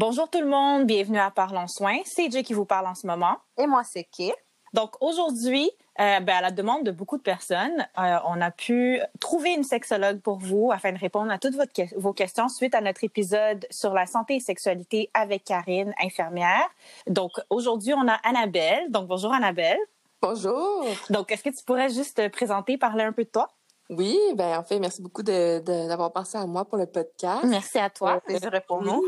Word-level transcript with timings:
Bonjour 0.00 0.30
tout 0.30 0.40
le 0.40 0.46
monde, 0.46 0.86
bienvenue 0.86 1.18
à 1.18 1.30
Parlons 1.30 1.68
Soins. 1.68 1.98
C'est 2.06 2.30
Jay 2.30 2.42
qui 2.42 2.54
vous 2.54 2.64
parle 2.64 2.86
en 2.86 2.94
ce 2.94 3.06
moment. 3.06 3.36
Et 3.58 3.66
moi, 3.66 3.82
c'est 3.84 4.04
Kay. 4.04 4.32
Donc 4.72 4.92
aujourd'hui, 5.02 5.70
euh, 6.00 6.20
ben, 6.20 6.36
à 6.36 6.40
la 6.40 6.50
demande 6.50 6.84
de 6.84 6.90
beaucoup 6.90 7.18
de 7.18 7.22
personnes, 7.22 7.86
euh, 7.98 8.16
on 8.24 8.40
a 8.40 8.50
pu 8.50 8.98
trouver 9.20 9.52
une 9.52 9.62
sexologue 9.62 10.22
pour 10.22 10.38
vous 10.38 10.70
afin 10.72 10.92
de 10.92 10.98
répondre 10.98 11.30
à 11.30 11.36
toutes 11.36 11.54
votre, 11.54 11.74
vos 11.98 12.14
questions 12.14 12.48
suite 12.48 12.74
à 12.74 12.80
notre 12.80 13.04
épisode 13.04 13.66
sur 13.70 13.92
la 13.92 14.06
santé 14.06 14.36
et 14.36 14.40
sexualité 14.40 15.10
avec 15.12 15.44
Karine, 15.44 15.92
infirmière. 16.02 16.66
Donc 17.06 17.32
aujourd'hui, 17.50 17.92
on 17.92 18.08
a 18.08 18.14
Annabelle. 18.24 18.90
Donc 18.90 19.06
bonjour 19.06 19.34
Annabelle. 19.34 19.80
Bonjour. 20.22 20.86
Donc 21.10 21.30
est-ce 21.30 21.44
que 21.44 21.50
tu 21.50 21.62
pourrais 21.62 21.90
juste 21.90 22.16
te 22.16 22.28
présenter, 22.28 22.78
parler 22.78 23.04
un 23.04 23.12
peu 23.12 23.24
de 23.24 23.28
toi? 23.28 23.50
Oui, 23.90 24.18
ben 24.34 24.60
en 24.60 24.62
fait, 24.62 24.78
merci 24.78 25.02
beaucoup 25.02 25.22
d'avoir 25.22 26.10
pensé 26.10 26.38
à 26.38 26.46
moi 26.46 26.64
pour 26.64 26.78
le 26.78 26.86
podcast. 26.86 27.44
Merci 27.44 27.78
à 27.78 27.90
toi. 27.90 28.14
Euh, 28.14 28.20
plaisir 28.20 28.50
pour 28.66 28.82
nous. 28.82 29.02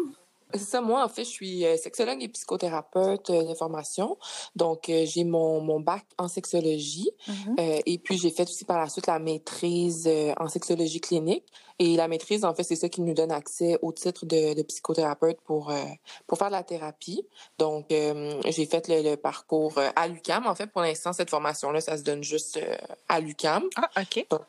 C'est 0.55 0.61
ça, 0.61 0.80
moi, 0.80 1.05
en 1.05 1.09
fait, 1.09 1.24
je 1.24 1.30
suis 1.30 1.65
euh, 1.65 1.77
sexologue 1.77 2.23
et 2.23 2.29
psychothérapeute 2.29 3.30
euh, 3.30 3.45
de 3.45 3.55
formation. 3.55 4.19
Donc, 4.55 4.88
euh, 4.88 5.05
j'ai 5.06 5.24
mon, 5.24 5.60
mon 5.60 5.80
bac 5.80 6.05
en 6.19 6.29
sexologie. 6.29 7.10
Mm-hmm. 7.29 7.83
et 7.87 7.98
puis, 7.98 8.19
j'ai 8.19 8.30
fait 8.30 8.43
aussi 8.43 8.65
par 8.65 8.79
la 8.79 8.88
suite 8.88 9.07
la 9.07 9.19
maîtrise 9.19 10.09
en 10.38 10.48
sexologie 10.48 11.01
clinique. 11.01 11.45
Et 11.84 11.96
la 11.96 12.06
maîtrise, 12.06 12.45
en 12.45 12.54
fait, 12.54 12.62
c'est 12.62 12.77
ça 12.77 12.88
qui 12.88 13.00
nous 13.00 13.12
donne 13.12 13.32
accès 13.32 13.77
au 13.82 13.90
titre 13.90 14.24
de, 14.24 14.54
de 14.54 14.62
psychothérapeute 14.62 15.40
pour, 15.40 15.73
pour 16.28 16.38
faire 16.38 16.46
de 16.46 16.52
la 16.52 16.62
thérapie. 16.62 17.27
Donc, 17.59 17.86
j'ai 17.90 18.66
fait 18.66 18.86
le, 18.88 19.16
parcours 19.16 19.74
à 19.96 20.06
l'UCAM. 20.06 20.46
En 20.46 20.54
fait, 20.54 20.68
pour 20.68 20.82
l'instant, 20.82 21.12
cette 21.12 21.30
formation-là, 21.30 21.80
ça 21.80 21.98
se 21.98 22.04
donne 22.04 22.23
juste 22.23 22.60
à 23.09 23.18
l'UCAM. 23.18 23.64
Ah, 23.74 23.90
OK. 24.00 24.24
Donc, 24.30 24.42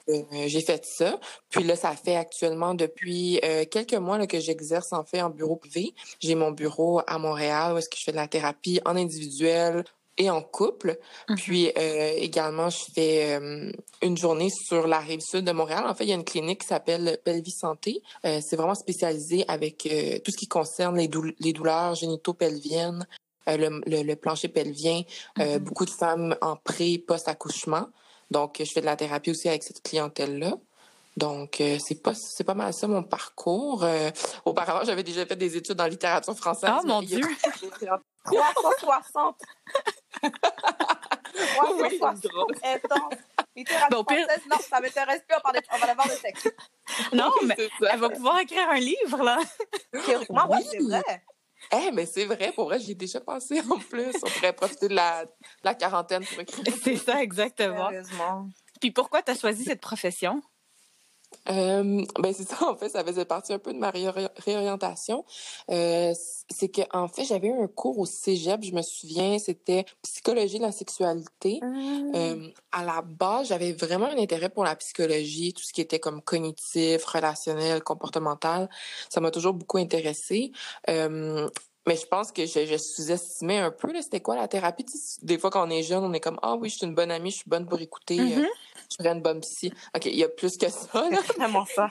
j'ai 0.46 0.62
fait 0.62 0.86
ça. 0.86 1.20
Puis 1.50 1.64
là, 1.64 1.76
ça 1.76 1.96
fait 1.96 2.16
actuellement 2.16 2.76
depuis 2.76 3.42
quelques 3.72 3.96
mois 3.96 4.20
là, 4.20 4.28
que 4.28 4.40
j'exerce, 4.40 4.94
en 4.94 5.04
fait, 5.04 5.24
en 5.24 5.32
bureau 5.32 5.56
privé. 5.56 5.96
J'ai 6.20 6.36
mon 6.36 6.52
bureau 6.52 7.02
à 7.08 7.18
Montréal 7.18 7.74
où 7.74 7.78
est-ce 7.80 7.90
que 7.90 7.98
je 7.98 8.04
fais 8.04 8.12
de 8.12 8.18
la 8.18 8.28
thérapie 8.28 8.80
en 8.86 8.96
individuel 8.96 9.84
et 10.18 10.30
en 10.30 10.42
couple. 10.42 11.00
Mhm. 11.30 11.36
Puis 11.38 11.72
euh, 11.78 12.14
également, 12.18 12.70
je 12.70 12.84
fais 12.94 13.36
euh, 13.36 13.72
une 14.02 14.18
journée 14.18 14.50
sur 14.50 14.88
la 14.88 15.00
rive 15.00 15.22
sud 15.22 15.46
de 15.46 15.52
Montréal. 15.52 15.86
En 15.88 15.96
fait, 15.96 16.04
il 16.06 16.10
y 16.10 16.14
a 16.14 16.16
une 16.16 16.24
clinique 16.24 16.62
qui 16.62 16.68
s'appelle 16.68 17.20
Pelvis 17.24 17.52
Santé. 17.52 18.02
Euh, 18.26 18.40
c'est 18.42 18.56
vraiment 18.56 18.76
spécialisé 18.76 19.46
avec 19.48 19.78
tout 20.24 20.32
ce 20.32 20.38
qui 20.38 20.48
concerne 20.48 20.98
les, 20.98 21.10
les 21.40 21.54
douleurs 21.54 21.96
génito-pelviennes, 21.96 23.06
le, 23.48 23.82
le, 23.86 24.16
plancher 24.16 24.48
pelvien, 24.48 25.02
mhm. 25.38 25.58
beaucoup 25.60 25.86
de 25.86 25.90
femmes 25.90 26.36
en 26.42 26.56
pré, 26.56 26.98
post-accouchement. 26.98 27.88
Donc, 28.32 28.56
je 28.60 28.72
fais 28.72 28.82
de 28.82 28.86
la 28.86 28.96
thérapie 28.96 29.32
aussi 29.32 29.50
avec 29.50 29.64
cette 29.64 29.82
clientèle-là. 29.84 30.54
Donc, 31.16 31.62
euh, 31.62 31.78
c'est 31.80 32.02
pas 32.02 32.14
c'est 32.16 32.44
pas 32.44 32.56
mal 32.56 32.74
ça 32.74 32.88
mon 32.88 33.04
parcours. 33.04 33.84
Euh, 33.84 34.10
auparavant, 34.46 34.84
j'avais 34.84 35.04
déjà 35.04 35.26
fait 35.26 35.36
des 35.36 35.56
études 35.56 35.80
en 35.80 35.86
littérature 35.86 36.36
française. 36.36 36.72
Oh 36.82 36.88
mon 36.88 37.02
Dieu! 37.02 37.22
360! 38.26 39.36
360! 41.56 42.26
Intense! 42.64 43.14
Littérature 43.56 44.04
française, 44.04 44.42
non, 44.50 44.58
ça 44.58 44.80
m'intéresse 44.80 45.22
plus, 45.28 45.38
on, 45.44 45.52
on 45.74 45.78
va 45.78 45.88
l'avoir 45.88 46.08
de 46.08 46.14
sexe. 46.14 46.48
Non, 47.12 47.32
mais 47.44 47.56
elle 47.92 48.00
va 48.00 48.10
pouvoir 48.10 48.40
écrire 48.40 48.68
un 48.70 48.80
livre, 48.80 49.24
là. 49.24 49.38
Théoriquement, 50.06 50.48
oui, 50.50 50.66
c'est 50.70 50.80
vrai. 50.80 51.24
Eh, 51.72 51.92
mais 51.92 52.06
c'est 52.06 52.26
vrai, 52.26 52.52
pour 52.54 52.66
vrai, 52.66 52.80
j'y 52.80 52.92
ai 52.92 52.96
déjà 52.96 53.22
pensé 53.22 53.62
en 53.62 53.78
plus. 53.78 54.14
On 54.24 54.30
pourrait 54.30 54.54
profiter 54.54 54.88
de 54.90 54.96
la, 54.96 55.26
de 55.26 55.32
la 55.64 55.76
quarantaine 55.76 56.26
pour 56.26 56.40
écrire. 56.40 56.66
C'est 56.84 56.98
ça, 56.98 57.22
exactement. 57.22 57.90
Sérieusement. 57.90 58.50
Puis 58.82 58.92
pourquoi 58.92 59.22
tu 59.22 59.32
as 59.32 59.36
choisi 59.40 59.64
cette 59.64 59.82
profession? 59.82 60.42
Euh, 61.50 62.06
ben 62.20 62.34
c'est 62.34 62.48
ça 62.48 62.66
en 62.70 62.76
fait 62.76 62.90
ça 62.90 63.04
faisait 63.04 63.26
partie 63.26 63.52
un 63.52 63.60
peu 63.60 63.74
de 63.74 63.78
ma 63.78 63.92
réorientation 63.92 65.26
euh, 65.70 66.14
c'est 66.50 66.70
que 66.70 66.82
en 66.94 67.10
fait 67.10 67.26
j'avais 67.26 67.48
eu 67.48 67.64
un 67.64 67.68
cours 67.68 68.00
au 68.00 68.06
cégep 68.06 68.64
je 68.64 68.72
me 68.72 68.82
souviens 68.82 69.38
c'était 69.40 69.86
psychologie 70.04 70.58
de 70.58 70.64
la 70.64 70.72
sexualité 70.72 71.60
ah. 71.62 71.66
euh, 72.16 72.48
à 72.72 72.86
la 72.86 73.02
base 73.02 73.50
j'avais 73.50 73.74
vraiment 73.74 74.06
un 74.06 74.18
intérêt 74.18 74.50
pour 74.50 74.64
la 74.64 74.76
psychologie 74.78 75.54
tout 75.54 75.64
ce 75.64 75.74
qui 75.74 75.82
était 75.82 76.00
comme 76.00 76.22
cognitif 76.22 77.04
relationnel 77.04 77.84
comportemental 77.84 78.70
ça 79.10 79.20
m'a 79.20 79.30
toujours 79.30 79.54
beaucoup 79.54 79.80
intéressé 79.80 80.54
euh, 80.90 81.50
mais 81.86 81.98
je 81.98 82.06
pense 82.06 82.32
que 82.32 82.46
je, 82.46 82.66
je 82.66 82.78
sous-estimais 82.78 83.58
un 83.58 83.72
peu, 83.72 83.90
c'était 84.02 84.22
quoi 84.22 84.36
la 84.36 84.48
thérapie? 84.48 84.86
des 85.22 85.38
fois, 85.38 85.50
quand 85.50 85.68
on 85.68 85.70
est 85.70 85.84
jeune, 85.84 86.04
on 86.04 86.14
est 86.14 86.22
comme, 86.22 86.40
ah 86.42 86.56
oui, 86.56 86.70
je 86.70 86.78
suis 86.78 86.88
une 86.88 86.96
bonne 86.96 87.12
amie, 87.12 87.32
je 87.32 87.38
suis 87.38 87.50
bonne 87.50 87.66
pour 87.66 87.82
écouter, 87.82 88.18
mm-hmm. 88.18 88.48
Je 88.94 89.04
serais 89.04 89.14
une 89.14 89.22
bonne 89.22 89.42
psy. 89.42 89.74
OK, 89.96 90.06
il 90.06 90.16
y 90.16 90.24
a 90.24 90.30
plus 90.30 90.58
que 90.58 90.70
ça, 90.70 91.10
là. 91.10 91.20
vraiment 91.38 91.66
ça. 91.66 91.90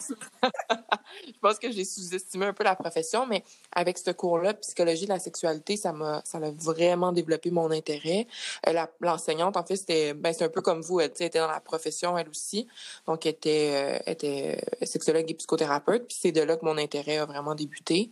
je 1.27 1.39
pense 1.41 1.59
que 1.59 1.71
j'ai 1.71 1.85
sous-estimé 1.85 2.47
un 2.47 2.53
peu 2.53 2.65
la 2.65 2.77
profession, 2.77 3.27
mais 3.27 3.43
avec 3.73 3.99
ce 3.99 4.11
cours-là, 4.11 4.55
psychologie 4.55 5.05
de 5.05 5.11
la 5.11 5.19
sexualité, 5.19 5.77
ça 5.77 5.93
m'a, 5.93 6.23
ça 6.25 6.39
a 6.39 6.51
vraiment 6.51 7.13
développé 7.13 7.51
mon 7.51 7.71
intérêt. 7.71 8.27
Euh, 8.69 8.87
l'enseignante, 9.01 9.57
en 9.57 9.65
fait, 9.65 9.77
c'était, 9.77 10.15
ben, 10.15 10.33
c'est 10.33 10.45
un 10.45 10.49
peu 10.49 10.61
comme 10.61 10.81
vous, 10.81 11.01
elle, 11.01 11.07
était 11.07 11.31
dans 11.31 11.49
la 11.49 11.61
profession, 11.61 12.17
elle 12.17 12.29
aussi. 12.29 12.69
Donc, 13.07 13.27
elle 13.27 13.33
était, 13.33 14.01
euh, 14.07 14.11
était 14.11 14.61
sexologue 14.83 15.29
et 15.31 15.35
psychothérapeute, 15.35 16.07
puis 16.07 16.17
c'est 16.21 16.33
de 16.33 16.43
là 16.43 16.57
que 16.57 16.65
mon 16.65 16.79
intérêt 16.79 17.19
a 17.19 17.27
vraiment 17.27 17.55
débuté. 17.55 18.11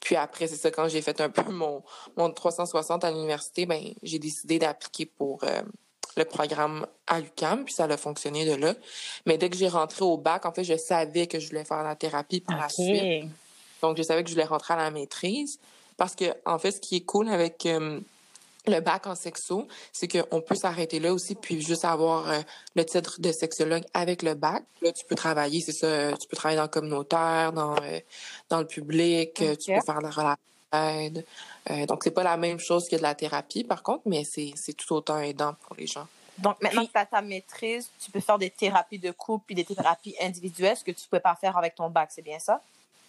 Puis 0.00 0.16
après, 0.16 0.48
c'est 0.48 0.56
ça, 0.56 0.70
quand 0.70 0.88
j'ai 0.88 1.00
fait 1.00 1.20
un 1.20 1.30
peu 1.30 1.48
mon, 1.52 1.82
mon 2.16 2.30
360 2.32 3.04
à 3.04 3.10
l'université, 3.10 3.66
ben, 3.66 3.80
j'ai 4.02 4.18
décidé 4.18 4.58
d'appliquer 4.58 5.06
pour 5.06 5.44
euh, 5.44 5.62
le 6.16 6.24
programme 6.24 6.86
à 7.06 7.20
l'UQAM, 7.20 7.64
puis 7.64 7.74
ça 7.74 7.84
a 7.84 7.96
fonctionné 7.96 8.44
de 8.44 8.54
là. 8.54 8.74
Mais 9.26 9.38
dès 9.38 9.50
que 9.50 9.56
j'ai 9.56 9.68
rentré 9.68 10.04
au 10.04 10.16
bac, 10.16 10.46
en 10.46 10.52
fait, 10.52 10.64
je 10.64 10.76
savais 10.76 11.26
que 11.26 11.38
je 11.38 11.48
voulais 11.48 11.64
faire 11.64 11.82
la 11.82 11.96
thérapie 11.96 12.40
par 12.40 12.58
la 12.58 12.68
suite. 12.68 13.24
Donc, 13.80 13.96
je 13.96 14.02
savais 14.02 14.22
que 14.22 14.28
je 14.28 14.34
voulais 14.34 14.46
rentrer 14.46 14.74
à 14.74 14.76
la 14.76 14.90
maîtrise. 14.90 15.58
Parce 15.96 16.14
que, 16.14 16.24
en 16.46 16.58
fait, 16.58 16.72
ce 16.72 16.80
qui 16.80 16.96
est 16.96 17.04
cool 17.04 17.28
avec 17.28 17.66
euh, 17.66 18.00
le 18.66 18.80
bac 18.80 19.06
en 19.06 19.14
sexo, 19.14 19.66
c'est 19.92 20.08
qu'on 20.08 20.40
peut 20.40 20.54
s'arrêter 20.54 21.00
là 21.00 21.12
aussi, 21.12 21.34
puis 21.34 21.60
juste 21.60 21.84
avoir 21.84 22.30
euh, 22.30 22.40
le 22.74 22.84
titre 22.84 23.20
de 23.20 23.32
sexologue 23.32 23.84
avec 23.92 24.22
le 24.22 24.34
bac. 24.34 24.62
Là, 24.80 24.92
tu 24.92 25.04
peux 25.04 25.14
travailler, 25.14 25.60
c'est 25.60 25.72
ça, 25.72 26.12
tu 26.16 26.28
peux 26.28 26.36
travailler 26.36 26.56
dans 26.56 26.64
le 26.64 26.68
communautaire, 26.68 27.52
dans, 27.52 27.76
euh, 27.76 28.00
dans 28.48 28.60
le 28.60 28.66
public, 28.66 29.40
euh, 29.42 29.56
tu 29.56 29.72
peux 29.72 29.80
faire 29.84 29.98
de 29.98 30.04
la 30.04 30.10
relation 30.10 30.36
euh, 30.74 31.86
donc, 31.86 32.04
c'est 32.04 32.10
pas 32.10 32.22
la 32.22 32.36
même 32.36 32.58
chose 32.58 32.88
que 32.88 32.96
de 32.96 33.02
la 33.02 33.14
thérapie, 33.14 33.64
par 33.64 33.82
contre, 33.82 34.02
mais 34.06 34.24
c'est 34.24 34.72
tout 34.74 34.94
autant 34.94 35.18
aidant 35.18 35.54
pour 35.66 35.76
les 35.76 35.86
gens. 35.86 36.06
Donc, 36.38 36.60
maintenant 36.62 36.84
que 36.84 36.90
tu 36.90 36.98
as 36.98 37.06
ta 37.06 37.20
maîtrise, 37.20 37.90
tu 38.02 38.10
peux 38.10 38.20
faire 38.20 38.38
des 38.38 38.50
thérapies 38.50 38.98
de 38.98 39.10
couple 39.10 39.44
puis 39.46 39.54
des 39.54 39.64
thérapies 39.64 40.14
individuelles, 40.20 40.76
ce 40.76 40.84
que 40.84 40.90
tu 40.90 41.04
ne 41.06 41.10
peux 41.10 41.20
pas 41.20 41.34
faire 41.34 41.56
avec 41.56 41.74
ton 41.74 41.90
bac, 41.90 42.10
c'est 42.12 42.22
bien 42.22 42.38
ça? 42.38 42.60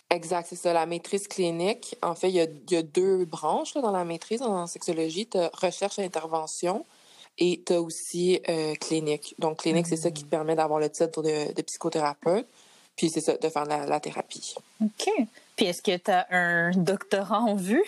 Exact, 0.09 0.45
c'est 0.49 0.55
ça. 0.55 0.73
La 0.73 0.85
maîtrise 0.85 1.27
clinique, 1.27 1.95
en 2.01 2.15
fait, 2.15 2.29
il 2.29 2.35
y 2.35 2.41
a, 2.41 2.47
y 2.69 2.75
a 2.75 2.83
deux 2.83 3.25
branches 3.25 3.73
là, 3.75 3.81
dans 3.81 3.91
la 3.91 4.03
maîtrise 4.03 4.41
en 4.41 4.67
sexologie. 4.67 5.27
Tu 5.27 5.37
as 5.37 5.49
recherche 5.53 5.97
et 5.99 6.03
intervention 6.03 6.85
et 7.39 7.63
tu 7.65 7.73
as 7.73 7.81
aussi 7.81 8.39
euh, 8.49 8.75
clinique. 8.75 9.33
Donc, 9.39 9.59
clinique, 9.59 9.87
c'est 9.87 9.97
ça 9.97 10.11
qui 10.11 10.23
te 10.23 10.29
permet 10.29 10.55
d'avoir 10.55 10.79
le 10.79 10.89
titre 10.89 11.23
de, 11.23 11.53
de, 11.53 11.61
psychothérapeute. 11.63 12.45
Puis, 12.95 13.09
c'est 13.09 13.21
ça, 13.21 13.37
de 13.37 13.49
faire 13.49 13.65
la, 13.65 13.85
la 13.87 13.99
thérapie. 13.99 14.53
OK. 14.83 15.09
Puis, 15.55 15.67
est-ce 15.67 15.81
que 15.81 15.97
tu 15.97 16.11
as 16.11 16.27
un 16.31 16.71
doctorat 16.71 17.39
en 17.39 17.55
vue? 17.55 17.83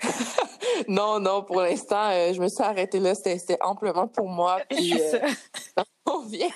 non, 0.88 1.20
non, 1.20 1.42
pour 1.42 1.60
l'instant, 1.60 2.10
euh, 2.10 2.32
je 2.32 2.40
me 2.40 2.48
suis 2.48 2.62
arrêtée 2.62 2.98
là. 2.98 3.14
C'était 3.14 3.58
amplement 3.60 4.08
pour 4.08 4.28
moi. 4.28 4.60
Puis, 4.68 4.94
euh, 5.00 5.20
ça 5.76 5.84
convient. 6.04 6.50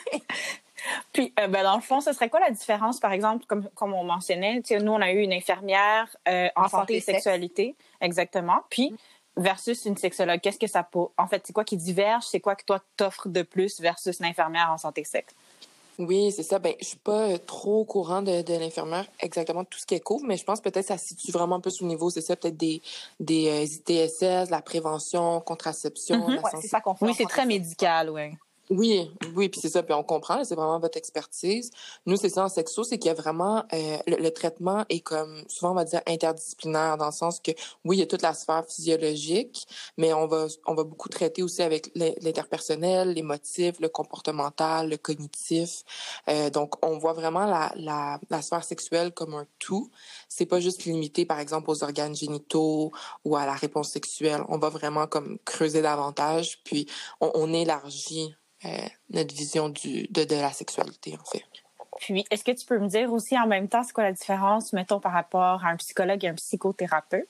Puis, 1.12 1.32
euh, 1.40 1.48
ben, 1.48 1.62
dans 1.62 1.76
le 1.76 1.82
fond, 1.82 2.00
ce 2.00 2.12
serait 2.12 2.28
quoi 2.28 2.40
la 2.40 2.50
différence, 2.50 3.00
par 3.00 3.12
exemple, 3.12 3.44
comme, 3.46 3.68
comme 3.74 3.94
on 3.94 4.04
mentionnait, 4.04 4.62
nous, 4.80 4.92
on 4.92 5.00
a 5.00 5.12
eu 5.12 5.20
une 5.20 5.32
infirmière 5.32 6.14
euh, 6.28 6.48
en, 6.56 6.68
santé 6.68 6.96
et 6.96 7.00
sexualité, 7.00 7.74
exactement, 8.00 8.58
puis 8.70 8.94
versus 9.36 9.84
une 9.84 9.96
sexologue. 9.96 10.40
Qu'est-ce 10.40 10.58
que 10.58 10.66
ça 10.66 10.82
peut... 10.82 11.06
En 11.18 11.26
fait, 11.26 11.42
c'est 11.46 11.52
quoi 11.52 11.64
qui 11.64 11.76
diverge? 11.76 12.24
C'est 12.24 12.40
quoi 12.40 12.56
que 12.56 12.64
toi, 12.64 12.80
t'offres 12.96 13.28
de 13.28 13.42
plus 13.42 13.80
versus 13.80 14.18
l'infirmière 14.20 14.70
en 14.70 14.78
santé 14.78 15.04
sexe? 15.04 15.34
Oui, 15.98 16.32
c'est 16.32 16.42
ça. 16.42 16.58
Ben, 16.58 16.74
je 16.80 16.86
suis 16.86 16.98
pas 16.98 17.38
trop 17.38 17.80
au 17.80 17.84
courant 17.84 18.22
de, 18.22 18.42
de 18.42 18.54
l'infirmière 18.54 19.06
exactement 19.20 19.64
tout 19.64 19.78
ce 19.78 19.86
qu'elle 19.86 20.02
couvre, 20.02 20.26
mais 20.26 20.36
je 20.36 20.44
pense 20.44 20.60
peut-être 20.60 20.80
que 20.80 20.86
ça 20.86 20.98
se 20.98 21.08
situe 21.08 21.32
vraiment 21.32 21.56
un 21.56 21.60
peu 21.60 21.70
sous 21.70 21.84
le 21.84 21.88
niveau, 21.88 22.10
c'est 22.10 22.20
ça, 22.20 22.36
peut-être 22.36 22.56
des, 22.56 22.82
des 23.20 23.48
euh, 23.48 23.64
ITSS, 23.64 24.50
la 24.50 24.62
prévention, 24.62 25.40
contraception. 25.40 26.28
Mm-hmm. 26.28 26.52
la 26.54 26.60
c'est 26.60 26.68
ça 26.68 26.80
qu'on 26.80 26.94
fait. 26.94 27.06
Oui, 27.06 27.14
c'est 27.16 27.24
très 27.24 27.46
médical, 27.46 28.10
oui. 28.10 28.36
Oui, 28.68 29.08
oui, 29.36 29.48
puis 29.48 29.60
c'est 29.60 29.68
ça, 29.68 29.84
puis 29.84 29.94
on 29.94 30.02
comprend, 30.02 30.42
c'est 30.42 30.56
vraiment 30.56 30.80
votre 30.80 30.98
expertise. 30.98 31.70
Nous, 32.04 32.16
c'est 32.16 32.30
ça 32.30 32.44
en 32.44 32.48
sexo, 32.48 32.82
c'est 32.82 32.98
qu'il 32.98 33.08
y 33.08 33.10
a 33.10 33.14
vraiment 33.14 33.64
euh, 33.72 33.98
le, 34.08 34.28
traitement 34.30 34.84
est 34.88 35.00
comme 35.00 35.44
souvent 35.46 35.70
on 35.70 35.74
va 35.74 35.84
dire 35.84 36.00
interdisciplinaire 36.04 36.96
dans 36.96 37.06
le 37.06 37.12
sens 37.12 37.38
que 37.38 37.52
oui, 37.84 37.98
il 37.98 38.00
y 38.00 38.02
a 38.02 38.06
toute 38.06 38.22
la 38.22 38.34
sphère 38.34 38.64
physiologique, 38.66 39.68
mais 39.96 40.12
on 40.12 40.26
va 40.26 40.48
on 40.66 40.74
va 40.74 40.82
beaucoup 40.82 41.08
traiter 41.08 41.44
aussi 41.44 41.62
avec 41.62 41.92
l'interpersonnel, 41.94 43.12
les 43.12 43.22
motifs, 43.22 43.78
le 43.78 43.88
comportemental, 43.88 44.90
le 44.90 44.96
cognitif. 44.96 45.84
Euh, 46.28 46.50
donc 46.50 46.84
on 46.84 46.98
voit 46.98 47.12
vraiment 47.12 47.46
la, 47.46 47.72
la, 47.76 48.18
la 48.30 48.42
sphère 48.42 48.64
sexuelle 48.64 49.12
comme 49.12 49.34
un 49.34 49.46
tout. 49.60 49.92
C'est 50.28 50.46
pas 50.46 50.58
juste 50.58 50.84
limité 50.86 51.24
par 51.24 51.38
exemple 51.38 51.70
aux 51.70 51.84
organes 51.84 52.16
génitaux 52.16 52.90
ou 53.24 53.36
à 53.36 53.46
la 53.46 53.54
réponse 53.54 53.90
sexuelle. 53.90 54.42
On 54.48 54.58
va 54.58 54.70
vraiment 54.70 55.06
comme 55.06 55.38
creuser 55.44 55.82
davantage, 55.82 56.58
puis 56.64 56.86
on, 57.20 57.30
on 57.34 57.52
élargit 57.52 58.34
notre 59.10 59.34
vision 59.34 59.68
du, 59.68 60.06
de, 60.08 60.24
de 60.24 60.34
la 60.34 60.52
sexualité, 60.52 61.16
en 61.20 61.24
fait. 61.24 61.44
Puis, 61.98 62.24
est-ce 62.30 62.44
que 62.44 62.52
tu 62.52 62.66
peux 62.66 62.78
me 62.78 62.88
dire 62.88 63.12
aussi 63.12 63.38
en 63.38 63.46
même 63.46 63.68
temps, 63.68 63.82
c'est 63.82 63.92
quoi 63.92 64.04
la 64.04 64.12
différence, 64.12 64.72
mettons, 64.72 65.00
par 65.00 65.12
rapport 65.12 65.64
à 65.64 65.68
un 65.68 65.76
psychologue 65.76 66.24
et 66.24 66.28
un 66.28 66.34
psychothérapeute? 66.34 67.28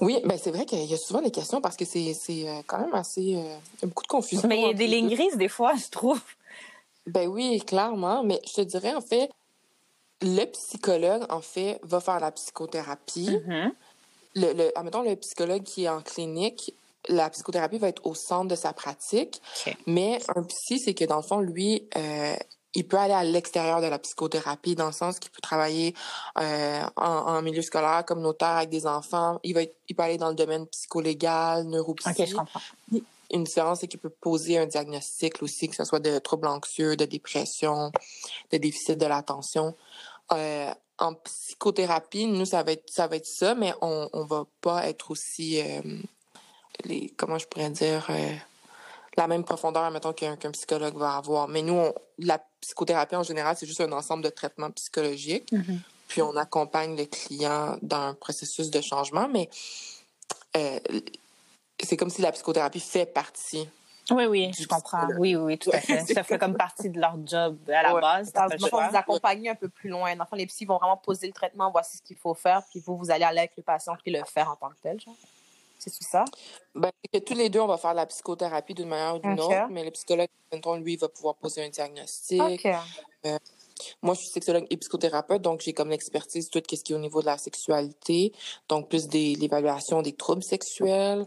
Oui, 0.00 0.20
ben 0.24 0.36
c'est 0.36 0.50
vrai 0.50 0.66
qu'il 0.66 0.84
y 0.84 0.94
a 0.94 0.96
souvent 0.96 1.22
des 1.22 1.30
questions 1.30 1.60
parce 1.60 1.76
que 1.76 1.84
c'est 1.84 2.12
euh, 2.28 2.62
quand 2.66 2.78
même 2.80 2.94
assez. 2.94 3.36
Euh, 3.36 3.56
il 3.76 3.82
y 3.82 3.84
a 3.84 3.86
beaucoup 3.86 4.02
de 4.02 4.08
confusion. 4.08 4.48
Mais 4.48 4.58
il 4.58 4.66
y 4.66 4.70
a 4.70 4.74
des 4.74 4.88
lignes 4.88 5.08
grises 5.08 5.36
des 5.36 5.48
fois, 5.48 5.74
je 5.82 5.88
trouve. 5.88 6.20
Ben 7.06 7.28
oui, 7.28 7.62
clairement. 7.64 8.24
Mais 8.24 8.40
je 8.46 8.54
te 8.54 8.60
dirais, 8.62 8.94
en 8.94 9.00
fait, 9.00 9.30
le 10.20 10.44
psychologue, 10.46 11.24
en 11.30 11.40
fait, 11.40 11.78
va 11.82 12.00
faire 12.00 12.18
la 12.18 12.32
psychothérapie. 12.32 13.38
Mhm. 13.46 13.72
Le, 14.36 14.52
le, 14.52 14.78
admettons, 14.78 15.02
le 15.02 15.14
psychologue 15.14 15.62
qui 15.62 15.84
est 15.84 15.88
en 15.88 16.02
clinique, 16.02 16.74
la 17.08 17.30
psychothérapie 17.30 17.78
va 17.78 17.88
être 17.88 18.04
au 18.06 18.14
centre 18.14 18.48
de 18.48 18.56
sa 18.56 18.72
pratique. 18.72 19.40
Mais 19.86 20.20
un 20.34 20.42
psy, 20.44 20.78
c'est 20.78 20.94
que 20.94 21.04
dans 21.04 21.16
le 21.16 21.22
fond, 21.22 21.40
lui, 21.40 21.88
euh, 21.96 22.34
il 22.76 22.88
peut 22.88 22.96
aller 22.96 23.14
à 23.14 23.22
l'extérieur 23.22 23.80
de 23.80 23.86
la 23.86 23.98
psychothérapie, 24.00 24.74
dans 24.74 24.86
le 24.86 24.92
sens 24.92 25.18
qu'il 25.20 25.30
peut 25.30 25.40
travailler 25.40 25.94
euh, 26.40 26.82
en, 26.96 27.04
en 27.36 27.42
milieu 27.42 27.62
scolaire, 27.62 28.04
communautaire, 28.04 28.48
avec 28.56 28.70
des 28.70 28.86
enfants. 28.86 29.38
Il, 29.44 29.54
va 29.54 29.62
être- 29.62 29.76
il 29.88 29.94
peut 29.94 30.02
aller 30.02 30.18
dans 30.18 30.30
le 30.30 30.34
domaine 30.34 30.66
psycholégal, 30.66 31.64
neuropsy. 31.64 32.08
OK, 32.08 32.26
je 32.26 32.34
comprends. 32.34 32.60
Une 33.32 33.44
différence, 33.44 33.80
c'est 33.80 33.88
qu'il 33.88 34.00
peut 34.00 34.10
poser 34.10 34.58
un 34.58 34.66
diagnostic 34.66 35.42
aussi, 35.42 35.68
que 35.68 35.74
ce 35.76 35.84
soit 35.84 35.98
de 36.00 36.18
troubles 36.18 36.46
anxieux, 36.46 36.94
de 36.96 37.04
dépression, 37.04 37.90
de 38.52 38.58
déficit 38.58 38.98
de 38.98 39.06
l'attention. 39.06 39.74
Euh, 40.32 40.70
en 40.98 41.14
psychothérapie, 41.14 42.26
nous, 42.26 42.44
ça 42.44 42.62
va 42.62 42.72
être 42.72 42.88
ça, 42.90 43.06
va 43.06 43.16
être 43.16 43.26
ça 43.26 43.54
mais 43.54 43.72
on 43.80 44.08
on 44.12 44.24
va 44.24 44.44
pas 44.60 44.86
être 44.88 45.10
aussi, 45.10 45.60
les, 46.84 47.10
comment 47.16 47.38
je 47.38 47.46
pourrais 47.46 47.70
dire, 47.70 48.06
euh, 48.10 48.32
la 49.16 49.26
même 49.28 49.44
profondeur, 49.44 49.90
mettons, 49.90 50.12
qu'un 50.12 50.36
psychologue 50.36 50.96
va 50.96 51.16
avoir. 51.16 51.46
Mais 51.48 51.62
nous, 51.62 51.74
on- 51.74 51.94
la 52.18 52.40
psychothérapie, 52.60 53.14
en 53.16 53.22
général, 53.22 53.56
c'est 53.56 53.66
juste 53.66 53.80
un 53.80 53.92
ensemble 53.92 54.24
de 54.24 54.30
traitements 54.30 54.70
psychologiques. 54.72 55.52
Mhm. 55.52 55.80
Puis 56.08 56.20
on 56.22 56.36
accompagne 56.36 56.96
le 56.96 57.06
client 57.06 57.76
dans 57.82 58.00
un 58.08 58.14
processus 58.14 58.70
de 58.70 58.80
changement, 58.80 59.28
mais 59.28 59.48
euh, 60.56 60.78
c'est 61.82 61.96
comme 61.96 62.10
si 62.10 62.22
la 62.22 62.32
psychothérapie 62.32 62.80
fait 62.80 63.06
partie 63.06 63.68
Oui, 64.10 64.26
oui, 64.26 64.52
je 64.58 64.66
comprends. 64.66 65.08
Oui, 65.18 65.34
oui, 65.34 65.58
tout 65.58 65.70
à 65.72 65.80
fait. 65.80 66.04
Ça 66.12 66.22
fait 66.22 66.38
comme 66.38 66.56
partie 66.56 66.90
de 66.90 67.00
leur 67.00 67.16
job 67.26 67.56
à 67.68 67.82
la 67.82 67.94
Ouais. 67.94 68.00
base. 68.00 68.32
Dans 68.32 68.44
le 68.46 68.58
fond, 68.58 68.86
vous 68.88 68.96
accompagnez 68.96 69.48
un 69.48 69.54
peu 69.54 69.68
plus 69.68 69.88
loin. 69.88 70.14
Dans 70.14 70.24
le 70.24 70.28
fond, 70.28 70.36
les 70.36 70.46
psys 70.46 70.66
vont 70.66 70.76
vraiment 70.76 70.98
poser 70.98 71.26
le 71.26 71.32
traitement, 71.32 71.70
voici 71.70 71.96
ce 71.96 72.02
qu'il 72.02 72.16
faut 72.16 72.34
faire, 72.34 72.62
puis 72.70 72.80
vous, 72.80 72.96
vous 72.98 73.10
allez 73.10 73.24
aller 73.24 73.38
avec 73.38 73.52
le 73.56 73.62
patient 73.62 73.94
puis 74.02 74.12
le 74.12 74.22
faire 74.24 74.50
en 74.50 74.56
tant 74.56 74.68
que 74.68 74.76
tel, 74.82 75.00
genre. 75.00 75.14
C'est 75.84 75.90
tout 75.90 76.04
ça? 76.10 76.24
Ben, 76.74 76.90
que 77.12 77.18
tous 77.18 77.34
les 77.34 77.50
deux, 77.50 77.60
on 77.60 77.66
va 77.66 77.76
faire 77.76 77.92
la 77.92 78.06
psychothérapie 78.06 78.72
d'une 78.72 78.88
manière 78.88 79.16
ou 79.16 79.18
d'une 79.18 79.38
Ok. 79.38 79.46
autre, 79.46 79.66
mais 79.68 79.84
le 79.84 79.90
psychologue, 79.90 80.28
lui, 80.80 80.96
va 80.96 81.08
pouvoir 81.10 81.34
poser 81.34 81.62
un 81.62 81.68
diagnostic. 81.68 82.66
OK. 82.66 83.30
Moi, 84.02 84.14
je 84.14 84.20
suis 84.20 84.28
sexologue 84.30 84.66
et 84.70 84.76
psychothérapeute, 84.76 85.42
donc 85.42 85.60
j'ai 85.60 85.72
comme 85.74 85.90
l'expertise 85.90 86.48
tout 86.48 86.62
ce 86.70 86.76
qui 86.82 86.92
est 86.92 86.96
au 86.96 87.00
niveau 87.00 87.20
de 87.20 87.26
la 87.26 87.36
sexualité, 87.36 88.32
donc 88.68 88.88
plus 88.88 89.08
des 89.08 89.34
l'évaluation 89.34 90.00
des 90.00 90.12
troubles 90.14 90.42
sexuels. 90.44 91.20
Euh, 91.20 91.24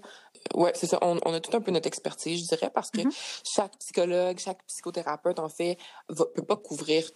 Ouais, 0.54 0.72
c'est 0.76 0.88
ça. 0.88 0.98
On, 1.02 1.20
on 1.26 1.34
a 1.34 1.42
tout 1.42 1.56
un 1.58 1.60
peu 1.62 1.72
notre 1.72 1.88
expertise, 1.88 2.42
je 2.42 2.48
dirais, 2.56 2.70
parce 2.74 2.90
que 2.90 3.02
Mhm. 3.02 3.12
chaque 3.44 3.78
psychologue, 3.80 4.40
chaque 4.40 4.64
psychothérapeute, 4.66 5.40
en 5.40 5.50
fait, 5.50 5.78
va, 6.08 6.26
peut 6.26 6.44
pas 6.44 6.56
couvrir 6.56 7.10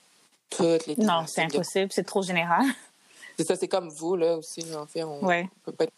toutes 0.49 0.85
les 0.85 0.95
Non, 0.97 1.25
c'est 1.27 1.47
de- 1.47 1.55
impossible. 1.55 1.91
C'est 1.93 2.03
trop 2.03 2.21
général. 2.21 2.65
C'est 3.38 3.47
ça, 3.47 3.55
c'est 3.55 3.69
comme 3.69 3.88
vous, 3.89 4.17
là, 4.17 4.35
aussi, 4.38 4.65
en 4.75 4.85
fait. 4.85 5.03
On 5.03 5.25
Ouais. 5.25 5.47
peut 5.63 5.71
pas 5.71 5.85
être 5.85 5.93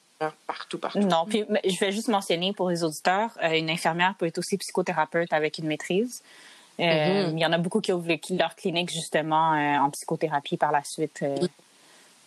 partout, 0.48 0.78
partout. 0.78 1.00
Non, 1.00 1.26
puis 1.28 1.44
je 1.66 1.80
vais 1.80 1.92
juste 1.92 2.08
mentionner 2.08 2.54
pour 2.54 2.70
les 2.70 2.84
auditeurs, 2.84 3.32
euh, 3.44 3.52
une 3.58 3.70
infirmière 3.70 4.16
peut 4.18 4.26
être 4.28 4.38
aussi 4.38 4.58
psychothérapeute 4.58 5.34
avec 5.34 5.58
une 5.58 5.66
maîtrise. 5.68 6.22
Euh, 6.80 7.28
Mhm. 7.30 7.38
Il 7.38 7.42
y 7.42 7.46
en 7.46 7.54
a 7.54 7.58
beaucoup 7.58 7.82
qui 7.82 7.92
ouvrent 7.92 8.08
leur 8.32 8.56
clinique 8.56 8.92
justement 8.92 9.54
euh, 9.54 9.78
en 9.80 9.90
psychothérapie 9.92 10.58
par 10.58 10.72
la 10.72 10.84
suite. 10.84 11.20
euh. 11.22 11.36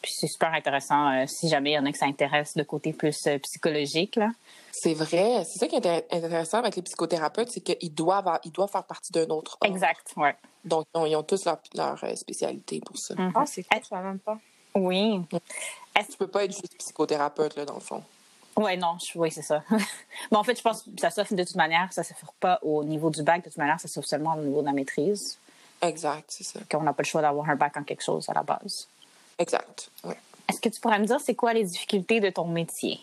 puis 0.03 0.13
c'est 0.15 0.29
super 0.29 0.53
intéressant 0.55 1.11
euh, 1.11 1.25
si 1.27 1.49
jamais 1.49 1.71
il 1.71 1.75
y 1.75 1.79
en 1.79 1.85
a 1.87 1.91
qui 1.91 1.99
s'intéressent 1.99 2.57
de 2.57 2.63
côté 2.63 2.93
plus 2.93 3.27
euh, 3.27 3.39
psychologique. 3.41 4.15
Là. 4.15 4.31
C'est 4.71 4.95
vrai. 4.95 5.43
C'est 5.45 5.59
ça 5.59 5.67
qui 5.67 5.75
est 5.75 5.81
intér- 5.85 6.05
intéressant 6.13 6.59
avec 6.59 6.77
les 6.77 6.83
psychothérapeutes, 6.83 7.51
c'est 7.51 7.61
qu'ils 7.61 7.93
doivent, 7.93 8.39
ils 8.45 8.53
doivent 8.53 8.71
faire 8.71 8.85
partie 8.85 9.11
d'un 9.13 9.27
autre 9.31 9.59
ordre. 9.61 9.75
Exact, 9.75 10.13
ouais. 10.17 10.37
Donc, 10.65 10.87
ils 10.95 10.99
ont, 10.99 11.07
ils 11.07 11.17
ont 11.17 11.23
tous 11.25 11.45
leur, 11.45 11.59
leur 11.75 11.99
spécialité 12.17 12.81
pour 12.87 12.97
ça. 12.99 13.15
Mhm. 13.17 13.33
Ah, 13.35 13.47
c'est 13.47 13.65
cool, 13.65 13.81
je 13.83 13.89
savais 13.89 14.07
même 14.07 14.19
pas. 14.21 14.39
Oui. 14.77 15.23
Tu 16.05 16.17
peux 16.19 16.27
pas 16.27 16.45
être 16.45 16.53
juste 16.53 16.77
psychothérapeute, 16.79 17.57
là, 17.57 17.65
dans 17.65 17.75
le 17.75 17.81
fond? 17.81 18.03
Ouais, 18.57 18.77
non, 18.77 18.97
je- 18.99 19.19
oui, 19.19 19.31
c'est 19.31 19.43
ça. 19.43 19.63
Mais 20.31 20.37
en 20.39 20.45
fait, 20.45 20.57
je 20.57 20.63
pense 20.63 20.83
que 20.83 20.89
ça 20.99 21.11
s'offre 21.11 21.35
de 21.35 21.45
toute 21.45 21.57
manière, 21.57 21.93
ça 21.93 22.01
ne 22.03 22.07
s'offre 22.07 22.33
pas 22.41 22.59
au 22.63 22.83
niveau 22.85 23.11
du 23.11 23.23
bac, 23.23 23.45
de 23.45 23.49
toute 23.51 23.59
manière, 23.59 23.79
ça 23.81 23.89
s'offre 23.89 24.09
seulement 24.09 24.35
au 24.35 24.41
niveau 24.41 24.61
de 24.63 24.67
la 24.67 24.73
maîtrise, 24.73 25.39
Exact, 25.83 26.25
c'est 26.29 26.45
ça. 26.45 26.61
qu'on 26.71 26.83
n'a 26.83 26.95
pas 26.95 27.03
le 27.03 27.07
choix 27.09 27.21
d'avoir 27.21 27.49
un 27.51 27.55
bac 27.57 27.77
en 27.77 27.83
quelque 27.85 28.03
chose 28.03 28.29
à 28.31 28.33
la 28.33 28.43
base. 28.43 28.89
Exact, 29.39 29.91
ouais. 30.05 30.17
Est-ce 30.49 30.59
que 30.61 30.71
tu 30.71 30.81
pourrais 30.81 30.99
me 30.99 31.05
dire 31.05 31.21
c'est 31.21 31.35
quoi 31.35 31.53
les 31.53 31.65
difficultés 31.65 32.19
de 32.21 32.31
ton 32.31 32.47
métier? 32.47 32.99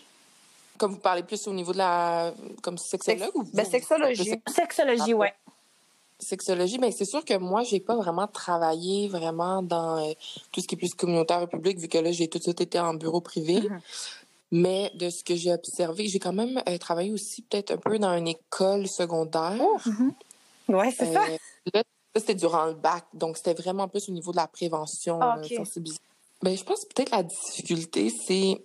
Comme 0.76 0.92
vous 0.94 0.98
parlez 0.98 1.22
plus 1.22 1.46
au 1.46 1.52
niveau 1.52 1.72
de 1.72 1.78
la... 1.78 2.32
comme 2.62 2.76
sexologue 2.78 3.30
ou... 3.36 3.44
Ben, 3.54 3.64
sexologie. 3.64 4.40
Sexologie, 4.52 5.12
Ah, 5.12 5.16
ouais. 5.16 5.34
Sexologie, 6.24 6.78
mais 6.78 6.90
c'est 6.90 7.04
sûr 7.04 7.24
que 7.24 7.36
moi, 7.36 7.62
j'ai 7.62 7.80
pas 7.80 7.96
vraiment 7.96 8.26
travaillé 8.26 9.08
vraiment 9.08 9.62
dans 9.62 9.98
euh, 9.98 10.12
tout 10.52 10.60
ce 10.60 10.66
qui 10.66 10.74
est 10.74 10.78
plus 10.78 10.94
communautaire 10.94 11.42
et 11.42 11.46
public, 11.46 11.78
vu 11.78 11.88
que 11.88 11.98
là, 11.98 12.12
j'ai 12.12 12.28
tout 12.28 12.38
de 12.38 12.42
suite 12.42 12.60
été 12.60 12.78
en 12.78 12.94
bureau 12.94 13.20
privé. 13.20 13.60
Mhm. 13.60 13.80
Mais 14.52 14.92
de 14.94 15.10
ce 15.10 15.24
que 15.24 15.34
j'ai 15.34 15.52
observé, 15.52 16.06
j'ai 16.06 16.18
quand 16.18 16.32
même 16.32 16.62
euh, 16.68 16.78
travaillé 16.78 17.12
aussi 17.12 17.42
peut-être 17.42 17.72
un 17.72 17.76
peu 17.76 17.98
dans 17.98 18.16
une 18.16 18.28
école 18.28 18.86
secondaire. 18.86 19.60
Ouais, 20.68 20.90
c'est 20.96 21.12
ça. 21.12 21.24
Euh, 21.24 21.36
là, 21.74 21.82
ça, 22.14 22.20
c'était 22.20 22.34
durant 22.34 22.66
le 22.66 22.74
bac, 22.74 23.04
donc 23.12 23.36
c'était 23.36 23.54
vraiment 23.54 23.88
plus 23.88 24.08
au 24.08 24.12
niveau 24.12 24.30
de 24.30 24.36
la 24.36 24.46
prévention, 24.46 25.18
sensibilisation. 25.56 26.04
Ben, 26.42 26.56
je 26.56 26.62
pense 26.62 26.84
que 26.84 26.94
peut-être 26.94 27.10
la 27.10 27.22
difficulté, 27.22 28.10
c'est 28.10 28.60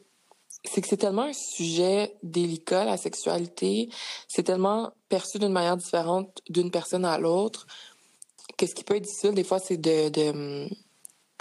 c'est 0.66 0.82
que 0.82 0.88
c'est 0.88 0.98
tellement 0.98 1.24
un 1.24 1.34
sujet 1.34 2.16
délicat, 2.22 2.86
la 2.86 2.98
sexualité. 2.98 3.90
C'est 4.28 4.44
tellement 4.44 4.92
perçu 5.08 5.40
d'une 5.40 5.52
manière 5.52 5.78
différente 5.78 6.42
d'une 6.50 6.72
personne 6.72 7.06
à 7.06 7.18
l'autre 7.18 7.66
que 8.60 8.68
ce 8.68 8.76
qui 8.76 8.84
peut 8.84 8.96
être 8.96 9.04
difficile, 9.04 9.34
des 9.34 9.46
fois, 9.46 9.60
c'est 9.60 9.78
de, 9.78 10.10
de, 10.10 10.70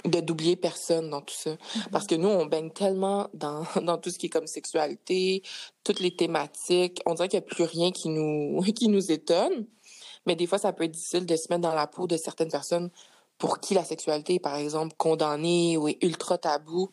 de 0.05 0.19
d'oublier 0.21 0.55
personne 0.55 1.09
dans 1.09 1.21
tout 1.21 1.35
ça. 1.35 1.57
Parce 1.91 2.07
que 2.07 2.15
nous, 2.15 2.29
on 2.29 2.45
baigne 2.45 2.71
tellement 2.71 3.27
dans, 3.33 3.63
dans 3.81 3.97
tout 3.97 4.09
ce 4.09 4.17
qui 4.17 4.27
est 4.27 4.29
comme 4.29 4.47
sexualité, 4.47 5.43
toutes 5.83 5.99
les 5.99 6.15
thématiques. 6.15 7.01
On 7.05 7.13
dirait 7.13 7.27
qu'il 7.27 7.39
n'y 7.39 7.45
a 7.45 7.47
plus 7.47 7.65
rien 7.65 7.91
qui 7.91 8.09
nous, 8.09 8.61
qui 8.75 8.87
nous 8.87 9.11
étonne. 9.11 9.67
Mais 10.25 10.35
des 10.35 10.47
fois, 10.47 10.57
ça 10.57 10.71
peut 10.71 10.85
être 10.85 10.91
difficile 10.91 11.25
de 11.25 11.35
se 11.35 11.47
mettre 11.49 11.61
dans 11.61 11.75
la 11.75 11.87
peau 11.87 12.07
de 12.07 12.17
certaines 12.17 12.51
personnes 12.51 12.89
pour 13.37 13.59
qui 13.59 13.73
la 13.73 13.83
sexualité 13.83 14.35
est, 14.35 14.39
par 14.39 14.55
exemple, 14.55 14.95
condamnée 14.97 15.77
ou 15.77 15.87
est 15.87 15.97
ultra 16.01 16.37
tabou. 16.37 16.89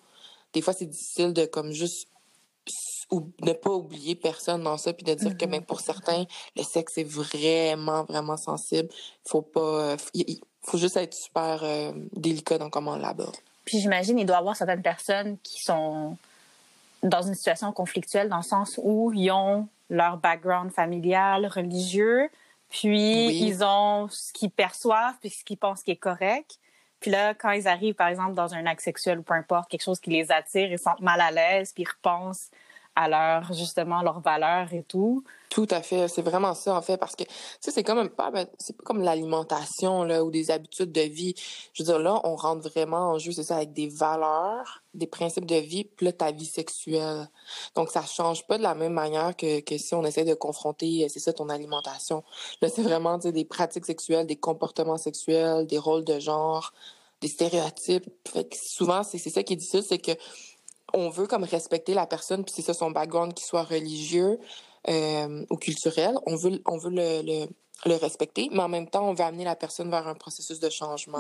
Des 0.52 0.60
fois, 0.60 0.72
c'est 0.72 0.86
difficile 0.86 1.32
de 1.32 1.44
comme 1.44 1.72
juste 1.72 2.08
ou 3.10 3.30
ne 3.42 3.52
pas 3.52 3.70
oublier 3.70 4.14
personne 4.16 4.62
dans 4.64 4.76
ça 4.76 4.92
puis 4.92 5.04
de 5.04 5.14
dire 5.14 5.36
que 5.36 5.44
Mhm. 5.44 5.50
même 5.52 5.64
pour 5.64 5.80
certains 5.80 6.24
le 6.56 6.62
sexe 6.64 6.98
est 6.98 7.04
vraiment 7.04 8.02
vraiment 8.04 8.36
sensible 8.36 8.88
faut 9.24 9.42
pas 9.42 9.60
euh, 9.92 9.96
il 10.14 10.24
il 10.28 10.40
faut 10.70 10.78
juste 10.78 10.96
être 10.96 11.14
super 11.14 11.62
euh, 11.62 11.92
délicat 12.12 12.58
dans 12.58 12.68
comment 12.70 12.92
on 12.92 12.96
l'aborde 12.96 13.36
Puis 13.64 13.78
j'imagine 13.80 14.18
il 14.18 14.26
doit 14.26 14.36
y 14.36 14.38
avoir 14.40 14.56
certaines 14.56 14.82
personnes 14.82 15.38
qui 15.44 15.62
sont 15.62 16.16
dans 17.04 17.22
une 17.22 17.34
situation 17.34 17.70
conflictuelle 17.72 18.28
dans 18.28 18.38
le 18.38 18.42
sens 18.42 18.80
où 18.82 19.12
ils 19.14 19.30
ont 19.30 19.68
leur 19.88 20.16
background 20.16 20.72
familial, 20.72 21.46
religieux, 21.46 22.28
puis 22.68 23.26
Oui. 23.28 23.38
ils 23.46 23.62
ont 23.62 24.08
ce 24.10 24.32
qu'ils 24.32 24.50
perçoivent 24.50 25.14
puis 25.20 25.30
ce 25.30 25.44
qu'ils 25.44 25.58
pensent 25.58 25.84
qui 25.84 25.92
est 25.92 25.96
correct. 25.96 26.58
Puis 27.06 27.12
là, 27.12 27.34
quand 27.34 27.52
ils 27.52 27.68
arrivent, 27.68 27.94
par 27.94 28.08
exemple, 28.08 28.34
dans 28.34 28.52
un 28.52 28.66
acte 28.66 28.80
sexuel 28.80 29.20
ou 29.20 29.22
peu 29.22 29.34
importe, 29.34 29.70
quelque 29.70 29.84
chose 29.84 30.00
qui 30.00 30.10
les 30.10 30.32
attire, 30.32 30.72
ils 30.72 30.76
sentent 30.76 30.98
mal 30.98 31.20
à 31.20 31.30
l'aise, 31.30 31.70
puis 31.72 31.84
ils 31.84 31.88
repensent 31.88 32.50
à 32.96 33.08
leur, 33.08 33.52
justement, 33.52 34.02
leurs 34.02 34.18
valeurs 34.18 34.72
et 34.72 34.82
tout. 34.82 35.22
Tout 35.50 35.68
à 35.70 35.80
fait, 35.82 36.08
c'est 36.08 36.22
vraiment 36.22 36.54
ça 36.54 36.74
en 36.74 36.82
fait 36.82 36.96
parce 36.96 37.14
que 37.14 37.22
tu 37.22 37.30
sais 37.60 37.70
c'est 37.70 37.84
comme 37.84 38.08
pas 38.08 38.30
ben, 38.30 38.46
c'est 38.58 38.76
pas 38.76 38.82
comme 38.84 39.00
l'alimentation 39.00 40.02
là 40.02 40.24
ou 40.24 40.30
des 40.30 40.50
habitudes 40.50 40.90
de 40.90 41.02
vie. 41.02 41.34
Je 41.72 41.82
veux 41.82 41.86
dire 41.86 41.98
là, 41.98 42.20
on 42.24 42.34
rentre 42.34 42.68
vraiment 42.68 43.12
en 43.12 43.18
jeu 43.18 43.32
c'est 43.32 43.44
ça 43.44 43.56
avec 43.56 43.72
des 43.72 43.88
valeurs, 43.88 44.82
des 44.94 45.06
principes 45.06 45.46
de 45.46 45.56
vie, 45.56 45.88
là 46.00 46.12
ta 46.12 46.32
vie 46.32 46.46
sexuelle. 46.46 47.28
Donc 47.74 47.90
ça 47.90 48.02
change 48.02 48.46
pas 48.46 48.58
de 48.58 48.62
la 48.62 48.74
même 48.74 48.92
manière 48.92 49.36
que 49.36 49.60
que 49.60 49.78
si 49.78 49.94
on 49.94 50.04
essaie 50.04 50.24
de 50.24 50.34
confronter 50.34 51.04
euh, 51.04 51.08
c'est 51.08 51.20
ça 51.20 51.32
ton 51.32 51.48
alimentation. 51.48 52.24
Là 52.60 52.68
c'est 52.68 52.82
vraiment 52.82 53.18
des 53.18 53.44
pratiques 53.44 53.86
sexuelles, 53.86 54.26
des 54.26 54.36
comportements 54.36 54.98
sexuels, 54.98 55.66
des 55.66 55.78
rôles 55.78 56.04
de 56.04 56.18
genre, 56.18 56.72
des 57.20 57.28
stéréotypes. 57.28 58.06
Fait 58.30 58.44
que 58.48 58.56
souvent 58.56 59.02
c'est 59.02 59.18
c'est 59.18 59.30
ça 59.30 59.42
qui 59.42 59.54
est 59.54 59.56
difficile, 59.56 59.82
c'est 59.82 59.98
que 59.98 60.12
on 60.94 61.10
veut 61.10 61.26
comme 61.26 61.44
respecter 61.44 61.94
la 61.94 62.06
personne 62.06 62.44
puis 62.44 62.52
c'est 62.56 62.62
ça 62.62 62.74
son 62.74 62.90
background 62.90 63.34
qui 63.34 63.44
soit 63.44 63.64
religieux 63.64 64.38
euh, 64.88 65.44
ou 65.50 65.56
culturel, 65.56 66.14
on 66.26 66.36
veut, 66.36 66.62
on 66.64 66.78
veut 66.78 66.90
le, 66.90 67.22
le, 67.22 67.46
le 67.86 67.94
respecter, 67.96 68.48
mais 68.52 68.60
en 68.60 68.68
même 68.68 68.88
temps, 68.88 69.08
on 69.08 69.14
veut 69.14 69.24
amener 69.24 69.44
la 69.44 69.56
personne 69.56 69.90
vers 69.90 70.06
un 70.06 70.14
processus 70.14 70.60
de 70.60 70.70
changement. 70.70 71.18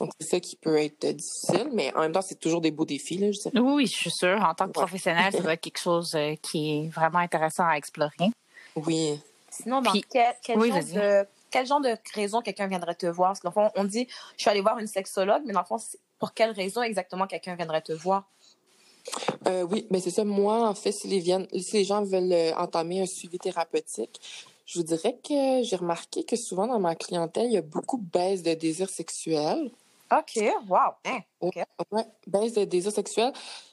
Donc, 0.00 0.10
c'est 0.18 0.26
ça 0.28 0.40
qui 0.40 0.56
peut 0.56 0.78
être 0.78 1.06
difficile, 1.14 1.68
mais 1.74 1.94
en 1.94 2.00
même 2.00 2.12
temps, 2.12 2.22
c'est 2.22 2.40
toujours 2.40 2.62
des 2.62 2.70
beaux 2.70 2.86
défis, 2.86 3.18
là, 3.18 3.30
je 3.30 3.38
dirais. 3.38 3.58
Oui, 3.60 3.72
oui, 3.74 3.86
je 3.86 3.92
suis 3.96 4.10
sûre. 4.10 4.40
En 4.42 4.54
tant 4.54 4.64
que 4.64 4.70
Ouais. 4.70 4.84
professionnel, 4.86 5.30
ça 5.30 5.40
doit 5.40 5.52
être 5.52 5.60
quelque 5.60 5.78
chose 5.78 6.14
euh, 6.14 6.34
qui 6.40 6.86
est 6.86 6.88
vraiment 6.88 7.18
intéressant 7.18 7.66
à 7.66 7.74
explorer. 7.76 8.30
Oui. 8.76 9.20
Sinon, 9.50 9.82
dans 9.82 9.90
Puis- 9.92 10.04
quel, 10.10 10.34
quel 10.42 10.58
Oui, 10.58 10.68
genre 10.70 10.78
vas-y. 10.80 10.94
de, 10.94 11.26
quel 11.52 11.66
genre 11.66 11.80
de 11.80 11.96
raison 12.14 12.40
quelqu'un 12.40 12.66
viendrait 12.66 12.96
te 12.96 13.06
voir? 13.06 13.30
Parce 13.30 13.40
que 13.40 13.44
dans 13.48 13.62
le 13.62 13.68
fond, 13.68 13.72
on 13.76 13.84
dit, 13.84 14.08
je 14.36 14.42
suis 14.42 14.50
allée 14.50 14.62
voir 14.62 14.78
une 14.78 14.86
sexologue, 14.88 15.42
mais 15.46 15.52
dans 15.52 15.60
le 15.60 15.66
fond, 15.66 15.78
c'est- 15.78 15.98
pour 16.18 16.34
quelle 16.34 16.50
raison 16.50 16.82
exactement 16.82 17.26
quelqu'un 17.26 17.54
viendrait 17.54 17.82
te 17.82 17.92
voir? 17.92 18.28
Euh, 19.46 19.62
oui, 19.62 19.86
mais 19.90 20.00
c'est 20.00 20.10
ça. 20.10 20.24
Moi, 20.24 20.68
en 20.68 20.74
fait, 20.74 20.92
si 20.92 21.08
les, 21.08 21.18
viennent, 21.18 21.46
si 21.60 21.76
les 21.78 21.84
gens 21.84 22.02
veulent 22.02 22.32
euh, 22.32 22.54
entamer 22.56 23.02
un 23.02 23.06
suivi 23.06 23.38
thérapeutique, 23.38 24.20
je 24.64 24.78
vous 24.78 24.84
dirais 24.84 25.18
que 25.22 25.62
j'ai 25.62 25.76
remarqué 25.76 26.24
que 26.24 26.36
souvent 26.36 26.66
dans 26.66 26.78
ma 26.78 26.94
clientèle, 26.94 27.46
il 27.46 27.52
y 27.52 27.56
a 27.56 27.62
beaucoup 27.62 27.98
de 27.98 28.08
baisse 28.10 28.42
de 28.42 28.54
désir 28.54 28.88
sexuel. 28.88 29.70
OK, 30.10 30.42
wow. 30.68 30.78
Hein, 31.04 31.20
OK. 31.40 31.56
Ouais, 31.90 32.06
baisse 32.26 32.54
de 32.54 32.64
désir 32.64 32.92
sexuel. 32.92 33.32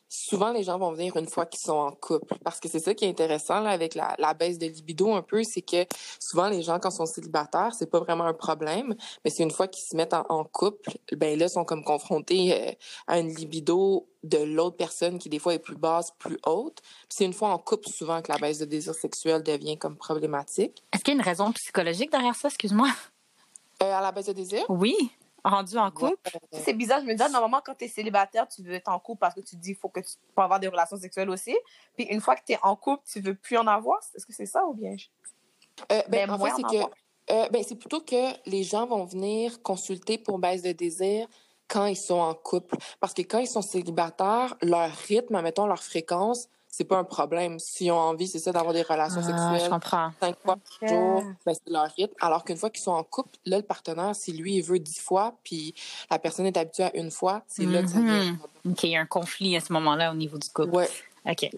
Souvent, 0.10 0.52
les 0.52 0.64
gens 0.64 0.80
vont 0.80 0.92
venir 0.92 1.16
une 1.18 1.28
fois 1.28 1.46
qu'ils 1.46 1.62
sont 1.62 1.74
en 1.74 1.92
couple. 1.92 2.36
Parce 2.44 2.60
que 2.60 2.68
c'est 2.68 2.80
ça 2.80 2.94
qui 2.96 3.06
est 3.06 3.10
intéressant 3.10 3.60
là, 3.60 3.70
avec 3.70 3.94
la, 3.94 4.16
la 4.18 4.34
baisse 4.34 4.58
de 4.58 4.66
libido 4.66 5.14
un 5.14 5.22
peu, 5.22 5.44
c'est 5.44 5.62
que 5.62 5.86
souvent, 6.20 6.50
les 6.50 6.64
gens, 6.64 6.80
quand 6.80 6.90
ils 6.90 6.96
sont 6.96 7.06
célibataires, 7.06 7.74
c'est 7.78 7.90
pas 7.90 8.00
vraiment 8.00 8.26
un 8.26 8.34
problème. 8.34 8.96
Mais 9.24 9.30
c'est 9.30 9.44
une 9.44 9.52
fois 9.52 9.68
qu'ils 9.68 9.86
se 9.86 9.96
mettent 9.96 10.14
en, 10.14 10.26
en 10.30 10.44
couple, 10.44 10.92
ben 11.16 11.38
là, 11.38 11.46
ils 11.46 11.50
sont 11.50 11.64
comme 11.64 11.84
confrontés 11.84 12.54
euh, 12.54 12.72
à 13.08 13.20
une 13.20 13.34
libido 13.34 14.08
de 14.24 14.40
l'autre 14.40 14.76
personne 14.76 15.20
qui, 15.20 15.30
des 15.30 15.40
fois, 15.40 15.54
est 15.54 15.60
plus 15.60 15.78
basse, 15.78 16.12
plus 16.18 16.40
haute. 16.46 16.80
C'est 17.08 17.26
une 17.26 17.34
fois 17.34 17.50
en 17.50 17.58
couple, 17.58 17.88
souvent, 17.90 18.22
que 18.22 18.32
la 18.32 18.38
baisse 18.38 18.58
de 18.58 18.66
désir 18.66 18.96
sexuel 18.96 19.44
devient 19.44 19.78
comme 19.78 19.96
problématique. 19.96 20.84
Est-ce 20.92 21.04
qu'il 21.04 21.14
y 21.14 21.18
a 21.18 21.20
une 21.20 21.26
raison 21.26 21.52
psychologique 21.54 22.12
derrière 22.12 22.36
ça, 22.36 22.48
excuse-moi? 22.48 22.90
Euh, 23.82 23.94
à 23.94 24.02
la 24.02 24.12
baisse 24.12 24.26
de 24.26 24.34
désir? 24.34 24.66
Oui, 24.68 24.96
rendu 25.44 25.78
en 25.78 25.92
couple. 25.92 26.18
Ouais. 26.34 26.60
C'est 26.64 26.74
bizarre, 26.74 27.02
je 27.02 27.06
me 27.06 27.14
dis, 27.14 27.32
normalement, 27.32 27.62
quand 27.64 27.76
tu 27.76 27.86
es 27.86 27.88
célibataire, 27.88 28.48
tu 28.48 28.62
veux 28.64 28.74
être 28.74 28.90
en 28.90 29.00
couple 29.00 29.20
parce 29.20 29.36
que 29.36 29.42
tu 29.42 29.56
te 29.56 29.62
dis 29.62 29.70
qu'il 29.70 29.78
faut 29.78 29.90
que 29.90 30.00
tu 30.00 30.16
peux 30.36 30.42
avoir 30.42 30.60
des 30.60 30.68
relations 30.68 30.98
sexuelles 30.98 31.30
aussi. 31.30 31.56
Puis 31.96 32.06
une 32.06 32.22
fois 32.22 32.36
que 32.36 32.42
tu 32.46 32.54
es 32.54 32.60
en 32.62 32.76
couple, 32.76 33.04
tu 33.12 33.20
veux 33.20 33.36
plus 33.36 33.58
en 33.58 33.68
avoir. 33.68 34.00
Est-ce 34.16 34.26
que 34.26 34.34
c'est 34.34 34.46
ça 34.46 34.66
ou 34.66 34.74
bien? 34.74 34.96
Euh, 35.92 36.02
ben, 36.10 36.28
Ben, 36.28 36.32
en 36.32 36.40
fait, 36.40 36.52
c'est 36.56 36.64
que 36.64 36.84
euh, 37.32 37.48
ben, 37.50 37.64
c'est 37.64 37.76
plutôt 37.76 38.02
que 38.02 38.50
les 38.50 38.64
gens 38.64 38.88
vont 38.88 39.06
venir 39.06 39.62
consulter 39.62 40.18
pour 40.18 40.40
baisse 40.40 40.64
de 40.64 40.72
désir 40.72 41.28
quand 41.68 41.86
ils 41.86 41.96
sont 41.96 42.20
en 42.20 42.34
couple. 42.34 42.76
Parce 43.00 43.14
que 43.14 43.22
quand 43.22 43.38
ils 43.38 43.48
sont 43.48 43.62
célibataires, 43.62 44.56
leur 44.62 44.90
rythme, 44.90 45.40
mettons 45.42 45.68
leur 45.68 45.84
fréquence, 45.84 46.50
c'est 46.72 46.84
pas 46.86 46.98
un 46.98 47.04
problème. 47.04 47.60
S'ils 47.60 47.92
ont 47.92 47.98
envie, 47.98 48.28
c'est 48.28 48.40
ça, 48.40 48.52
d'avoir 48.52 48.74
des 48.74 48.84
relations 48.84 49.22
Ah, 49.24 49.28
je 49.32 49.36
sexuelles 49.36 49.70
comprends. 49.70 50.12
cinq 50.22 50.36
fois 50.44 50.56
par 50.56 50.88
jour, 50.90 51.24
ben, 51.46 51.54
c'est 51.54 51.72
leur 51.74 51.88
rythme. 51.98 52.14
Alors 52.22 52.44
qu'une 52.44 52.58
fois 52.58 52.70
qu'ils 52.70 52.84
sont 52.84 52.92
en 52.92 53.04
couple, 53.04 53.38
là, 53.46 53.58
le 53.58 53.64
partenaire, 53.64 54.16
si 54.16 54.32
lui, 54.34 54.56
il 54.58 54.62
veut 54.64 54.80
dix 54.80 55.00
fois, 55.00 55.34
puis 55.44 55.74
la 56.10 56.20
personne 56.20 56.46
est 56.46 56.56
habituée 56.58 56.84
à 56.84 56.96
une 56.96 57.12
fois, 57.12 57.42
c'est 57.48 57.66
là 57.66 57.82
que 57.84 57.90
ça 57.90 57.98
Mhm. 58.00 58.38
problème. 58.38 58.72
OK, 58.72 58.84
il 58.84 58.90
y 58.92 58.96
a 58.96 59.02
un 59.02 59.06
conflit 59.06 59.56
à 59.58 59.60
ce 59.62 59.74
moment-là 59.74 60.12
au 60.12 60.16
niveau 60.16 60.38
du 60.38 60.48
couple. 60.50 60.70
Ouais. 60.76 60.90
OK. 61.26 61.50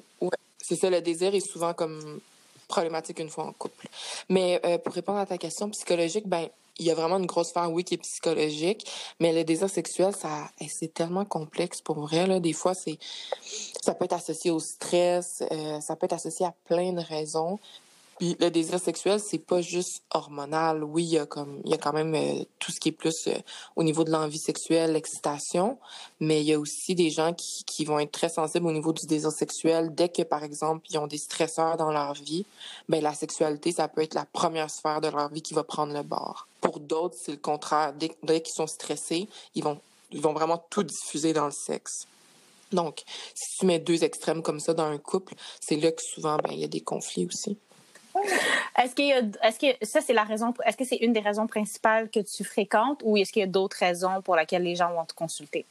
C'est 0.59 0.75
ça, 0.75 0.89
le 0.89 1.01
désir 1.01 1.35
est 1.35 1.39
souvent 1.39 1.73
comme 1.73 2.19
problématique 2.67 3.19
une 3.19 3.29
fois 3.29 3.45
en 3.45 3.51
couple. 3.51 3.87
Mais 4.29 4.61
euh, 4.65 4.77
pour 4.77 4.93
répondre 4.93 5.19
à 5.19 5.25
ta 5.25 5.37
question 5.37 5.69
psychologique, 5.71 6.27
ben 6.27 6.47
il 6.79 6.85
y 6.85 6.91
a 6.91 6.95
vraiment 6.95 7.17
une 7.17 7.25
grosse 7.25 7.49
sphère, 7.49 7.71
oui, 7.71 7.83
qui 7.83 7.95
est 7.95 7.97
psychologique, 7.97 8.89
mais 9.19 9.33
le 9.33 9.43
désir 9.43 9.69
sexuel, 9.69 10.15
ça, 10.15 10.49
eh, 10.59 10.67
c'est 10.67 10.93
tellement 10.93 11.25
complexe 11.25 11.81
pour 11.81 11.99
vrai. 11.99 12.27
Là. 12.27 12.39
Des 12.39 12.53
fois, 12.53 12.73
c'est, 12.73 12.97
ça 13.81 13.93
peut 13.93 14.05
être 14.05 14.13
associé 14.13 14.51
au 14.51 14.59
stress, 14.59 15.43
euh, 15.51 15.79
ça 15.79 15.95
peut 15.95 16.05
être 16.05 16.13
associé 16.13 16.45
à 16.45 16.53
plein 16.65 16.93
de 16.93 17.01
raisons. 17.01 17.59
Le 18.23 18.49
désir 18.49 18.79
sexuel, 18.79 19.19
c'est 19.19 19.39
pas 19.39 19.61
juste 19.61 20.03
hormonal. 20.13 20.83
Oui, 20.83 21.05
il 21.05 21.09
y 21.09 21.17
a 21.17 21.25
comme, 21.25 21.59
il 21.65 21.71
y 21.71 21.73
a 21.73 21.77
quand 21.79 21.91
même 21.91 22.13
euh, 22.13 22.43
tout 22.59 22.71
ce 22.71 22.79
qui 22.79 22.89
est 22.89 22.91
plus 22.91 23.25
euh, 23.25 23.33
au 23.75 23.81
niveau 23.81 24.03
de 24.03 24.11
l'envie 24.11 24.37
sexuelle, 24.37 24.93
l'excitation, 24.93 25.79
mais 26.19 26.41
il 26.41 26.45
y 26.45 26.53
a 26.53 26.59
aussi 26.59 26.93
des 26.93 27.09
gens 27.09 27.33
qui, 27.33 27.63
qui 27.63 27.83
vont 27.83 27.97
être 27.97 28.11
très 28.11 28.29
sensibles 28.29 28.67
au 28.67 28.71
niveau 28.71 28.93
du 28.93 29.07
désir 29.07 29.31
sexuel 29.31 29.95
dès 29.95 30.07
que, 30.07 30.21
par 30.21 30.43
exemple, 30.43 30.85
ils 30.91 30.99
ont 30.99 31.07
des 31.07 31.17
stresseurs 31.17 31.77
dans 31.77 31.91
leur 31.91 32.13
vie. 32.13 32.45
Ben 32.89 33.01
la 33.01 33.15
sexualité, 33.15 33.71
ça 33.71 33.87
peut 33.87 34.03
être 34.03 34.13
la 34.13 34.25
première 34.25 34.69
sphère 34.69 35.01
de 35.01 35.07
leur 35.07 35.29
vie 35.29 35.41
qui 35.41 35.55
va 35.55 35.63
prendre 35.63 35.91
le 35.91 36.03
bord. 36.03 36.47
Pour 36.61 36.79
d'autres, 36.79 37.17
c'est 37.19 37.31
le 37.31 37.39
contraire. 37.39 37.91
Dès, 37.93 38.11
dès 38.21 38.41
qu'ils 38.41 38.53
sont 38.53 38.67
stressés, 38.67 39.27
ils 39.55 39.63
vont, 39.63 39.79
ils 40.11 40.21
vont 40.21 40.33
vraiment 40.33 40.63
tout 40.69 40.83
diffuser 40.83 41.33
dans 41.33 41.45
le 41.45 41.51
sexe. 41.51 42.05
Donc, 42.71 43.01
si 43.33 43.57
tu 43.57 43.65
mets 43.65 43.79
deux 43.79 44.03
extrêmes 44.03 44.43
comme 44.43 44.59
ça 44.59 44.75
dans 44.75 44.85
un 44.85 44.99
couple, 44.99 45.33
c'est 45.59 45.77
là 45.77 45.91
que 45.91 46.03
souvent, 46.03 46.37
ben, 46.37 46.51
il 46.51 46.59
y 46.59 46.63
a 46.63 46.67
des 46.67 46.81
conflits 46.81 47.25
aussi. 47.25 47.57
Est-ce 48.77 48.95
qu'il 48.95 49.11
est-ce 49.43 49.59
que 49.59 49.85
ça 49.85 50.01
c'est 50.01 50.13
la 50.13 50.23
raison, 50.23 50.53
est-ce 50.65 50.77
que 50.77 50.85
c'est 50.85 50.97
une 50.97 51.13
des 51.13 51.19
raisons 51.19 51.47
principales 51.47 52.09
que 52.09 52.19
tu 52.19 52.43
fréquentes 52.43 53.01
ou 53.03 53.17
est-ce 53.17 53.31
qu'il 53.31 53.41
y 53.41 53.43
a 53.43 53.47
d'autres 53.47 53.77
raisons 53.77 54.21
pour 54.21 54.35
lesquelles 54.35 54.63
les 54.63 54.75
gens 54.75 54.91
vont 54.93 55.05
te 55.05 55.13
consulter? 55.13 55.65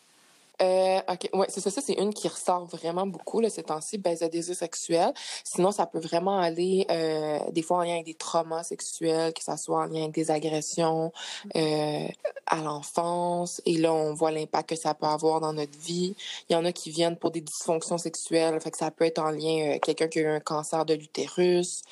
Euh, 0.62 1.00
ok, 1.08 1.30
ouais, 1.32 1.46
c'est 1.48 1.60
ça, 1.60 1.80
c'est 1.80 1.94
une 1.94 2.12
qui 2.12 2.28
ressort 2.28 2.66
vraiment 2.66 3.06
beaucoup 3.06 3.40
là 3.40 3.48
ces 3.48 3.62
temps-ci, 3.62 3.98
baisse 3.98 4.20
de 4.20 4.26
désir 4.26 4.54
sexuel. 4.54 5.12
Sinon, 5.42 5.72
ça 5.72 5.86
peut 5.86 6.00
vraiment 6.00 6.38
aller 6.38 6.86
euh, 6.90 7.38
des 7.50 7.62
fois 7.62 7.78
en 7.78 7.82
lien 7.82 7.94
avec 7.94 8.06
des 8.06 8.14
traumas 8.14 8.62
sexuels, 8.62 9.32
que 9.32 9.42
ça 9.42 9.56
soit 9.56 9.78
en 9.78 9.86
lien 9.86 10.02
avec 10.02 10.14
des 10.14 10.30
agressions 10.30 11.12
euh, 11.56 12.08
à 12.46 12.56
l'enfance. 12.62 13.62
Et 13.64 13.78
là, 13.78 13.92
on 13.92 14.12
voit 14.12 14.30
l'impact 14.30 14.70
que 14.70 14.76
ça 14.76 14.92
peut 14.94 15.06
avoir 15.06 15.40
dans 15.40 15.54
notre 15.54 15.78
vie. 15.78 16.14
Il 16.48 16.52
y 16.52 16.56
en 16.56 16.64
a 16.64 16.72
qui 16.72 16.90
viennent 16.90 17.16
pour 17.16 17.30
des 17.30 17.40
dysfonctions 17.40 17.98
sexuelles, 17.98 18.60
fait 18.60 18.70
que 18.70 18.78
ça 18.78 18.90
peut 18.90 19.04
être 19.04 19.20
en 19.20 19.30
lien 19.30 19.78
quelqu'un 19.78 20.08
qui 20.08 20.18
a 20.18 20.22
eu 20.22 20.26
un 20.26 20.40
cancer 20.40 20.84
de 20.84 20.94
l'utérus. 20.94 21.82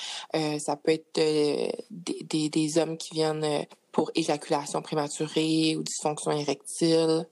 Ça 0.58 0.76
peut 0.76 0.92
être 0.92 1.14
des, 1.14 2.48
des, 2.48 2.78
hommes 2.78 2.96
qui 2.96 3.14
viennent 3.14 3.66
pour 3.98 4.12
éjaculation 4.14 4.80
prématurée 4.80 5.74
ou 5.76 5.82
dysfonction 5.82 6.30
érectile. 6.30 7.26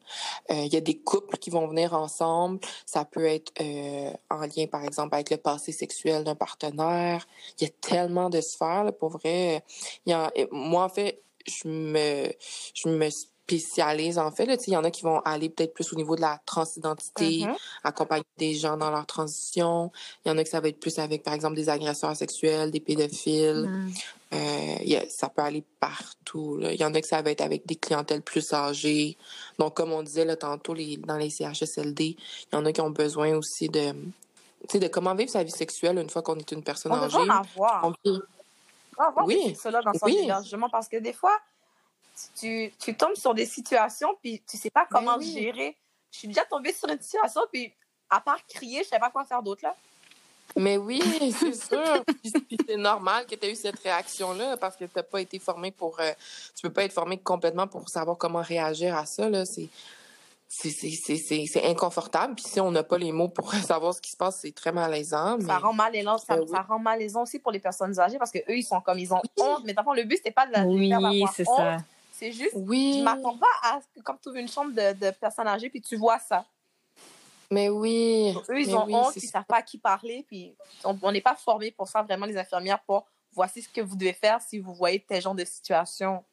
Euh, 0.51 0.65
Il 0.65 0.73
y 0.75 0.77
a 0.77 0.81
des 0.81 0.99
couples 0.99 1.37
qui 1.39 1.49
vont 1.49 1.69
venir 1.69 1.95
ensemble. 1.95 2.59
Ça 2.85 3.05
peut 3.05 3.25
être 3.25 3.53
euh, 3.61 4.11
en 4.31 4.41
lien, 4.41 4.67
par 4.67 4.83
exemple, 4.83 5.15
avec 5.15 5.31
le 5.31 5.37
passé 5.37 5.71
sexuel 5.71 6.25
d'un 6.25 6.35
partenaire. 6.35 7.25
Il 7.61 7.69
y 7.69 7.71
a 7.71 7.73
tellement 7.81 8.31
de 8.31 8.41
sphères, 8.41 8.83
là, 8.83 8.91
pour 8.91 9.11
vrai. 9.11 9.63
Y 10.07 10.13
a, 10.13 10.33
moi, 10.51 10.83
en 10.83 10.89
fait, 10.89 11.23
je 11.47 11.69
me, 11.69 12.33
je 12.75 12.89
me 12.89 13.11
spécialise, 13.11 14.19
en 14.19 14.33
fait. 14.33 14.47
Là, 14.47 14.57
il 14.67 14.73
y 14.73 14.77
en 14.77 14.83
a 14.83 14.91
qui 14.91 15.03
vont 15.03 15.21
aller 15.21 15.49
peut-être 15.51 15.73
plus 15.73 15.93
au 15.93 15.97
niveau 15.97 16.17
de 16.17 16.23
la 16.23 16.41
transidentité, 16.47 17.45
Mhm. 17.45 17.55
accompagner 17.85 18.25
des 18.39 18.55
gens 18.55 18.77
dans 18.77 18.91
leur 18.91 19.07
transition. 19.07 19.93
Il 20.25 20.31
y 20.31 20.33
en 20.33 20.39
a 20.39 20.43
qui 20.43 20.51
ça 20.51 20.59
va 20.59 20.67
être 20.67 20.81
plus 20.81 20.99
avec, 20.99 21.23
par 21.23 21.33
exemple, 21.33 21.55
des 21.55 21.69
agresseurs 21.69 22.17
sexuels, 22.17 22.73
des 22.73 22.81
pédophiles. 22.81 23.71
Euh, 24.33 24.77
il 24.83 24.89
y 24.89 24.97
a- 24.97 25.09
ça 25.09 25.29
peut 25.29 25.43
aller 25.43 25.63
partout. 25.79 26.59
Il 26.61 26.75
y 26.81 26.85
en 26.85 26.93
a 26.95 27.01
que 27.01 27.07
ça 27.07 27.23
va 27.23 27.31
être 27.31 27.41
avec 27.43 27.65
des 27.65 27.77
clientèles 27.77 28.23
plus 28.23 28.53
âgées. 28.53 29.17
Donc, 29.59 29.75
comme 29.75 29.93
on 29.93 30.03
disait 30.03 30.25
là, 30.25 30.37
tantôt, 30.37 30.75
les, 30.75 30.97
dans 30.97 31.17
les 31.17 31.31
CHSLD, 31.31 32.05
il 32.19 32.19
y 32.53 32.57
en 32.57 32.65
a 32.67 32.73
qui 32.73 32.81
ont 32.81 32.91
besoin 32.91 33.35
aussi 33.37 33.69
de, 33.69 33.93
de 34.75 34.89
comment 34.89 35.15
vivre 35.15 35.31
sa 35.31 35.45
vie 35.45 35.51
sexuelle 35.53 35.99
une 35.99 36.11
fois 36.11 36.23
qu'on 36.23 36.37
est 36.37 36.51
une 36.51 36.65
personne 36.65 36.93
On 36.93 36.97
âgée. 36.97 37.17
en 37.19 37.31
avoir. 37.31 37.85
On 37.85 38.13
va 38.99 39.09
avoir 39.09 39.27
Oui. 39.27 39.37
des 39.37 39.49
sexologues 39.51 39.85
dans 39.85 39.93
son 39.93 40.07
Oui. 40.07 40.29
justement, 40.43 40.69
parce 40.71 40.89
que 40.89 40.97
des 40.97 41.13
fois, 41.13 41.39
tu, 42.41 42.73
tu 42.79 42.97
tombes 42.97 43.15
sur 43.15 43.33
des 43.35 43.47
situations, 43.47 44.17
puis 44.23 44.43
tu 44.49 44.57
sais 44.57 44.71
pas 44.71 44.87
comment 44.91 45.19
Ben 45.19 45.25
oui. 45.25 45.33
gérer. 45.33 45.77
Je 46.11 46.19
suis 46.19 46.29
déjà 46.29 46.45
tombée 46.47 46.73
sur 46.73 46.89
une 46.89 47.01
situation, 47.01 47.43
puis 47.53 47.73
à 48.11 48.21
part 48.21 48.45
crier, 48.47 48.83
je 48.83 48.89
savais 48.89 49.01
pas 49.01 49.11
quoi 49.11 49.25
faire 49.25 49.43
d'autre, 49.43 49.63
là. 49.65 49.77
Mais 50.57 50.77
oui, 50.77 51.01
c'est 51.39 51.55
sûr. 51.55 52.05
Puis, 52.07 52.33
c'est 52.67 52.77
normal 52.77 53.27
que 53.27 53.35
tu 53.35 53.47
aies 53.47 53.53
eu 53.53 53.57
cette 53.57 53.79
réaction-là 53.81 54.57
parce 54.57 54.77
que 54.77 54.85
tu 54.85 54.93
n'as 54.97 55.03
pas 55.03 55.21
été 55.21 55.39
formé 55.39 55.71
pour. 55.71 55.99
euh, 56.01 56.13
tu 56.55 56.63
peux 56.63 56.73
pas 56.73 56.85
être 56.85 56.93
formé 56.93 57.19
complètement 57.19 57.67
pour 57.67 57.89
savoir 57.89 58.17
comment 58.17 58.43
réagir 58.43 58.97
à 58.97 59.07
ça. 59.07 59.29
Là. 59.29 59.45
C'est, 59.45 59.69
c'est, 60.49 60.71
c'est, 60.71 60.91
c'est, 60.91 61.17
c'est, 61.17 61.47
c'est 61.47 61.67
inconfortable. 61.67 62.35
Puis 62.37 62.45
si 62.45 62.61
on 62.61 62.71
n'a 62.71 62.83
pas 62.83 62.99
les 62.99 63.13
mots 63.13 63.29
pour 63.29 63.53
savoir 63.55 63.95
ce 63.95 64.01
qui 64.01 64.13
se 64.13 64.17
passe, 64.17 64.39
c'est 64.41 64.55
très 64.55 64.73
malaisant. 64.73 65.37
Mais... 65.39 65.45
Ça 65.45 65.59
rend 65.59 65.73
malaisant, 65.73 66.19
ça, 66.19 66.41
oui. 66.41 66.49
ça 66.49 66.63
rend 66.63 66.79
malaisant 66.79 67.23
aussi 67.23 67.39
pour 67.39 67.53
les 67.53 67.61
personnes 67.61 67.99
âgées, 67.99 68.19
parce 68.19 68.31
que 68.31 68.39
eux 68.39 68.57
ils 68.57 68.63
sont 68.63 68.81
comme, 68.81 68.99
ils 68.99 69.13
ont 69.13 69.23
honte. 69.39 69.63
Mais 69.65 69.75
d'abord, 69.75 69.95
le 69.95 70.05
but, 70.05 70.17
c'était 70.17 70.31
pas 70.31 70.47
de 70.47 70.53
la 70.53 70.63
Oui, 70.65 70.89
faire 70.89 70.99
avoir 70.99 71.33
c'est 71.35 71.49
honte, 71.49 71.57
ça. 71.57 71.77
C'est 72.13 72.33
juste, 72.33 72.53
Oui, 72.55 72.95
je 72.99 73.05
m'attends 73.05 73.37
pas 73.37 73.47
à 73.63 73.81
ce 73.81 73.87
que 73.95 74.03
quand 74.03 74.17
tu 74.23 74.31
ouvres 74.31 74.39
une 74.39 74.49
chambre 74.49 74.73
de, 74.73 74.95
de 74.95 75.11
personnes 75.11 75.49
âgées, 75.49 75.69
puis 75.69 75.83
tu 75.83 75.97
vois 75.97 76.19
ça. 76.19 76.47
Mais 77.51 77.69
oui. 77.69 78.35
Eux, 78.51 78.61
ils 78.61 78.75
ont 78.75 78.85
oui, 78.87 78.95
honte, 78.95 79.17
ils 79.17 79.21
ça. 79.23 79.39
savent 79.39 79.45
pas 79.45 79.57
à 79.59 79.63
qui 79.63 79.79
parler, 79.79 80.25
puis 80.29 80.55
on 80.85 81.13
n'est 81.13 81.21
pas 81.21 81.35
formés 81.37 81.71
pour 81.71 81.89
ça, 81.89 82.03
vraiment, 82.03 82.27
les 82.27 82.37
infirmières, 82.37 82.81
pour 82.87 83.07
voici 83.33 83.63
ce 83.63 83.69
que 83.69 83.81
vous 83.81 83.97
devez 83.97 84.13
faire 84.15 84.41
si 84.41 84.59
vous 84.59 84.75
voyez 84.75 85.05
tel 85.07 85.21
genre 85.21 85.35
de 85.35 85.45
situation. 85.45 86.25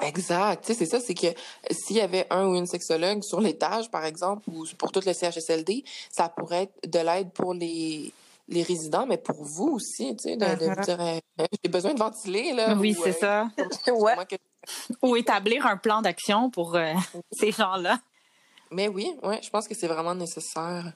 Exact. 0.00 0.64
Tu 0.64 0.72
sais, 0.72 0.78
c'est 0.78 0.86
ça, 0.86 1.00
c'est 1.00 1.14
que 1.14 1.26
s'il 1.70 1.96
y 1.96 2.00
avait 2.00 2.26
un 2.30 2.46
ou 2.46 2.54
une 2.54 2.66
sexologue 2.66 3.22
sur 3.22 3.40
l'étage, 3.40 3.90
par 3.90 4.04
exemple, 4.04 4.48
ou 4.48 4.64
pour 4.78 4.92
tout 4.92 5.00
le 5.04 5.12
CHSLD, 5.12 5.82
ça 6.10 6.28
pourrait 6.28 6.64
être 6.64 6.90
de 6.90 6.98
l'aide 7.00 7.30
pour 7.32 7.54
les 7.54 8.12
les 8.50 8.62
résidents, 8.62 9.04
mais 9.06 9.18
pour 9.18 9.44
vous 9.44 9.72
aussi, 9.74 10.16
tu 10.16 10.22
sais, 10.30 10.36
de, 10.36 10.46
de 10.46 10.70
vous 10.74 10.80
dire, 10.80 10.98
euh, 10.98 11.44
j'ai 11.62 11.68
besoin 11.68 11.92
de 11.92 11.98
ventiler, 11.98 12.54
là. 12.54 12.74
Oui, 12.76 12.96
ou, 12.98 13.02
c'est 13.04 13.22
euh, 13.22 13.44
ça. 13.46 13.50
ouais. 13.92 14.14
comment 14.14 14.24
que- 14.24 14.36
Ou 15.06 15.16
établir 15.16 15.66
un 15.66 15.76
plan 15.76 16.00
d'action 16.00 16.48
pour 16.48 16.74
euh, 16.74 16.94
ces 17.30 17.52
gens-là. 17.52 17.98
Mais 18.70 18.88
oui, 18.88 19.14
ouais, 19.22 19.40
je 19.42 19.50
pense 19.50 19.66
que 19.68 19.74
c'est 19.74 19.88
vraiment 19.88 20.14
nécessaire. 20.14 20.92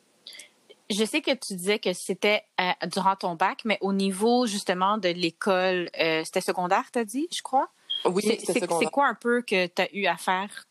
Je 0.90 1.04
sais 1.04 1.22
que 1.22 1.30
tu 1.30 1.54
disais 1.54 1.78
que 1.78 1.92
c'était 1.92 2.42
euh, 2.60 2.86
durant 2.86 3.16
ton 3.16 3.34
bac, 3.34 3.60
mais 3.64 3.78
au 3.80 3.92
niveau 3.92 4.46
justement 4.46 4.98
de 4.98 5.08
l'école, 5.08 5.88
euh, 5.98 6.22
c'était 6.24 6.40
secondaire, 6.42 6.84
t'as 6.92 7.04
dit, 7.04 7.28
je 7.34 7.40
crois? 7.40 7.68
Oui, 8.04 8.22
C'est- 8.22 8.40
c'était 8.40 8.60
secondaire. 8.60 8.88
c'est 8.88 8.92
quoi 8.92 9.06
un 9.06 9.14
peu 9.14 9.42
que 9.42 9.66
tu 9.66 9.82
as 9.82 9.88
eu 9.94 10.06
à 10.06 10.16
faire? 10.16 10.66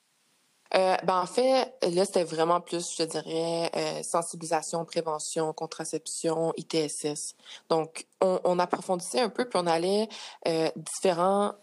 Euh, 0.75 0.95
ben 1.03 1.21
en 1.21 1.25
fait, 1.25 1.73
là, 1.81 2.05
c'était 2.05 2.23
vraiment 2.23 2.61
plus, 2.61 2.95
je 2.97 3.03
dirais, 3.03 4.03
sensibilisation, 4.03 4.85
prévention, 4.85 5.51
contraception, 5.53 6.53
ITSS. 6.55 7.35
Donc, 7.67 8.05
on, 8.21 8.39
on 8.45 8.57
approfondissait 8.57 9.19
un 9.19 9.29
peu, 9.29 9.49
puis 9.49 9.59
on 9.61 9.67
allait 9.67 10.07
différents... 10.75 11.53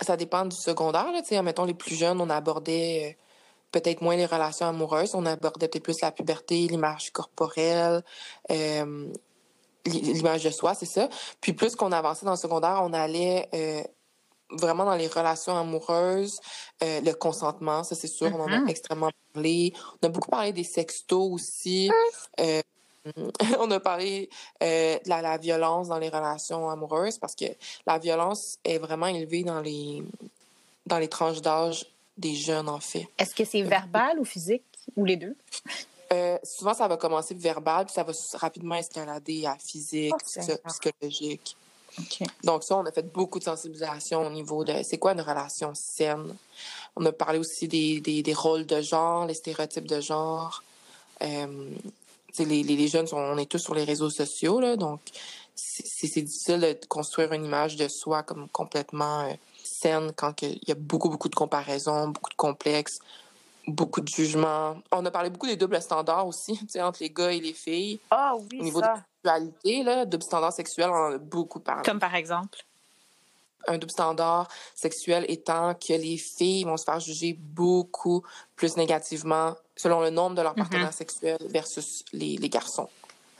Ça 0.00 0.16
dépend 0.16 0.46
du 0.46 0.56
secondaire, 0.56 1.10
là, 1.12 1.20
tu 1.20 1.28
sais, 1.28 1.42
mettons 1.42 1.64
les 1.64 1.74
plus 1.74 1.96
jeunes, 1.96 2.20
on 2.20 2.30
abordait 2.30 3.18
peut-être 3.72 4.00
moins 4.00 4.16
les 4.16 4.26
relations 4.26 4.66
amoureuses. 4.66 5.14
On 5.14 5.26
abordait 5.26 5.68
peut-être 5.68 5.84
plus 5.84 6.00
la 6.00 6.12
puberté, 6.12 6.66
l'image 6.66 7.10
corporelle, 7.10 8.02
euh, 8.50 9.12
l'image 9.86 10.44
de 10.44 10.50
soi, 10.50 10.74
c'est 10.74 10.86
ça. 10.86 11.08
Puis 11.40 11.52
plus 11.52 11.76
qu'on 11.76 11.92
avançait 11.92 12.26
dans 12.26 12.32
le 12.32 12.38
secondaire, 12.38 12.80
on 12.82 12.92
allait 12.92 13.48
euh, 13.54 13.82
vraiment 14.50 14.84
dans 14.84 14.96
les 14.96 15.06
relations 15.06 15.56
amoureuses, 15.56 16.40
euh, 16.82 17.00
le 17.00 17.12
consentement, 17.12 17.82
ça 17.84 17.94
c'est 17.94 18.08
sûr, 18.08 18.30
on 18.34 18.40
en 18.40 18.46
a 18.46 18.58
mm-hmm. 18.58 18.68
extrêmement 18.68 19.10
parlé. 19.32 19.72
On 20.02 20.06
a 20.06 20.10
beaucoup 20.10 20.30
parlé 20.30 20.52
des 20.52 20.64
sextos 20.64 21.30
aussi. 21.32 21.90
Euh, 22.40 22.60
on 23.58 23.70
a 23.70 23.80
parlé 23.80 24.28
de 24.60 25.08
la, 25.08 25.38
violence 25.38 25.88
dans 25.88 25.98
les 25.98 26.10
relations 26.10 26.68
amoureuses 26.68 27.18
parce 27.18 27.34
que 27.34 27.46
la 27.86 27.98
violence 27.98 28.58
est 28.64 28.76
vraiment 28.76 29.06
élevée 29.06 29.42
dans 29.42 29.60
les, 29.60 30.02
dans 30.86 30.98
les 30.98 31.08
tranches 31.08 31.40
d'âge 31.40 31.86
des 32.20 32.34
jeunes, 32.34 32.68
en 32.68 32.80
fait. 32.80 33.08
Est-ce 33.18 33.34
que 33.34 33.44
c'est 33.44 33.62
verbal 33.62 34.18
ou 34.18 34.24
physique 34.24 34.64
ou 34.96 35.04
les 35.04 35.16
deux? 35.16 35.36
souvent, 36.42 36.74
ça 36.74 36.88
va 36.88 36.96
commencer 36.96 37.34
verbal, 37.34 37.86
puis 37.86 37.94
ça 37.94 38.02
va 38.02 38.12
rapidement 38.34 38.74
escalader 38.74 39.46
à 39.46 39.56
physique, 39.56 40.12
psychologique. 40.66 41.56
Donc 42.44 42.64
ça, 42.64 42.76
on 42.76 42.84
a 42.84 42.92
fait 42.92 43.12
beaucoup 43.12 43.38
de 43.38 43.44
sensibilisation 43.44 44.26
au 44.26 44.30
niveau 44.30 44.64
de 44.64 44.72
c'est 44.82 44.98
quoi 44.98 45.12
une 45.12 45.20
relation 45.20 45.72
saine? 45.74 46.36
On 46.96 47.04
a 47.06 47.12
parlé 47.12 47.38
aussi 47.38 47.68
des, 47.68 48.00
des, 48.00 48.34
rôles 48.34 48.66
de 48.66 48.80
genre, 48.80 49.26
les 49.26 49.34
stéréotypes 49.34 49.86
de 49.86 50.00
genre. 50.00 50.62
Euh, 51.22 51.70
les, 52.38 52.62
les, 52.62 52.88
jeunes, 52.88 53.06
on 53.12 53.36
est 53.38 53.46
tous 53.46 53.58
sur 53.58 53.74
les 53.74 53.84
réseaux 53.84 54.10
sociaux, 54.10 54.60
là, 54.60 54.76
donc 54.76 55.00
c'est 55.54 56.22
difficile 56.22 56.60
de 56.60 56.86
construire 56.86 57.32
une 57.32 57.44
image 57.44 57.76
de 57.76 57.88
soi 57.88 58.22
comme 58.22 58.48
complètement 58.48 59.22
euh, 59.22 59.34
saine 59.80 60.12
quand 60.16 60.42
il 60.42 60.60
y 60.66 60.72
a 60.72 60.74
beaucoup, 60.74 61.08
beaucoup 61.08 61.28
de 61.28 61.34
comparaisons, 61.34 62.08
beaucoup 62.08 62.30
de 62.30 62.36
complexes, 62.36 62.98
beaucoup 63.66 64.00
de 64.00 64.08
jugements. 64.08 64.76
On 64.92 65.04
a 65.04 65.10
parlé 65.10 65.30
beaucoup 65.30 65.46
des 65.46 65.56
doubles 65.56 65.80
standards 65.80 66.26
aussi, 66.26 66.60
entre 66.80 67.02
les 67.02 67.10
gars 67.10 67.32
et 67.32 67.40
les 67.40 67.52
filles. 67.52 68.00
Ah 68.10 68.34
oui, 68.36 68.60
au 68.60 68.64
niveau 68.64 68.80
ça 68.80 69.04
sexualité, 69.22 69.82
là, 69.82 70.04
double 70.04 70.22
standard 70.22 70.52
sexuel, 70.52 70.90
on 70.90 70.94
en 70.94 71.12
a 71.12 71.18
beaucoup 71.18 71.60
parlé. 71.60 71.82
Comme 71.84 71.98
par 71.98 72.14
exemple? 72.14 72.58
Un 73.68 73.76
double 73.76 73.92
standard 73.92 74.48
sexuel 74.74 75.26
étant 75.28 75.74
que 75.74 75.92
les 75.92 76.16
filles 76.16 76.64
vont 76.64 76.78
se 76.78 76.84
faire 76.84 76.98
juger 76.98 77.34
beaucoup 77.38 78.24
plus 78.56 78.76
négativement 78.76 79.54
selon 79.76 80.00
le 80.00 80.10
nombre 80.10 80.34
de 80.36 80.42
leurs 80.42 80.54
mm-hmm. 80.54 80.58
partenaires 80.58 80.92
sexuels 80.94 81.46
versus 81.50 82.04
les, 82.12 82.38
les 82.38 82.48
garçons. 82.48 82.88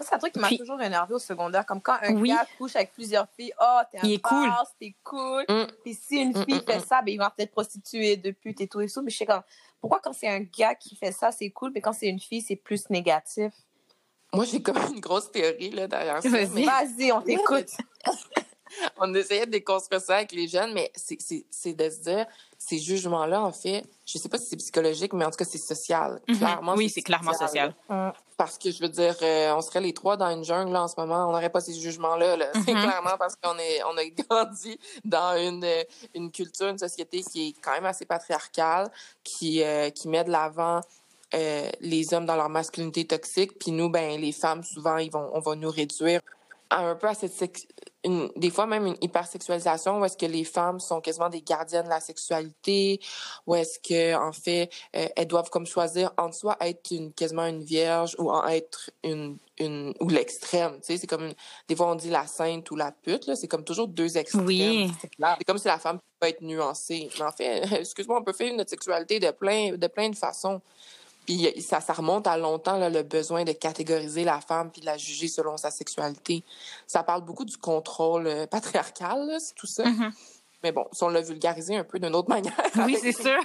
Ça, 0.01 0.07
c'est 0.09 0.15
un 0.15 0.19
truc 0.19 0.33
qui 0.33 0.39
m'a 0.39 0.49
toujours 0.49 0.81
énervé 0.81 1.13
au 1.13 1.19
secondaire. 1.19 1.67
Comme 1.67 1.83
quand 1.83 1.97
un 2.01 2.23
gars 2.23 2.47
couche 2.57 2.75
avec 2.75 2.95
plusieurs 2.95 3.29
filles, 3.37 3.53
oh, 3.61 3.81
t'es 3.93 3.99
un 3.99 4.03
il 4.05 4.13
est 4.15 4.23
cool. 4.23 4.49
t'es 4.79 4.95
cool. 5.05 5.45
Mm. 5.47 5.67
Puis 5.85 5.95
si 5.95 6.17
une 6.17 6.31
mm, 6.31 6.45
fille 6.47 6.55
mm, 6.55 6.65
fait 6.65 6.81
ça, 6.81 7.03
ben, 7.03 7.13
il 7.13 7.19
va 7.19 7.29
peut-être 7.29 7.53
prostituer 7.53 8.17
de 8.17 8.31
pute 8.31 8.63
et 8.63 8.67
tout 8.67 8.81
et 8.81 8.89
tout. 8.89 9.03
Mais 9.03 9.11
je 9.11 9.19
sais 9.19 9.27
comme, 9.27 9.43
pourquoi 9.79 10.01
quand 10.03 10.15
c'est 10.15 10.29
un 10.29 10.41
gars 10.41 10.75
qui 10.75 10.97
fait 10.97 11.13
ça, 11.13 11.31
c'est 11.33 11.51
cool, 11.51 11.73
mais 11.75 11.83
quand 11.83 11.93
c'est 11.93 12.09
une 12.09 12.19
fille, 12.19 12.41
c'est 12.41 12.57
plus 12.57 12.89
négatif? 12.89 13.53
Moi, 14.33 14.47
j'ai 14.47 14.63
comme 14.63 14.79
une 14.91 15.01
grosse 15.01 15.31
théorie 15.31 15.71
là, 15.71 15.87
derrière 15.87 16.23
ça. 16.23 16.29
Vas-y, 16.29 17.13
on 17.13 17.21
t'écoute. 17.21 17.77
on 18.99 19.13
essayait 19.15 19.47
de 19.47 19.51
déconstruire 19.51 20.01
ça 20.01 20.17
avec 20.17 20.33
les 20.33 20.49
jeunes, 20.49 20.73
mais 20.73 20.91
c'est 20.95 21.75
de 21.75 21.91
se 21.91 22.01
dire, 22.01 22.27
ces 22.59 22.79
jugements-là, 22.79 23.43
en 23.43 23.53
fait, 23.53 23.85
je 24.05 24.19
sais 24.19 24.29
pas 24.29 24.39
si 24.39 24.47
c'est 24.47 24.57
psychologique, 24.57 25.13
mais 25.13 25.25
en 25.25 25.31
tout 25.31 25.37
cas, 25.37 25.45
c'est 25.45 25.59
social. 25.59 26.21
Mhm. 26.29 26.37
Clairement, 26.37 26.75
oui, 26.75 26.89
c'est 26.89 27.03
clairement 27.03 27.33
social. 27.33 27.75
Parce 28.37 28.59
que, 28.59 28.71
je 28.71 28.81
veux 28.81 28.89
dire, 28.89 29.17
euh, 29.23 29.53
on 29.55 29.61
serait 29.61 29.81
les 29.81 29.93
trois 29.93 30.17
dans 30.17 30.31
une 30.31 30.45
jungle 30.45 30.73
là, 30.73 30.83
en 30.85 30.89
ce 30.89 30.95
moment, 30.97 31.29
on 31.29 31.33
n'aurait 31.33 31.51
pas 31.51 31.61
ces 31.61 31.75
jugements-là. 31.75 32.37
Là. 32.37 32.47
C'est 32.55 32.61
mhm. 32.75 32.83
clairement 32.83 33.17
parce 33.19 33.35
qu'on 33.37 33.59
est, 33.59 33.83
on 33.85 33.97
a 33.97 34.05
grandi 34.07 34.79
dans 35.05 35.37
une, 35.37 35.67
une 36.15 36.31
culture, 36.31 36.69
une 36.69 36.79
société 36.79 37.23
qui 37.23 37.49
est 37.49 37.55
quand 37.61 37.73
même 37.73 37.87
assez 37.87 38.05
patriarcale, 38.05 38.91
qui, 39.25 39.63
euh, 39.63 39.91
qui 39.91 40.09
met 40.09 40.25
de 40.25 40.31
l'avant 40.31 40.81
euh, 41.33 41.71
les 41.81 42.13
hommes 42.13 42.27
dans 42.27 42.35
leur 42.37 42.49
masculinité 42.49 43.07
toxique, 43.07 43.59
puis 43.59 43.71
nous, 43.71 43.89
ben 43.89 44.21
les 44.21 44.33
femmes, 44.33 44.65
souvent, 44.65 44.97
ils 44.97 45.11
vont, 45.11 45.31
on 45.33 45.41
va 45.41 45.55
nous 45.55 45.71
réduire 45.71 46.21
un 46.71 46.95
peu 46.95 47.09
à 47.09 47.15
cette 47.15 47.69
une, 48.03 48.31
des 48.37 48.51
fois 48.51 48.67
même 48.67 48.87
une 48.87 48.97
hypersexualisation 49.03 50.01
où 50.01 50.05
est-ce 50.05 50.17
que 50.17 50.27
les 50.27 50.45
femmes 50.45 50.81
sont 50.81 51.01
quasiment 51.01 51.29
des 51.29 51.43
gardiennes 51.43 51.85
de 51.85 51.91
la 51.91 52.01
sexualité 52.01 53.01
où 53.47 53.55
est-ce 53.55 53.79
que 53.79 54.15
en 54.17 54.33
fait 54.33 54.71
euh, 54.97 55.07
elles 55.17 55.27
doivent 55.27 55.51
comme 55.51 55.67
choisir 55.67 56.13
entre 56.17 56.35
soit 56.35 56.57
être 56.61 56.91
une 56.93 57.13
quasiment 57.13 57.47
une 57.47 57.63
vierge 57.63 58.17
ou 58.19 58.31
en 58.31 58.47
être 58.47 58.91
une 59.05 59.37
une 59.59 59.93
ou 60.01 60.09
l'extrême 60.09 60.77
tu 60.81 60.87
sais 60.87 60.97
c'est 60.97 61.07
comme 61.07 61.27
une, 61.27 61.35
des 61.69 61.77
fois 61.77 61.91
on 61.91 61.95
dit 61.95 62.11
la 62.11 62.27
sainte 62.27 62.71
ou 62.71 62.77
la 62.77 62.93
pute 62.93 63.27
là 63.27 63.37
c'est 63.37 63.49
comme 63.49 63.65
toujours 63.65 63.89
deux 63.89 64.17
extrêmes 64.17 64.47
oui. 64.47 64.91
c'est 65.01 65.45
comme 65.45 65.59
si 65.59 65.67
la 65.67 65.79
femme 65.79 65.99
peut 66.21 66.29
être 66.29 66.43
nuancée. 66.43 67.11
Mais 67.19 67.25
en 67.25 67.33
fait 67.33 67.63
excuse-moi 67.81 68.19
on 68.21 68.25
peut 68.25 68.33
faire 68.33 68.55
notre 68.55 68.71
sexualité 68.71 69.19
de 69.19 69.31
plein 69.31 69.77
de 69.77 69.87
plein 69.87 70.09
de 70.09 70.17
façons 70.17 70.61
puis 71.31 71.63
ça, 71.63 71.81
ça 71.81 71.93
remonte 71.93 72.27
à 72.27 72.37
longtemps, 72.37 72.77
là, 72.77 72.91
le 72.91 73.03
besoin 73.03 73.45
de 73.45 73.53
catégoriser 73.53 74.25
la 74.25 74.41
femme 74.41 74.71
puis 74.71 74.81
de 74.81 74.87
la 74.87 74.97
juger 74.97 75.29
selon 75.29 75.57
sa 75.57 75.71
sexualité. 75.71 76.43
Ça 76.89 77.05
parle 77.05 77.25
beaucoup 77.25 77.45
du 77.45 77.57
contrôle 77.57 78.27
euh, 78.27 78.47
patriarcal, 78.47 79.37
c'est 79.39 79.55
tout 79.55 79.69
ça. 79.69 79.85
Mm-hmm. 79.85 80.13
Mais 80.65 80.73
bon, 80.73 80.87
si 80.93 81.05
on 81.05 81.09
l'a 81.09 81.21
vulgarisé 81.21 81.77
un 81.77 81.85
peu 81.85 82.01
d'une 82.01 82.15
autre 82.17 82.29
manière. 82.29 82.53
Oui, 82.85 82.99
c'est 83.01 83.13
sûr. 83.13 83.41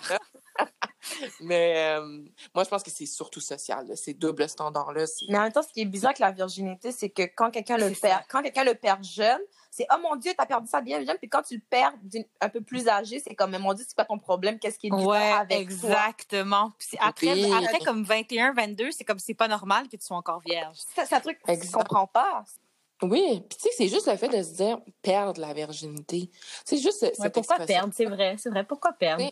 Mais 1.41 1.97
euh, 1.97 2.23
moi, 2.53 2.63
je 2.63 2.69
pense 2.69 2.83
que 2.83 2.91
c'est 2.91 3.05
surtout 3.05 3.39
social, 3.39 3.85
ces 3.95 4.13
doubles 4.13 4.47
standards-là. 4.47 5.05
Mais 5.29 5.37
en 5.37 5.43
même 5.43 5.51
temps, 5.51 5.61
ce 5.61 5.69
qui 5.69 5.81
est 5.81 5.85
bizarre 5.85 6.09
avec 6.09 6.19
la 6.19 6.31
virginité, 6.31 6.91
c'est 6.91 7.09
que 7.09 7.23
quand 7.23 7.51
quelqu'un 7.51 7.77
le 7.77 7.91
perd, 7.91 8.23
quand 8.29 8.41
quelqu'un 8.41 8.63
le 8.63 8.75
perd 8.75 9.03
jeune, 9.03 9.41
c'est 9.71 9.85
oh 9.93 9.97
mon 10.01 10.15
Dieu, 10.15 10.31
t'as 10.37 10.45
perdu 10.45 10.67
ça 10.67 10.81
bien 10.81 11.03
jeune. 11.03 11.17
Puis 11.17 11.29
quand 11.29 11.41
tu 11.41 11.55
le 11.55 11.61
perds 11.69 11.93
un 12.39 12.49
peu 12.49 12.61
plus 12.61 12.87
âgé, 12.87 13.19
c'est 13.19 13.35
comme 13.35 13.57
mon 13.57 13.73
Dieu, 13.73 13.85
c'est 13.87 13.97
pas 13.97 14.05
ton 14.05 14.19
problème, 14.19 14.57
qu'est-ce 14.57 14.79
qui 14.79 14.87
est 14.87 14.91
bizarre 14.91 15.07
ouais, 15.07 15.31
avec 15.31 15.59
exactement. 15.59 16.71
Puis 16.77 16.97
après, 16.99 17.51
après, 17.51 17.79
comme 17.79 18.03
21, 18.03 18.53
22, 18.53 18.91
c'est 18.91 19.03
comme 19.03 19.19
c'est 19.19 19.33
pas 19.33 19.47
normal 19.47 19.87
que 19.89 19.97
tu 19.97 20.05
sois 20.05 20.17
encore 20.17 20.39
vierge. 20.39 20.77
C'est 20.95 21.13
un 21.13 21.19
truc 21.19 21.39
que 21.41 21.61
tu 21.61 21.71
comprends 21.71 22.07
pas. 22.07 22.45
Oui, 23.01 23.43
puis 23.49 23.57
tu 23.57 23.63
sais, 23.63 23.69
c'est 23.75 23.87
juste 23.89 24.07
le 24.07 24.15
fait 24.15 24.29
de 24.29 24.41
se 24.41 24.53
dire 24.53 24.79
perdre 25.01 25.41
la 25.41 25.53
virginité. 25.53 26.29
C'est 26.63 26.77
juste 26.77 27.01
ouais, 27.01 27.29
Pourquoi 27.29 27.57
perdre, 27.59 27.93
c'est 27.93 28.05
vrai, 28.05 28.35
c'est 28.39 28.49
vrai. 28.49 28.63
Pourquoi 28.63 28.93
perdre? 28.93 29.29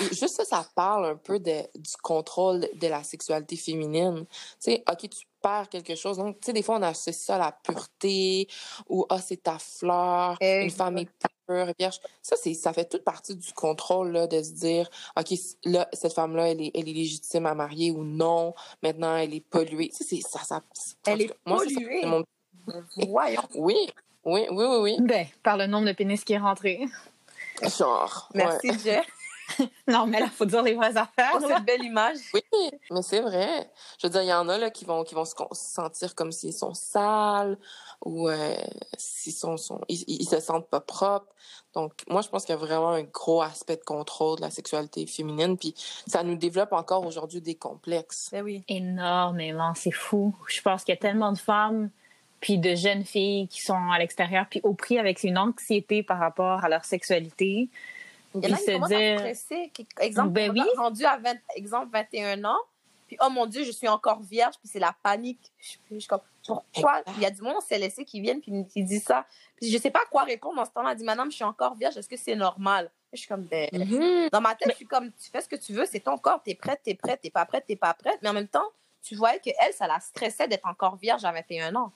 Juste 0.00 0.36
ça, 0.36 0.44
ça 0.44 0.66
parle 0.74 1.06
un 1.06 1.16
peu 1.16 1.38
de, 1.38 1.62
du 1.74 1.96
contrôle 2.02 2.68
de 2.74 2.86
la 2.86 3.02
sexualité 3.02 3.56
féminine. 3.56 4.26
Tu 4.26 4.36
sais, 4.58 4.84
OK, 4.90 5.08
tu 5.08 5.26
perds 5.42 5.68
quelque 5.68 5.94
chose. 5.94 6.18
Donc, 6.18 6.40
tu 6.40 6.46
sais, 6.46 6.52
des 6.52 6.62
fois, 6.62 6.76
on 6.76 6.82
associe 6.82 7.16
ça 7.16 7.36
à 7.36 7.38
la 7.38 7.52
pureté 7.52 8.48
ou, 8.88 9.06
ah, 9.08 9.20
c'est 9.20 9.42
ta 9.42 9.58
fleur, 9.58 10.36
une 10.40 10.70
femme 10.70 10.98
est 10.98 11.08
pure, 11.46 11.72
vierge. 11.78 12.00
Ça, 12.22 12.36
c'est, 12.36 12.54
ça 12.54 12.72
fait 12.72 12.88
toute 12.88 13.04
partie 13.04 13.36
du 13.36 13.52
contrôle, 13.52 14.10
là, 14.10 14.26
de 14.26 14.42
se 14.42 14.50
dire, 14.50 14.88
OK, 15.16 15.32
là, 15.64 15.88
cette 15.92 16.12
femme-là, 16.12 16.50
elle 16.50 16.62
est, 16.62 16.70
elle 16.74 16.88
est 16.88 16.92
légitime 16.92 17.46
à 17.46 17.54
marier 17.54 17.90
ou 17.90 18.04
non. 18.04 18.54
Maintenant, 18.82 19.16
elle 19.16 19.34
est 19.34 19.40
polluée. 19.40 19.90
Tu 19.96 20.04
sais, 20.04 20.20
ça, 20.28 20.40
ça, 20.42 20.62
Elle 21.06 21.22
est 21.22 21.34
polluée? 21.44 22.04
Moi, 22.04 22.22
Voyons. 22.96 23.42
Oui, 23.54 23.76
oui, 24.24 24.46
oui, 24.50 24.64
oui, 24.64 24.76
oui. 24.80 24.96
Ben, 25.00 25.26
par 25.42 25.56
le 25.56 25.66
nombre 25.66 25.86
de 25.86 25.92
pénis 25.92 26.24
qui 26.24 26.32
est 26.32 26.38
rentré. 26.38 26.86
Genre. 27.62 28.28
Merci, 28.34 28.70
Jeff. 28.84 29.06
non, 29.88 30.06
mais 30.06 30.20
là, 30.20 30.26
il 30.26 30.32
faut 30.32 30.44
dire 30.44 30.62
les 30.62 30.74
vraies 30.74 30.96
affaires. 30.96 31.38
C'est 31.40 31.52
une 31.52 31.64
belle 31.64 31.84
image. 31.84 32.18
Oui, 32.34 32.42
mais 32.90 33.02
c'est 33.02 33.20
vrai. 33.20 33.70
Je 34.00 34.06
veux 34.06 34.10
dire, 34.10 34.22
il 34.22 34.28
y 34.28 34.32
en 34.32 34.48
a 34.48 34.58
là, 34.58 34.70
qui 34.70 34.84
vont, 34.84 35.04
qui 35.04 35.14
vont 35.14 35.24
se 35.24 35.34
sentir 35.52 36.14
comme 36.14 36.32
s'ils 36.32 36.52
sont 36.52 36.74
sales 36.74 37.58
ou 38.04 38.28
euh, 38.28 38.54
s'ils 38.96 39.32
sont, 39.32 39.56
sont 39.56 39.80
ils, 39.88 40.28
se 40.28 40.40
sentent 40.40 40.68
pas 40.68 40.80
propres. 40.80 41.32
Donc, 41.74 41.92
moi, 42.08 42.22
je 42.22 42.28
pense 42.28 42.44
qu'il 42.44 42.54
y 42.54 42.58
a 42.58 42.60
vraiment 42.60 42.90
un 42.90 43.02
gros 43.02 43.42
aspect 43.42 43.76
de 43.76 43.84
contrôle 43.84 44.36
de 44.36 44.42
la 44.42 44.50
sexualité 44.50 45.06
féminine. 45.06 45.56
Puis, 45.56 45.74
ça 46.06 46.22
nous 46.22 46.36
développe 46.36 46.72
encore 46.72 47.06
aujourd'hui 47.06 47.40
des 47.40 47.54
complexes. 47.54 48.30
Ben 48.32 48.42
oui. 48.42 48.64
Énormément. 48.68 49.74
C'est 49.74 49.92
fou. 49.92 50.34
Je 50.48 50.60
pense 50.62 50.84
qu'il 50.84 50.94
y 50.94 50.98
a 50.98 51.00
tellement 51.00 51.32
de 51.32 51.38
femmes 51.38 51.90
puis 52.40 52.58
de 52.58 52.74
jeunes 52.74 53.04
filles 53.04 53.48
qui 53.48 53.62
sont 53.62 53.90
à 53.90 53.98
l'extérieur, 53.98 54.46
puis 54.48 54.60
au 54.62 54.74
prix 54.74 54.98
avec 54.98 55.24
une 55.24 55.38
anxiété 55.38 56.02
par 56.02 56.18
rapport 56.18 56.64
à 56.64 56.68
leur 56.68 56.84
sexualité. 56.84 57.68
Il 58.34 58.48
y 58.48 58.52
en 58.52 58.56
a 58.56 58.58
qui 58.58 58.66
commencent 58.66 58.92
à 58.92 59.18
stresser. 59.18 59.72
Exemple, 60.00 60.30
ben 60.30 60.50
oui. 60.50 60.62
rendu 60.76 61.04
à 61.04 61.16
20, 61.16 61.34
exemple 61.56 61.88
21 61.92 62.44
ans, 62.44 62.58
puis 63.06 63.16
oh 63.20 63.30
mon 63.30 63.46
Dieu, 63.46 63.64
je 63.64 63.70
suis 63.70 63.88
encore 63.88 64.20
vierge, 64.20 64.54
puis 64.58 64.68
c'est 64.68 64.80
la 64.80 64.94
panique. 65.02 65.52
Je, 65.58 65.98
je, 65.98 66.06
pourquoi? 66.46 67.02
Il 67.16 67.22
y 67.22 67.26
a 67.26 67.30
du 67.30 67.40
monde, 67.42 67.54
on 67.58 67.60
s'est 67.60 67.78
laissé 67.78 68.04
qui 68.04 68.20
viennent, 68.20 68.40
puis 68.40 68.52
ils 68.74 68.84
disent 68.84 69.04
ça. 69.04 69.26
Puis 69.56 69.70
je 69.70 69.78
sais 69.78 69.90
pas 69.90 70.02
quoi 70.10 70.24
répondre 70.24 70.56
dans 70.56 70.64
ce 70.64 70.70
temps-là. 70.70 70.92
Elle 70.92 70.98
dit, 70.98 71.04
madame, 71.04 71.30
je 71.30 71.36
suis 71.36 71.44
encore 71.44 71.74
vierge, 71.74 71.96
est-ce 71.96 72.08
que 72.08 72.16
c'est 72.16 72.34
normal? 72.34 72.90
Je 73.12 73.20
suis 73.20 73.28
comme, 73.28 73.44
ben, 73.44 73.68
mm-hmm. 73.72 74.30
dans 74.30 74.40
ma 74.40 74.54
tête, 74.54 74.70
je 74.72 74.76
suis 74.76 74.86
comme, 74.86 75.10
tu 75.12 75.30
fais 75.30 75.40
ce 75.40 75.48
que 75.48 75.56
tu 75.56 75.72
veux, 75.72 75.86
c'est 75.86 76.00
ton 76.00 76.18
corps, 76.18 76.42
t'es 76.42 76.54
prête, 76.54 76.80
t'es 76.82 76.94
prête, 76.94 77.20
t'es 77.22 77.30
pas 77.30 77.46
prête, 77.46 77.64
t'es 77.66 77.76
pas 77.76 77.94
prête. 77.94 78.18
Mais 78.22 78.28
en 78.28 78.34
même 78.34 78.48
temps, 78.48 78.66
tu 79.02 79.14
voyais 79.14 79.38
que 79.38 79.50
elle, 79.64 79.72
ça 79.72 79.86
la 79.86 80.00
stressait 80.00 80.48
d'être 80.48 80.66
encore 80.66 80.96
vierge 80.96 81.24
à 81.24 81.32
21 81.32 81.74
ans. 81.76 81.92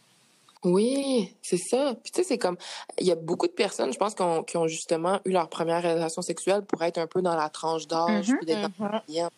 Oui, 0.65 1.35
c'est 1.43 1.57
ça. 1.57 1.95
Puis 2.03 2.13
tu 2.13 2.21
sais, 2.21 2.29
c'est 2.29 2.39
comme, 2.39 2.57
il 2.99 3.07
y 3.07 3.13
a 3.13 3.15
beaucoup 3.15 3.47
de 3.47 3.53
personnes, 3.53 3.93
je 3.93 3.99
pense, 3.99 4.15
qui 4.15 4.23
ont, 4.23 4.43
qui 4.43 4.57
ont 4.57 4.67
justement 4.67 5.21
eu 5.25 5.31
leur 5.31 5.49
première 5.49 5.83
relation 5.83 6.21
sexuelle 6.23 6.63
pour 6.63 6.83
être 6.83 6.99
un 6.99 7.07
peu 7.07 7.23
dans 7.23 7.35
la 7.35 7.49
tranche 7.49 7.87
d'âge, 7.87 8.29
mm-hmm, 8.29 8.37
puis 8.37 8.47
d'être 8.47 8.69
mm-hmm. 8.79 9.29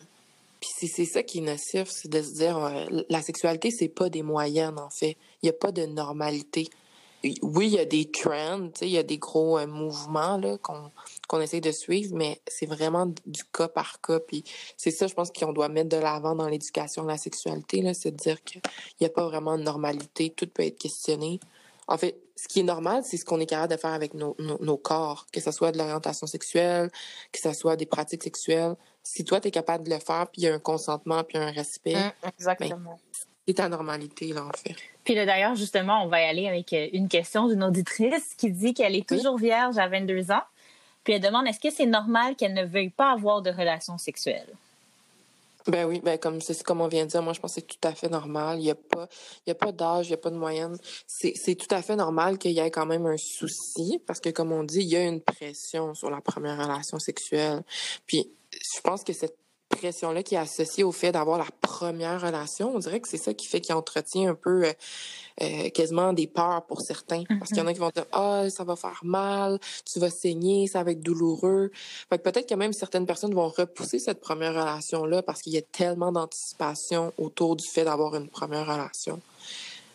Puis 0.61 0.89
c'est 0.91 1.05
ça 1.05 1.23
qui 1.25 1.39
est 1.39 1.43
nocif, 1.43 1.89
c'est 1.91 2.09
de 2.09 2.23
se 2.23 2.35
dire, 2.35 2.87
la 3.09 3.21
sexualité, 3.21 3.71
c'est 3.73 3.89
pas 3.89 4.09
des 4.09 4.23
moyennes, 4.23 4.79
en 4.79 4.91
fait. 4.91 5.17
Il 5.43 5.47
y 5.47 5.49
a 5.49 5.53
pas 5.53 5.73
de 5.73 5.87
normalité. 5.87 6.69
Oui, 7.43 7.67
il 7.69 7.75
y 7.75 7.79
a 7.79 7.85
des 7.85 8.11
trends, 8.11 8.71
il 8.81 8.89
y 8.89 8.99
a 8.99 9.03
des 9.03 9.19
gros 9.19 9.59
euh, 9.59 9.67
mouvements 9.67 10.37
là, 10.39 10.59
qu'on 10.59 10.91
qu'on 11.29 11.41
essaie 11.41 11.61
de 11.61 11.71
suivre, 11.71 12.15
mais 12.17 12.41
c'est 12.47 12.67
vraiment 12.67 13.07
du 13.07 13.45
cas 13.53 13.69
par 13.69 14.01
cas. 14.01 14.21
Puis 14.21 14.45
c'est 14.77 14.91
ça, 14.91 15.07
je 15.07 15.15
pense 15.15 15.31
qu'on 15.31 15.53
doit 15.53 15.69
mettre 15.69 15.89
de 15.89 15.97
l'avant 15.97 16.35
dans 16.35 16.49
l'éducation 16.49 17.05
de 17.05 17.09
la 17.09 17.19
sexualité, 17.19 17.95
c'est 17.95 18.11
de 18.11 18.17
dire 18.17 18.43
qu'il 18.43 18.61
n'y 19.01 19.07
a 19.07 19.11
pas 19.11 19.27
vraiment 19.27 19.57
de 19.57 19.63
normalité, 19.63 20.31
tout 20.31 20.47
peut 20.47 20.65
être 20.65 20.79
questionné. 20.79 21.41
En 21.89 21.97
fait, 21.97 22.19
ce 22.37 22.49
qui 22.49 22.61
est 22.61 22.65
normal, 22.65 23.03
c'est 23.05 23.17
ce 23.17 23.25
qu'on 23.25 23.41
est 23.41 23.47
capable 23.47 23.73
de 23.75 23.79
faire 23.79 23.93
avec 23.93 24.15
nos, 24.15 24.37
nos, 24.39 24.77
corps, 24.77 25.27
que 25.33 25.41
ce 25.41 25.51
soit 25.51 25.73
de 25.73 25.79
l'orientation 25.79 26.27
sexuelle, 26.27 26.91
que 27.31 27.39
ce 27.41 27.53
soit 27.53 27.77
des 27.77 27.87
pratiques 27.87 28.23
sexuelles. 28.23 28.77
Si 29.03 29.25
toi, 29.25 29.41
tu 29.41 29.49
es 29.49 29.51
capable 29.51 29.85
de 29.85 29.91
le 29.91 29.99
faire, 29.99 30.29
puis 30.29 30.43
il 30.43 30.45
y 30.45 30.49
a 30.49 30.55
un 30.55 30.59
consentement, 30.59 31.23
puis 31.25 31.39
un 31.39 31.51
respect. 31.51 31.97
Hum, 31.97 32.11
ben, 32.59 32.77
c'est 33.47 33.55
ta 33.55 33.69
normalité, 33.69 34.33
là, 34.33 34.45
en 34.45 34.53
fait. 34.57 34.77
Puis 35.05 35.15
là, 35.15 35.27
d'ailleurs, 35.27 35.57
justement, 35.57 36.05
on 36.05 36.09
va 36.09 36.21
y 36.21 36.25
aller 36.25 36.49
avec 36.49 36.73
euh, 36.73 36.89
une 36.93 37.09
question 37.09 37.49
d'une 37.49 37.65
auditrice 37.65 38.35
qui 38.37 38.51
dit 38.51 38.73
qu'elle 38.73 38.95
est 38.95 39.09
toujours 39.09 39.37
vierge 39.37 39.79
à 39.79 39.89
22 39.89 40.31
ans. 40.31 40.43
Puis 41.03 41.15
elle 41.15 41.21
demande 41.21 41.49
est-ce 41.49 41.59
que 41.59 41.71
c'est 41.71 41.87
normal 41.87 42.37
qu'elle 42.37 42.55
ne 42.55 42.65
veuille 42.65 42.91
pas 42.91 43.11
avoir 43.11 43.43
de 43.43 43.51
relations 43.51 43.99
sexuelles? 43.99 44.49
Ben 45.67 45.85
oui, 45.87 46.01
ben 46.01 46.19
comme 46.19 46.41
c'est 46.41 46.61
comme 46.65 46.81
on 46.81 46.89
vient 46.89 47.05
de 47.05 47.11
dire, 47.11 47.23
moi 47.23 47.33
je 47.33 47.41
pense 47.41 47.55
que 47.55 47.61
c'est 47.61 47.67
tout 47.67 47.89
à 47.89 47.93
fait 47.95 48.09
normal. 48.09 48.59
Il 48.59 48.65
n'y 48.65 48.71
a 48.71 48.75
pas, 48.75 49.09
il 49.47 49.51
y 49.51 49.53
a 49.53 49.55
pas 49.55 49.71
d'âge, 49.71 50.07
il 50.07 50.11
n'y 50.11 50.15
a 50.15 50.19
pas 50.19 50.31
de 50.31 50.37
moyenne. 50.37 50.77
C'est, 51.07 51.35
c'est 51.37 51.55
tout 51.55 51.73
à 51.73 51.83
fait 51.83 51.95
normal 51.95 52.39
qu'il 52.39 52.51
y 52.51 52.59
ait 52.59 52.71
quand 52.71 52.87
même 52.87 53.07
un 53.07 53.17
souci 53.17 54.01
parce 54.07 54.21
que 54.21 54.31
comme 54.31 54.51
on 54.51 54.65
dit, 54.65 54.81
il 54.81 54.89
y 54.89 54.97
a 54.97 55.05
une 55.05 55.21
pression 55.21 55.95
sur 55.95 56.11
la 56.11 56.21
première 56.21 56.61
relation 56.61 56.99
sexuelle. 56.99 57.63
Puis 58.07 58.29
je 58.53 58.81
pense 58.81 59.05
que 59.05 59.13
cette 59.13 59.37
pression-là 59.77 60.23
qui 60.23 60.35
est 60.35 60.39
associée 60.39 60.85
au 60.85 60.93
fait 60.93 61.13
d'avoir 61.13 61.39
la 61.39 61.47
première 61.61 62.21
relation, 62.21 62.75
on 62.75 62.79
dirait 62.79 63.01
que 63.01 63.09
c'est 63.09 63.17
ça 63.17 63.35
qui 63.35 63.47
fait 63.47 63.61
qu'il 63.61 63.75
entretient 63.75 64.31
un 64.31 64.35
peu 64.35 64.65
euh, 64.65 64.73
euh, 65.43 65.71
quasiment 65.71 66.13
des 66.13 66.27
peurs 66.27 66.65
pour 66.67 66.81
certains. 66.81 67.25
Parce 67.39 67.49
qu'il 67.49 67.59
y 67.59 67.61
en 67.61 67.67
a 67.67 67.71
mm-hmm. 67.71 67.75
qui 67.75 67.81
vont 67.81 67.91
dire 67.91 68.07
Ah, 68.13 68.45
ça 68.51 68.65
va 68.65 68.77
faire 68.77 69.01
mal, 69.03 69.59
tu 69.91 69.99
vas 69.99 70.11
saigner, 70.11 70.67
ça 70.67 70.83
va 70.85 70.93
être 70.93 71.03
douloureux. 71.03 71.71
Fait 72.09 72.19
que 72.19 72.23
peut-être 72.23 72.49
que 72.49 72.55
même 72.55 72.73
certaines 72.73 73.07
personnes 73.07 73.35
vont 73.35 73.49
repousser 73.49 73.99
cette 73.99 74.21
première 74.21 74.53
relation-là 74.53 75.23
parce 75.23 75.43
qu'il 75.43 75.53
y 75.55 75.59
a 75.59 75.63
tellement 75.63 76.13
d'anticipation 76.13 77.13
autour 77.19 77.57
du 77.57 77.67
fait 77.67 77.85
d'avoir 77.85 78.15
une 78.15 78.29
première 78.29 78.67
relation. 78.67 79.21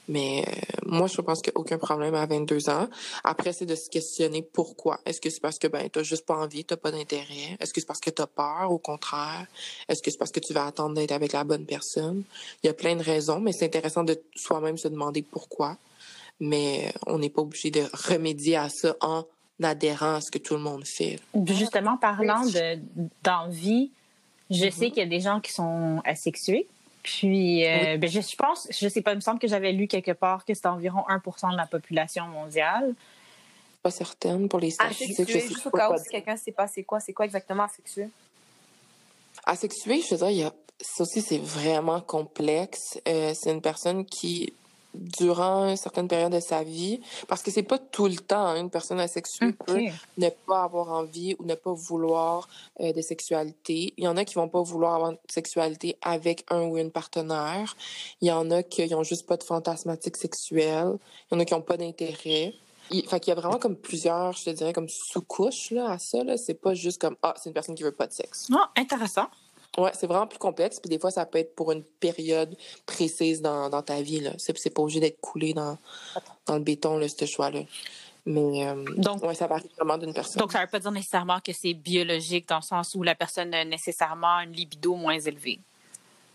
Mais 0.08 0.46
euh, 0.48 0.52
moi, 0.86 1.08
je 1.08 1.20
pense 1.22 1.42
qu'il 1.42 1.52
n'y 1.54 1.58
a 1.58 1.60
aucun 1.60 1.78
problème 1.78 2.16
à 2.16 2.26
22 2.26 2.70
ans. 2.70 2.88
Après, 3.24 3.52
c'est 3.54 3.66
de 3.66 3.76
se 3.76 3.90
questionner 3.90 4.42
pourquoi. 4.42 5.00
Est-ce 5.06 5.20
que 5.20 5.30
c'est 5.30 5.42
parce 5.42 5.60
que 5.60 5.68
ben, 5.68 5.90
tu 5.90 6.00
n'as 6.00 6.04
juste 6.04 6.26
pas 6.26 6.36
envie, 6.36 6.64
tu 6.64 6.74
n'as 6.74 6.78
pas 6.78 6.92
d'intérêt? 6.92 7.58
Est-ce 7.60 7.74
que 7.74 7.82
c'est 7.82 7.88
parce 7.88 8.00
que 8.00 8.10
tu 8.10 8.22
as 8.22 8.28
peur, 8.28 8.72
au 8.72 8.78
contraire? 8.78 9.46
Est-ce 9.90 10.02
que 10.02 10.10
c'est 10.10 10.18
parce 10.18 10.32
que 10.32 10.40
tu 10.40 10.54
vas 10.54 10.66
attendre 10.66 10.96
d'être 10.96 11.12
avec 11.12 11.34
la 11.34 11.44
bonne 11.44 11.66
personne? 11.66 12.24
Il 12.64 12.68
y 12.68 12.70
a 12.70 12.74
plein 12.74 12.96
de 12.96 13.04
raisons, 13.04 13.40
mais 13.40 13.52
c'est 13.52 13.66
intéressant 13.66 14.04
de 14.04 14.22
soi-même 14.36 14.78
se 14.78 14.88
demander 14.88 15.22
pourquoi. 15.22 15.78
Mais 16.40 16.94
on 17.06 17.20
n'est 17.20 17.30
pas 17.30 17.42
obligé 17.42 17.72
de 17.72 17.84
remédier 18.10 18.58
à 18.58 18.70
ça 18.70 18.96
en 19.02 19.26
adhérant 19.62 20.16
à 20.16 20.22
ce 20.22 20.32
que 20.32 20.38
tout 20.38 20.54
le 20.54 20.62
monde 20.62 20.86
fait. 20.86 21.20
Justement, 21.48 21.98
parlant 21.98 22.44
d'envie, 23.24 23.92
je 24.50 24.56
mm-hmm. 24.56 24.72
sais 24.72 24.90
qu'il 24.90 25.00
y 25.00 25.06
a 25.06 25.10
des 25.10 25.20
gens 25.20 25.42
qui 25.42 25.52
sont 25.52 26.02
asexués 26.06 26.68
puis, 27.04 27.66
euh, 27.66 27.98
ben, 27.98 28.10
je, 28.10 28.36
pense, 28.36 28.68
je 28.70 28.88
sais 28.88 29.02
pas, 29.02 29.14
il 29.14 29.18
me 29.18 29.22
semble 29.22 29.40
que 29.40 29.48
j'avais 29.48 29.72
lu 29.72 29.88
quelque 29.88 30.12
part 30.12 30.46
que 30.46 30.54
c'était 30.54 30.68
environ 30.68 31.04
1% 31.10 31.52
de 31.52 31.58
la 31.58 31.66
population 31.66 32.28
mondiale. 32.28 32.94
Pas 33.82 33.92
certaine 33.92 34.50
pour 34.50 34.60
les 34.60 34.72
statistiques. 34.72 35.20
Asexué, 35.20 35.48
juste 35.48 35.66
au 35.68 35.72
cas 35.72 35.92
où 35.92 35.98
si 35.98 36.10
quelqu'un 36.10 36.34
ne 36.34 36.40
sait 36.40 36.52
pas 36.52 36.68
c'est 36.68 36.84
quoi, 36.84 37.00
c'est 37.00 37.14
quoi 37.14 37.26
exactement 37.26 37.64
asexué? 37.64 38.10
Asexué, 39.46 40.02
je 40.02 40.16
veux 40.16 40.18
dire, 40.18 40.30
il 40.30 40.38
y 40.38 40.44
a, 40.44 40.54
ça 40.82 41.04
aussi, 41.04 41.22
c'est 41.22 41.38
vraiment 41.38 42.02
complexe. 42.02 43.00
Euh, 43.08 43.34
c'est 43.34 43.52
une 43.52 43.62
personne 43.62 44.06
qui 44.06 44.54
durant 45.00 45.70
une 45.70 45.78
certaine 45.78 46.08
période 46.08 46.32
de 46.32 46.40
sa 46.40 46.64
vie, 46.64 47.02
parce 47.28 47.42
que 47.42 47.52
c'est 47.52 47.64
pas 47.64 47.78
tout 47.78 48.08
le 48.08 48.16
temps 48.16 48.48
hein, 48.48 48.60
une 48.60 48.70
personne 48.70 49.00
asexuée 49.00 49.54
peut 49.54 49.80
ne 50.18 50.30
pas 50.30 50.64
avoir 50.64 50.92
envie 50.92 51.36
ou 51.40 51.46
ne 51.46 51.56
pas 51.56 51.74
vouloir 51.74 52.48
euh, 52.80 52.94
de 52.94 53.02
sexualité. 53.02 53.94
Il 53.98 54.04
y 54.04 54.08
en 54.08 54.18
a 54.18 54.26
qui 54.26 54.36
vont 54.36 54.50
pas 54.50 54.62
vouloir 54.62 54.96
avoir 54.96 55.12
de 55.12 55.18
sexualité 55.28 55.98
avec 56.02 56.46
un 56.50 56.64
ou 56.64 56.78
une 56.78 56.92
partenaire. 56.92 57.76
Il 58.22 58.28
y 58.28 58.32
en 58.32 58.50
a 58.52 58.64
qui 58.64 58.94
ont 58.94 59.04
juste 59.04 59.26
pas 59.26 59.38
de 59.38 59.44
fantasmatique 59.44 60.18
sexuelle. 60.18 60.98
Il 61.30 61.36
y 61.36 61.38
en 61.38 61.40
a 61.40 61.46
qui 61.46 61.54
ont 61.54 61.62
pas 61.62 61.78
d'intérêt. 61.78 62.54
Il, 62.90 63.08
fait 63.08 63.20
qu'il 63.20 63.32
y 63.34 63.38
a 63.38 63.40
vraiment 63.40 63.60
comme 63.60 63.76
plusieurs, 63.76 64.34
je 64.34 64.46
te 64.46 64.50
dirais, 64.52 64.72
comme 64.72 64.88
sous-couches 64.88 65.72
là, 65.72 65.92
à 65.92 66.00
ça. 66.00 66.24
Là. 66.24 66.38
C'est 66.38 66.54
pas 66.54 66.74
juste 66.74 67.02
comme 67.02 67.18
Ah, 67.22 67.34
c'est 67.38 67.50
une 67.50 67.54
personne 67.54 67.76
qui 67.76 67.84
veut 67.84 67.92
pas 67.92 68.08
de 68.08 68.14
sexe. 68.14 68.48
Ah, 68.54 68.72
intéressant. 68.78 69.28
Ouais, 69.78 69.92
c'est 69.94 70.08
vraiment 70.08 70.28
plus 70.28 70.40
complexe. 70.40 70.80
Puis 70.80 70.90
des 70.90 71.00
fois, 71.00 71.12
ça 71.12 71.26
peut 71.26 71.38
être 71.38 71.56
pour 71.56 71.72
une 71.72 71.84
période 71.84 72.56
précise 72.86 73.42
dans, 73.42 73.70
dans 73.70 73.84
ta 73.84 74.02
vie. 74.02 74.22
Là. 74.22 74.32
C'est, 74.38 74.58
c'est 74.58 74.72
pas 74.72 74.82
obligé 74.82 75.00
d'être 75.00 75.22
coulé 75.22 75.54
dans, 75.54 75.78
dans 76.46 76.56
le 76.56 76.64
béton, 76.64 76.98
là, 76.98 77.08
ce 77.08 77.26
choix-là. 77.26 77.62
Mais 78.26 78.68
euh, 78.68 78.84
donc, 78.98 79.24
ouais, 79.24 79.36
ça 79.36 79.48
varie 79.48 79.70
vraiment 79.78 79.98
d'une 79.98 80.14
personne. 80.14 80.40
Donc, 80.42 80.52
ça 80.52 80.60
veut 80.60 80.68
pas 80.68 80.80
dire 80.80 80.92
nécessairement 80.92 81.40
que 81.40 81.54
c'est 81.54 81.74
biologique 81.74 82.48
dans 82.50 82.58
le 82.58 82.62
sens 82.62 82.94
où 82.94 83.02
la 83.02 83.16
personne 83.16 83.54
a 83.54 83.64
nécessairement 83.64 84.40
une 84.42 84.52
libido 84.52 84.96
moins 84.96 85.18
élevée. 85.18 85.62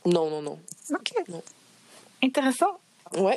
Non, 0.07 0.31
non, 0.31 0.41
non. 0.41 0.59
OK. 0.91 1.13
Intéressant. 2.23 2.79
Ouais. 3.15 3.37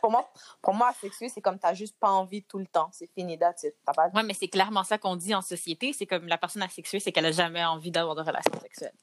pour 0.00 0.10
moi, 0.10 0.30
pour 0.62 0.72
moi, 0.72 0.90
sexué, 1.00 1.28
c'est 1.28 1.42
comme 1.42 1.58
t'as 1.58 1.74
juste 1.74 1.96
pas 2.00 2.10
envie 2.10 2.42
tout 2.42 2.58
le 2.58 2.66
temps. 2.66 2.88
C'est 2.92 3.10
fini, 3.12 3.38
that's. 3.38 3.66
Ouais, 4.14 4.22
mais 4.22 4.32
c'est 4.32 4.48
clairement 4.48 4.84
ça 4.84 4.96
qu'on 4.96 5.16
dit 5.16 5.34
en 5.34 5.42
société. 5.42 5.92
C'est 5.92 6.06
comme 6.06 6.28
la 6.28 6.38
personne 6.38 6.62
asexuée, 6.62 7.00
c'est 7.00 7.12
qu'elle 7.12 7.26
a 7.26 7.32
jamais 7.32 7.64
envie 7.64 7.90
d'avoir 7.90 8.14
de 8.14 8.22
relations 8.22 8.58
sexuelles. 8.62 8.94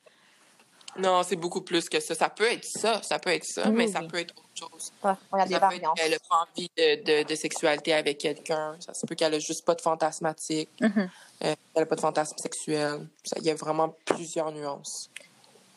Non, 0.98 1.24
c'est 1.24 1.36
beaucoup 1.36 1.62
plus 1.62 1.90
que 1.90 2.00
ça. 2.00 2.14
Ça 2.14 2.30
peut 2.30 2.52
être 2.52 2.66
ça, 2.66 3.02
ça 3.02 3.20
peut 3.20 3.32
être 3.32 3.46
ça, 3.46 3.70
mais 3.70 3.88
ça 3.88 4.02
peut 4.02 4.20
être 4.20 4.34
autre 4.38 4.70
chose. 4.72 4.92
ça 5.02 5.18
peut 5.32 5.40
être 5.40 5.94
qu'elle 5.96 6.12
n'a 6.12 6.20
pas 6.30 6.46
envie 6.48 6.70
de, 6.78 7.24
de, 7.24 7.36
sexualité 7.36 7.94
avec 7.94 8.20
quelqu'un. 8.20 8.76
Ça 8.80 8.94
se 8.94 9.06
peut 9.06 9.16
qu'elle 9.16 9.32
n'a 9.32 9.40
juste 9.40 9.66
pas 9.66 9.76
de 9.76 9.82
fantasmatique. 9.82 10.70
Mm-hmm. 10.80 11.10
Euh, 11.46 11.56
elle 11.76 11.82
n'a 11.82 11.86
pas 11.86 11.96
de 11.96 12.02
fantasme 12.02 12.38
sexuel. 12.38 13.08
Il 13.38 13.44
y 13.44 13.50
a 13.50 13.56
vraiment 13.56 13.96
plusieurs 14.06 14.52
nuances. 14.52 15.10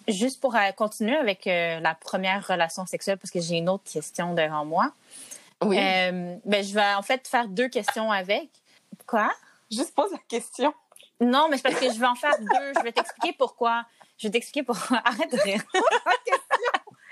Juste 0.07 0.40
pour 0.40 0.55
euh, 0.55 0.70
continuer 0.76 1.16
avec 1.16 1.46
euh, 1.46 1.81
la 1.81 1.94
première 1.94 2.46
relation 2.46 2.87
sexuelle, 2.87 3.18
parce 3.18 3.31
que 3.31 3.40
j'ai 3.40 3.57
une 3.57 3.68
autre 3.68 3.90
question 3.90 4.35
devant 4.35 4.64
moi. 4.64 4.92
Oui. 5.64 5.76
ben, 5.76 6.40
je 6.44 6.74
vais 6.74 6.94
en 6.94 7.02
fait 7.02 7.26
faire 7.26 7.48
deux 7.48 7.68
questions 7.68 8.12
avec. 8.12 8.50
Quoi? 9.07 9.33
Juste 9.70 9.94
pose 9.94 10.12
la 10.12 10.18
question. 10.29 10.74
Non, 11.20 11.48
mais 11.48 11.57
c'est 11.57 11.62
parce 11.62 11.81
que 11.81 11.90
je 11.90 11.98
vais 11.98 12.07
en 12.07 12.14
faire 12.14 12.38
deux. 12.38 12.72
Je 12.76 12.83
vais 12.83 12.92
t'expliquer 12.92 13.35
pourquoi. 13.38 13.85
Je 14.18 14.26
vais 14.26 14.33
t'expliquer 14.33 14.62
pourquoi. 14.62 14.98
Arrête 15.05 15.31
de 15.31 15.38
rire. 15.38 15.62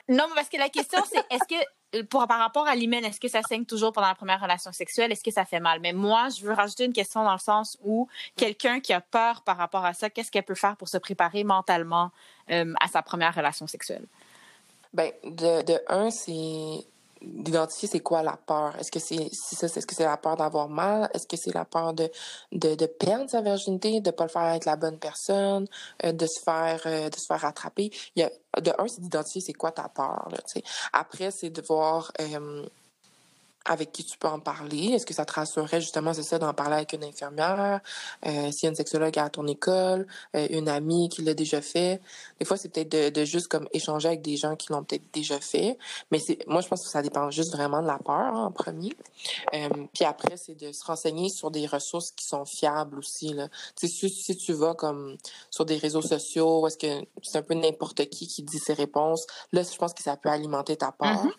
non, 0.09 0.27
mais 0.29 0.35
parce 0.35 0.49
que 0.49 0.57
la 0.57 0.69
question, 0.69 1.01
c'est 1.11 1.25
est-ce 1.31 1.45
que, 1.49 2.03
pour, 2.05 2.27
par 2.27 2.39
rapport 2.39 2.67
à 2.67 2.75
l'hymen, 2.75 3.05
est-ce 3.05 3.21
que 3.21 3.29
ça 3.29 3.43
saigne 3.43 3.65
toujours 3.65 3.93
pendant 3.93 4.09
la 4.09 4.15
première 4.15 4.41
relation 4.41 4.73
sexuelle? 4.73 5.13
Est-ce 5.13 5.25
que 5.25 5.31
ça 5.31 5.45
fait 5.45 5.61
mal? 5.61 5.81
Mais 5.81 5.93
moi, 5.93 6.29
je 6.29 6.45
veux 6.45 6.53
rajouter 6.53 6.85
une 6.85 6.93
question 6.93 7.25
dans 7.25 7.33
le 7.33 7.39
sens 7.39 7.79
où 7.85 8.09
quelqu'un 8.37 8.81
qui 8.81 8.93
a 8.93 9.01
peur 9.01 9.43
par 9.43 9.57
rapport 9.57 9.85
à 9.85 9.95
ça, 9.95 10.11
qu'est-ce 10.11 10.31
qu'elle 10.31 10.45
peut 10.45 10.55
faire 10.55 10.77
pour 10.77 10.89
se 10.89 10.99
préparer 10.99 11.45
mentalement 11.45 12.11
euh, 12.51 12.73
à 12.81 12.89
sa 12.89 13.03
première 13.03 13.35
relation 13.35 13.67
sexuelle? 13.67 14.07
Ben, 14.93 15.13
de, 15.25 15.63
de 15.63 15.81
un, 15.89 16.11
c'est 16.11 16.87
d'identifier 17.25 17.89
c'est 17.89 18.01
quoi 18.01 18.23
la 18.23 18.37
peur. 18.37 18.77
Est-ce 18.79 18.91
que 18.91 18.99
c'est 18.99 19.29
ça, 19.33 19.67
est-ce 19.67 19.87
que 19.87 19.95
c'est 19.95 20.05
la 20.05 20.17
peur 20.17 20.37
d'avoir 20.37 20.69
mal? 20.69 21.11
Est-ce 21.15 21.27
que 21.27 21.37
c'est 21.37 21.55
la 21.55 21.65
peur 21.65 21.93
de, 21.95 22.11
de, 22.53 22.75
de, 22.75 22.87
perdre 22.87 23.29
sa 23.29 23.41
virginité, 23.41 24.01
de 24.01 24.11
pas 24.11 24.25
le 24.25 24.31
faire 24.31 24.43
avec 24.43 24.65
la 24.65 24.77
bonne 24.77 24.99
personne, 24.99 25.67
euh, 26.05 26.13
de 26.13 26.27
se 26.27 26.43
faire 26.45 26.81
euh, 26.87 27.09
de 27.09 27.17
se 27.17 27.27
faire 27.27 27.41
rattraper? 27.41 27.91
Il 28.17 28.21
y 28.21 28.23
a, 28.23 28.61
de 28.61 28.73
un, 28.79 28.89
c'est 28.89 29.01
d'identifier 29.01 29.41
c'est 29.41 29.53
quoi 29.53 29.73
ta 29.73 29.89
peur. 29.89 30.29
Après, 30.93 31.31
c'est 31.31 31.51
de 31.51 31.63
voir 31.63 32.13
euh, 32.21 32.67
avec 33.65 33.93
qui 33.93 34.05
tu 34.05 34.19
peux 34.19 34.29
en 34.29 34.41
parler? 34.41 34.93
Est-ce 34.93 35.07
que 35.07 35.15
ça 35.15 35.25
te 35.25 35.33
rassurerait 35.33 35.81
justement, 35.81 36.13
c'est 36.13 36.23
ça, 36.23 36.39
d'en 36.39 36.53
parler 36.53 36.77
avec 36.77 36.93
une 36.93 37.05
infirmière, 37.05 37.81
euh, 38.27 38.51
s'il 38.51 38.65
y 38.65 38.67
a 38.67 38.71
une 38.71 38.77
sexologue 38.77 39.19
à 39.19 39.31
ton 39.31 39.47
école, 39.47 40.07
euh, 40.37 40.47
une 40.51 40.69
amie 40.69 41.09
qui 41.09 41.23
l'a 41.23 41.35
déjà 41.35 41.61
fait? 41.61 42.01
Des 42.39 42.45
fois, 42.45 42.57
c'est 42.57 42.69
peut-être 42.69 42.91
de, 42.91 43.09
de, 43.09 43.25
juste 43.25 43.49
comme 43.49 43.69
échanger 43.73 44.09
avec 44.09 44.23
des 44.23 44.37
gens 44.37 44.57
qui 44.57 44.73
l'ont 44.73 44.85
peut-être 44.85 45.11
déjà 45.13 45.41
fait. 45.41 45.79
Mais 46.11 46.19
c'est, 46.19 46.47
moi, 46.47 46.61
je 46.61 46.69
pense 46.69 46.83
que 46.83 46.89
ça 46.89 47.03
dépend 47.03 47.31
juste 47.31 47.53
vraiment 47.53 47.81
de 47.83 47.87
la 47.87 47.99
peur 47.99 48.15
hein, 48.15 48.45
en 48.47 48.53
premier. 48.53 48.95
Euh, 49.55 49.69
puis 49.93 50.05
après, 50.05 50.37
c'est 50.37 50.55
de 50.55 50.73
se 50.73 50.85
renseigner 50.85 51.29
sur 51.29 51.51
des 51.51 51.67
ressources 51.67 52.11
qui 52.11 52.27
sont 52.27 52.45
fiables 52.45 52.99
aussi. 52.99 53.33
Là. 53.33 53.49
Si, 53.77 53.89
si 53.89 54.37
tu 54.37 54.53
vas 54.53 54.75
comme 54.75 55.17
sur 55.51 55.65
des 55.65 55.77
réseaux 55.77 56.03
sociaux, 56.03 56.67
est-ce 56.67 56.77
que 56.77 57.07
c'est 57.23 57.39
un 57.39 57.43
peu 57.43 57.55
n'importe 57.55 58.09
qui 58.11 58.27
qui 58.27 58.43
dit 58.43 58.59
ses 58.59 58.75
réponses, 58.75 59.27
là, 59.53 59.63
je 59.63 59.77
pense 59.77 59.95
que 59.95 60.03
ça 60.03 60.17
peut 60.17 60.29
alimenter 60.29 60.77
ta 60.77 60.93
peur. 60.93 61.25
Mm-hmm. 61.25 61.33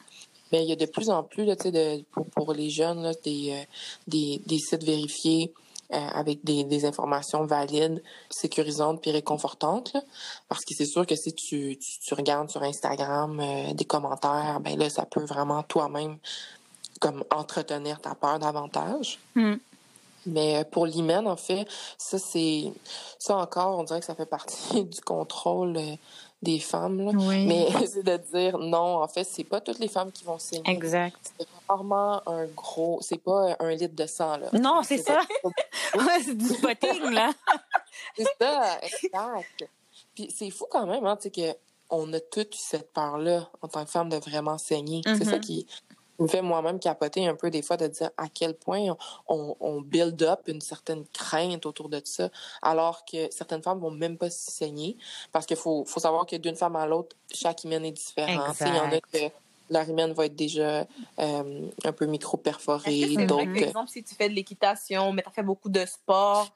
Mais 0.51 0.63
il 0.63 0.69
y 0.69 0.73
a 0.73 0.75
de 0.75 0.85
plus 0.85 1.09
en 1.09 1.23
plus, 1.23 1.45
là, 1.45 1.55
de, 1.55 2.03
pour, 2.11 2.25
pour 2.27 2.53
les 2.53 2.69
jeunes, 2.69 3.01
là, 3.01 3.13
des, 3.23 3.51
euh, 3.51 3.63
des, 4.07 4.41
des, 4.45 4.59
sites 4.59 4.83
vérifiés 4.83 5.53
euh, 5.93 5.97
avec 5.97 6.43
des, 6.43 6.63
des, 6.63 6.85
informations 6.85 7.45
valides, 7.45 8.01
sécurisantes 8.29 9.01
puis 9.01 9.11
réconfortantes. 9.11 9.93
Là, 9.93 10.01
parce 10.47 10.63
que 10.65 10.73
c'est 10.75 10.85
sûr 10.85 11.05
que 11.05 11.15
si 11.15 11.33
tu, 11.33 11.77
tu, 11.77 12.13
regardes 12.13 12.49
sur 12.49 12.63
Instagram 12.63 13.39
euh, 13.39 13.73
des 13.73 13.85
commentaires, 13.85 14.59
ben 14.61 14.77
là, 14.77 14.89
ça 14.89 15.05
peut 15.05 15.25
vraiment 15.25 15.63
toi-même 15.63 16.17
comme 16.99 17.23
entretenir 17.31 17.99
ta 17.99 18.15
peur 18.15 18.39
davantage. 18.39 19.19
Mm. 19.35 19.55
Mais 20.27 20.65
pour 20.71 20.87
l'hymen, 20.87 21.27
en 21.27 21.35
fait, 21.35 21.67
ça 21.97 22.17
c'est 22.17 22.73
ça 23.19 23.37
encore, 23.37 23.77
on 23.77 23.83
dirait 23.83 23.99
que 23.99 24.05
ça 24.05 24.15
fait 24.15 24.25
partie 24.25 24.83
du 24.85 25.01
contrôle 25.01 25.79
des 26.45 26.59
femmes. 26.59 27.01
Là. 27.01 27.11
Mais 27.13 27.67
c'est 27.87 28.03
de 28.03 28.17
dire 28.17 28.57
non, 28.57 29.01
en 29.03 29.07
fait, 29.07 29.25
c'est 29.25 29.43
pas 29.43 29.59
toutes 29.59 29.79
les 29.79 29.89
femmes 29.89 30.11
qui 30.11 30.23
vont 30.23 30.39
saigner. 30.39 30.69
Exact. 30.69 31.17
C'est 31.37 31.47
rarement 31.67 32.21
un 32.27 32.45
gros. 32.45 32.99
C'est 33.01 33.17
pas 33.17 33.57
un 33.59 33.71
litre 33.71 33.95
de 33.95 34.05
sang. 34.05 34.37
Là. 34.37 34.49
Non, 34.53 34.81
c'est 34.83 34.99
ça. 34.99 35.19
c'est 36.23 36.37
du 36.37 36.47
spotting, 36.47 37.11
là. 37.11 37.31
c'est 38.17 38.27
ça, 38.39 38.79
exact. 38.81 39.69
Puis 40.13 40.33
c'est 40.33 40.49
fou 40.49 40.65
quand 40.69 40.85
même, 40.85 41.05
hein, 41.05 41.17
tu 41.17 41.29
sais, 41.33 41.57
qu'on 41.89 42.13
a 42.13 42.19
toute 42.19 42.55
cette 42.55 42.93
part-là 42.93 43.49
en 43.61 43.67
tant 43.67 43.83
que 43.83 43.91
femme 43.91 44.09
de 44.09 44.17
vraiment 44.17 44.57
saigner. 44.57 45.01
C'est 45.03 45.25
ça 45.25 45.37
mm-hmm. 45.37 45.39
qui 45.41 45.67
me 46.19 46.27
fait 46.27 46.41
moi-même 46.41 46.79
capoter 46.79 47.27
un 47.27 47.35
peu 47.35 47.49
des 47.49 47.61
fois 47.61 47.77
de 47.77 47.87
dire 47.87 48.09
à 48.17 48.27
quel 48.29 48.53
point 48.53 48.95
on, 49.27 49.55
on, 49.59 49.81
build 49.81 50.21
up 50.23 50.41
une 50.47 50.61
certaine 50.61 51.05
crainte 51.13 51.65
autour 51.65 51.89
de 51.89 52.01
ça, 52.03 52.29
alors 52.61 53.05
que 53.05 53.29
certaines 53.31 53.61
femmes 53.61 53.79
vont 53.79 53.91
même 53.91 54.17
pas 54.17 54.29
se 54.29 54.51
saigner, 54.51 54.97
parce 55.31 55.45
qu'il 55.45 55.57
faut, 55.57 55.85
faut 55.85 55.99
savoir 55.99 56.25
que 56.25 56.35
d'une 56.35 56.55
femme 56.55 56.75
à 56.75 56.85
l'autre, 56.85 57.15
chaque 57.33 57.63
hymen 57.63 57.85
est 57.85 57.91
différent. 57.91 58.53
Il 58.61 58.67
y 58.67 58.79
en 58.79 58.91
a 58.91 58.99
que 59.01 59.31
leur 59.69 59.87
hymen 59.87 60.13
va 60.13 60.25
être 60.25 60.35
déjà 60.35 60.85
euh, 61.19 61.69
un 61.83 61.91
peu 61.91 62.05
micro-perforé. 62.05 63.15
Donc, 63.25 63.53
par 63.53 63.63
exemple, 63.63 63.89
si 63.89 64.03
tu 64.03 64.15
fais 64.15 64.29
de 64.29 64.33
l'équitation, 64.33 65.11
mais 65.11 65.21
tu 65.21 65.29
as 65.29 65.31
fait 65.31 65.43
beaucoup 65.43 65.69
de 65.69 65.85
sport, 65.85 66.49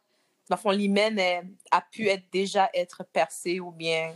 dans 0.49 0.55
le 0.55 0.61
fond, 0.61 0.71
l'hymen 0.71 1.19
a 1.71 1.81
pu 1.81 2.07
être 2.07 2.23
déjà 2.31 2.69
être 2.73 3.03
percé 3.03 3.59
ou 3.59 3.71
bien 3.71 4.13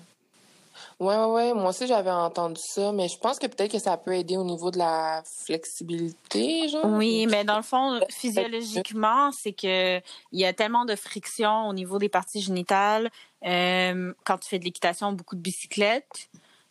Ouais, 0.99 1.17
ouais, 1.25 1.53
moi 1.53 1.69
aussi 1.69 1.87
j'avais 1.87 2.11
entendu 2.11 2.61
ça, 2.63 2.91
mais 2.91 3.07
je 3.07 3.17
pense 3.17 3.39
que 3.39 3.47
peut-être 3.47 3.71
que 3.71 3.79
ça 3.79 3.97
peut 3.97 4.15
aider 4.15 4.37
au 4.37 4.43
niveau 4.43 4.71
de 4.71 4.77
la 4.77 5.23
flexibilité, 5.45 6.67
genre. 6.69 6.85
Oui, 6.85 7.27
mais 7.27 7.43
dans 7.43 7.57
le 7.57 7.63
fond, 7.63 7.99
physiologiquement, 8.09 9.31
c'est 9.31 9.53
que 9.53 9.97
il 9.97 10.39
y 10.39 10.45
a 10.45 10.53
tellement 10.53 10.85
de 10.85 10.95
friction 10.95 11.67
au 11.67 11.73
niveau 11.73 11.99
des 11.99 12.09
parties 12.09 12.41
génitales 12.41 13.09
euh, 13.45 14.13
quand 14.23 14.37
tu 14.37 14.49
fais 14.49 14.59
de 14.59 14.65
l'équitation, 14.65 15.11
beaucoup 15.11 15.35
de 15.35 15.41
bicyclettes 15.41 16.29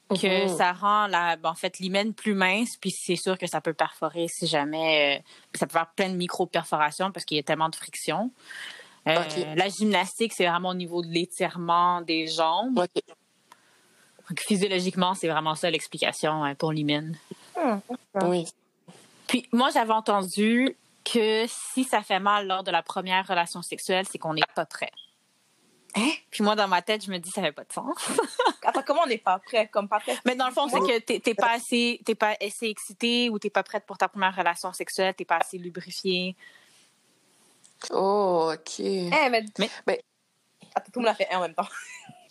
que 0.09 0.42
mhm. 0.42 0.57
ça 0.57 0.72
rend 0.72 1.07
la 1.07 1.37
ben, 1.37 1.51
en 1.51 1.55
fait 1.55 1.79
l'hymen 1.79 2.12
plus 2.12 2.35
mince 2.35 2.77
puis 2.77 2.90
c'est 2.90 3.16
sûr 3.16 3.38
que 3.38 3.46
ça 3.46 3.62
peut 3.62 3.72
perforer 3.72 4.29
si 4.29 4.46
jamais 4.46 5.18
euh, 5.18 5.22
ça 5.55 5.66
peut 5.66 5.72
faire 5.72 5.90
plein 5.96 6.11
de 6.11 6.16
micro 6.16 6.46
perforations 6.46 7.11
parce 7.12 7.25
qu'il 7.25 7.38
y 7.38 7.40
a 7.40 7.42
tellement 7.42 7.68
de 7.68 7.77
friction. 7.77 8.31
Euh, 9.09 9.18
la 9.57 9.68
gymnastique, 9.68 10.33
c'est 10.33 10.46
vraiment 10.46 10.68
au 10.68 10.75
niveau 10.75 11.03
de 11.03 11.09
l'étirement 11.09 12.03
des 12.03 12.29
jambes 12.29 12.87
physiologiquement, 14.40 15.14
c'est 15.14 15.28
vraiment 15.28 15.54
ça 15.54 15.70
l'explication 15.70 16.44
hein, 16.44 16.54
pour 16.54 16.72
l'hymen. 16.72 17.16
Ah, 17.56 17.80
oui. 18.24 18.46
Puis 19.26 19.48
moi, 19.52 19.70
j'avais 19.70 19.92
entendu 19.92 20.76
que 21.04 21.46
si 21.48 21.84
ça 21.84 22.02
fait 22.02 22.20
mal 22.20 22.46
lors 22.46 22.62
de 22.62 22.70
la 22.70 22.82
première 22.82 23.26
relation 23.26 23.62
sexuelle, 23.62 24.06
c'est 24.10 24.18
qu'on 24.18 24.34
n'est 24.34 24.42
pas 24.54 24.66
prêt. 24.66 24.92
Hein? 25.94 26.12
Puis 26.30 26.42
moi, 26.42 26.54
dans 26.56 26.68
ma 26.68 26.80
tête, 26.80 27.04
je 27.04 27.10
me 27.10 27.18
dis, 27.18 27.30
ça 27.30 27.42
fait 27.42 27.52
pas 27.52 27.64
de 27.64 27.72
sens. 27.72 27.96
Attends, 28.64 28.82
comment 28.86 29.02
on 29.04 29.08
n'est 29.08 29.18
pas 29.18 29.38
prêt? 29.38 29.68
Comme 29.68 29.88
pas 29.88 30.00
prêt? 30.00 30.16
Mais 30.24 30.34
dans 30.34 30.46
le 30.46 30.52
fond, 30.52 30.68
c'est 30.68 30.80
que 30.80 30.98
t'es 30.98 31.34
pas 31.34 31.52
assez, 31.52 32.00
t'es 32.04 32.14
pas 32.14 32.34
assez 32.40 32.66
excité 32.66 33.28
ou 33.28 33.38
t'es 33.38 33.50
pas 33.50 33.62
prête 33.62 33.84
pour 33.84 33.98
ta 33.98 34.08
première 34.08 34.34
relation 34.34 34.72
sexuelle, 34.72 35.14
t'es 35.14 35.26
pas 35.26 35.38
assez 35.38 35.58
lubrifié. 35.58 36.34
Oh, 37.90 38.52
OK. 38.54 38.80
Eh, 38.80 39.10
mais... 39.30 39.44
mais... 39.58 40.04
Attends, 40.74 40.90
tout 40.92 41.00
le 41.00 41.06
monde 41.06 41.08
a 41.08 41.14
fait 41.14 41.28
un 41.30 41.38
en 41.38 41.42
même 41.42 41.54
temps. 41.54 41.68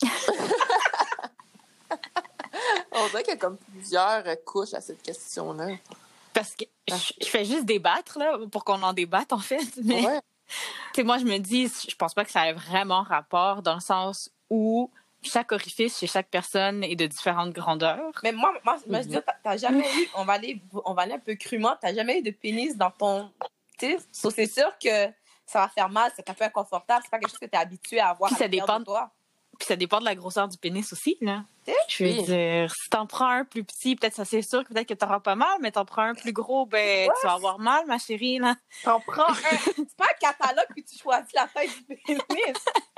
On 2.94 3.08
dirait 3.08 3.22
qu'il 3.22 3.32
y 3.32 3.36
a 3.36 3.40
comme 3.40 3.58
plusieurs 3.58 4.24
couches 4.44 4.74
à 4.74 4.80
cette 4.80 5.02
question-là. 5.02 5.76
Parce 6.32 6.54
que 6.54 6.64
je, 6.88 7.26
fais 7.26 7.44
juste 7.44 7.64
débattre, 7.64 8.18
là, 8.18 8.38
pour 8.50 8.64
qu'on 8.64 8.82
en 8.82 8.92
débatte, 8.92 9.32
en 9.32 9.38
fait. 9.38 9.66
Mais, 9.82 10.02
moi, 11.04 11.18
je 11.18 11.24
me 11.24 11.38
dis, 11.38 11.70
je 11.88 11.94
pense 11.94 12.14
pas 12.14 12.24
que 12.24 12.30
ça 12.30 12.48
ait 12.48 12.52
vraiment 12.52 13.02
rapport 13.02 13.62
dans 13.62 13.74
le 13.74 13.80
sens 13.80 14.30
où 14.50 14.90
chaque 15.22 15.52
orifice 15.52 15.98
chez 15.98 16.06
chaque 16.06 16.28
personne 16.28 16.82
est 16.82 16.96
de 16.96 17.06
différentes 17.06 17.52
grandeurs. 17.52 18.12
Mais 18.22 18.32
moi, 18.32 18.52
moi, 18.64 18.76
je 18.84 18.92
veux 18.92 19.04
dire, 19.04 19.22
t'as 19.42 19.56
jamais 19.56 19.86
eu, 19.96 20.08
on 20.16 20.24
va, 20.24 20.34
aller, 20.34 20.60
on 20.84 20.94
va 20.94 21.02
aller 21.02 21.14
un 21.14 21.18
peu 21.18 21.34
crûment, 21.34 21.76
t'as 21.80 21.94
jamais 21.94 22.18
eu 22.18 22.22
de 22.22 22.30
pénis 22.30 22.76
dans 22.76 22.90
ton. 22.90 23.30
Tu 23.78 23.96
sais, 24.12 24.30
c'est 24.30 24.46
sûr 24.46 24.72
que 24.82 25.06
ça 25.46 25.60
va 25.60 25.68
faire 25.68 25.88
mal, 25.88 26.10
c'est 26.16 26.28
un 26.28 26.34
peu 26.34 26.44
inconfortable, 26.44 27.02
c'est 27.04 27.10
pas 27.10 27.18
quelque 27.18 27.30
chose 27.30 27.38
que 27.38 27.46
tu 27.46 27.54
es 27.54 27.58
habitué 27.58 28.00
à 28.00 28.08
avoir. 28.08 28.30
ça 28.36 28.48
dépend 28.48 28.80
de 28.80 28.84
toi. 28.84 29.10
Puis 29.62 29.68
ça 29.68 29.76
dépend 29.76 30.00
de 30.00 30.04
la 30.04 30.16
grosseur 30.16 30.48
du 30.48 30.58
pénis 30.58 30.92
aussi, 30.92 31.16
là. 31.20 31.44
Je 31.86 32.02
veux 32.02 32.22
dire, 32.24 32.74
si 32.74 32.90
t'en 32.90 33.06
prends 33.06 33.28
un 33.28 33.44
plus 33.44 33.62
petit, 33.62 33.94
peut-être 33.94 34.16
ça 34.16 34.24
c'est 34.24 34.42
sûr 34.42 34.64
que 34.64 34.72
peut-être 34.72 34.88
que 34.88 34.94
t'auras 34.94 35.20
pas 35.20 35.36
mal, 35.36 35.56
mais 35.60 35.70
t'en 35.70 35.84
prends 35.84 36.02
un 36.02 36.14
plus 36.16 36.32
gros, 36.32 36.66
ben 36.66 37.08
tu 37.20 37.26
vas 37.28 37.34
avoir 37.34 37.60
mal, 37.60 37.86
ma 37.86 37.96
chérie, 37.98 38.40
là. 38.40 38.56
T'en 38.82 38.98
prends 38.98 39.30
un. 39.30 39.56
c'est 39.76 39.96
pas 39.96 40.06
un 40.06 40.18
catalogue 40.18 40.66
que 40.76 40.80
tu 40.80 40.98
choisis 40.98 41.32
la 41.32 41.46
taille 41.46 41.68
du 41.68 41.84
pénis. 41.84 42.18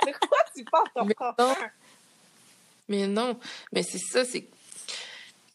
De 0.07 0.11
quoi 0.27 0.39
tu 0.55 0.65
penses 0.65 0.87
t'en 0.95 1.05
prends 1.05 1.35
un? 1.37 1.55
Mais 2.89 3.05
non, 3.05 3.39
mais 3.71 3.83
c'est 3.83 3.99
ça, 3.99 4.25
c'est 4.25 4.49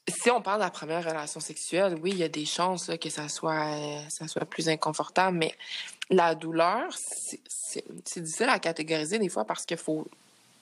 si 0.06 0.30
on 0.30 0.40
parle 0.40 0.60
de 0.60 0.64
la 0.64 0.70
première 0.70 1.04
relation 1.04 1.40
sexuelle, 1.40 1.98
oui, 2.00 2.10
il 2.12 2.18
y 2.18 2.24
a 2.24 2.28
des 2.28 2.46
chances 2.46 2.88
que 3.00 3.10
ça 3.10 3.28
soit, 3.28 3.76
ça 4.08 4.28
soit 4.28 4.44
plus 4.44 4.68
inconfortable, 4.68 5.36
mais 5.36 5.56
la 6.08 6.36
douleur, 6.36 6.92
c'est 6.92 7.84
difficile 8.20 8.48
à 8.48 8.60
catégoriser 8.60 9.18
des 9.18 9.28
fois 9.28 9.44
parce 9.44 9.66
qu'il 9.66 9.76
faut, 9.76 10.06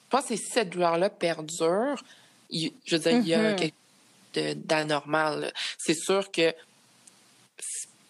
pense 0.08 0.26
que 0.26 0.36
si 0.36 0.42
cette 0.42 0.70
douleur-là 0.70 1.10
perdure, 1.10 2.02
je 2.50 2.70
veux 2.90 2.98
dire, 2.98 3.12
il 3.12 3.28
y 3.28 3.34
a 3.34 3.52
mm-hmm. 3.52 3.56
quelque 3.56 3.74
chose 4.34 4.56
d'anormal. 4.56 5.52
C'est 5.78 5.94
sûr 5.94 6.30
que 6.30 6.54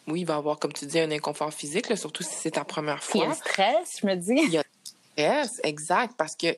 oui, 0.06 0.20
il 0.20 0.26
va 0.26 0.34
y 0.34 0.36
avoir, 0.36 0.58
comme 0.58 0.72
tu 0.72 0.86
dis, 0.86 0.98
un 0.98 1.10
inconfort 1.10 1.52
physique, 1.52 1.94
surtout 1.96 2.22
si 2.22 2.34
c'est 2.34 2.52
ta 2.52 2.64
première 2.64 3.02
fois. 3.02 3.24
Il 3.24 3.28
y 3.28 3.30
a 3.30 3.34
stress, 3.34 3.98
je 4.00 4.06
me 4.06 4.14
dis. 4.14 4.40
Il 4.42 4.50
y 4.50 4.58
a 4.58 4.64
stress, 5.44 5.60
exact, 5.64 6.14
parce 6.16 6.34
que 6.34 6.56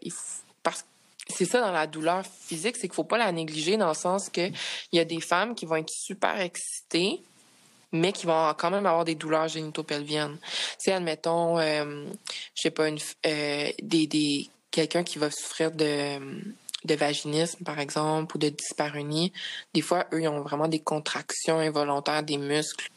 parce 0.62 0.85
c'est 1.29 1.44
ça 1.44 1.61
dans 1.61 1.72
la 1.72 1.87
douleur 1.87 2.24
physique, 2.26 2.76
c'est 2.76 2.88
qu'il 2.88 2.94
faut 2.94 3.05
pas 3.05 3.18
la 3.18 3.31
négliger 3.33 3.76
dans 3.76 3.88
le 3.88 3.94
sens 3.94 4.29
que 4.29 4.48
il 4.48 4.96
y 4.96 4.98
a 4.98 5.05
des 5.05 5.20
femmes 5.20 5.55
qui 5.55 5.66
vont 5.66 5.76
être 5.76 5.90
super 5.90 6.40
excitées, 6.40 7.22
mais 7.92 8.12
qui 8.12 8.26
vont 8.26 8.55
quand 8.57 8.70
même 8.70 8.87
avoir 8.87 9.05
des 9.05 9.14
douleurs 9.14 9.48
génitopelviennes. 9.48 10.38
Tu 10.83 10.90
admettons, 10.90 11.59
euh, 11.59 12.07
je 12.55 12.62
sais 12.62 12.70
pas, 12.70 12.88
une, 12.88 12.98
euh, 13.26 13.70
des, 13.83 14.07
des 14.07 14.50
quelqu'un 14.70 15.02
qui 15.02 15.18
va 15.18 15.30
souffrir 15.30 15.70
de, 15.72 16.18
de 16.85 16.94
vaginisme, 16.94 17.64
par 17.64 17.78
exemple, 17.78 18.37
ou 18.37 18.38
de 18.38 18.48
dyspareunie, 18.48 19.33
des 19.74 19.83
fois, 19.83 20.06
eux, 20.12 20.22
ils 20.22 20.28
ont 20.28 20.40
vraiment 20.40 20.68
des 20.68 20.80
contractions 20.80 21.59
involontaires 21.59 22.22
des 22.22 22.38
muscles. 22.38 22.88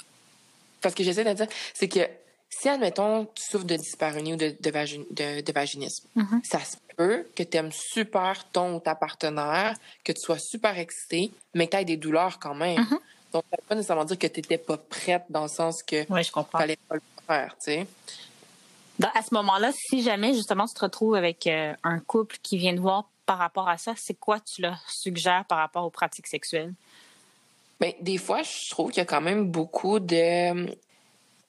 Parce 0.81 0.95
que 0.95 1.03
j'essaie 1.03 1.23
de 1.23 1.33
dire, 1.33 1.47
c'est 1.73 1.88
que 1.88 2.07
si, 2.49 2.69
admettons, 2.69 3.25
tu 3.33 3.43
souffres 3.49 3.65
de 3.65 3.75
dyspareunie 3.75 4.33
ou 4.33 4.38
de, 4.38 4.55
de, 4.59 5.51
vaginisme, 5.51 6.07
mm-hmm. 6.15 6.43
ça 6.43 6.59
se 6.59 6.77
peut 6.95 7.25
que 7.36 7.43
tu 7.43 7.57
aimes 7.57 7.71
super 7.71 8.49
ton 8.51 8.75
ou 8.75 8.79
ta 8.79 8.95
partenaire, 8.95 9.75
que 10.03 10.12
tu 10.12 10.21
sois 10.21 10.38
super 10.38 10.77
excité, 10.77 11.31
mais 11.53 11.67
que 11.67 11.71
tu 11.71 11.77
aies 11.77 11.86
des 11.86 11.97
douleurs 11.97 12.39
quand 12.39 12.53
même. 12.53 12.79
Mm-hmm. 12.79 12.99
Donc, 13.33 13.43
ça 13.49 13.57
veut 13.57 13.67
pas 13.67 13.75
nécessairement 13.75 14.05
dire 14.05 14.19
que 14.19 14.27
tu 14.27 14.41
n'étais 14.41 14.59
pas 14.59 14.77
prête 14.77 15.23
dans 15.29 15.43
le 15.43 15.49
sens 15.49 15.81
que 15.81 16.07
ouais, 16.12 16.23
je 16.23 16.31
comprends. 16.31 16.59
fallait 16.59 16.77
pas 16.88 16.95
le 16.95 17.01
faire, 17.25 17.55
tu 17.57 17.71
sais 17.71 17.88
à 19.01 19.21
ce 19.21 19.34
moment-là, 19.34 19.71
si 19.73 20.03
jamais 20.03 20.34
justement 20.34 20.67
tu 20.67 20.73
te 20.73 20.82
retrouves 20.82 21.15
avec 21.15 21.47
euh, 21.47 21.73
un 21.84 21.99
couple 21.99 22.38
qui 22.43 22.58
vient 22.58 22.75
te 22.75 22.79
voir 22.79 23.10
par 23.25 23.38
rapport 23.38 23.67
à 23.67 23.77
ça, 23.77 23.93
c'est 23.97 24.13
quoi 24.13 24.39
tu 24.39 24.62
leur 24.62 24.79
suggères 24.89 25.45
par 25.45 25.58
rapport 25.58 25.86
aux 25.86 25.89
pratiques 25.89 26.27
sexuelles? 26.27 26.73
Bien, 27.79 27.91
des 28.01 28.17
fois, 28.17 28.43
je 28.43 28.69
trouve 28.69 28.91
qu'il 28.91 28.99
y 28.99 29.01
a 29.01 29.06
quand 29.06 29.21
même 29.21 29.49
beaucoup 29.49 29.99
de. 29.99 30.67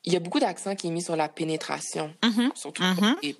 Il 0.06 0.12
y 0.12 0.16
a 0.16 0.20
beaucoup 0.20 0.40
d'accent 0.40 0.74
qui 0.74 0.88
est 0.88 0.90
mis 0.90 1.02
sur 1.02 1.16
la 1.16 1.28
pénétration, 1.28 2.14
mm-hmm. 2.22 2.56
surtout 2.56 2.82
mm-hmm. 2.82 3.36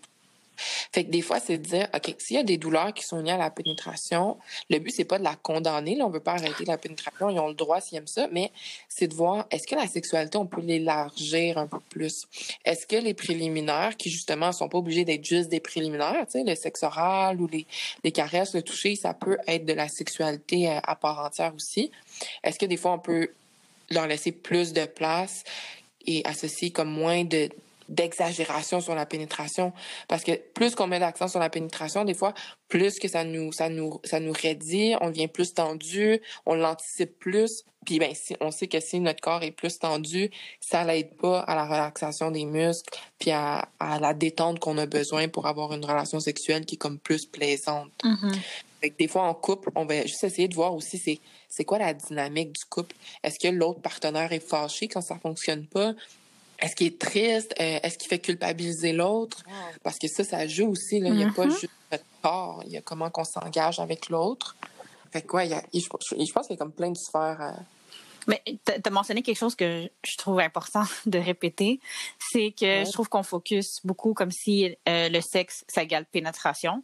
Fait 0.92 1.04
que 1.04 1.10
des 1.10 1.22
fois, 1.22 1.40
c'est 1.40 1.58
de 1.58 1.62
dire, 1.62 1.88
OK, 1.94 2.14
s'il 2.18 2.36
y 2.36 2.38
a 2.38 2.42
des 2.42 2.56
douleurs 2.56 2.92
qui 2.94 3.04
sont 3.04 3.20
liées 3.20 3.32
à 3.32 3.36
la 3.36 3.50
pénétration, 3.50 4.36
le 4.70 4.78
but, 4.78 4.90
c'est 4.90 5.04
pas 5.04 5.18
de 5.18 5.24
la 5.24 5.36
condamner. 5.36 5.94
Là, 5.94 6.06
on 6.06 6.10
veut 6.10 6.20
pas 6.20 6.32
arrêter 6.32 6.64
la 6.64 6.78
pénétration. 6.78 7.30
Ils 7.30 7.38
ont 7.38 7.48
le 7.48 7.54
droit 7.54 7.80
s'ils 7.80 7.98
aiment 7.98 8.06
ça. 8.06 8.28
Mais 8.32 8.52
c'est 8.88 9.08
de 9.08 9.14
voir, 9.14 9.46
est-ce 9.50 9.66
que 9.66 9.74
la 9.74 9.86
sexualité, 9.86 10.38
on 10.38 10.46
peut 10.46 10.60
l'élargir 10.60 11.58
un 11.58 11.66
peu 11.66 11.80
plus? 11.90 12.26
Est-ce 12.64 12.86
que 12.86 12.96
les 12.96 13.14
préliminaires, 13.14 13.96
qui 13.96 14.10
justement 14.10 14.52
sont 14.52 14.68
pas 14.68 14.78
obligés 14.78 15.04
d'être 15.04 15.24
juste 15.24 15.48
des 15.48 15.60
préliminaires, 15.60 16.26
tu 16.26 16.38
sais, 16.38 16.44
le 16.44 16.54
sexe 16.54 16.82
oral 16.82 17.40
ou 17.40 17.48
les, 17.48 17.66
les 18.02 18.12
caresses, 18.12 18.54
le 18.54 18.62
toucher, 18.62 18.96
ça 18.96 19.14
peut 19.14 19.38
être 19.46 19.64
de 19.64 19.72
la 19.72 19.88
sexualité 19.88 20.70
euh, 20.70 20.80
à 20.82 20.96
part 20.96 21.24
entière 21.24 21.54
aussi. 21.54 21.90
Est-ce 22.42 22.58
que 22.58 22.66
des 22.66 22.76
fois, 22.76 22.92
on 22.92 22.98
peut 22.98 23.28
leur 23.90 24.06
laisser 24.06 24.32
plus 24.32 24.72
de 24.72 24.84
place 24.86 25.44
et 26.06 26.22
associer 26.24 26.70
comme 26.70 26.90
moins 26.90 27.24
de 27.24 27.48
d'exagération 27.88 28.80
sur 28.80 28.94
la 28.94 29.06
pénétration. 29.06 29.72
Parce 30.08 30.24
que 30.24 30.32
plus 30.32 30.74
qu'on 30.74 30.86
met 30.86 30.98
l'accent 30.98 31.28
sur 31.28 31.40
la 31.40 31.50
pénétration 31.50 32.04
des 32.04 32.14
fois 32.14 32.34
plus 32.68 32.98
que 32.98 33.08
ça 33.08 33.24
nous 33.24 33.52
ça 33.52 33.68
nous 33.68 34.00
ça 34.04 34.20
nous 34.20 34.32
raidit 34.32 34.94
on 35.00 35.10
devient 35.10 35.28
plus 35.28 35.54
tendu 35.54 36.20
on 36.46 36.54
l'anticipe 36.54 37.18
plus. 37.18 37.64
Puis 37.84 37.98
ben 37.98 38.14
si 38.14 38.34
on 38.40 38.50
sait 38.50 38.66
que 38.66 38.80
si 38.80 39.00
notre 39.00 39.20
corps 39.20 39.42
est 39.42 39.50
plus 39.50 39.78
tendu 39.78 40.30
ça 40.60 40.84
l'aide 40.84 41.14
pas 41.16 41.40
à 41.40 41.54
la 41.54 41.64
relaxation 41.64 42.30
des 42.30 42.44
muscles 42.44 42.98
puis 43.18 43.30
à, 43.30 43.68
à 43.78 43.98
la 43.98 44.14
détente 44.14 44.58
qu'on 44.58 44.78
a 44.78 44.86
besoin 44.86 45.28
pour 45.28 45.46
avoir 45.46 45.72
une 45.72 45.84
relation 45.84 46.20
sexuelle 46.20 46.64
qui 46.64 46.76
est 46.76 46.78
comme 46.78 46.98
plus 46.98 47.26
plaisante. 47.26 47.90
Mm-hmm. 48.02 48.96
des 48.98 49.08
fois 49.08 49.22
en 49.22 49.34
couple 49.34 49.70
on 49.74 49.84
va 49.84 50.02
juste 50.02 50.24
essayer 50.24 50.48
de 50.48 50.54
voir 50.54 50.74
aussi 50.74 50.98
c'est 50.98 51.20
c'est 51.54 51.64
quoi 51.64 51.78
la 51.78 51.94
dynamique 51.94 52.50
du 52.50 52.64
couple. 52.64 52.96
Est-ce 53.22 53.38
que 53.38 53.46
l'autre 53.46 53.80
partenaire 53.80 54.32
est 54.32 54.44
fâché 54.44 54.88
quand 54.88 55.00
ça 55.00 55.16
fonctionne 55.20 55.66
pas? 55.66 55.92
Est-ce 56.58 56.76
qu'il 56.76 56.86
est 56.88 56.98
triste? 56.98 57.54
Euh, 57.60 57.78
est-ce 57.82 57.98
qu'il 57.98 58.08
fait 58.08 58.18
culpabiliser 58.18 58.92
l'autre? 58.92 59.42
Parce 59.82 59.98
que 59.98 60.08
ça, 60.08 60.24
ça 60.24 60.46
joue 60.46 60.68
aussi. 60.68 61.00
Là. 61.00 61.08
Il 61.08 61.16
n'y 61.16 61.24
a 61.24 61.30
pas 61.30 61.46
mm-hmm. 61.46 61.60
juste 61.60 61.72
notre 61.90 62.04
corps. 62.22 62.62
Il 62.66 62.72
y 62.72 62.76
a 62.76 62.80
comment 62.80 63.10
on 63.16 63.24
s'engage 63.24 63.80
avec 63.80 64.08
l'autre. 64.08 64.56
Fait 65.12 65.22
que, 65.22 65.36
ouais, 65.36 65.48
je, 65.48 65.88
pense 65.88 66.46
qu'il 66.46 66.54
y 66.54 66.54
a 66.54 66.56
comme 66.56 66.72
plein 66.72 66.90
de 66.90 66.96
sphères. 66.96 67.40
Euh, 67.40 67.62
mais 68.26 68.42
tu 68.46 68.72
as 68.84 68.90
mentionné 68.90 69.22
quelque 69.22 69.38
chose 69.38 69.54
que 69.54 69.88
je 70.04 70.16
trouve 70.16 70.40
important 70.40 70.84
de 71.06 71.18
répéter, 71.18 71.80
c'est 72.18 72.50
que 72.50 72.84
je 72.84 72.92
trouve 72.92 73.08
qu'on 73.08 73.22
focus 73.22 73.80
beaucoup 73.84 74.14
comme 74.14 74.30
si 74.30 74.76
euh, 74.88 75.08
le 75.08 75.20
sexe, 75.20 75.64
ça 75.68 75.82
égale 75.82 76.06
pénétration, 76.06 76.82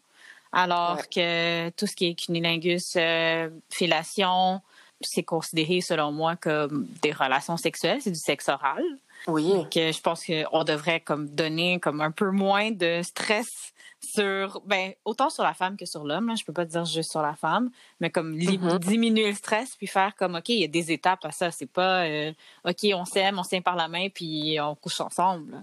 alors 0.53 1.09
que 1.09 1.71
tout 1.71 1.87
ce 1.87 1.95
qui 1.95 2.07
est 2.07 2.15
cunilingus, 2.15 2.95
euh, 2.97 3.49
fellation, 3.71 4.61
c'est 5.01 5.23
considéré 5.23 5.81
selon 5.81 6.13
moi 6.13 6.37
comme 6.37 6.87
des 7.03 7.13
relations 7.13 7.57
sexuelles, 7.57 8.01
c'est 8.03 8.11
du 8.11 8.19
sexe 8.19 8.49
oral. 8.49 8.85
Oui. 9.27 9.67
Que 9.71 9.93
je 9.93 10.01
pense 10.01 10.25
qu'on 10.25 10.65
devrait 10.65 11.01
comme 11.01 11.29
donner 11.29 11.81
comme 11.81 12.01
un 12.01 12.11
peu 12.11 12.31
moins 12.31 12.71
de 12.71 13.03
stress 13.03 13.73
sur 14.03 14.63
ben 14.65 14.95
autant 15.05 15.29
sur 15.29 15.45
la 15.45 15.53
femme 15.53 15.77
que 15.77 15.85
sur 15.85 16.05
l'homme 16.05 16.35
je 16.35 16.45
peux 16.45 16.55
pas 16.55 16.65
dire 16.65 16.87
juste 16.87 17.11
sur 17.11 17.21
la 17.21 17.35
femme 17.35 17.71
mais 18.01 18.09
comme 18.09 18.35
mm-hmm. 18.35 18.79
diminuer 18.79 19.29
le 19.29 19.35
stress 19.35 19.77
puis 19.77 19.87
faire 19.87 20.17
comme 20.17 20.37
ok 20.37 20.49
il 20.49 20.61
y 20.61 20.65
a 20.65 20.69
des 20.69 20.91
étapes 20.91 21.23
à 21.25 21.31
ça 21.33 21.51
c'est 21.51 21.71
pas 21.71 22.05
euh, 22.07 22.33
ok 22.67 22.87
on 22.95 23.05
s'aime 23.05 23.39
on 23.39 23.43
s'aime 23.43 23.63
par 23.63 23.77
la 23.77 23.89
main 23.89 24.09
puis 24.09 24.57
on 24.59 24.75
couche 24.75 25.01
ensemble 25.03 25.63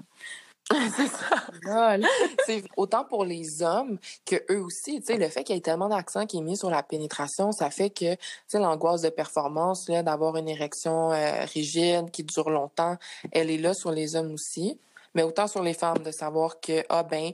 c'est 0.96 1.08
ça. 1.08 1.98
c'est 2.46 2.64
autant 2.76 3.06
pour 3.06 3.24
les 3.24 3.64
hommes 3.64 3.98
que 4.26 4.36
eux 4.52 4.62
aussi. 4.62 5.00
Tu 5.00 5.06
sais, 5.06 5.18
le 5.18 5.30
fait 5.30 5.44
qu'il 5.44 5.56
y 5.56 5.58
ait 5.58 5.62
tellement 5.62 5.88
d'accent 5.88 6.26
qui 6.26 6.40
est 6.40 6.42
mis 6.42 6.58
sur 6.58 6.70
la 6.70 6.84
pénétration, 6.84 7.52
ça 7.52 7.70
fait 7.70 7.90
que, 7.90 8.16
tu 8.16 8.20
sais, 8.48 8.60
l'angoisse 8.60 9.02
de 9.02 9.10
performance, 9.10 9.88
là, 9.88 10.04
d'avoir 10.04 10.36
une 10.36 10.50
érection 10.50 11.12
euh, 11.12 11.46
rigide 11.54 12.12
qui 12.12 12.24
dure 12.24 12.50
longtemps, 12.50 12.98
elle 13.32 13.50
est 13.50 13.58
là 13.58 13.74
sur 13.74 13.92
les 13.92 14.16
hommes 14.16 14.34
aussi. 14.34 14.80
Mais 15.16 15.24
autant 15.24 15.48
sur 15.48 15.64
les 15.64 15.74
femmes, 15.74 16.00
de 16.00 16.12
savoir 16.12 16.60
que, 16.60 16.84
ah 16.90 17.04
ben, 17.04 17.32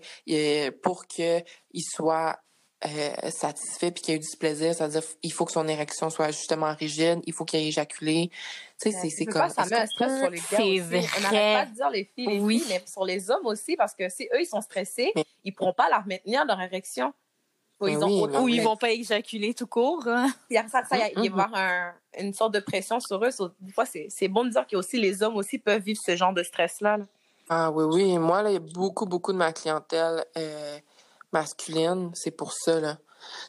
pour 0.81 1.05
qu'il 1.05 1.43
soit 1.75 2.39
euh, 2.85 3.29
satisfait 3.29 3.91
puis 3.91 4.01
qu'il 4.01 4.13
ait 4.13 4.17
eu 4.17 4.19
du 4.19 4.37
plaisir, 4.37 4.73
c'est-à-dire 4.75 5.03
il 5.21 5.31
faut 5.31 5.45
que 5.45 5.51
son 5.51 5.67
érection 5.67 6.09
soit 6.09 6.31
justement 6.31 6.73
rigide, 6.73 7.19
il 7.25 7.33
faut 7.33 7.45
qu'il 7.45 7.59
ait 7.59 7.67
éjaculé. 7.67 8.29
Tu 8.81 8.91
sais, 8.91 9.09
c'est 9.09 9.25
comme... 9.25 9.49
ça 9.49 9.65
met 9.65 9.77
un 9.77 9.85
stress 9.85 10.19
sur 10.19 10.29
les 10.29 10.39
gars 10.39 10.59
aussi? 10.59 10.79
Vrai. 10.79 11.05
On 11.17 11.21
n'arrête 11.21 11.53
pas 11.53 11.65
de 11.65 11.75
dire 11.75 11.89
les 11.89 12.03
filles, 12.03 12.27
les 12.27 12.39
oui. 12.39 12.59
filles, 12.59 12.67
mais 12.69 12.83
sur 12.85 13.05
les 13.05 13.31
hommes 13.31 13.45
aussi, 13.45 13.77
parce 13.77 13.93
que 13.93 14.09
si 14.09 14.27
eux, 14.33 14.41
ils 14.41 14.45
sont 14.45 14.61
stressés, 14.61 15.13
ils 15.15 15.23
ils 15.45 15.53
pourront 15.53 15.73
pas 15.73 15.89
leur 15.89 16.05
maintenir 16.05 16.45
leur 16.45 16.59
érection. 16.59 17.13
Ou 17.79 17.87
ils, 17.87 18.03
ont 18.03 18.41
ou 18.41 18.47
ils 18.47 18.61
vont 18.61 18.77
pas 18.77 18.91
éjaculer 18.91 19.53
tout 19.53 19.67
court. 19.67 20.07
Il 20.49 20.53
y 20.53 20.57
a, 20.57 20.67
ça, 20.67 20.83
ça, 20.85 20.97
il 21.17 21.23
y 21.23 21.27
avoir 21.27 21.53
un, 21.53 21.93
une 22.17 22.33
sorte 22.33 22.53
de 22.53 22.59
pression 22.59 22.99
sur 22.99 23.23
eux. 23.23 23.29
des 23.59 23.71
fois, 23.73 23.85
c'est 23.85 24.27
bon 24.27 24.45
de 24.45 24.51
dire 24.51 24.65
que 24.67 24.75
aussi 24.77 24.99
les 24.99 25.21
hommes 25.21 25.35
aussi 25.35 25.57
peuvent 25.57 25.81
vivre 25.81 25.99
ce 26.01 26.15
genre 26.15 26.33
de 26.33 26.43
stress-là. 26.43 26.99
Ah 27.49 27.71
oui, 27.71 27.83
oui. 27.83 28.17
Moi, 28.17 28.41
là, 28.41 28.51
il 28.51 28.53
y 28.53 28.57
a 28.57 28.59
beaucoup, 28.59 29.05
beaucoup 29.05 29.33
de 29.33 29.37
ma 29.37 29.51
clientèle 29.51 30.23
euh, 30.37 30.79
masculine, 31.33 32.11
c'est 32.13 32.31
pour 32.31 32.53
ça, 32.53 32.79
là. 32.79 32.97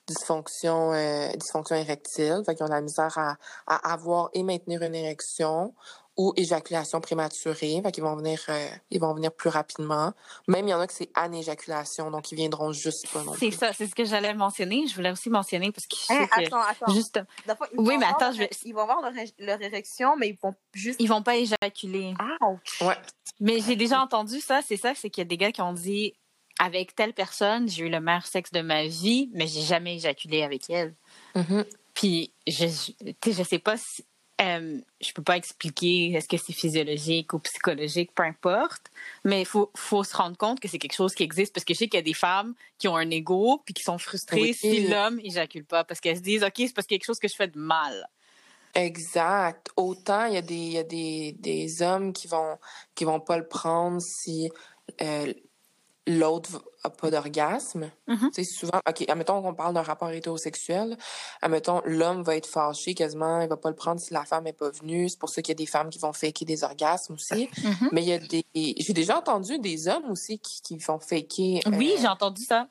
Dysfonction, 0.07 0.93
euh, 0.93 1.29
dysfonction 1.37 1.75
érectile, 1.75 2.43
fait 2.47 2.55
qu'ils 2.55 2.65
ont 2.65 2.69
la 2.69 2.81
misère 2.81 3.19
à, 3.19 3.37
à, 3.67 3.93
avoir 3.93 4.31
et 4.33 4.45
maintenir 4.45 4.83
une 4.83 4.95
érection 4.95 5.75
ou 6.17 6.33
éjaculation 6.37 7.01
prématurée, 7.01 7.81
fait 7.83 7.93
qu'ils 7.93 8.05
vont 8.05 8.15
venir, 8.15 8.41
euh, 8.49 8.69
ils 8.91 9.01
vont 9.01 9.15
venir 9.15 9.33
plus 9.33 9.51
rapidement. 9.51 10.13
Même 10.47 10.69
il 10.69 10.71
y 10.71 10.75
en 10.75 10.81
a 10.81 10.87
que 10.87 10.93
c'est 10.93 11.11
anéjaculation, 11.15 12.11
donc 12.11 12.31
ils 12.31 12.37
viendront 12.37 12.73
juste 12.73 13.09
pas 13.13 13.23
C'est 13.39 13.51
ça, 13.51 13.73
c'est 13.73 13.87
ce 13.87 13.95
que 13.95 14.05
j'allais 14.05 14.33
mentionner. 14.35 14.87
Je 14.87 14.95
voulais 14.95 15.11
aussi 15.11 15.29
mentionner 15.29 15.73
parce 15.73 15.87
que 15.87 15.97
je 15.97 16.03
sais 16.03 16.29
attends, 16.31 16.61
attends. 16.61 16.93
juste. 16.93 17.21
oui, 17.77 17.97
mais 17.99 18.07
attends, 18.07 18.33
je 18.33 18.39
vais... 18.39 18.51
ils 18.65 18.73
vont 18.73 18.83
avoir 18.83 19.01
leur, 19.39 19.63
érection, 19.63 20.17
mais 20.17 20.29
ils 20.29 20.39
vont 20.41 20.55
juste. 20.73 21.01
Ils 21.01 21.09
vont 21.09 21.23
pas 21.23 21.37
éjaculer. 21.37 22.15
Ah, 22.19 22.47
ouais. 22.85 22.97
Mais 23.41 23.59
j'ai 23.61 23.77
déjà 23.77 24.01
entendu 24.01 24.41
ça. 24.41 24.61
C'est 24.65 24.77
ça, 24.77 24.95
c'est 24.95 25.11
qu'il 25.11 25.23
y 25.23 25.27
a 25.27 25.29
des 25.29 25.37
gars 25.37 25.51
qui 25.51 25.63
ont 25.63 25.73
dit 25.73 26.15
avec 26.59 26.95
telle 26.95 27.13
personne, 27.13 27.69
j'ai 27.69 27.85
eu 27.85 27.89
le 27.89 28.01
meilleur 28.01 28.27
sexe 28.27 28.53
de 28.53 28.61
ma 28.61 28.87
vie, 28.87 29.31
mais 29.33 29.47
j'ai 29.47 29.63
jamais 29.63 29.97
éjaculé 29.97 30.43
avec 30.43 30.71
elle. 30.71 30.95
Mm-hmm. 31.35 31.65
Puis, 31.95 32.33
je, 32.47 32.67
je 33.27 33.43
sais 33.43 33.59
pas 33.59 33.77
si. 33.77 34.05
Euh, 34.41 34.81
je 35.01 35.13
peux 35.13 35.23
pas 35.23 35.37
expliquer 35.37 36.13
est-ce 36.13 36.27
que 36.27 36.37
c'est 36.37 36.53
physiologique 36.53 37.33
ou 37.35 37.39
psychologique, 37.39 38.11
peu 38.17 38.25
importe, 38.25 38.91
mais 39.25 39.43
il 39.43 39.47
faut, 39.47 39.71
faut 39.77 40.03
se 40.03 40.17
rendre 40.17 40.37
compte 40.37 40.59
que 40.59 40.67
c'est 40.67 40.81
quelque 40.81 40.97
chose 40.97 41.15
qui 41.15 41.23
existe 41.23 41.55
parce 41.55 41.65
que 41.65 41.73
je 41.73 41.79
sais 41.79 41.89
qu'il 41.89 41.99
y 41.99 42.03
a 42.03 42.05
des 42.05 42.15
femmes 42.15 42.53
qui 42.77 42.89
ont 42.89 42.97
un 42.97 43.09
ego 43.11 43.63
puis 43.65 43.75
qui 43.75 43.85
sont 43.85 43.97
frustrées 43.97 44.53
si 44.53 44.89
l'homme 44.89 45.21
éjacule 45.23 45.65
pas 45.65 45.85
parce 45.85 46.01
qu'elles 46.01 46.17
se 46.17 46.23
disent 46.23 46.43
OK, 46.43 46.55
c'est 46.57 46.75
parce 46.75 46.89
qu'il 46.89 46.97
y 46.97 46.99
a 46.99 46.99
quelque 46.99 47.07
chose 47.07 47.21
que 47.21 47.29
je 47.29 47.37
fais 47.37 47.47
de 47.47 47.61
mal. 47.61 48.09
Exact. 48.75 49.71
Autant 49.77 50.27
il 50.27 50.35
y 50.35 50.37
a 50.37 50.43
des, 50.43 50.55
y 50.57 50.79
a 50.79 50.83
des, 50.83 51.37
des 51.39 51.83
hommes 51.83 52.13
qui 52.13 52.27
vont 52.27 52.59
qui 52.97 53.05
vont 53.05 53.21
pas 53.21 53.39
le 53.39 53.47
prendre 53.47 54.01
si 54.01 54.51
euh, 55.01 55.33
l'autre 56.07 56.63
a 56.83 56.91
pas 56.91 57.11
d'orgasme. 57.11 57.91
Mm-hmm. 58.09 58.31
C'est 58.33 58.45
souvent, 58.45 58.81
OK, 58.89 59.05
admettons 59.09 59.41
qu'on 59.43 59.55
parle 59.55 59.75
d'un 59.75 59.83
rapport 59.83 60.11
hétérosexuel, 60.11 60.97
admettons, 61.41 61.81
l'homme 61.85 62.23
va 62.23 62.37
être 62.37 62.47
fâché 62.47 62.95
quasiment, 62.95 63.41
il 63.41 63.49
va 63.49 63.57
pas 63.57 63.71
le 63.71 63.77
prendre 63.77 64.01
si 64.01 64.13
la 64.13 64.25
femme 64.25 64.47
est 64.47 64.53
pas 64.53 64.71
venue. 64.71 65.09
C'est 65.09 65.19
pour 65.19 65.31
ça 65.31 65.41
qu'il 65.41 65.53
y 65.53 65.57
a 65.57 65.63
des 65.63 65.67
femmes 65.67 65.89
qui 65.89 65.99
vont 65.99 66.13
faker 66.13 66.45
des 66.45 66.63
orgasmes 66.65 67.15
aussi. 67.15 67.47
Mm-hmm. 67.47 67.89
Mais 67.93 68.03
il 68.03 68.09
y 68.09 68.13
a 68.13 68.19
des, 68.19 68.45
j'ai 68.55 68.93
déjà 68.93 69.19
entendu 69.19 69.59
des 69.59 69.89
hommes 69.89 70.11
aussi 70.11 70.39
qui, 70.39 70.61
qui 70.63 70.79
font 70.79 70.99
faker. 70.99 71.61
Oui, 71.73 71.95
euh, 71.97 72.01
j'ai 72.01 72.09
entendu 72.09 72.43
ça. 72.43 72.69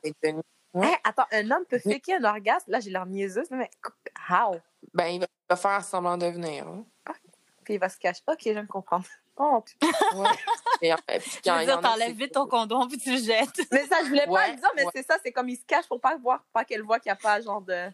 attends, 1.04 1.26
un 1.32 1.50
homme 1.50 1.64
peut 1.68 1.78
faker 1.78 2.18
un 2.20 2.24
orgasme? 2.24 2.70
Là, 2.70 2.80
j'ai 2.80 2.90
l'air 2.90 3.06
niaiseuse, 3.06 3.48
mais 3.50 3.70
how? 4.30 4.56
Ben, 4.92 5.06
il 5.06 5.26
va 5.50 5.56
faire 5.56 5.84
semblant 5.84 6.16
de 6.16 6.26
venir. 6.26 6.66
Hein. 6.68 6.84
Puis 7.64 7.74
il 7.74 7.80
va 7.80 7.88
se 7.88 7.98
cacher. 7.98 8.22
OK, 8.28 8.40
je 8.44 8.52
me 8.52 8.66
comprends. 8.66 9.02
Ouais. 9.38 10.28
Et 10.80 10.90
après, 10.90 11.18
puis, 11.18 11.30
je 11.44 11.50
veux 11.50 11.64
dire, 11.64 11.80
t'enlèves 11.80 12.16
vite 12.16 12.32
ton 12.32 12.46
condom 12.46 12.86
puis 12.88 12.98
tu 12.98 13.12
le 13.12 13.22
jettes. 13.22 13.60
Mais 13.72 13.86
ça, 13.86 13.96
je 14.02 14.08
voulais 14.08 14.26
pas 14.26 14.48
le 14.48 14.56
dire, 14.56 14.70
mais 14.76 14.84
c'est 14.94 15.04
ça, 15.04 15.16
c'est 15.22 15.32
comme 15.32 15.48
il 15.48 15.56
se 15.56 15.64
cache 15.64 15.86
pour 15.86 16.00
pas 16.00 16.16
voir, 16.16 16.44
pas 16.52 16.64
qu'elle 16.64 16.82
voit 16.82 17.00
qu'il 17.00 17.10
n'y 17.10 17.18
a 17.18 17.20
pas 17.20 17.40
genre 17.40 17.62
de. 17.62 17.90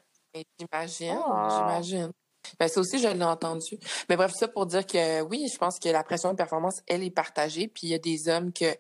J'imagine, 0.59 1.19
oh. 1.27 1.49
j'imagine. 1.51 2.13
Ben, 2.59 2.69
ça 2.69 2.81
aussi, 2.81 2.99
je 2.99 3.09
l'ai 3.09 3.25
entendu. 3.25 3.79
Mais 4.09 4.17
bref, 4.17 4.33
ça 4.33 4.49
pour 4.49 4.67
dire 4.67 4.87
que 4.87 5.23
oui, 5.23 5.47
je 5.53 5.59
pense 5.59 5.79
que 5.79 5.89
la 5.89 6.03
pression 6.03 6.31
de 6.31 6.37
performance, 6.37 6.81
elle 6.87 7.03
est 7.03 7.11
partagée. 7.11 7.69
Puis 7.69 7.89
il 7.89 7.91
y 7.91 7.95
a 7.95 7.99
des 7.99 8.29
hommes 8.29 8.53
que. 8.53 8.77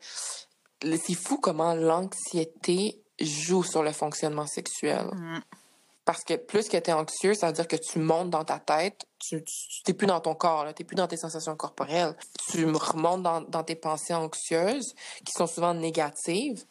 C'est 0.82 1.14
fou 1.14 1.38
comment 1.38 1.74
l'anxiété 1.74 3.02
joue 3.20 3.62
sur 3.62 3.82
le 3.82 3.92
fonctionnement 3.92 4.46
sexuel. 4.46 5.06
Mm. 5.12 5.40
Parce 6.10 6.24
que 6.24 6.34
plus 6.34 6.68
que 6.68 6.76
tu 6.76 6.90
es 6.90 6.92
anxieux, 6.92 7.34
ça 7.34 7.46
veut 7.46 7.52
dire 7.52 7.68
que 7.68 7.76
tu 7.76 8.00
montes 8.00 8.30
dans 8.30 8.42
ta 8.42 8.58
tête, 8.58 9.06
tu 9.20 9.44
n'es 9.86 9.94
plus 9.94 10.08
dans 10.08 10.18
ton 10.18 10.34
corps, 10.34 10.66
tu 10.74 10.82
n'es 10.82 10.84
plus 10.84 10.96
dans 10.96 11.06
tes 11.06 11.16
sensations 11.16 11.54
corporelles. 11.54 12.16
Tu 12.50 12.64
remontes 12.64 13.22
dans, 13.22 13.42
dans 13.42 13.62
tes 13.62 13.76
pensées 13.76 14.12
anxieuses, 14.12 14.96
qui 15.24 15.30
sont 15.30 15.46
souvent 15.46 15.72
négatives. 15.72 16.64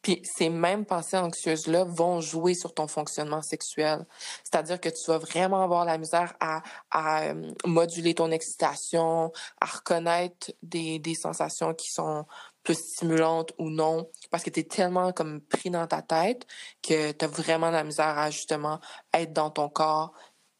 Puis 0.00 0.22
ces 0.24 0.48
mêmes 0.48 0.86
pensées 0.86 1.18
anxieuses-là 1.18 1.84
vont 1.84 2.22
jouer 2.22 2.54
sur 2.54 2.72
ton 2.72 2.86
fonctionnement 2.86 3.42
sexuel. 3.42 4.06
C'est-à-dire 4.44 4.80
que 4.80 4.88
tu 4.88 5.10
vas 5.10 5.18
vraiment 5.18 5.62
avoir 5.62 5.84
la 5.84 5.98
misère 5.98 6.32
à, 6.40 6.62
à 6.90 7.24
euh, 7.24 7.52
moduler 7.66 8.14
ton 8.14 8.30
excitation, 8.30 9.30
à 9.60 9.66
reconnaître 9.66 10.52
des, 10.62 10.98
des 11.00 11.14
sensations 11.14 11.74
qui 11.74 11.90
sont 11.90 12.24
plus 12.66 12.74
stimulante 12.74 13.52
ou 13.58 13.70
non, 13.70 14.10
parce 14.30 14.42
que 14.42 14.50
tu 14.50 14.60
es 14.60 14.64
tellement 14.64 15.12
comme 15.12 15.40
pris 15.40 15.70
dans 15.70 15.86
ta 15.86 16.02
tête 16.02 16.46
que 16.82 17.12
tu 17.12 17.24
as 17.24 17.28
vraiment 17.28 17.70
la 17.70 17.84
misère 17.84 18.18
à 18.18 18.30
justement 18.30 18.80
être 19.14 19.32
dans 19.32 19.50
ton 19.50 19.68
corps, 19.68 20.12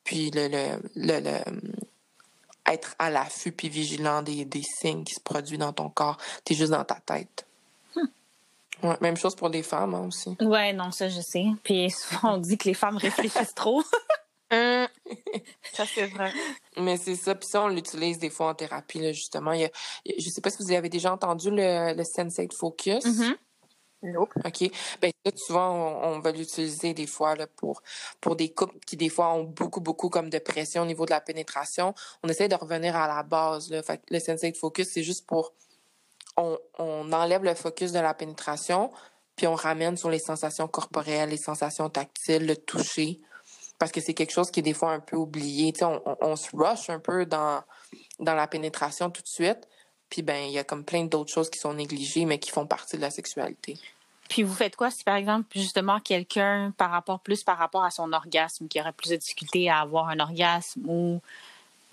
puis 0.05 0.31
le, 0.31 0.47
le, 0.47 0.79
le, 0.95 1.41
être 2.65 2.95
à 3.01 3.11
l'affût 3.11 3.51
puis 3.51 3.69
vigilant 3.69 4.23
des, 4.23 4.45
des 4.45 4.63
signes 4.63 5.03
qui 5.03 5.15
se 5.15 5.21
produisent 5.21 5.59
dans 5.59 5.73
ton 5.73 5.91
corps. 5.91 6.17
Tu 6.45 6.53
es 6.53 6.57
juste 6.57 6.71
dans 6.71 6.85
ta 6.85 7.01
tête. 7.05 7.45
Hmm. 7.97 8.87
Ouais, 8.87 8.97
même 9.01 9.17
chose 9.17 9.35
pour 9.35 9.49
les 9.49 9.65
femmes 9.65 9.95
hein, 9.95 10.07
aussi. 10.07 10.37
Ouais, 10.41 10.73
non, 10.73 10.93
ça 10.93 11.09
je 11.09 11.21
sais. 11.21 11.47
Puis 11.65 11.91
souvent 11.91 12.35
on 12.35 12.39
dit 12.39 12.57
que 12.57 12.69
les 12.69 12.75
femmes 12.75 12.99
réfléchissent 12.99 13.55
trop. 13.55 13.83
Hum. 14.51 14.87
ça, 15.73 15.85
c'est 15.87 16.07
vrai. 16.07 16.33
Mais 16.77 16.97
c'est 16.97 17.17
ça. 17.17 17.35
Puis 17.35 17.49
ça, 17.49 17.63
on 17.63 17.69
l'utilise 17.69 18.19
des 18.19 18.31
fois 18.31 18.51
en 18.51 18.55
thérapie, 18.55 19.01
là, 19.01 19.13
justement. 19.13 19.53
Il 19.53 19.63
y 19.63 19.65
a, 19.65 19.71
je 20.19 20.29
sais 20.29 20.41
pas 20.41 20.51
si 20.51 20.63
vous 20.63 20.73
avez 20.73 20.89
déjà 20.89 21.13
entendu 21.13 21.51
le, 21.51 21.95
le 21.95 22.05
Sensate 22.05 22.55
Focus. 22.55 23.05
Mm-hmm. 23.05 23.37
Nope. 24.03 24.33
OK. 24.45 24.71
Ben, 25.01 25.11
souvent, 25.35 26.01
on, 26.03 26.21
va 26.21 26.31
l'utiliser 26.31 26.95
des 26.95 27.07
fois 27.07 27.35
là, 27.35 27.47
pour, 27.47 27.83
pour 28.21 28.37
des 28.37 28.53
couples 28.53 28.79
qui, 28.87 28.97
des 28.97 29.09
fois, 29.09 29.33
ont 29.33 29.45
beaucoup, 29.45 29.81
beaucoup 29.81 30.11
comme 30.11 30.31
de 30.31 30.39
pression 30.39 30.83
au 30.83 30.87
niveau 30.87 31.07
de 31.07 31.11
la 31.11 31.21
pénétration. 31.21 31.95
On 32.23 32.29
essaie 32.29 32.49
de 32.49 32.55
revenir 32.55 32.95
à 32.95 33.09
la 33.09 33.23
base. 33.23 33.71
Là. 33.71 33.83
Fait 33.83 34.01
le 34.11 34.21
Sensate 34.21 34.57
Focus, 34.57 34.89
c'est 34.93 35.03
juste 35.03 35.27
pour... 35.27 35.55
On, 36.37 36.59
on 36.79 37.11
enlève 37.13 37.43
le 37.43 37.55
focus 37.55 37.93
de 37.93 37.99
la 37.99 38.13
pénétration, 38.13 38.93
puis 39.37 39.47
on 39.47 39.55
ramène 39.55 39.97
sur 39.97 40.11
les 40.11 40.19
sensations 40.19 40.69
corporelles, 40.69 41.31
les 41.31 41.39
sensations 41.39 41.89
tactiles, 41.89 42.47
le 42.47 42.57
toucher 42.57 43.23
parce 43.79 43.93
que 43.93 44.01
c'est 44.01 44.15
quelque 44.15 44.33
chose 44.33 44.51
qui 44.51 44.61
est 44.61 44.63
des 44.63 44.75
fois 44.75 44.93
un 44.93 45.01
peu 45.01 45.17
oublié. 45.17 45.73
on, 45.83 46.03
on, 46.21 46.37
se 46.37 46.55
rush 46.57 46.91
un 46.91 46.99
peu 46.99 47.27
dans, 47.27 47.63
dans 48.19 48.35
la 48.35 48.47
pénétration 48.47 49.11
tout 49.11 49.23
de 49.23 49.29
suite. 49.29 49.69
Puis 50.09 50.23
ben, 50.23 50.45
il 50.45 50.53
y 50.53 50.59
a 50.59 50.65
comme 50.65 50.85
plein 50.85 51.05
d'autres 51.05 51.33
choses 51.33 51.51
qui 51.51 51.59
sont 51.59 51.75
négligées, 51.75 52.25
mais 52.25 52.39
qui 52.39 52.51
font 52.51 52.67
partie 52.67 52.97
de 52.97 53.03
la 53.03 53.11
sexualité. 53.11 53.79
Puis 54.29 54.43
vous 54.43 54.55
faites 54.55 54.77
quoi 54.77 54.91
si 54.91 55.05
par 55.05 55.17
exemple 55.17 55.47
justement 55.55 56.01
quelqu'un 56.01 56.73
par 56.77 56.91
rapport 56.91 57.21
plus 57.21 57.45
par 57.45 57.59
rapport 57.59 57.85
à 57.85 57.91
son 57.91 58.13
orgasme 58.13 58.67
qui 58.67 58.81
aurait 58.81 58.93
plus 58.93 59.11
de 59.11 59.17
difficulté 59.17 59.71
à 59.71 59.81
avoir 59.81 60.09
un 60.09 60.19
orgasme 60.19 60.83
ou 60.89 61.21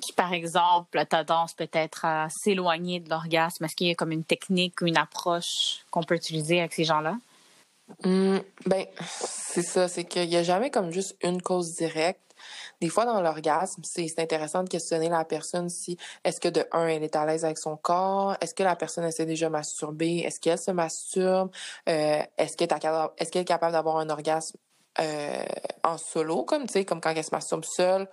qui 0.01 0.13
par 0.13 0.33
exemple 0.33 0.97
a 0.97 1.05
tendance 1.05 1.53
peut-être 1.53 2.05
à 2.05 2.27
s'éloigner 2.29 2.99
de 2.99 3.09
l'orgasme, 3.09 3.63
est-ce 3.65 3.75
qu'il 3.75 3.87
y 3.87 3.91
a 3.91 3.95
comme 3.95 4.11
une 4.11 4.23
technique 4.23 4.81
ou 4.81 4.87
une 4.87 4.97
approche 4.97 5.85
qu'on 5.91 6.03
peut 6.03 6.15
utiliser 6.15 6.59
avec 6.59 6.73
ces 6.73 6.83
gens-là? 6.83 7.17
Mmh, 8.05 8.37
ben, 8.65 8.85
c'est 9.05 9.61
ça, 9.61 9.87
c'est 9.87 10.05
qu'il 10.05 10.29
n'y 10.29 10.37
a 10.37 10.43
jamais 10.43 10.71
comme 10.71 10.91
juste 10.91 11.15
une 11.21 11.41
cause 11.41 11.75
directe. 11.75 12.19
des 12.81 12.89
fois, 12.89 13.05
dans 13.05 13.21
l'orgasme, 13.21 13.81
c'est 13.83 14.07
intéressant 14.19 14.63
de 14.63 14.69
questionner 14.69 15.09
la 15.09 15.25
personne 15.25 15.69
si, 15.69 15.97
est-ce 16.23 16.39
que 16.41 16.49
de 16.49 16.65
un, 16.71 16.87
elle 16.87 17.03
est 17.03 17.15
à 17.15 17.25
l'aise 17.25 17.45
avec 17.45 17.57
son 17.57 17.77
corps? 17.77 18.35
Est-ce 18.41 18.53
que 18.53 18.63
la 18.63 18.75
personne, 18.75 19.09
s'est 19.11 19.25
déjà 19.25 19.49
masturbée? 19.49 20.19
Est-ce 20.19 20.39
qu'elle 20.39 20.59
se 20.59 20.71
masturbe? 20.71 21.51
Euh, 21.87 22.21
est-ce 22.37 22.57
qu'elle 22.57 22.67
est, 22.71 23.45
capable 23.45 23.73
d'avoir 23.73 23.97
un 23.97 24.09
orgasme 24.09 24.57
euh, 24.99 25.45
en 25.83 25.97
solo, 25.97 26.43
comme, 26.43 26.65
tu 26.67 26.73
sais, 26.73 26.85
comme 26.85 27.01
quand 27.01 27.13
elle 27.15 27.23
se 27.23 27.31
masturbe 27.31 27.63
seule 27.65 28.09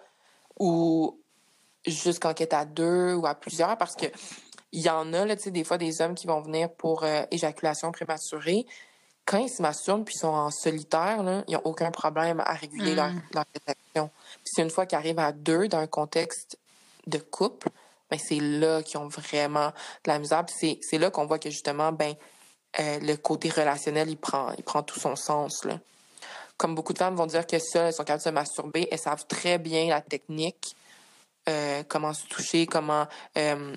ou 0.58 1.20
juste 1.86 2.20
quand 2.20 2.40
elle 2.40 2.46
est 2.46 2.54
à 2.54 2.64
deux 2.64 3.14
ou 3.14 3.26
à 3.26 3.34
plusieurs? 3.34 3.76
Parce 3.78 3.96
que 3.96 4.06
il 4.72 4.82
y 4.82 4.90
en 4.90 5.12
a, 5.14 5.36
tu 5.36 5.42
sais, 5.42 5.50
des 5.50 5.64
fois, 5.64 5.78
des 5.78 6.00
hommes 6.00 6.14
qui 6.14 6.26
vont 6.28 6.40
venir 6.40 6.72
pour 6.72 7.02
euh, 7.02 7.22
éjaculation 7.32 7.90
prématurée 7.90 8.66
quand 9.30 9.38
ils 9.38 9.48
se 9.48 9.62
masturbent 9.62 10.04
puis 10.04 10.16
sont 10.16 10.26
en 10.26 10.50
solitaire, 10.50 11.22
là, 11.22 11.44
ils 11.46 11.54
n'ont 11.54 11.62
aucun 11.62 11.92
problème 11.92 12.40
à 12.40 12.54
réguler 12.54 12.96
leur, 12.96 13.10
mm. 13.10 13.22
leur 13.32 13.44
réaction. 13.64 14.10
c'est 14.42 14.62
une 14.62 14.70
fois 14.70 14.86
qu'ils 14.86 14.98
arrivent 14.98 15.20
à 15.20 15.30
deux 15.30 15.68
dans 15.68 15.78
un 15.78 15.86
contexte 15.86 16.58
de 17.06 17.18
couple, 17.18 17.68
ben 18.10 18.18
c'est 18.18 18.40
là 18.40 18.82
qu'ils 18.82 18.98
ont 18.98 19.06
vraiment 19.06 19.68
de 19.68 20.10
la 20.10 20.18
misère. 20.18 20.44
c'est, 20.48 20.80
c'est 20.82 20.98
là 20.98 21.12
qu'on 21.12 21.26
voit 21.26 21.38
que 21.38 21.48
justement, 21.48 21.92
ben 21.92 22.16
euh, 22.80 22.98
le 22.98 23.14
côté 23.14 23.50
relationnel, 23.50 24.10
il 24.10 24.16
prend, 24.16 24.52
il 24.58 24.64
prend 24.64 24.82
tout 24.82 24.98
son 24.98 25.14
sens. 25.14 25.64
Là. 25.64 25.78
Comme 26.56 26.74
beaucoup 26.74 26.92
de 26.92 26.98
femmes 26.98 27.14
vont 27.14 27.26
dire 27.26 27.46
que 27.46 27.60
seules, 27.60 27.86
elles 27.86 27.92
sont 27.92 28.02
capables 28.02 28.24
de 28.24 28.30
se 28.30 28.30
masturber, 28.30 28.88
elles 28.90 28.98
savent 28.98 29.26
très 29.28 29.58
bien 29.58 29.86
la 29.86 30.00
technique, 30.00 30.74
euh, 31.48 31.84
comment 31.86 32.14
se 32.14 32.26
toucher, 32.26 32.66
comment 32.66 33.06
euh, 33.38 33.76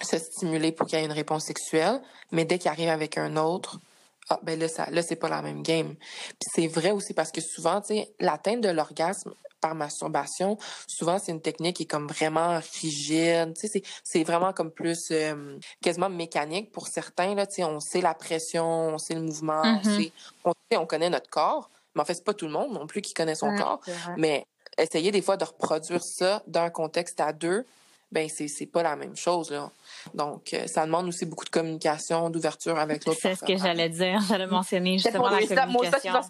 se 0.00 0.16
stimuler 0.16 0.70
pour 0.70 0.86
qu'il 0.86 1.00
y 1.00 1.02
ait 1.02 1.04
une 1.04 1.10
réponse 1.10 1.44
sexuelle. 1.44 2.00
Mais 2.30 2.44
dès 2.44 2.60
qu'ils 2.60 2.70
arrivent 2.70 2.90
avec 2.90 3.18
un 3.18 3.36
autre, 3.36 3.80
ah 4.28 4.40
ben 4.42 4.58
là 4.58 4.68
ça 4.68 4.88
là 4.90 5.02
c'est 5.02 5.16
pas 5.16 5.28
la 5.28 5.42
même 5.42 5.62
game. 5.62 5.94
Puis 5.94 6.50
c'est 6.54 6.66
vrai 6.66 6.90
aussi 6.90 7.14
parce 7.14 7.30
que 7.30 7.40
souvent 7.40 7.80
tu 7.80 7.88
sais 7.88 8.14
l'atteinte 8.20 8.60
de 8.60 8.68
l'orgasme 8.68 9.32
par 9.60 9.74
masturbation, 9.74 10.58
souvent 10.86 11.18
c'est 11.18 11.32
une 11.32 11.40
technique 11.40 11.76
qui 11.76 11.82
est 11.84 11.86
comme 11.86 12.06
vraiment 12.06 12.60
rigide, 12.80 13.54
tu 13.54 13.62
sais 13.62 13.68
c'est 13.68 13.82
c'est 14.04 14.24
vraiment 14.24 14.52
comme 14.52 14.70
plus 14.70 15.08
euh, 15.10 15.58
quasiment 15.82 16.10
mécanique 16.10 16.72
pour 16.72 16.88
certains 16.88 17.34
là, 17.34 17.46
tu 17.46 17.56
sais 17.56 17.64
on 17.64 17.80
sait 17.80 18.00
la 18.00 18.14
pression, 18.14 18.66
on 18.66 18.98
sait 18.98 19.14
le 19.14 19.22
mouvement, 19.22 19.62
on, 19.62 19.80
mm-hmm. 19.80 20.02
sait, 20.02 20.12
on 20.44 20.52
sait 20.70 20.76
on 20.76 20.86
connaît 20.86 21.10
notre 21.10 21.30
corps, 21.30 21.70
mais 21.94 22.02
en 22.02 22.04
fait 22.04 22.14
c'est 22.14 22.24
pas 22.24 22.34
tout 22.34 22.46
le 22.46 22.52
monde 22.52 22.72
non 22.72 22.86
plus 22.86 23.02
qui 23.02 23.14
connaît 23.14 23.34
son 23.34 23.56
corps, 23.56 23.80
mais 24.16 24.46
essayer 24.78 25.10
des 25.10 25.22
fois 25.22 25.36
de 25.36 25.44
reproduire 25.44 26.02
ça 26.02 26.42
d'un 26.46 26.70
contexte 26.70 27.20
à 27.20 27.32
deux, 27.32 27.64
ben 28.12 28.28
c'est 28.28 28.48
c'est 28.48 28.66
pas 28.66 28.82
la 28.82 28.96
même 28.96 29.16
chose 29.16 29.50
là. 29.50 29.70
Donc, 30.14 30.54
euh, 30.54 30.66
ça 30.66 30.86
demande 30.86 31.08
aussi 31.08 31.26
beaucoup 31.26 31.44
de 31.44 31.50
communication, 31.50 32.30
d'ouverture 32.30 32.78
avec 32.78 33.04
l'autre 33.04 33.18
C'est 33.20 33.34
ce 33.34 33.44
que 33.44 33.56
j'allais 33.56 33.88
dire. 33.88 34.20
J'allais 34.28 34.46
mentionner 34.46 34.98
justement 34.98 35.28
la 35.28 35.38
communication. 35.44 36.20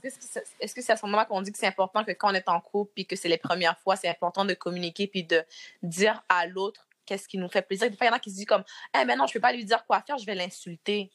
Est-ce 0.61 0.75
que 0.75 0.83
c'est 0.83 0.93
à 0.93 0.97
ce 0.97 1.05
moment 1.05 1.25
qu'on 1.25 1.43
dit 1.43 1.53
que 1.53 1.59
c'est 1.59 1.67
important 1.67 2.05
que 2.05 2.13
quand 2.13 2.31
on 2.31 2.35
est 2.35 2.49
en 2.49 2.61
couple 2.61 2.93
puis 2.95 3.07
que 3.07 3.17
c'est 3.17 3.29
les 3.29 3.39
premières 3.39 3.79
fois, 3.79 3.97
c'est 3.97 4.09
important 4.09 4.45
de 4.45 4.55
communiquer 4.55 5.07
puis 5.07 5.25
de 5.25 5.45
dire 5.83 6.23
à 6.29 6.47
l'autre 6.47 6.87
qu'est-ce 7.05 7.29
qui 7.29 7.39
nous 7.39 7.49
fait 7.49 7.63
plaisir? 7.63 7.89
Des 7.91 7.97
fois, 7.97 8.07
il 8.07 8.11
y 8.11 8.13
en 8.13 8.17
a 8.17 8.19
qui 8.19 8.31
se 8.31 8.37
disent 8.37 8.47
comme 8.47 8.65
«Eh, 8.95 9.05
mais 9.05 9.15
non, 9.17 9.27
je 9.27 9.31
ne 9.31 9.33
peux 9.35 9.41
pas 9.41 9.53
lui 9.53 9.65
dire 9.65 9.87
quoi 9.87 10.03
faire, 10.05 10.19
je 10.19 10.27
vais 10.27 10.35
l'insulter.» 10.35 11.11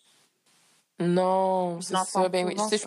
Non, 1.00 1.82
c'est 1.82 1.98
ça. 1.98 2.30
Ben 2.30 2.46
oui, 2.46 2.56
je 2.58 2.78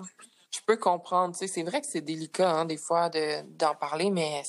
peux 0.63 0.77
comprendre. 0.77 1.35
C'est 1.35 1.63
vrai 1.63 1.81
que 1.81 1.87
c'est 1.87 2.01
délicat, 2.01 2.51
hein, 2.51 2.65
des 2.65 2.77
fois, 2.77 3.09
d'en 3.09 3.75
parler, 3.75 4.11
mais 4.11 4.43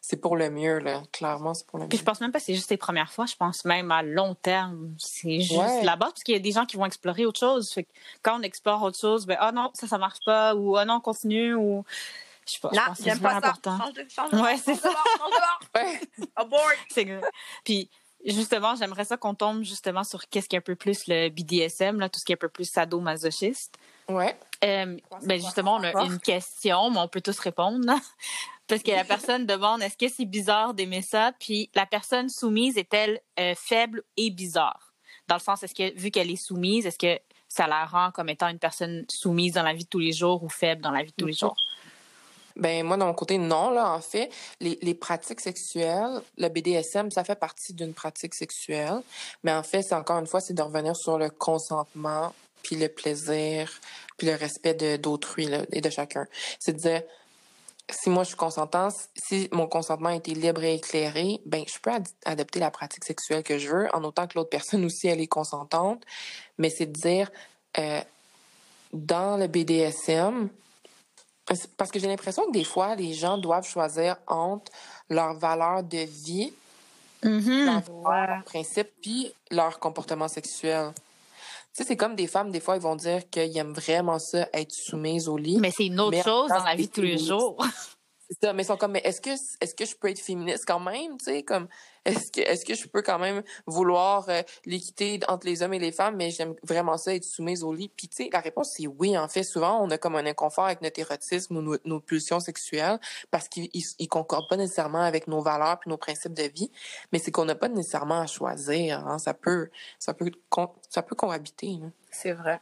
c'est 0.00 0.16
pour 0.16 0.36
le 0.36 0.50
mieux, 0.50 0.78
là. 0.78 1.02
Clairement, 1.12 1.54
c'est 1.54 1.66
pour 1.66 1.78
le 1.78 1.84
mieux. 1.84 1.88
Puis 1.88 1.98
je 1.98 2.04
pense 2.04 2.20
même 2.20 2.32
pas 2.32 2.38
que 2.38 2.44
c'est 2.44 2.54
juste 2.54 2.70
les 2.70 2.76
premières 2.76 3.12
fois. 3.12 3.26
Je 3.26 3.36
pense 3.36 3.64
même 3.64 3.90
à 3.90 4.02
long 4.02 4.34
terme. 4.34 4.94
C'est 4.98 5.40
juste 5.40 5.82
là-bas, 5.82 6.06
parce 6.06 6.22
qu'il 6.22 6.34
y 6.34 6.36
a 6.36 6.40
des 6.40 6.52
gens 6.52 6.66
qui 6.66 6.76
vont 6.76 6.86
explorer 6.86 7.26
autre 7.26 7.40
chose. 7.40 7.74
quand 8.22 8.38
on 8.38 8.42
explore 8.42 8.82
autre 8.82 8.98
chose, 8.98 9.26
ben, 9.26 9.36
ah 9.40 9.52
non, 9.52 9.70
ça, 9.74 9.86
ça 9.86 9.98
marche 9.98 10.20
pas, 10.24 10.54
ou 10.54 10.76
ah 10.76 10.84
non, 10.84 10.94
on 10.94 11.00
continue, 11.00 11.54
ou. 11.54 11.84
Je 12.46 12.54
sais 12.54 12.60
pas, 12.60 12.70
je 12.72 12.80
pense 12.80 12.98
que 12.98 13.04
c'est 13.04 13.10
important. 13.10 13.78
Change 13.78 13.92
de, 13.92 14.06
change 14.08 14.30
de 14.30 14.38
ouais, 14.38 14.56
c'est 14.56 14.74
ça. 14.74 14.90
Abort. 16.34 16.70
Puis, 17.64 17.90
justement, 18.24 18.74
j'aimerais 18.74 19.04
ça 19.04 19.16
qu'on 19.16 19.34
tombe 19.34 19.62
justement 19.62 20.04
sur 20.04 20.28
qu'est-ce 20.28 20.48
qui 20.48 20.56
est 20.56 20.58
un 20.58 20.62
peu 20.62 20.74
plus 20.74 21.06
le 21.08 21.28
BDSM, 21.28 22.00
là, 22.00 22.08
tout 22.08 22.18
ce 22.18 22.24
qui 22.24 22.32
est 22.32 22.36
un 22.36 22.38
peu 22.38 22.48
plus 22.48 22.70
sadomasochiste. 22.70 23.78
Ouais. 24.08 24.36
Euh, 24.64 24.96
ben 25.22 25.40
justement, 25.40 25.76
on 25.76 25.82
a 25.82 26.04
une 26.04 26.18
question, 26.18 26.90
mais 26.90 26.98
on 26.98 27.08
peut 27.08 27.20
tous 27.20 27.38
répondre. 27.38 27.84
Parce 28.66 28.82
que 28.82 28.90
la 28.90 29.04
personne 29.04 29.46
demande 29.46 29.82
est-ce 29.82 29.96
que 29.96 30.08
c'est 30.08 30.26
bizarre 30.26 30.74
d'aimer 30.74 31.02
ça? 31.02 31.32
Puis 31.40 31.70
la 31.74 31.86
personne 31.86 32.28
soumise 32.28 32.76
est-elle 32.76 33.20
euh, 33.40 33.54
faible 33.56 34.02
et 34.16 34.30
bizarre? 34.30 34.92
Dans 35.26 35.36
le 35.36 35.40
sens, 35.40 35.62
est-ce 35.62 35.74
que 35.74 35.98
vu 35.98 36.10
qu'elle 36.10 36.30
est 36.30 36.36
soumise, 36.36 36.86
est-ce 36.86 36.98
que 36.98 37.18
ça 37.48 37.66
la 37.66 37.86
rend 37.86 38.10
comme 38.10 38.28
étant 38.28 38.48
une 38.48 38.58
personne 38.58 39.04
soumise 39.08 39.54
dans 39.54 39.62
la 39.62 39.72
vie 39.72 39.84
de 39.84 39.88
tous 39.88 39.98
les 39.98 40.12
jours 40.12 40.42
ou 40.42 40.48
faible 40.48 40.82
dans 40.82 40.90
la 40.90 41.02
vie 41.02 41.10
de 41.10 41.16
tous 41.16 41.26
les 41.26 41.32
jours? 41.32 41.56
Ben 42.56 42.84
moi, 42.84 42.96
de 42.96 43.04
mon 43.04 43.14
côté, 43.14 43.38
non. 43.38 43.70
Là, 43.70 43.92
en 43.92 44.00
fait, 44.00 44.30
les, 44.60 44.78
les 44.82 44.94
pratiques 44.94 45.40
sexuelles, 45.40 46.20
le 46.36 46.48
BDSM, 46.48 47.10
ça 47.10 47.24
fait 47.24 47.38
partie 47.38 47.72
d'une 47.72 47.94
pratique 47.94 48.34
sexuelle. 48.34 49.00
Mais 49.44 49.52
en 49.52 49.62
fait, 49.62 49.82
c'est 49.82 49.94
encore 49.94 50.18
une 50.18 50.26
fois, 50.26 50.40
c'est 50.40 50.54
de 50.54 50.62
revenir 50.62 50.96
sur 50.96 51.18
le 51.18 51.30
consentement, 51.30 52.34
puis 52.68 52.76
le 52.76 52.90
plaisir, 52.90 53.72
puis 54.18 54.26
le 54.26 54.34
respect 54.34 54.74
de 54.74 54.98
d'autrui 54.98 55.48
et 55.72 55.80
de 55.80 55.88
chacun. 55.88 56.26
C'est 56.58 56.74
de 56.74 56.78
dire, 56.78 57.02
si 57.88 58.10
moi 58.10 58.24
je 58.24 58.28
suis 58.28 58.36
consentante, 58.36 58.92
si 59.16 59.48
mon 59.52 59.66
consentement 59.66 60.10
a 60.10 60.16
été 60.16 60.34
libre 60.34 60.62
et 60.64 60.74
éclairé, 60.74 61.40
ben 61.46 61.64
je 61.66 61.78
peux 61.80 61.90
adopter 62.26 62.60
la 62.60 62.70
pratique 62.70 63.06
sexuelle 63.06 63.42
que 63.42 63.56
je 63.56 63.70
veux, 63.70 63.88
en 63.94 64.04
autant 64.04 64.26
que 64.26 64.34
l'autre 64.34 64.50
personne 64.50 64.84
aussi 64.84 65.08
elle 65.08 65.22
est 65.22 65.28
consentante. 65.28 66.04
Mais 66.58 66.68
c'est 66.68 66.84
de 66.84 66.92
dire, 66.92 67.30
euh, 67.78 68.02
dans 68.92 69.38
le 69.38 69.46
BDSM, 69.46 70.50
parce 71.78 71.90
que 71.90 71.98
j'ai 71.98 72.08
l'impression 72.08 72.44
que 72.48 72.52
des 72.52 72.64
fois, 72.64 72.96
les 72.96 73.14
gens 73.14 73.38
doivent 73.38 73.66
choisir 73.66 74.16
entre 74.26 74.70
leur 75.08 75.32
valeur 75.38 75.82
de 75.84 76.00
vie, 76.00 76.52
mm-hmm. 77.24 77.64
leur 77.64 78.44
principe, 78.44 78.88
puis 79.00 79.32
leur 79.50 79.78
comportement 79.78 80.28
sexuel. 80.28 80.92
Sais, 81.78 81.84
c'est 81.84 81.96
comme 81.96 82.16
des 82.16 82.26
femmes, 82.26 82.50
des 82.50 82.58
fois, 82.58 82.74
ils 82.74 82.82
vont 82.82 82.96
dire 82.96 83.30
qu'ils 83.30 83.56
aiment 83.56 83.72
vraiment 83.72 84.18
ça, 84.18 84.48
être 84.52 84.72
soumises 84.72 85.28
au 85.28 85.36
lit. 85.36 85.58
Mais 85.60 85.70
c'est 85.70 85.86
une 85.86 86.00
autre 86.00 86.20
chose 86.24 86.48
dans 86.48 86.64
la 86.64 86.74
vie 86.74 86.88
de 86.88 86.92
tous 86.92 87.02
les 87.02 87.18
jours. 87.18 87.56
C'est 88.30 88.46
ça, 88.46 88.52
mais 88.52 88.62
ils 88.62 88.66
sont 88.66 88.76
comme, 88.76 88.92
mais 88.92 89.02
est-ce 89.04 89.20
que, 89.20 89.30
est-ce 89.30 89.74
que 89.74 89.86
je 89.86 89.96
peux 89.96 90.08
être 90.08 90.18
féministe 90.18 90.64
quand 90.66 90.80
même, 90.80 91.16
tu 91.16 91.24
sais, 91.24 91.42
comme, 91.42 91.66
est-ce 92.04 92.30
que, 92.30 92.40
est-ce 92.40 92.64
que 92.64 92.74
je 92.74 92.86
peux 92.86 93.00
quand 93.00 93.18
même 93.18 93.42
vouloir 93.66 94.28
euh, 94.28 94.42
l'équité 94.66 95.18
entre 95.28 95.46
les 95.46 95.62
hommes 95.62 95.72
et 95.74 95.78
les 95.78 95.92
femmes, 95.92 96.16
mais 96.16 96.30
j'aime 96.30 96.54
vraiment 96.62 96.96
ça 96.96 97.14
être 97.14 97.24
soumise 97.24 97.62
au 97.64 97.72
lit. 97.72 97.88
Puis, 97.88 98.08
tu 98.08 98.16
sais, 98.16 98.30
la 98.32 98.40
réponse, 98.40 98.74
c'est 98.76 98.86
oui. 98.86 99.16
En 99.16 99.28
fait, 99.28 99.42
souvent, 99.44 99.82
on 99.82 99.90
a 99.90 99.98
comme 99.98 100.16
un 100.16 100.26
inconfort 100.26 100.66
avec 100.66 100.82
notre 100.82 101.00
érotisme 101.00 101.56
ou 101.56 101.76
nos, 101.84 102.00
pulsions 102.00 102.40
sexuelles 102.40 102.98
parce 103.30 103.48
qu'ils 103.48 103.70
ils, 103.72 104.08
concordent 104.08 104.48
pas 104.48 104.56
nécessairement 104.56 105.02
avec 105.02 105.26
nos 105.26 105.40
valeurs 105.40 105.78
puis 105.80 105.90
nos 105.90 105.96
principes 105.96 106.34
de 106.34 106.44
vie, 106.44 106.70
mais 107.12 107.18
c'est 107.18 107.30
qu'on 107.30 107.44
n'a 107.44 107.54
pas 107.54 107.68
nécessairement 107.68 108.20
à 108.20 108.26
choisir. 108.26 109.06
Hein. 109.06 109.18
Ça 109.18 109.34
peut, 109.34 109.70
ça 109.98 110.14
peut, 110.14 110.30
ça 110.88 111.02
peut 111.02 111.16
cohabiter. 111.16 111.78
C'est 112.10 112.32
vrai. 112.32 112.60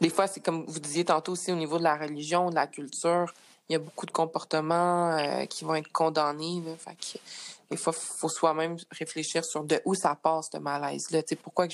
Des 0.00 0.10
fois, 0.10 0.26
c'est 0.26 0.40
comme 0.40 0.64
vous 0.66 0.80
disiez 0.80 1.04
tantôt 1.04 1.32
aussi 1.32 1.52
au 1.52 1.56
niveau 1.56 1.78
de 1.78 1.82
la 1.82 1.96
religion, 1.96 2.50
de 2.50 2.54
la 2.54 2.66
culture 2.66 3.32
il 3.68 3.72
y 3.72 3.76
a 3.76 3.78
beaucoup 3.78 4.06
de 4.06 4.10
comportements 4.10 5.16
euh, 5.16 5.46
qui 5.46 5.64
vont 5.64 5.74
être 5.74 5.90
condamnés. 5.90 6.62
Là, 6.64 6.92
des 7.70 7.76
fois, 7.76 7.92
faut 7.92 8.28
soi-même 8.28 8.76
réfléchir 8.90 9.44
sur 9.44 9.64
de 9.64 9.80
où 9.84 9.94
ça 9.94 10.14
passe 10.14 10.50
ce 10.52 10.58
malaise-là. 10.58 11.22
Pourquoi, 11.42 11.66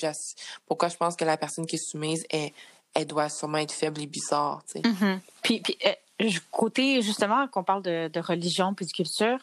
pourquoi 0.67 0.89
je 0.89 0.97
pense 0.97 1.17
que 1.17 1.25
la 1.25 1.37
personne 1.37 1.67
qui 1.67 1.77
est 1.77 1.85
soumise, 1.85 2.25
elle, 2.31 2.51
elle 2.95 3.07
doit 3.07 3.29
sûrement 3.29 3.59
être 3.59 3.73
faible 3.73 4.01
et 4.01 4.07
bizarre. 4.07 4.63
Mm-hmm. 4.75 5.19
Puis, 5.43 5.61
puis 5.61 5.79
euh, 5.87 6.31
côté, 6.51 7.03
justement, 7.03 7.49
qu'on 7.49 7.65
parle 7.65 7.83
de, 7.83 8.09
de 8.09 8.21
religion 8.21 8.73
puis 8.75 8.87
de 8.87 8.93
culture, 8.93 9.39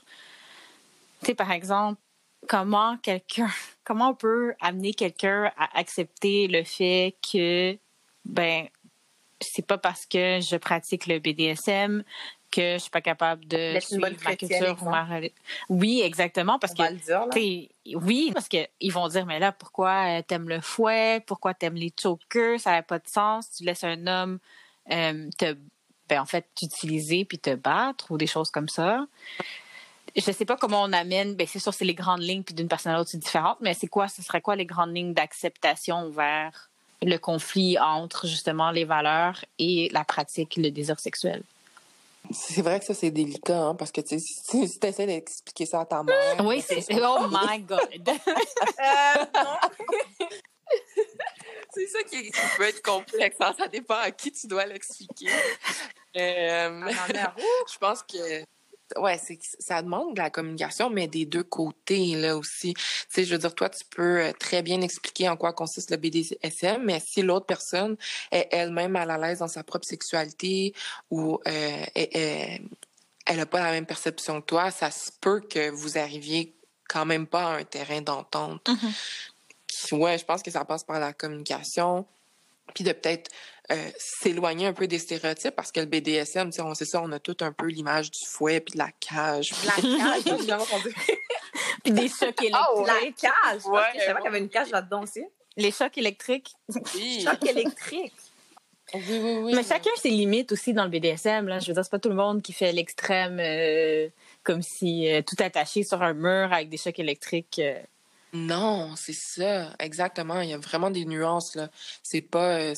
par 1.38 1.52
exemple, 1.52 2.00
comment 2.48 2.98
quelqu'un, 2.98 3.50
comment 3.84 4.10
on 4.10 4.16
peut 4.16 4.54
amener 4.62 4.94
quelqu'un 4.94 5.52
à 5.58 5.78
accepter 5.78 6.48
le 6.48 6.64
fait 6.64 7.16
que, 7.32 7.78
ben, 8.26 8.68
c'est 9.40 9.66
pas 9.66 9.78
parce 9.78 10.06
que 10.06 10.40
je 10.42 10.56
pratique 10.58 11.06
le 11.08 11.20
BDSM 11.20 12.04
que 12.52 12.74
je 12.74 12.78
suis 12.78 12.90
pas 12.90 13.02
capable 13.02 13.48
de 13.48 13.80
suivre 13.80 14.10
ma 14.24 14.36
culture 14.36 14.78
ou 14.82 14.90
ma 14.90 15.08
Oui, 15.70 16.02
exactement 16.02 16.60
parce 16.60 16.74
que 16.74 16.84
oui, 17.96 18.32
parce 18.34 18.48
que 18.48 18.68
ils 18.80 18.92
vont 18.92 19.08
dire 19.08 19.26
mais 19.26 19.40
là 19.40 19.52
pourquoi 19.52 20.20
euh, 20.20 20.22
t'aimes 20.26 20.50
le 20.50 20.62
fouet, 20.62 21.24
pourquoi 21.26 21.54
t'aimes 21.54 21.76
les 21.76 21.94
chokers, 22.00 22.60
ça 22.60 22.72
n'a 22.72 22.84
pas 22.84 23.00
de 23.00 23.08
sens, 23.08 23.52
tu 23.52 23.64
laisses 23.64 23.84
un 23.84 24.08
homme 24.08 24.40
euh, 24.92 25.30
te 25.38 25.56
ben 26.10 26.22
en 26.22 26.26
fait 26.26 26.46
t'utiliser 26.56 27.26
puis 27.26 27.38
te 27.38 27.54
battre 27.54 28.12
ou 28.12 28.18
des 28.18 28.28
choses 28.28 28.50
comme 28.50 28.70
ça. 28.70 29.06
Je 30.16 30.32
sais 30.32 30.46
pas 30.46 30.56
comment 30.56 30.82
on 30.82 30.94
amène, 30.94 31.36
ben 31.36 31.46
c'est 31.46 31.60
sûr 31.60 31.74
c'est 31.74 31.86
les 31.86 31.94
grandes 31.94 32.22
lignes 32.22 32.44
puis 32.44 32.56
d'une 32.56 32.70
personne 32.70 32.94
à 32.94 32.98
l'autre 32.98 33.10
c'est 33.10 33.18
différent, 33.18 33.58
mais 33.62 33.74
c'est 33.74 33.88
quoi 33.88 34.08
ce 34.08 34.22
serait 34.22 34.42
quoi 34.42 34.56
les 34.56 34.66
grandes 34.66 34.96
lignes 34.96 35.14
d'acceptation 35.14 36.10
vers 36.10 36.70
le 37.04 37.18
conflit 37.18 37.78
entre 37.78 38.26
justement 38.26 38.72
les 38.72 38.86
valeurs 38.86 39.44
et 39.60 39.90
la 39.92 40.04
pratique, 40.04 40.56
le 40.56 40.72
désir 40.72 41.00
sexuel? 41.00 41.44
C'est 42.32 42.62
vrai 42.62 42.80
que 42.80 42.86
ça, 42.86 42.94
c'est 42.94 43.12
délicat, 43.12 43.60
hein, 43.60 43.76
parce 43.76 43.92
que 43.92 44.02
si 44.06 44.42
tu 44.50 44.64
essaies 44.86 45.06
d'expliquer 45.06 45.66
ça 45.66 45.82
à 45.82 45.86
ta 45.86 46.04
mère. 46.04 46.46
Oui, 46.46 46.62
c'est. 46.62 46.84
Oh 47.02 47.28
my 47.30 47.60
God! 47.60 47.80
euh, 48.10 49.26
c'est 51.74 51.88
ça 51.88 52.04
qui, 52.04 52.32
peut 52.58 52.64
être 52.64 52.82
complexe. 52.82 53.38
Hein, 53.40 53.54
ça 53.58 53.68
dépend 53.68 53.96
à 53.96 54.12
qui 54.12 54.32
tu 54.32 54.48
dois 54.48 54.66
l'expliquer. 54.66 55.30
Euh, 56.18 56.90
je 56.90 57.78
pense 57.78 58.04
que 58.04 58.44
ouais, 58.96 59.20
c'est 59.24 59.40
ça 59.60 59.82
demande 59.82 60.16
de 60.16 60.22
la 60.22 60.30
communication, 60.30 60.90
mais 60.90 61.08
des 61.08 61.26
deux 61.26 61.44
côtés 61.44 62.16
là 62.16 62.38
aussi. 62.38 62.74
Tu 62.74 62.84
sais, 63.10 63.26
je 63.26 63.34
veux 63.34 63.40
dire, 63.40 63.54
toi, 63.54 63.70
tu 63.70 63.84
peux 63.90 64.22
euh, 64.22 64.32
très 64.40 64.62
bien 64.62 64.82
expliquer 64.82 65.30
en 65.30 65.38
quoi 65.38 65.54
consiste 65.54 65.92
le 65.92 65.98
BDSM, 65.98 66.84
mais 66.84 67.00
si 67.06 67.22
l'autre 67.22 67.46
personne 67.46 67.98
est 68.32 68.48
elle-même 68.52 68.92
mal 68.92 69.12
à 69.12 69.18
l'aise 69.18 69.40
dans 69.40 69.48
sa 69.48 69.64
propre 69.64 69.86
sexualité 69.86 70.74
ou 71.12 71.40
euh, 71.48 71.86
elle 73.28 73.38
n'a 73.38 73.46
pas 73.46 73.62
la 73.62 73.72
même 73.72 73.86
perception 73.86 74.42
que 74.42 74.46
toi, 74.46 74.72
ça 74.72 74.90
se 74.90 75.12
peut 75.20 75.42
que 75.42 75.70
vous 75.70 75.98
arriviez 75.98 76.56
quand 76.88 77.06
même 77.06 77.28
pas 77.28 77.54
à 77.54 77.58
un 77.58 77.64
terrain 77.64 78.02
d'entente. 78.02 78.70
Mm-hmm. 78.70 79.98
Ouais, 79.98 80.18
je 80.18 80.26
pense 80.26 80.42
que 80.42 80.52
ça 80.52 80.66
passe 80.66 80.84
par 80.84 81.00
la 81.00 81.14
communication, 81.14 82.06
puis 82.74 82.84
de 82.84 82.92
peut-être 82.94 83.30
euh, 83.70 83.90
s'éloigner 83.98 84.68
un 84.68 84.74
peu 84.74 84.88
des 84.88 84.98
stéréotypes 84.98 85.56
parce 85.56 85.74
que 85.74 85.82
le 85.82 85.88
BDSM, 85.88 86.52
on 86.60 86.74
sait 86.74 86.86
ça, 86.86 87.02
on 87.04 87.12
a 87.12 87.20
tout 87.20 87.36
un 87.42 87.52
peu 87.52 87.68
l'image 87.68 88.12
du 88.12 88.26
fouet 88.26 88.62
puis 88.62 88.74
de 88.74 88.78
la 88.78 88.92
cage. 88.92 89.52
La 89.66 89.74
cage, 89.74 90.24
puis 91.84 91.92
des 91.92 92.08
chocs 92.08 92.42
électriques. 92.42 92.56
Oh, 92.74 92.86
la 92.86 93.12
cage! 93.12 93.66
Ouais, 93.66 93.82
je 93.96 94.06
savais 94.06 94.16
qu'il 94.16 94.26
y 94.26 94.28
avait 94.28 94.40
une 94.40 94.50
cage 94.50 94.70
là-dedans 94.70 95.04
aussi. 95.04 95.22
Les 95.58 95.72
chocs 95.72 95.98
électriques. 95.98 96.54
Oui. 96.96 97.22
chocs 97.26 97.46
électriques. 97.46 98.14
Oui, 98.94 99.02
oui, 99.10 99.38
oui. 99.42 99.54
Mais 99.54 99.64
chacun 99.64 99.90
ses 99.98 100.12
limites 100.12 100.54
aussi 100.54 100.72
dans 100.72 100.86
le 100.86 100.90
BDSM. 100.90 101.50
Là. 101.50 101.60
Je 101.60 101.68
veux 101.68 101.74
dire, 101.74 101.84
c'est 101.84 101.92
pas 101.92 102.00
tout 102.00 102.08
le 102.08 102.16
monde 102.16 102.42
qui 102.42 102.54
fait 102.54 102.72
l'extrême 102.72 103.38
euh, 103.42 104.08
comme 104.44 104.62
si 104.62 105.12
euh, 105.12 105.22
tout 105.22 105.36
attaché 105.44 105.84
sur 105.84 106.02
un 106.02 106.14
mur 106.14 106.54
avec 106.54 106.70
des 106.70 106.78
chocs 106.78 106.98
électriques. 106.98 107.62
Non, 108.34 108.96
c'est 108.96 109.14
ça, 109.14 109.74
exactement. 109.80 110.42
Il 110.42 110.50
y 110.50 110.54
a 110.54 110.58
vraiment 110.58 110.90
des 110.90 111.06
nuances 111.06 111.56
là. 111.56 111.70
C'est 112.04 112.22
pas, 112.22 112.60
euh, 112.60 112.74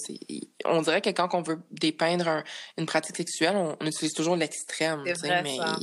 on 0.66 0.82
dirait 0.82 1.02
que 1.02 1.10
quand 1.10 1.34
on 1.34 1.42
veut 1.42 1.60
dépeindre 1.72 2.44
une 2.78 2.86
pratique 2.86 3.18
sexuelle, 3.18 3.56
on, 3.56 3.86
utilise 3.86 4.14
toujours 4.14 4.36
l'extrême, 4.36 5.02
mais 5.04 5.14
il 5.22 5.56
y 5.56 5.60
a 5.62 5.78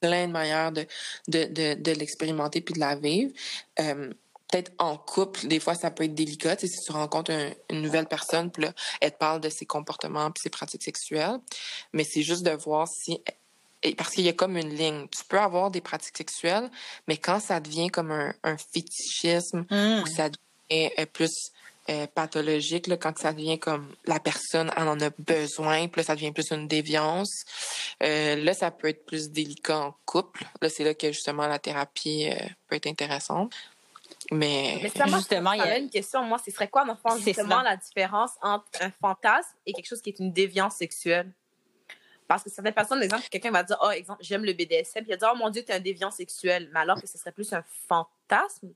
plein 0.00 0.26
de 0.26 0.32
manières 0.32 0.72
de 0.72 0.86
de, 1.28 1.74
de, 1.74 1.92
l'expérimenter 1.92 2.60
puis 2.60 2.74
de 2.74 2.80
la 2.80 2.96
vivre. 2.96 3.32
Euh, 3.80 4.12
peut-être 4.50 4.72
en 4.78 4.96
couple, 4.96 5.46
des 5.46 5.60
fois 5.60 5.74
ça 5.74 5.90
peut 5.90 6.04
être 6.04 6.14
délicat. 6.14 6.56
si 6.58 6.70
tu 6.70 6.92
rencontres 6.92 7.32
une 7.70 7.82
nouvelle 7.82 8.06
personne, 8.06 8.50
puis 8.50 8.64
là, 8.64 8.72
elle 9.00 9.12
te 9.12 9.18
parle 9.18 9.40
de 9.40 9.48
ses 9.50 9.66
comportements 9.66 10.30
puis 10.30 10.42
ses 10.42 10.50
pratiques 10.50 10.82
sexuelles, 10.82 11.38
mais 11.92 12.04
c'est 12.04 12.22
juste 12.22 12.42
de 12.42 12.52
voir 12.52 12.88
si 12.88 13.20
parce 13.96 14.10
qu'il 14.10 14.24
y 14.24 14.28
a 14.28 14.32
comme 14.32 14.56
une 14.56 14.74
ligne. 14.74 15.06
Tu 15.08 15.24
peux 15.24 15.38
avoir 15.38 15.70
des 15.70 15.80
pratiques 15.80 16.16
sexuelles, 16.16 16.70
mais 17.06 17.16
quand 17.16 17.40
ça 17.40 17.60
devient 17.60 17.88
comme 17.88 18.10
un, 18.10 18.56
fétichisme 18.56 19.64
ou 19.70 19.74
mmh. 19.74 20.06
ça 20.06 20.28
devient 20.28 20.90
euh, 20.98 21.06
plus 21.06 21.52
euh, 21.90 22.06
pathologique, 22.06 22.86
là, 22.86 22.96
quand 22.96 23.16
ça 23.18 23.32
devient 23.32 23.58
comme 23.58 23.94
la 24.04 24.20
personne 24.20 24.70
en 24.76 25.00
a 25.00 25.10
besoin, 25.18 25.88
puis 25.88 26.00
là, 26.00 26.04
ça 26.04 26.14
devient 26.14 26.32
plus 26.32 26.50
une 26.50 26.68
déviance, 26.68 27.44
euh, 28.02 28.36
là, 28.36 28.52
ça 28.52 28.70
peut 28.70 28.88
être 28.88 29.06
plus 29.06 29.30
délicat 29.30 29.78
en 29.78 29.94
couple. 30.04 30.44
Là, 30.60 30.68
c'est 30.68 30.84
là 30.84 30.94
que 30.94 31.12
justement 31.12 31.46
la 31.46 31.58
thérapie 31.58 32.30
peut 32.68 32.76
être 32.76 32.86
intéressante. 32.86 33.54
Mais, 34.30 34.80
justement, 34.82 35.52
il 35.52 35.58
y 35.58 35.62
a 35.62 35.78
une 35.78 35.88
question. 35.88 36.22
Moi, 36.22 36.38
ce 36.44 36.50
serait 36.50 36.68
quoi, 36.68 36.84
dans 36.84 37.16
justement, 37.18 37.62
la 37.62 37.76
différence 37.76 38.32
entre 38.42 38.66
un 38.80 38.90
fantasme 38.90 39.56
et 39.64 39.72
quelque 39.72 39.86
chose 39.86 40.02
qui 40.02 40.10
est 40.10 40.18
une 40.18 40.32
déviance 40.32 40.76
sexuelle? 40.76 41.32
Parce 42.28 42.44
que 42.44 42.50
certaines 42.50 42.74
personnes, 42.74 43.02
exemple, 43.02 43.26
quelqu'un 43.30 43.50
va 43.50 43.62
dire, 43.62 43.78
oh, 43.82 43.90
exemple, 43.90 44.22
j'aime 44.22 44.44
le 44.44 44.52
BDSM, 44.52 45.02
puis 45.02 45.06
il 45.08 45.10
va 45.12 45.16
dire, 45.16 45.30
oh 45.34 45.36
mon 45.36 45.48
Dieu, 45.48 45.64
tu 45.64 45.72
es 45.72 45.74
un 45.74 45.80
déviant 45.80 46.10
sexuel. 46.10 46.68
Mais 46.72 46.80
alors 46.80 47.00
que 47.00 47.08
ce 47.08 47.16
serait 47.16 47.32
plus 47.32 47.52
un 47.54 47.64
fantasme? 47.88 48.68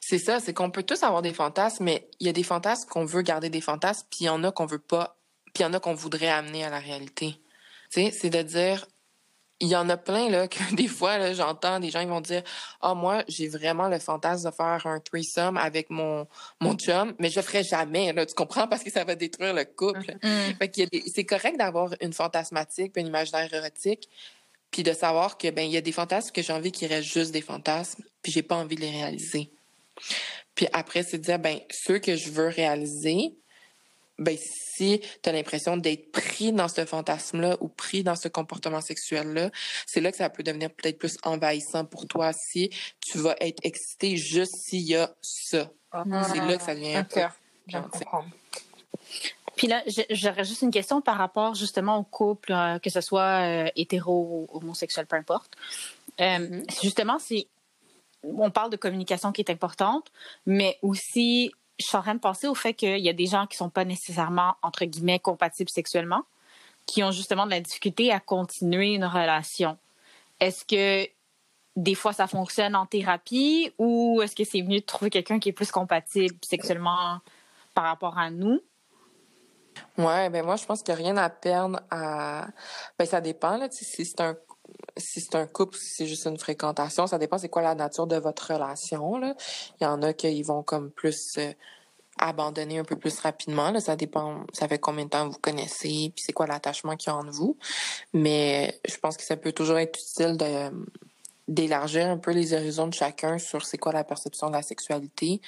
C'est 0.00 0.18
ça, 0.18 0.38
c'est 0.38 0.54
qu'on 0.54 0.70
peut 0.70 0.84
tous 0.84 1.02
avoir 1.02 1.20
des 1.20 1.34
fantasmes, 1.34 1.82
mais 1.82 2.08
il 2.20 2.28
y 2.28 2.30
a 2.30 2.32
des 2.32 2.44
fantasmes 2.44 2.88
qu'on 2.88 3.04
veut 3.04 3.22
garder 3.22 3.50
des 3.50 3.60
fantasmes, 3.60 4.06
puis 4.08 4.20
il 4.20 4.26
y 4.26 4.28
en 4.28 4.44
a 4.44 4.52
qu'on 4.52 4.66
veut 4.66 4.78
pas, 4.78 5.16
puis 5.46 5.62
il 5.62 5.62
y 5.62 5.66
en 5.66 5.74
a 5.74 5.80
qu'on 5.80 5.94
voudrait 5.94 6.28
amener 6.28 6.64
à 6.64 6.70
la 6.70 6.78
réalité. 6.78 7.40
Tu 7.90 8.04
sais, 8.04 8.10
c'est 8.12 8.30
de 8.30 8.42
dire, 8.42 8.86
il 9.60 9.68
y 9.68 9.76
en 9.76 9.88
a 9.88 9.96
plein 9.96 10.28
là 10.28 10.48
que 10.48 10.74
des 10.74 10.88
fois 10.88 11.18
là, 11.18 11.32
j'entends 11.32 11.80
des 11.80 11.90
gens 11.90 12.00
ils 12.00 12.08
vont 12.08 12.20
dire 12.20 12.42
ah 12.80 12.92
oh, 12.92 12.94
moi 12.94 13.24
j'ai 13.28 13.48
vraiment 13.48 13.88
le 13.88 13.98
fantasme 13.98 14.50
de 14.50 14.54
faire 14.54 14.86
un 14.86 15.00
threesome 15.00 15.56
avec 15.56 15.90
mon 15.90 16.26
mon 16.60 16.74
chum 16.74 17.14
mais 17.18 17.30
je 17.30 17.36
le 17.36 17.42
ferai 17.42 17.62
jamais 17.62 18.12
là 18.12 18.26
tu 18.26 18.34
comprends? 18.34 18.68
Parce 18.68 18.82
que 18.82 18.90
ça 18.90 19.04
va 19.04 19.14
détruire 19.14 19.54
le 19.54 19.64
couple. 19.64 20.16
Mm-hmm. 20.22 21.12
c'est 21.12 21.24
correct 21.24 21.56
d'avoir 21.58 21.94
une 22.00 22.12
fantasmatique 22.12 22.92
puis 22.92 23.02
un 23.02 23.06
imaginaire 23.06 23.52
érotique 23.52 24.08
puis 24.70 24.82
de 24.82 24.92
savoir 24.92 25.38
que 25.38 25.50
ben 25.50 25.62
il 25.62 25.72
y 25.72 25.76
a 25.76 25.80
des 25.80 25.92
fantasmes 25.92 26.32
que 26.32 26.42
j'ai 26.42 26.52
envie 26.52 26.72
qu'ils 26.72 26.88
restent 26.88 27.12
juste 27.12 27.30
des 27.30 27.42
fantasmes 27.42 28.02
puis 28.22 28.32
j'ai 28.32 28.42
pas 28.42 28.56
envie 28.56 28.76
de 28.76 28.80
les 28.80 28.90
réaliser. 28.90 29.50
Puis 30.54 30.66
après 30.72 31.02
c'est 31.02 31.18
de 31.18 31.22
dire 31.22 31.38
ben 31.38 31.60
ceux 31.70 31.98
que 31.98 32.16
je 32.16 32.30
veux 32.30 32.48
réaliser 32.48 33.34
ben 34.18 34.36
si 34.38 35.00
tu 35.22 35.28
as 35.28 35.32
l'impression 35.32 35.76
d'être 35.76 36.12
pris 36.12 36.52
dans 36.52 36.68
ce 36.68 36.84
fantasme-là 36.84 37.56
ou 37.60 37.68
pris 37.68 38.02
dans 38.04 38.16
ce 38.16 38.28
comportement 38.28 38.80
sexuel-là, 38.80 39.50
c'est 39.86 40.00
là 40.00 40.10
que 40.10 40.16
ça 40.16 40.30
peut 40.30 40.42
devenir 40.42 40.70
peut-être 40.70 40.98
plus 40.98 41.16
envahissant 41.24 41.84
pour 41.84 42.06
toi 42.06 42.32
si 42.32 42.70
tu 43.00 43.18
vas 43.18 43.36
être 43.40 43.60
excité 43.64 44.16
juste 44.16 44.54
s'il 44.56 44.82
y 44.82 44.96
a 44.96 45.14
ça. 45.20 45.70
Ah. 45.92 46.04
C'est 46.32 46.38
là 46.38 46.56
que 46.56 46.62
ça 46.62 46.74
devient 46.74 46.96
un 46.96 47.04
peu... 47.04 47.20
Puis 49.56 49.68
là, 49.68 49.82
j'aurais 50.10 50.44
juste 50.44 50.62
une 50.62 50.70
question 50.70 51.00
par 51.00 51.16
rapport 51.16 51.54
justement 51.54 51.98
au 51.98 52.02
couple, 52.02 52.52
euh, 52.52 52.78
que 52.78 52.90
ce 52.90 53.00
soit 53.00 53.66
euh, 53.66 53.70
hétéro 53.76 54.48
ou 54.52 54.56
homosexuel, 54.56 55.06
peu 55.06 55.16
importe. 55.16 55.54
Euh, 56.20 56.24
mm-hmm. 56.24 56.82
Justement, 56.82 57.18
c'est 57.18 57.46
on 58.24 58.50
parle 58.50 58.70
de 58.70 58.76
communication 58.76 59.32
qui 59.32 59.42
est 59.42 59.50
importante, 59.50 60.10
mais 60.46 60.78
aussi 60.82 61.52
je 61.78 61.86
suis 61.86 61.96
en 61.96 62.02
train 62.02 62.14
de 62.14 62.20
penser 62.20 62.46
au 62.46 62.54
fait 62.54 62.74
qu'il 62.74 63.00
y 63.00 63.08
a 63.08 63.12
des 63.12 63.26
gens 63.26 63.46
qui 63.46 63.56
sont 63.56 63.70
pas 63.70 63.84
nécessairement, 63.84 64.54
entre 64.62 64.84
guillemets, 64.84 65.18
compatibles 65.18 65.70
sexuellement, 65.70 66.22
qui 66.86 67.02
ont 67.02 67.10
justement 67.10 67.46
de 67.46 67.50
la 67.50 67.60
difficulté 67.60 68.12
à 68.12 68.20
continuer 68.20 68.94
une 68.94 69.04
relation. 69.04 69.78
Est-ce 70.40 70.64
que 70.64 71.08
des 71.76 71.94
fois 71.94 72.12
ça 72.12 72.26
fonctionne 72.26 72.76
en 72.76 72.86
thérapie 72.86 73.72
ou 73.78 74.20
est-ce 74.22 74.36
que 74.36 74.44
c'est 74.44 74.62
mieux 74.62 74.80
de 74.80 74.84
trouver 74.84 75.10
quelqu'un 75.10 75.40
qui 75.40 75.48
est 75.48 75.52
plus 75.52 75.72
compatible 75.72 76.36
sexuellement 76.42 77.18
par 77.74 77.84
rapport 77.84 78.18
à 78.18 78.30
nous? 78.30 78.60
Ouais, 79.98 80.30
ben 80.30 80.44
moi 80.44 80.56
je 80.56 80.64
pense 80.64 80.82
qu'il 80.82 80.94
n'y 80.94 81.00
a 81.00 81.04
rien 81.04 81.16
à 81.16 81.28
perdre 81.30 81.80
à. 81.90 82.46
Ben 82.98 83.06
ça 83.06 83.20
dépend, 83.20 83.56
là. 83.56 83.68
Si 83.70 84.04
c'est 84.04 84.20
un 84.20 84.36
si 84.96 85.20
c'est 85.20 85.34
un 85.34 85.46
couple, 85.46 85.76
si 85.76 85.94
c'est 85.94 86.06
juste 86.06 86.26
une 86.26 86.38
fréquentation, 86.38 87.06
ça 87.06 87.18
dépend 87.18 87.38
c'est 87.38 87.48
quoi 87.48 87.62
la 87.62 87.74
nature 87.74 88.06
de 88.06 88.16
votre 88.16 88.52
relation. 88.52 89.18
Là. 89.18 89.34
Il 89.80 89.84
y 89.84 89.86
en 89.86 90.02
a 90.02 90.12
qui 90.12 90.42
vont 90.42 90.62
comme 90.62 90.90
plus 90.90 91.34
euh, 91.38 91.52
abandonner 92.18 92.78
un 92.78 92.84
peu 92.84 92.96
plus 92.96 93.18
rapidement. 93.18 93.70
Là. 93.70 93.80
Ça 93.80 93.96
dépend, 93.96 94.44
ça 94.52 94.68
fait 94.68 94.78
combien 94.78 95.04
de 95.04 95.10
temps 95.10 95.28
vous 95.28 95.38
connaissez, 95.38 96.12
puis 96.14 96.24
c'est 96.24 96.32
quoi 96.32 96.46
l'attachement 96.46 96.96
qu'il 96.96 97.10
y 97.10 97.14
a 97.14 97.16
entre 97.16 97.32
vous. 97.32 97.56
Mais 98.12 98.80
je 98.88 98.96
pense 98.98 99.16
que 99.16 99.24
ça 99.24 99.36
peut 99.36 99.52
toujours 99.52 99.78
être 99.78 99.98
utile 99.98 100.36
de 100.36 100.70
d'élargir 101.46 102.06
un 102.08 102.16
peu 102.16 102.30
les 102.30 102.54
horizons 102.54 102.86
de 102.86 102.94
chacun 102.94 103.36
sur 103.36 103.66
c'est 103.66 103.76
quoi 103.76 103.92
la 103.92 104.02
perception 104.02 104.48
de 104.48 104.54
la 104.54 104.62
sexualité. 104.62 105.42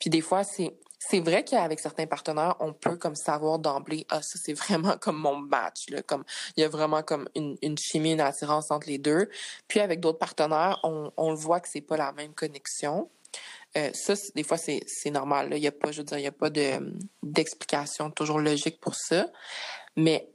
Puis 0.00 0.10
des 0.10 0.20
fois, 0.20 0.42
c'est 0.42 0.74
c'est 0.98 1.20
vrai 1.20 1.44
qu'avec 1.44 1.78
certains 1.78 2.06
partenaires, 2.06 2.56
on 2.60 2.72
peut 2.72 2.96
comme 2.96 3.14
savoir 3.14 3.58
d'emblée, 3.58 4.06
ah, 4.08 4.22
ça, 4.22 4.38
c'est 4.42 4.54
vraiment 4.54 4.96
comme 5.00 5.16
mon 5.16 5.36
match, 5.36 5.88
là. 5.90 6.02
Comme, 6.02 6.24
il 6.56 6.62
y 6.62 6.64
a 6.64 6.68
vraiment 6.68 7.02
comme 7.02 7.28
une, 7.34 7.56
une 7.62 7.78
chimie, 7.78 8.12
une 8.12 8.20
attirance 8.20 8.70
entre 8.70 8.88
les 8.88 8.98
deux. 8.98 9.28
Puis 9.68 9.80
avec 9.80 10.00
d'autres 10.00 10.18
partenaires, 10.18 10.80
on, 10.82 11.12
on 11.16 11.30
le 11.30 11.36
voit 11.36 11.60
que 11.60 11.68
c'est 11.68 11.80
pas 11.80 11.96
la 11.96 12.12
même 12.12 12.32
connexion. 12.32 13.10
Euh, 13.76 13.90
ça, 13.92 14.14
des 14.34 14.42
fois, 14.42 14.56
c'est, 14.56 15.10
normal. 15.10 15.50
Il 15.52 15.58
y 15.58 15.66
a 15.66 15.72
pas, 15.72 15.92
je 15.92 15.98
veux 15.98 16.04
dire, 16.04 16.18
il 16.18 16.24
y 16.24 16.28
a 16.28 16.32
pas 16.32 16.50
de, 16.50 16.94
d'explication 17.22 18.10
toujours 18.10 18.40
logique 18.40 18.80
pour 18.80 18.94
ça. 18.94 19.26
Mais 19.96 20.28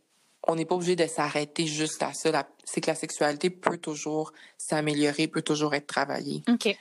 on 0.47 0.55
n'est 0.55 0.65
pas 0.65 0.75
obligé 0.75 0.95
de 0.95 1.07
s'arrêter 1.07 1.65
juste 1.65 2.03
à 2.03 2.13
ça. 2.13 2.47
c'est 2.63 2.81
que 2.81 2.87
la 2.87 2.95
sexualité 2.95 3.49
peut 3.49 3.77
toujours 3.77 4.33
s'améliorer, 4.57 5.27
peut 5.27 5.41
toujours 5.41 5.73
être 5.73 5.87
travaillée. 5.87 6.43
OK. 6.47 6.75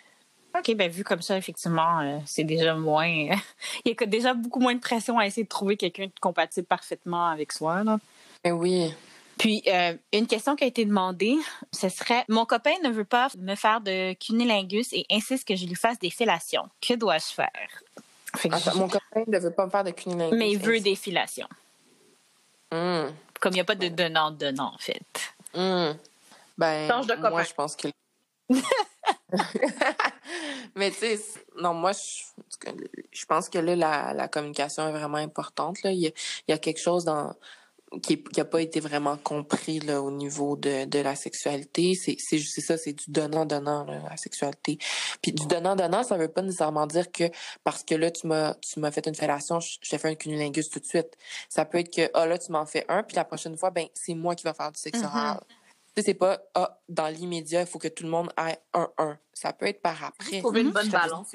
OK, 0.58 0.74
ben 0.74 0.90
vu 0.90 1.04
comme 1.04 1.22
ça, 1.22 1.36
effectivement, 1.36 2.00
euh, 2.00 2.18
c'est 2.26 2.44
déjà 2.44 2.74
moins. 2.74 3.06
il 3.84 3.86
y 3.86 3.96
a 3.96 4.06
déjà 4.06 4.34
beaucoup 4.34 4.60
moins 4.60 4.74
de 4.74 4.80
pression 4.80 5.18
à 5.18 5.26
essayer 5.26 5.44
de 5.44 5.48
trouver 5.48 5.76
quelqu'un 5.76 6.06
de 6.06 6.12
compatible 6.20 6.66
parfaitement 6.66 7.28
avec 7.28 7.52
soi. 7.52 7.84
Là. 7.84 7.98
Ben 8.42 8.52
oui. 8.52 8.92
Puis, 9.38 9.62
euh, 9.68 9.94
une 10.12 10.26
question 10.26 10.54
qui 10.54 10.64
a 10.64 10.66
été 10.66 10.84
demandée, 10.84 11.36
ce 11.72 11.88
serait 11.88 12.24
Mon 12.28 12.44
copain 12.44 12.74
ne 12.84 12.90
veut 12.90 13.04
pas 13.04 13.28
me 13.38 13.54
faire 13.54 13.80
de 13.80 14.12
cunilingus 14.14 14.92
et 14.92 15.06
insiste 15.10 15.48
que 15.48 15.56
je 15.56 15.66
lui 15.66 15.76
fasse 15.76 15.98
des 15.98 16.10
filations. 16.10 16.68
Que 16.80 16.94
dois-je 16.94 17.32
faire? 17.32 17.82
Mon 18.74 18.88
copain 18.88 19.24
ne 19.26 19.38
veut 19.38 19.50
pas 19.50 19.64
me 19.64 19.70
faire 19.70 19.84
de 19.84 19.92
cunilingus. 19.92 20.38
Mais 20.38 20.50
il 20.50 20.58
veut 20.58 20.80
des 20.80 20.94
filations. 20.94 21.48
Hmm. 22.70 23.06
Comme 23.40 23.52
il 23.52 23.54
n'y 23.54 23.60
a 23.60 23.64
pas 23.64 23.74
de 23.76 23.88
donnant-donnant, 23.88 24.74
en 24.74 24.78
fait. 24.78 25.32
Hmm. 25.54 25.96
Ben, 26.58 26.88
Change 26.88 27.06
de 27.06 27.14
copain. 27.14 27.30
Moi, 27.30 27.44
je 27.44 27.54
pense 27.54 27.76
que. 27.76 27.88
Mais 30.76 30.90
tu 30.90 30.98
sais, 30.98 31.20
non, 31.60 31.74
moi, 31.74 31.92
je, 31.92 32.70
je, 33.10 33.26
pense 33.26 33.48
que 33.48 33.58
là, 33.58 33.76
la, 33.76 34.14
la, 34.14 34.28
communication 34.28 34.88
est 34.88 34.92
vraiment 34.92 35.18
importante. 35.18 35.82
Là. 35.82 35.92
Il, 35.92 36.00
y 36.00 36.06
a, 36.06 36.10
il 36.48 36.50
y 36.50 36.52
a 36.52 36.58
quelque 36.58 36.80
chose 36.80 37.04
dans 37.04 37.34
qui 38.02 38.22
n'a 38.36 38.44
pas 38.44 38.62
été 38.62 38.78
vraiment 38.78 39.16
compris 39.16 39.80
là, 39.80 40.00
au 40.00 40.12
niveau 40.12 40.56
de, 40.56 40.84
de 40.84 40.98
la 41.00 41.16
sexualité. 41.16 41.94
C'est, 41.94 42.16
ça, 42.18 42.76
c'est 42.76 42.92
du 42.92 43.04
donnant-donnant, 43.08 43.84
la 43.84 44.16
sexualité. 44.16 44.78
Puis 45.20 45.32
du 45.32 45.46
donnant-donnant, 45.46 46.04
ça 46.04 46.16
veut 46.16 46.28
pas 46.28 46.42
nécessairement 46.42 46.86
dire 46.86 47.10
que 47.10 47.24
parce 47.64 47.82
que 47.82 47.96
là, 47.96 48.10
tu 48.10 48.28
m'as 48.28 48.54
fait 48.92 49.06
une 49.06 49.14
fellation, 49.16 49.58
je, 49.58 49.78
t'ai 49.88 49.98
fait 49.98 50.08
un 50.08 50.14
cunilingus 50.14 50.70
tout 50.70 50.78
de 50.78 50.86
suite. 50.86 51.16
Ça 51.48 51.64
peut 51.64 51.78
être 51.78 51.92
que, 51.92 52.08
ah 52.14 52.26
là, 52.26 52.38
tu 52.38 52.52
m'en 52.52 52.64
fais 52.64 52.84
un, 52.88 53.02
puis 53.02 53.16
la 53.16 53.24
prochaine 53.24 53.56
fois, 53.56 53.70
ben 53.70 53.86
c'est 53.92 54.14
moi 54.14 54.36
qui 54.36 54.44
vais 54.44 54.54
faire 54.54 54.70
du 54.70 54.78
sexe 54.78 55.00
mm-hmm. 55.00 55.40
Sais, 56.00 56.06
c'est 56.06 56.14
pas, 56.14 56.40
ah, 56.54 56.78
dans 56.88 57.08
l'immédiat, 57.08 57.62
il 57.62 57.66
faut 57.66 57.78
que 57.78 57.88
tout 57.88 58.04
le 58.04 58.10
monde 58.10 58.30
ait 58.38 58.58
un 58.74 58.90
1. 58.98 59.18
Ça 59.32 59.52
peut 59.52 59.66
être 59.66 59.80
par 59.80 60.04
après. 60.04 60.40
Trouver 60.40 60.62
une 60.62 60.70
bonne 60.70 60.88
balance. 60.88 61.28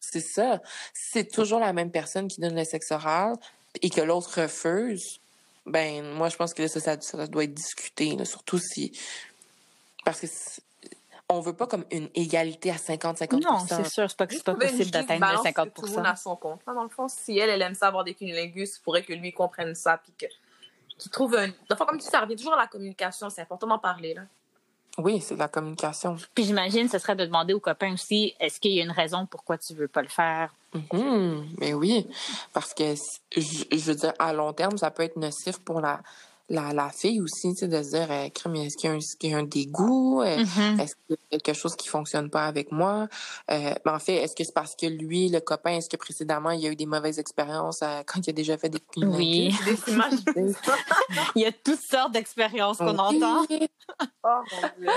C'est 0.00 0.20
ça. 0.20 0.60
C'est 0.92 1.30
toujours 1.30 1.60
la 1.60 1.72
même 1.72 1.90
personne 1.90 2.28
qui 2.28 2.40
donne 2.40 2.56
le 2.56 2.64
sexe 2.64 2.90
oral 2.90 3.36
et 3.80 3.90
que 3.90 4.00
l'autre 4.00 4.42
refuse. 4.42 5.20
Ben, 5.64 6.02
moi, 6.02 6.28
je 6.28 6.36
pense 6.36 6.54
que 6.54 6.66
ça, 6.66 6.80
ça, 7.00 7.26
doit 7.28 7.44
être 7.44 7.54
discuté, 7.54 8.16
surtout 8.24 8.58
si. 8.58 8.98
Parce 10.04 10.20
que 10.20 10.26
on 11.28 11.40
veut 11.40 11.54
pas 11.54 11.66
comme 11.66 11.84
une 11.90 12.10
égalité 12.14 12.70
à 12.70 12.76
50-50 12.76 13.42
Non, 13.42 13.58
c'est 13.60 13.88
sûr, 13.88 14.10
c'est 14.10 14.16
pas, 14.16 14.26
pas 14.26 14.54
possible 14.54 14.90
d'atteindre 14.90 15.32
le 15.32 15.42
50 15.42 15.74
tout 15.74 15.86
le 15.86 15.92
monde 15.92 16.06
à 16.06 16.16
son 16.16 16.36
compte. 16.36 16.60
Dans 16.66 16.82
le 16.82 16.88
fond, 16.88 17.08
si 17.08 17.38
elle, 17.38 17.50
elle 17.50 17.62
aime 17.62 17.74
ça 17.74 17.88
avoir 17.88 18.04
des 18.04 18.14
cunilingus, 18.14 18.76
il 18.76 18.82
faudrait 18.82 19.02
que 19.02 19.12
lui 19.12 19.32
comprenne 19.32 19.74
ça, 19.74 19.98
puis 19.98 20.12
que 20.18 20.26
qu'il 20.98 21.10
trouve 21.10 21.36
un... 21.36 21.48
Dans 21.68 21.76
comme 21.76 21.98
tu 21.98 22.08
ça 22.08 22.20
revient 22.20 22.36
toujours 22.36 22.54
à 22.54 22.58
la 22.58 22.66
communication, 22.66 23.30
c'est 23.30 23.42
important 23.42 23.66
d'en 23.66 23.78
parler, 23.78 24.14
là. 24.14 24.22
Oui, 24.98 25.22
c'est 25.22 25.36
la 25.36 25.48
communication. 25.48 26.16
Puis 26.34 26.44
j'imagine, 26.44 26.86
ce 26.88 26.98
serait 26.98 27.16
de 27.16 27.24
demander 27.24 27.54
aux 27.54 27.60
copains 27.60 27.94
aussi, 27.94 28.34
est-ce 28.38 28.60
qu'il 28.60 28.72
y 28.72 28.80
a 28.80 28.84
une 28.84 28.90
raison 28.90 29.24
pourquoi 29.24 29.56
tu 29.56 29.72
veux 29.74 29.88
pas 29.88 30.02
le 30.02 30.08
faire? 30.08 30.54
Mm 30.74 31.44
Mais 31.58 31.72
oui, 31.72 32.06
parce 32.52 32.74
que 32.74 32.94
je 33.34 33.84
veux 33.84 33.94
dire, 33.94 34.12
à 34.18 34.34
long 34.34 34.52
terme, 34.52 34.76
ça 34.76 34.90
peut 34.90 35.02
être 35.02 35.16
nocif 35.16 35.58
pour 35.60 35.80
la, 35.80 36.00
la, 36.52 36.74
la 36.74 36.90
fille 36.90 37.22
aussi, 37.22 37.54
tu 37.54 37.60
sais, 37.60 37.68
de 37.68 37.82
se 37.82 37.90
dire, 37.90 38.10
euh, 38.10 38.24
est-ce 38.26 38.76
qu'il 38.76 39.30
y, 39.30 39.34
a 39.34 39.38
un 39.38 39.42
dégoût? 39.42 40.20
Euh, 40.20 40.36
mm-hmm. 40.36 40.82
Est-ce 40.82 40.96
qu'il 40.96 41.16
y 41.30 41.36
a 41.36 41.38
quelque 41.38 41.54
chose 41.54 41.74
qui 41.76 41.88
fonctionne 41.88 42.28
pas 42.28 42.44
avec 42.44 42.70
moi? 42.70 43.08
Euh, 43.50 43.72
en 43.86 43.98
fait, 43.98 44.16
est-ce 44.16 44.36
que 44.36 44.44
c'est 44.44 44.52
parce 44.52 44.76
que 44.76 44.84
lui, 44.84 45.30
le 45.30 45.40
copain, 45.40 45.70
est-ce 45.70 45.88
que 45.88 45.96
précédemment, 45.96 46.50
il 46.50 46.60
y 46.60 46.66
a 46.66 46.70
eu 46.70 46.76
des 46.76 46.84
mauvaises 46.84 47.18
expériences 47.18 47.80
euh, 47.82 48.02
quand 48.06 48.20
il 48.26 48.30
a 48.30 48.32
déjà 48.34 48.58
fait 48.58 48.68
des 48.68 48.82
Oui. 48.98 49.54
des 49.64 49.92
images. 49.92 50.12
il 51.36 51.42
y 51.42 51.46
a 51.46 51.52
toutes 51.52 51.80
sortes 51.80 52.12
d'expériences 52.12 52.76
qu'on 52.76 52.98
entend. 52.98 53.46
oh 54.24 54.40
mon 54.52 54.68
Dieu. 54.78 54.90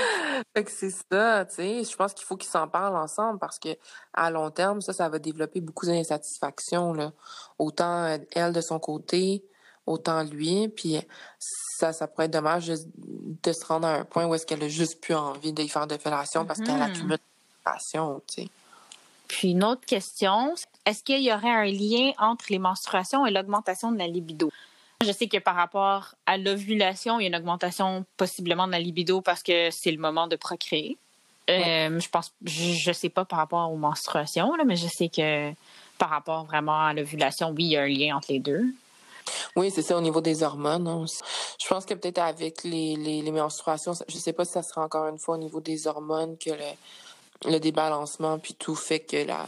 Fait 0.53 0.63
que 0.65 0.71
c'est 0.71 0.93
ça, 1.09 1.45
tu 1.45 1.55
sais. 1.55 1.83
Je 1.89 1.95
pense 1.95 2.13
qu'il 2.13 2.25
faut 2.25 2.35
qu'ils 2.35 2.51
s'en 2.51 2.67
parlent 2.67 2.97
ensemble 2.97 3.39
parce 3.39 3.59
que 3.59 3.69
à 4.13 4.29
long 4.29 4.51
terme, 4.51 4.81
ça, 4.81 4.91
ça 4.91 5.07
va 5.07 5.19
développer 5.19 5.61
beaucoup 5.61 5.85
d'insatisfaction, 5.85 6.91
là. 6.91 7.13
Autant 7.59 8.19
elle 8.33 8.51
de 8.51 8.61
son 8.61 8.79
côté, 8.79 9.45
autant 9.85 10.23
lui. 10.23 10.67
Puis 10.67 10.99
ça, 11.39 11.93
ça 11.93 12.07
pourrait 12.07 12.25
être 12.25 12.33
dommage 12.33 12.67
de, 12.67 13.53
se 13.53 13.65
rendre 13.65 13.87
à 13.87 13.95
un 13.95 14.05
point 14.05 14.25
où 14.25 14.35
est-ce 14.35 14.45
qu'elle 14.45 14.63
a 14.63 14.67
juste 14.67 15.01
plus 15.01 15.15
envie 15.15 15.53
d'y 15.53 15.67
faire 15.69 15.87
de 15.87 15.97
fellation 15.97 16.45
parce 16.45 16.59
qu'elle 16.59 16.81
accumule 16.81 17.17
de 17.17 17.63
passion, 17.63 18.21
tu 18.27 18.43
sais. 18.43 18.49
Puis 19.27 19.51
une 19.51 19.63
autre 19.63 19.85
question, 19.85 20.53
est-ce 20.85 21.03
qu'il 21.03 21.21
y 21.21 21.33
aurait 21.33 21.49
un 21.49 21.65
lien 21.65 22.11
entre 22.19 22.45
les 22.49 22.59
menstruations 22.59 23.25
et 23.25 23.31
l'augmentation 23.31 23.91
de 23.91 23.97
la 23.97 24.07
libido? 24.07 24.51
Je 25.03 25.11
sais 25.11 25.27
que 25.27 25.37
par 25.37 25.55
rapport 25.55 26.15
à 26.25 26.37
l'ovulation, 26.37 27.19
il 27.19 27.23
y 27.23 27.25
a 27.25 27.29
une 27.29 27.35
augmentation 27.35 28.05
possiblement 28.17 28.67
de 28.67 28.71
la 28.71 28.79
libido 28.79 29.21
parce 29.21 29.43
que 29.43 29.69
c'est 29.71 29.91
le 29.91 29.97
moment 29.97 30.27
de 30.27 30.35
procréer. 30.35 30.97
Euh, 31.49 31.99
je 31.99 32.09
pense, 32.09 32.33
je, 32.43 32.91
sais 32.91 33.09
pas 33.09 33.25
par 33.25 33.39
rapport 33.39 33.71
aux 33.71 33.77
menstruations, 33.77 34.51
mais 34.65 34.75
je 34.75 34.87
sais 34.87 35.09
que 35.09 35.51
par 35.97 36.09
rapport 36.09 36.45
vraiment 36.45 36.85
à 36.85 36.93
l'ovulation, 36.93 37.51
oui, 37.51 37.65
il 37.65 37.71
y 37.71 37.77
a 37.77 37.83
un 37.83 37.87
lien 37.87 38.15
entre 38.15 38.31
les 38.31 38.39
deux. 38.39 38.73
Oui, 39.55 39.71
c'est 39.73 39.81
ça 39.81 39.97
au 39.97 40.01
niveau 40.01 40.21
des 40.21 40.43
hormones. 40.43 40.87
Hein. 40.87 41.05
Je 41.61 41.67
pense 41.67 41.85
que 41.85 41.93
peut-être 41.93 42.19
avec 42.19 42.63
les, 42.63 42.95
les, 42.95 43.31
menstruations, 43.31 43.93
je 44.07 44.17
sais 44.17 44.33
pas 44.33 44.45
si 44.45 44.51
ça 44.51 44.63
sera 44.63 44.83
encore 44.83 45.07
une 45.07 45.19
fois 45.19 45.35
au 45.35 45.39
niveau 45.39 45.61
des 45.61 45.87
hormones 45.87 46.37
que 46.37 46.51
le 47.45 47.59
débalancement 47.59 48.39
puis 48.39 48.53
tout 48.53 48.75
fait 48.75 48.99
que 48.99 49.25
la, 49.25 49.47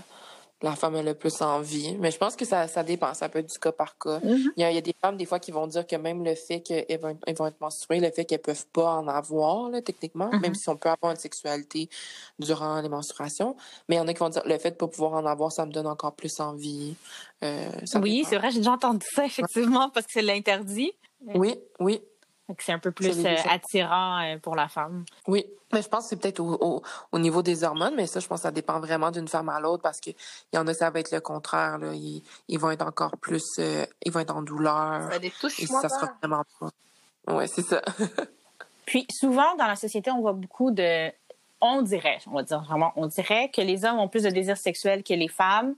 la 0.61 0.75
femme 0.75 0.95
a 0.95 1.03
le 1.03 1.13
plus 1.13 1.41
envie. 1.41 1.95
Mais 1.99 2.09
je 2.09 2.17
pense 2.17 2.35
que 2.35 2.45
ça, 2.45 2.67
ça 2.67 2.83
dépend. 2.83 3.13
Ça 3.13 3.29
peut 3.29 3.39
être 3.39 3.49
du 3.49 3.59
cas 3.59 3.71
par 3.71 3.97
cas. 3.97 4.19
Mm-hmm. 4.19 4.51
il, 4.57 4.61
y 4.61 4.77
a, 4.77 4.81
des 4.81 4.95
femmes, 4.99 5.17
des 5.17 5.25
fois, 5.25 5.39
qui 5.39 5.51
vont 5.51 5.67
dire 5.67 5.85
que 5.85 5.95
même 5.95 6.23
le 6.23 6.33
fait 6.33 6.61
qu'elles 6.61 6.99
vont, 6.99 7.17
elles 7.27 7.35
vont 7.35 7.45
être 7.45 7.61
menstruées, 7.61 7.99
le 7.99 8.09
fait 8.09 8.25
qu'elles 8.25 8.41
peuvent 8.41 8.65
pas 8.73 8.95
en 8.95 9.07
avoir, 9.07 9.69
là, 9.69 9.81
techniquement, 9.81 10.29
même 10.29 10.41
mm-hmm. 10.41 10.55
si 10.55 10.69
on 10.69 10.77
peut 10.77 10.89
avoir 10.89 11.11
une 11.11 11.19
sexualité 11.19 11.89
durant 12.39 12.81
les 12.81 12.89
menstruations. 12.89 13.55
Mais 13.87 13.95
il 13.95 13.99
y 13.99 14.01
en 14.01 14.07
a 14.07 14.13
qui 14.13 14.19
vont 14.19 14.29
dire 14.29 14.43
le 14.45 14.57
fait 14.57 14.71
de 14.71 14.75
pas 14.75 14.87
pouvoir 14.87 15.13
en 15.13 15.25
avoir, 15.25 15.51
ça 15.51 15.65
me 15.65 15.71
donne 15.71 15.87
encore 15.87 16.15
plus 16.15 16.39
envie. 16.39 16.95
Euh, 17.43 17.69
oui, 17.95 18.25
c'est 18.27 18.37
vrai, 18.37 18.49
j'ai 18.49 18.59
déjà 18.59 18.71
entendu 18.71 19.05
ça, 19.13 19.25
effectivement, 19.25 19.89
parce 19.89 20.07
que 20.07 20.13
c'est 20.13 20.21
l'interdit. 20.21 20.91
Oui, 21.35 21.55
oui. 21.79 22.01
C'est 22.59 22.71
un 22.71 22.79
peu 22.79 22.91
plus 22.91 23.25
euh, 23.25 23.35
attirant 23.49 24.21
euh, 24.21 24.37
pour 24.37 24.55
la 24.55 24.69
femme. 24.69 25.03
Oui, 25.27 25.45
mais 25.73 25.81
je 25.81 25.89
pense 25.89 26.03
que 26.03 26.09
c'est 26.09 26.15
peut-être 26.21 26.39
au, 26.39 26.81
au, 27.11 27.19
niveau 27.19 27.41
des 27.41 27.65
hormones, 27.65 27.93
mais 27.95 28.07
ça, 28.07 28.21
je 28.21 28.27
pense 28.27 28.39
que 28.39 28.43
ça 28.43 28.51
dépend 28.51 28.79
vraiment 28.79 29.11
d'une 29.11 29.27
femme 29.27 29.49
à 29.49 29.59
l'autre 29.59 29.83
parce 29.83 29.99
qu'il 29.99 30.15
y 30.53 30.57
en 30.57 30.65
a, 30.67 30.73
ça 30.73 30.89
va 30.89 31.01
être 31.01 31.11
le 31.11 31.19
contraire. 31.19 31.77
Là. 31.77 31.93
Ils, 31.93 32.23
ils 32.47 32.57
vont 32.57 32.71
être 32.71 32.85
encore 32.85 33.17
plus... 33.17 33.43
Euh, 33.59 33.85
ils 34.05 34.11
vont 34.11 34.21
être 34.21 34.35
en 34.35 34.43
douleur. 34.43 35.11
Ça 35.11 35.19
des 35.19 35.31
touches, 35.31 35.59
et 35.59 35.65
ça 35.65 35.89
sera 35.89 36.13
vraiment 36.21 36.43
pas. 36.59 36.69
Oui, 37.27 37.47
c'est 37.49 37.63
ça. 37.63 37.81
Puis 38.85 39.05
souvent, 39.11 39.55
dans 39.57 39.67
la 39.67 39.75
société, 39.75 40.09
on 40.11 40.21
voit 40.21 40.33
beaucoup 40.33 40.71
de... 40.71 41.11
On 41.59 41.81
dirait, 41.81 42.19
on 42.27 42.35
va 42.35 42.43
dire 42.43 42.61
vraiment, 42.61 42.93
on 42.95 43.07
dirait 43.07 43.49
que 43.49 43.61
les 43.61 43.83
hommes 43.83 43.99
ont 43.99 44.07
plus 44.07 44.23
de 44.23 44.29
désirs 44.29 44.57
sexuels 44.57 45.03
que 45.03 45.13
les 45.13 45.27
femmes. 45.27 45.75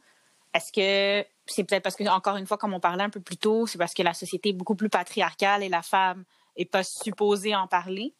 Est-ce 0.53 0.72
que 0.72 1.28
c'est 1.47 1.63
peut-être 1.63 1.84
parce 1.84 1.95
que, 1.95 2.07
encore 2.09 2.36
une 2.36 2.45
fois, 2.45 2.57
comme 2.57 2.74
on 2.74 2.80
parlait 2.80 3.03
un 3.03 3.09
peu 3.09 3.22
plus 3.22 3.38
tôt, 3.38 3.65
c'est 3.65 3.78
parce 3.78 3.93
que 3.93 4.03
la 4.03 4.13
société 4.13 4.49
est 4.49 4.53
beaucoup 4.53 4.76
plus 4.76 4.89
patriarcale 4.89 5.63
et 5.63 5.70
la 5.70 5.82
femme 5.82 6.26
et 6.56 6.66
pas 6.66 6.84
supposé 6.84 7.56
en 7.56 7.68
parler? 7.68 8.14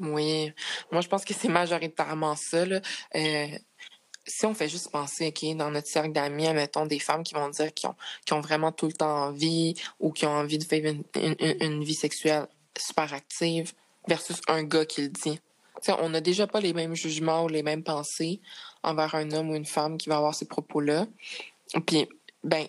Oui, 0.00 0.52
moi 0.92 1.00
je 1.00 1.08
pense 1.08 1.24
que 1.24 1.34
c'est 1.34 1.48
majoritairement 1.48 2.36
ça. 2.36 2.64
Euh, 3.14 3.58
si 4.26 4.44
on 4.44 4.54
fait 4.54 4.68
juste 4.68 4.90
penser, 4.90 5.28
OK, 5.28 5.56
dans 5.56 5.70
notre 5.70 5.86
cercle 5.86 6.12
d'amis, 6.12 6.52
mettons 6.52 6.86
des 6.86 6.98
femmes 6.98 7.22
qui 7.22 7.34
vont 7.34 7.48
dire 7.48 7.72
qu'ils 7.72 7.88
ont, 8.32 8.40
vraiment 8.40 8.72
tout 8.72 8.86
le 8.86 8.92
temps 8.92 9.26
envie 9.26 9.74
ou 10.00 10.12
qui 10.12 10.26
ont 10.26 10.32
envie 10.32 10.58
de 10.58 10.64
vivre 10.64 11.02
une, 11.14 11.84
vie 11.84 11.94
sexuelle 11.94 12.48
super 12.76 13.12
active 13.14 13.72
versus 14.08 14.40
un 14.48 14.64
gars 14.64 14.84
qui 14.84 15.02
le 15.02 15.08
dit. 15.08 15.40
on 16.00 16.10
n'a 16.10 16.20
déjà 16.20 16.46
pas 16.46 16.60
les 16.60 16.72
mêmes 16.72 16.94
jugements 16.94 17.44
ou 17.44 17.48
les 17.48 17.62
mêmes 17.62 17.84
pensées 17.84 18.40
envers 18.82 19.14
un 19.14 19.30
homme 19.30 19.50
ou 19.50 19.54
une 19.54 19.64
femme 19.64 19.96
qui 19.96 20.08
va 20.08 20.16
avoir 20.16 20.34
ces 20.34 20.46
propos-là. 20.46 21.06
Puis, 21.86 22.08
ben, 22.42 22.66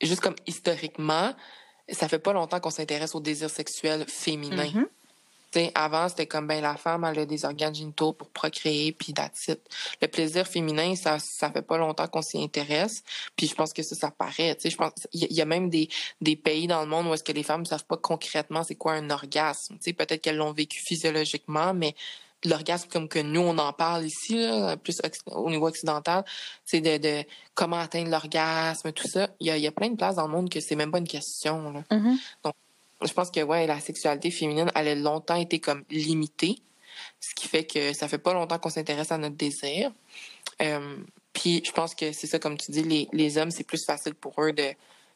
juste 0.00 0.20
comme 0.20 0.36
historiquement, 0.46 1.34
ça 1.88 2.08
fait 2.08 2.18
pas 2.18 2.32
longtemps 2.32 2.60
qu'on 2.60 2.70
s'intéresse 2.70 3.14
au 3.14 3.20
désir 3.20 3.50
sexuel 3.50 4.04
féminin. 4.08 4.66
Mm-hmm. 5.54 5.70
avant, 5.74 6.08
c'était 6.08 6.26
comme 6.26 6.46
ben 6.46 6.60
la 6.60 6.76
femme 6.76 7.04
elle 7.04 7.20
a 7.20 7.26
des 7.26 7.44
organes 7.44 7.74
génitaux 7.74 8.12
pour 8.12 8.28
procréer 8.28 8.92
puis 8.92 9.12
that's 9.14 9.50
Le 10.02 10.08
plaisir 10.08 10.46
féminin, 10.46 10.94
ça 10.96 11.18
ça 11.18 11.50
fait 11.50 11.62
pas 11.62 11.78
longtemps 11.78 12.08
qu'on 12.08 12.22
s'y 12.22 12.42
intéresse. 12.42 13.04
Puis 13.36 13.46
je 13.46 13.54
pense 13.54 13.72
que 13.72 13.82
ça 13.82 13.94
ça 13.94 14.10
paraît, 14.10 14.56
je 14.62 14.76
pense 14.76 14.92
il 15.12 15.32
y, 15.32 15.40
a 15.40 15.44
même 15.44 15.70
des 15.70 15.88
des 16.20 16.36
pays 16.36 16.66
dans 16.66 16.80
le 16.80 16.88
monde 16.88 17.06
où 17.06 17.14
est-ce 17.14 17.24
que 17.24 17.32
les 17.32 17.42
femmes 17.42 17.62
ne 17.62 17.66
savent 17.66 17.86
pas 17.86 17.96
concrètement 17.96 18.64
c'est 18.64 18.74
quoi 18.74 18.92
un 18.92 19.10
orgasme. 19.10 19.78
Peut-être 19.78 20.20
qu'elles 20.20 20.36
l'ont 20.36 20.52
vécu 20.52 20.80
physiologiquement 20.80 21.72
mais 21.72 21.94
l'orgasme 22.48 22.88
comme 22.88 23.08
que 23.08 23.18
nous 23.18 23.40
on 23.40 23.58
en 23.58 23.72
parle 23.72 24.04
ici 24.04 24.46
plus 24.82 25.00
au 25.26 25.50
niveau 25.50 25.68
occidental 25.68 26.24
c'est 26.64 26.80
de, 26.80 26.98
de, 26.98 27.24
comment 27.54 27.78
atteindre 27.78 28.10
l'orgasme 28.10 28.92
tout 28.92 29.08
ça 29.08 29.30
il 29.40 29.46
y 29.46 29.50
a, 29.50 29.56
y 29.58 29.66
a, 29.66 29.72
plein 29.72 29.90
de 29.90 29.96
places 29.96 30.16
dans 30.16 30.26
le 30.26 30.32
monde 30.32 30.50
que 30.50 30.60
c'est 30.60 30.76
même 30.76 30.90
pas 30.90 30.98
une 30.98 31.08
question 31.08 31.72
là. 31.72 31.82
Mm-hmm. 31.90 32.16
donc 32.44 32.54
je 33.02 33.12
pense 33.12 33.30
que 33.30 33.40
ouais 33.40 33.66
la 33.66 33.80
sexualité 33.80 34.30
féminine 34.30 34.70
elle 34.74 34.88
a 34.88 34.94
longtemps 34.94 35.36
été 35.36 35.60
comme 35.60 35.84
limitée 35.90 36.58
ce 37.20 37.34
qui 37.34 37.48
fait 37.48 37.64
que 37.64 37.92
ça 37.92 38.08
fait 38.08 38.18
pas 38.18 38.32
longtemps 38.32 38.58
qu'on 38.58 38.70
s'intéresse 38.70 39.12
à 39.12 39.18
notre 39.18 39.36
désir 39.36 39.90
euh, 40.62 40.96
puis 41.32 41.62
je 41.64 41.72
pense 41.72 41.94
que 41.94 42.12
c'est 42.12 42.26
ça 42.26 42.38
comme 42.38 42.56
tu 42.56 42.70
dis 42.70 42.82
les, 42.82 43.08
les 43.12 43.38
hommes 43.38 43.50
c'est 43.50 43.64
plus 43.64 43.84
facile 43.84 44.14
pour 44.14 44.40
eux 44.42 44.52
de 44.52 44.72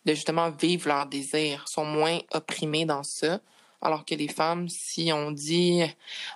de 0.06 0.14
justement 0.14 0.50
vivre 0.50 0.88
leur 0.88 1.06
désir 1.06 1.64
sont 1.68 1.84
moins 1.84 2.18
opprimés 2.32 2.84
dans 2.84 3.02
ça 3.02 3.40
alors 3.82 4.04
que 4.04 4.14
les 4.14 4.28
femmes, 4.28 4.68
si 4.68 5.12
on 5.12 5.30
dit 5.30 5.82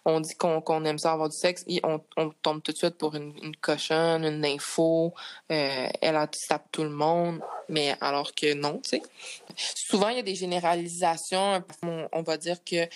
on 0.05 0.21
dit 0.21 0.35
qu'on 0.35 0.85
aime 0.85 0.99
ça 0.99 1.13
avoir 1.13 1.29
du 1.29 1.37
sexe, 1.37 1.65
on, 1.83 2.01
on, 2.17 2.31
tombe 2.43 2.63
tout 2.63 2.73
de 2.73 2.77
suite 2.77 2.97
pour 2.97 3.15
une, 3.15 3.57
cochonne, 3.61 4.25
une 4.25 4.45
info, 4.45 5.15
euh, 5.51 5.89
elle 6.01 6.17
a 6.17 6.27
tout 6.73 6.83
le 6.83 6.91
monde, 6.91 7.41
mais 7.69 7.97
alors 8.01 8.35
que 8.35 8.55
non, 8.55 8.81
tu 8.83 8.91
sais. 8.91 9.03
Souvent, 9.57 10.09
il 10.09 10.17
y 10.17 10.21
a 10.21 10.23
des 10.23 10.35
généralisations. 10.35 11.63
On, 12.13 12.23
va 12.23 12.37
dire 12.37 12.59
que 12.65 12.89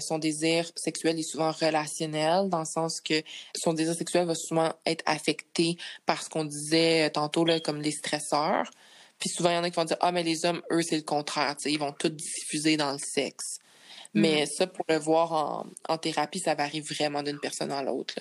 son 0.00 0.18
désir 0.18 0.70
sexuel 0.76 1.18
est 1.18 1.22
souvent 1.22 1.50
relationnel, 1.50 2.48
dans 2.48 2.60
le 2.60 2.64
sens 2.64 3.00
que 3.00 3.22
son 3.56 3.72
désir 3.72 3.94
sexuel 3.94 4.26
va 4.26 4.34
souvent 4.34 4.72
être 4.86 5.02
affecté 5.06 5.76
par 6.06 6.22
ce 6.22 6.28
qu'on 6.28 6.44
disait 6.44 7.10
tantôt, 7.10 7.44
là, 7.44 7.60
comme 7.60 7.80
les 7.80 7.90
stresseurs. 7.90 8.70
Puis 9.18 9.30
souvent, 9.30 9.50
il 9.50 9.54
y 9.54 9.58
en 9.58 9.64
a 9.64 9.70
qui 9.70 9.76
vont 9.76 9.84
dire 9.84 9.96
Ah, 10.00 10.12
mais 10.12 10.22
les 10.22 10.44
hommes, 10.44 10.62
eux, 10.70 10.82
c'est 10.82 10.96
le 10.96 11.02
contraire. 11.02 11.56
ils 11.64 11.78
vont 11.78 11.92
tout 11.92 12.08
diffuser 12.08 12.76
dans 12.76 12.92
le 12.92 12.98
sexe. 12.98 13.58
Mais 14.14 14.44
mm. 14.44 14.46
ça, 14.46 14.66
pour 14.66 14.84
le 14.88 14.96
voir 14.96 15.32
en, 15.32 15.66
en, 15.88 15.98
thérapie, 15.98 16.38
ça 16.38 16.54
varie 16.54 16.80
vraiment 16.80 17.22
d'une 17.22 17.38
personne 17.40 17.72
à 17.72 17.82
l'autre. 17.82 18.14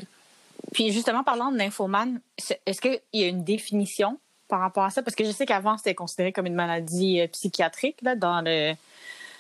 Puis 0.73 0.91
justement, 0.91 1.23
parlant 1.23 1.51
de 1.51 1.57
nymphomane, 1.57 2.19
est-ce 2.65 2.81
qu'il 2.81 2.99
y 3.13 3.23
a 3.23 3.27
une 3.27 3.43
définition 3.43 4.19
par 4.47 4.59
rapport 4.59 4.83
à 4.83 4.89
ça? 4.89 5.03
Parce 5.03 5.15
que 5.15 5.23
je 5.23 5.31
sais 5.31 5.45
qu'avant, 5.45 5.77
c'était 5.77 5.95
considéré 5.95 6.31
comme 6.31 6.45
une 6.45 6.55
maladie 6.55 7.21
euh, 7.21 7.27
psychiatrique 7.27 7.97
là, 8.01 8.15
dans 8.15 8.41
le 8.41 8.73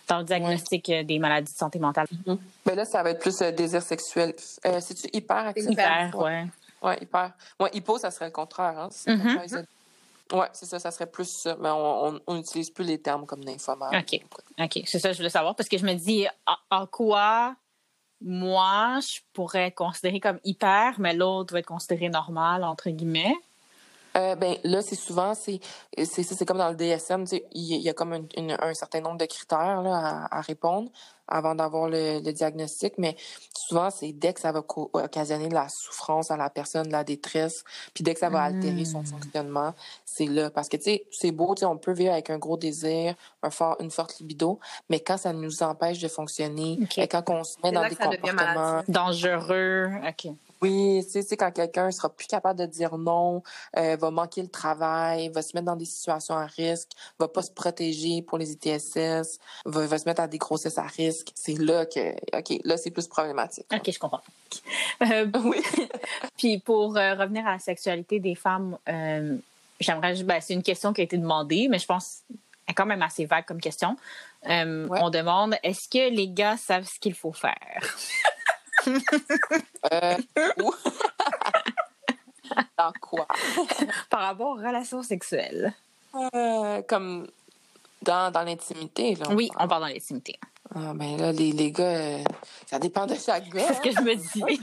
dans 0.09 0.17
le 0.19 0.25
diagnostic 0.25 0.89
euh, 0.89 1.03
des 1.03 1.17
maladies 1.17 1.53
de 1.53 1.57
santé 1.57 1.79
mentale. 1.79 2.07
Mais 2.11 2.33
mm-hmm. 2.33 2.39
ben 2.65 2.75
là, 2.75 2.85
ça 2.85 3.01
va 3.03 3.11
être 3.11 3.21
plus 3.21 3.41
euh, 3.41 3.51
désir 3.51 3.81
sexuel. 3.81 4.33
C'est-tu 4.37 5.07
hyper 5.13 5.47
actif? 5.47 5.69
Hyper, 5.69 6.11
ouais. 6.17 6.45
Ouais, 6.81 6.97
hyper. 7.01 7.31
Ouais, 7.59 7.69
hypo, 7.73 7.97
ça 7.97 8.11
serait 8.11 8.25
le 8.25 8.31
contraire. 8.31 8.77
Hein? 8.77 8.89
Mm-hmm. 9.07 9.65
Oui, 10.33 10.45
c'est 10.51 10.65
ça, 10.65 10.79
ça 10.79 10.89
serait 10.89 11.09
plus 11.09 11.29
ça. 11.29 11.55
Mais 11.59 11.69
on 11.71 12.35
n'utilise 12.35 12.71
plus 12.71 12.83
les 12.83 12.99
termes 12.99 13.25
comme 13.25 13.43
nymphomane. 13.43 13.95
OK. 13.95 14.19
OK. 14.59 14.83
C'est 14.85 14.99
ça 14.99 15.13
je 15.13 15.17
voulais 15.17 15.29
savoir 15.29 15.55
parce 15.55 15.69
que 15.69 15.77
je 15.77 15.85
me 15.85 15.93
dis 15.93 16.27
en, 16.71 16.87
quoi 16.87 17.55
moi, 18.25 18.99
je 19.01 19.19
pourrais 19.33 19.67
être 19.67 19.75
considérée 19.75 20.21
comme 20.21 20.39
hyper, 20.45 20.97
mais 20.97 21.13
l'autre 21.13 21.53
va 21.53 21.59
être 21.59 21.65
considéré 21.65 22.07
normal, 22.07 22.63
entre 22.63 22.89
guillemets. 22.89 23.35
Euh, 24.17 24.35
ben 24.35 24.55
là, 24.63 24.81
c'est 24.81 24.95
souvent, 24.95 25.33
c'est 25.33 25.59
c'est 26.05 26.45
comme 26.45 26.57
dans 26.57 26.69
le 26.69 26.75
DSM, 26.75 27.25
il 27.51 27.81
y, 27.81 27.89
a 27.89 27.93
comme 27.93 28.13
un, 28.13 28.73
certain 28.73 29.01
nombre 29.01 29.17
de 29.17 29.25
critères 29.25 29.81
là, 29.81 30.27
à, 30.29 30.41
répondre 30.41 30.89
avant 31.27 31.55
d'avoir 31.55 31.87
le, 31.89 32.19
diagnostic, 32.19 32.93
mais 32.97 33.15
souvent, 33.55 33.89
c'est 33.89 34.11
dès 34.11 34.33
que 34.33 34.39
ça 34.41 34.51
va 34.51 34.63
occasionner 34.93 35.47
de 35.47 35.53
la 35.53 35.67
souffrance 35.69 36.31
à 36.31 36.37
la 36.37 36.49
personne, 36.49 36.87
de 36.87 36.91
la 36.91 37.03
détresse, 37.03 37.63
puis 37.93 38.03
dès 38.03 38.13
que 38.13 38.19
ça 38.19 38.29
va 38.29 38.43
altérer 38.43 38.85
son 38.85 39.01
mmh. 39.01 39.05
fonctionnement, 39.05 39.73
c'est 40.05 40.25
là. 40.25 40.49
Parce 40.49 40.67
que, 40.67 40.77
tu 40.77 40.83
sais, 40.83 41.05
c'est 41.11 41.31
beau, 41.31 41.55
tu 41.55 41.61
sais, 41.61 41.65
on 41.65 41.77
peut 41.77 41.93
vivre 41.93 42.11
avec 42.11 42.29
un 42.29 42.37
gros 42.37 42.57
désir, 42.57 43.15
un 43.41 43.49
fort, 43.49 43.77
une 43.79 43.91
forte 43.91 44.19
libido, 44.19 44.59
mais 44.89 44.99
quand 44.99 45.17
ça 45.17 45.33
nous 45.33 45.63
empêche 45.63 45.99
de 45.99 46.07
fonctionner, 46.07 46.77
et 46.97 47.07
quand 47.07 47.23
on 47.29 47.43
se 47.43 47.55
met 47.63 47.71
dans 47.71 47.87
des 47.87 47.95
comportements 47.95 48.83
dangereux, 48.87 49.89
OK. 50.07 50.33
Oui, 50.63 51.05
tu 51.11 51.21
sais, 51.21 51.35
quand 51.35 51.51
quelqu'un 51.51 51.91
sera 51.91 52.07
plus 52.07 52.25
capable 52.25 52.57
de 52.57 52.65
dire 52.65 52.97
non, 52.97 53.43
euh, 53.75 53.97
va 53.97 54.11
manquer 54.11 54.41
le 54.41 54.47
travail, 54.47 55.27
va 55.27 55.41
se 55.41 55.57
mettre 55.57 55.65
dans 55.65 55.75
des 55.75 55.83
situations 55.83 56.35
à 56.35 56.45
risque, 56.45 56.91
va 57.19 57.27
pas 57.27 57.41
se 57.41 57.51
protéger 57.51 58.21
pour 58.21 58.37
les 58.37 58.53
ITSS, 58.53 59.39
va, 59.65 59.85
va 59.87 59.97
se 59.97 60.05
mettre 60.05 60.21
à 60.21 60.27
des 60.29 60.37
grossesses 60.37 60.77
à 60.77 60.83
risque, 60.83 61.33
c'est 61.35 61.59
là 61.59 61.85
que, 61.85 62.13
OK, 62.37 62.61
là, 62.63 62.77
c'est 62.77 62.91
plus 62.91 63.07
problématique. 63.07 63.65
OK, 63.73 63.91
je 63.91 63.99
comprends. 63.99 64.21
Euh, 65.01 65.27
oui. 65.43 65.57
Puis 66.37 66.59
pour 66.59 66.95
euh, 66.95 67.15
revenir 67.15 67.45
à 67.45 67.53
la 67.53 67.59
sexualité 67.59 68.19
des 68.19 68.35
femmes, 68.35 68.77
j'aimerais, 69.79 70.23
ben, 70.23 70.39
c'est 70.39 70.53
une 70.53 70.63
question 70.63 70.93
qui 70.93 71.01
a 71.01 71.03
été 71.03 71.17
demandée, 71.17 71.67
mais 71.69 71.79
je 71.79 71.85
pense 71.85 72.21
est 72.67 72.73
quand 72.73 72.85
même 72.85 73.01
assez 73.01 73.25
vague 73.25 73.43
comme 73.45 73.59
question. 73.59 73.97
On 74.45 75.09
demande, 75.09 75.55
est-ce 75.63 75.89
que 75.89 76.09
les 76.09 76.29
gars 76.29 76.55
savent 76.55 76.87
ce 76.87 76.99
qu'il 76.99 77.15
faut 77.15 77.33
faire? 77.33 77.81
euh, 78.87 80.17
dans 82.77 82.93
quoi? 83.01 83.27
Par 84.09 84.21
rapport 84.21 84.51
aux 84.51 84.55
relations 84.55 85.03
sexuelles. 85.03 85.73
Euh, 86.35 86.81
comme 86.87 87.27
dans, 88.03 88.31
dans 88.31 88.43
l'intimité, 88.43 89.15
là. 89.15 89.27
Oui, 89.31 89.49
on 89.59 89.67
parle 89.67 89.81
dans 89.83 89.87
l'intimité. 89.87 90.39
Ah, 90.75 90.93
ben 90.95 91.17
là, 91.17 91.31
les, 91.31 91.51
les 91.51 91.71
gars, 91.71 91.83
euh, 91.83 92.23
ça 92.65 92.79
dépend 92.79 93.05
de 93.05 93.15
chaque 93.15 93.47
gars. 93.49 93.67
C'est 93.67 93.73
ce 93.75 93.81
que 93.81 93.91
je 93.91 94.01
me 94.01 94.15
dis. 94.15 94.61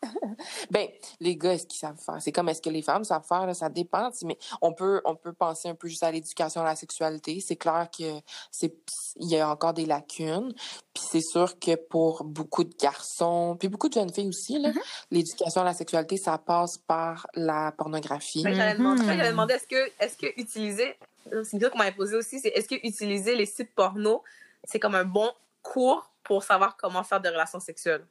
ben, 0.70 0.88
les 1.20 1.36
gars, 1.36 1.54
est-ce 1.54 1.66
qu'ils 1.66 1.78
savent 1.78 1.98
faire? 1.98 2.16
C'est 2.20 2.32
comme 2.32 2.48
est-ce 2.48 2.62
que 2.62 2.70
les 2.70 2.80
femmes 2.80 3.04
savent 3.04 3.26
faire? 3.26 3.46
Là, 3.46 3.54
ça 3.54 3.68
dépend. 3.68 4.10
Mais 4.24 4.38
on 4.62 4.72
peut, 4.72 5.02
on 5.04 5.14
peut 5.14 5.32
penser 5.32 5.68
un 5.68 5.74
peu 5.74 5.88
juste 5.88 6.02
à 6.02 6.10
l'éducation 6.10 6.62
à 6.62 6.64
la 6.64 6.76
sexualité. 6.76 7.40
C'est 7.40 7.56
clair 7.56 7.88
que 7.96 8.04
c'est 8.50 8.74
il 9.16 9.28
y 9.28 9.38
a 9.38 9.50
encore 9.50 9.74
des 9.74 9.84
lacunes. 9.84 10.54
Puis 10.94 11.04
c'est 11.10 11.20
sûr 11.20 11.58
que 11.58 11.74
pour 11.74 12.24
beaucoup 12.24 12.64
de 12.64 12.74
garçons, 12.74 13.56
puis 13.58 13.68
beaucoup 13.68 13.88
de 13.88 13.94
jeunes 13.94 14.12
filles 14.12 14.28
aussi, 14.28 14.58
là, 14.58 14.70
mm-hmm. 14.70 14.82
l'éducation 15.10 15.60
à 15.60 15.64
la 15.64 15.74
sexualité, 15.74 16.16
ça 16.16 16.38
passe 16.38 16.78
par 16.78 17.26
la 17.34 17.72
pornographie. 17.72 18.42
Ben, 18.42 18.54
j'allais 18.54 18.78
mm-hmm. 18.78 19.30
demander 19.30 19.54
est-ce 19.54 19.66
que, 19.66 19.90
est-ce 20.00 20.16
que 20.16 20.40
utiliser, 20.40 20.96
c'est 21.30 21.52
une 21.52 21.58
question 21.58 21.70
qu'on 21.70 21.78
m'avait 21.78 21.92
posée 21.92 22.16
aussi, 22.16 22.40
c'est 22.40 22.48
est-ce 22.48 22.68
que 22.68 22.74
utiliser 22.86 23.34
les 23.36 23.46
sites 23.46 23.74
porno 23.74 24.22
c'est 24.64 24.78
comme 24.78 24.94
un 24.94 25.04
bon 25.04 25.30
cours 25.62 26.10
pour 26.22 26.44
savoir 26.44 26.76
comment 26.76 27.02
faire 27.02 27.20
des 27.20 27.28
relations 27.28 27.60
sexuelles? 27.60 28.04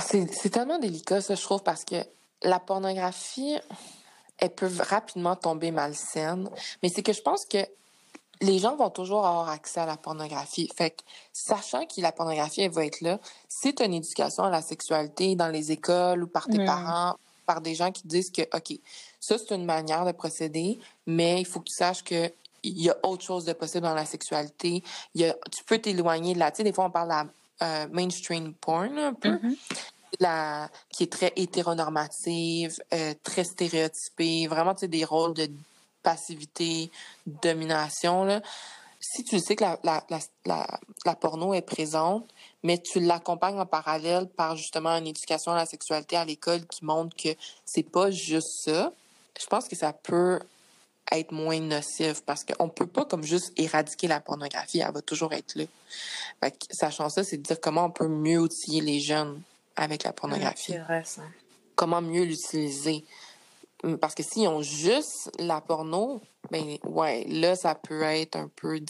C'est 0.00 0.50
tellement 0.50 0.78
délicat, 0.78 1.20
ça, 1.20 1.34
je 1.34 1.42
trouve, 1.42 1.62
parce 1.62 1.84
que 1.84 1.96
la 2.42 2.60
pornographie, 2.60 3.58
elle 4.38 4.54
peut 4.54 4.70
rapidement 4.80 5.36
tomber 5.36 5.70
malsaine. 5.70 6.48
Mais 6.82 6.88
c'est 6.88 7.02
que 7.02 7.12
je 7.12 7.20
pense 7.20 7.44
que 7.44 7.58
les 8.40 8.58
gens 8.58 8.76
vont 8.76 8.90
toujours 8.90 9.26
avoir 9.26 9.48
accès 9.50 9.80
à 9.80 9.86
la 9.86 9.96
pornographie. 9.96 10.70
Fait 10.76 10.90
que, 10.90 11.02
sachant 11.32 11.86
que 11.86 12.00
la 12.00 12.12
pornographie, 12.12 12.62
elle 12.62 12.70
va 12.70 12.86
être 12.86 13.00
là, 13.00 13.18
si 13.48 13.74
tu 13.74 13.82
as 13.82 13.86
une 13.86 13.94
éducation 13.94 14.44
à 14.44 14.50
la 14.50 14.62
sexualité 14.62 15.36
dans 15.36 15.48
les 15.48 15.70
écoles 15.70 16.24
ou 16.24 16.26
par 16.26 16.46
tes 16.46 16.64
parents, 16.64 17.16
par 17.46 17.60
des 17.60 17.74
gens 17.74 17.92
qui 17.92 18.06
disent 18.06 18.30
que, 18.30 18.42
OK, 18.56 18.78
ça, 19.22 19.38
c'est 19.38 19.54
une 19.54 19.64
manière 19.64 20.04
de 20.04 20.10
procéder, 20.10 20.80
mais 21.06 21.40
il 21.40 21.46
faut 21.46 21.60
que 21.60 21.66
tu 21.66 21.74
saches 21.74 22.02
que 22.02 22.32
il 22.64 22.82
y 22.82 22.90
a 22.90 22.96
autre 23.04 23.24
chose 23.24 23.44
de 23.44 23.52
possible 23.52 23.84
dans 23.84 23.94
la 23.94 24.04
sexualité. 24.04 24.82
Il 25.14 25.20
y 25.20 25.24
a, 25.24 25.36
tu 25.50 25.64
peux 25.64 25.78
t'éloigner 25.78 26.34
de 26.34 26.38
la... 26.38 26.50
Tu 26.50 26.58
sais, 26.58 26.64
des 26.64 26.72
fois, 26.72 26.84
on 26.86 26.90
parle 26.90 27.08
de 27.08 27.14
la 27.14 27.26
euh, 27.62 27.88
mainstream 27.92 28.54
porn, 28.54 28.98
un 28.98 29.14
peu. 29.14 29.30
Mm-hmm. 29.30 29.56
la, 30.20 30.68
qui 30.90 31.04
est 31.04 31.12
très 31.12 31.32
hétéronormative, 31.36 32.80
euh, 32.94 33.14
très 33.22 33.44
stéréotypée, 33.44 34.46
vraiment, 34.46 34.74
tu 34.74 34.80
sais, 34.80 34.88
des 34.88 35.04
rôles 35.04 35.34
de 35.34 35.50
passivité, 36.02 36.90
domination, 37.26 38.24
là. 38.24 38.42
Si 39.00 39.24
tu 39.24 39.40
sais 39.40 39.56
que 39.56 39.64
la, 39.64 39.80
la, 39.82 40.04
la, 40.46 40.80
la 41.04 41.14
porno 41.16 41.54
est 41.54 41.62
présente, 41.62 42.28
mais 42.62 42.78
tu 42.78 43.00
l'accompagnes 43.00 43.58
en 43.58 43.66
parallèle 43.66 44.28
par 44.28 44.56
justement 44.56 44.90
une 44.90 45.08
éducation 45.08 45.50
à 45.50 45.56
la 45.56 45.66
sexualité 45.66 46.16
à 46.16 46.24
l'école 46.24 46.64
qui 46.66 46.84
montre 46.84 47.16
que 47.16 47.30
c'est 47.64 47.82
pas 47.82 48.12
juste 48.12 48.62
ça, 48.64 48.92
je 49.40 49.46
pense 49.46 49.68
que 49.68 49.76
ça 49.76 49.92
peut 49.92 50.40
être 51.10 51.32
moins 51.32 51.60
nocive 51.60 52.22
parce 52.24 52.44
qu'on 52.44 52.68
peut 52.68 52.86
pas 52.86 53.04
comme 53.04 53.22
juste 53.22 53.52
éradiquer 53.56 54.08
la 54.08 54.20
pornographie, 54.20 54.80
elle 54.80 54.92
va 54.92 55.02
toujours 55.02 55.32
être 55.32 55.56
là. 55.56 55.64
Fait 56.40 56.54
sachant 56.70 57.08
ça, 57.08 57.24
c'est 57.24 57.38
de 57.38 57.42
dire 57.42 57.60
comment 57.60 57.86
on 57.86 57.90
peut 57.90 58.08
mieux 58.08 58.40
outiller 58.40 58.80
les 58.80 59.00
jeunes 59.00 59.42
avec 59.76 60.04
la 60.04 60.12
pornographie. 60.12 60.74
Comment 61.74 62.00
mieux 62.00 62.24
l'utiliser? 62.24 63.04
Hum, 63.84 63.98
parce 63.98 64.14
que 64.14 64.22
s'ils 64.22 64.46
ont 64.46 64.62
juste 64.62 65.30
la 65.38 65.60
porno, 65.60 66.20
ben 66.50 66.78
ouais, 66.84 67.24
là, 67.24 67.56
ça 67.56 67.74
peut 67.74 68.02
être 68.02 68.36
un 68.36 68.48
peu 68.54 68.80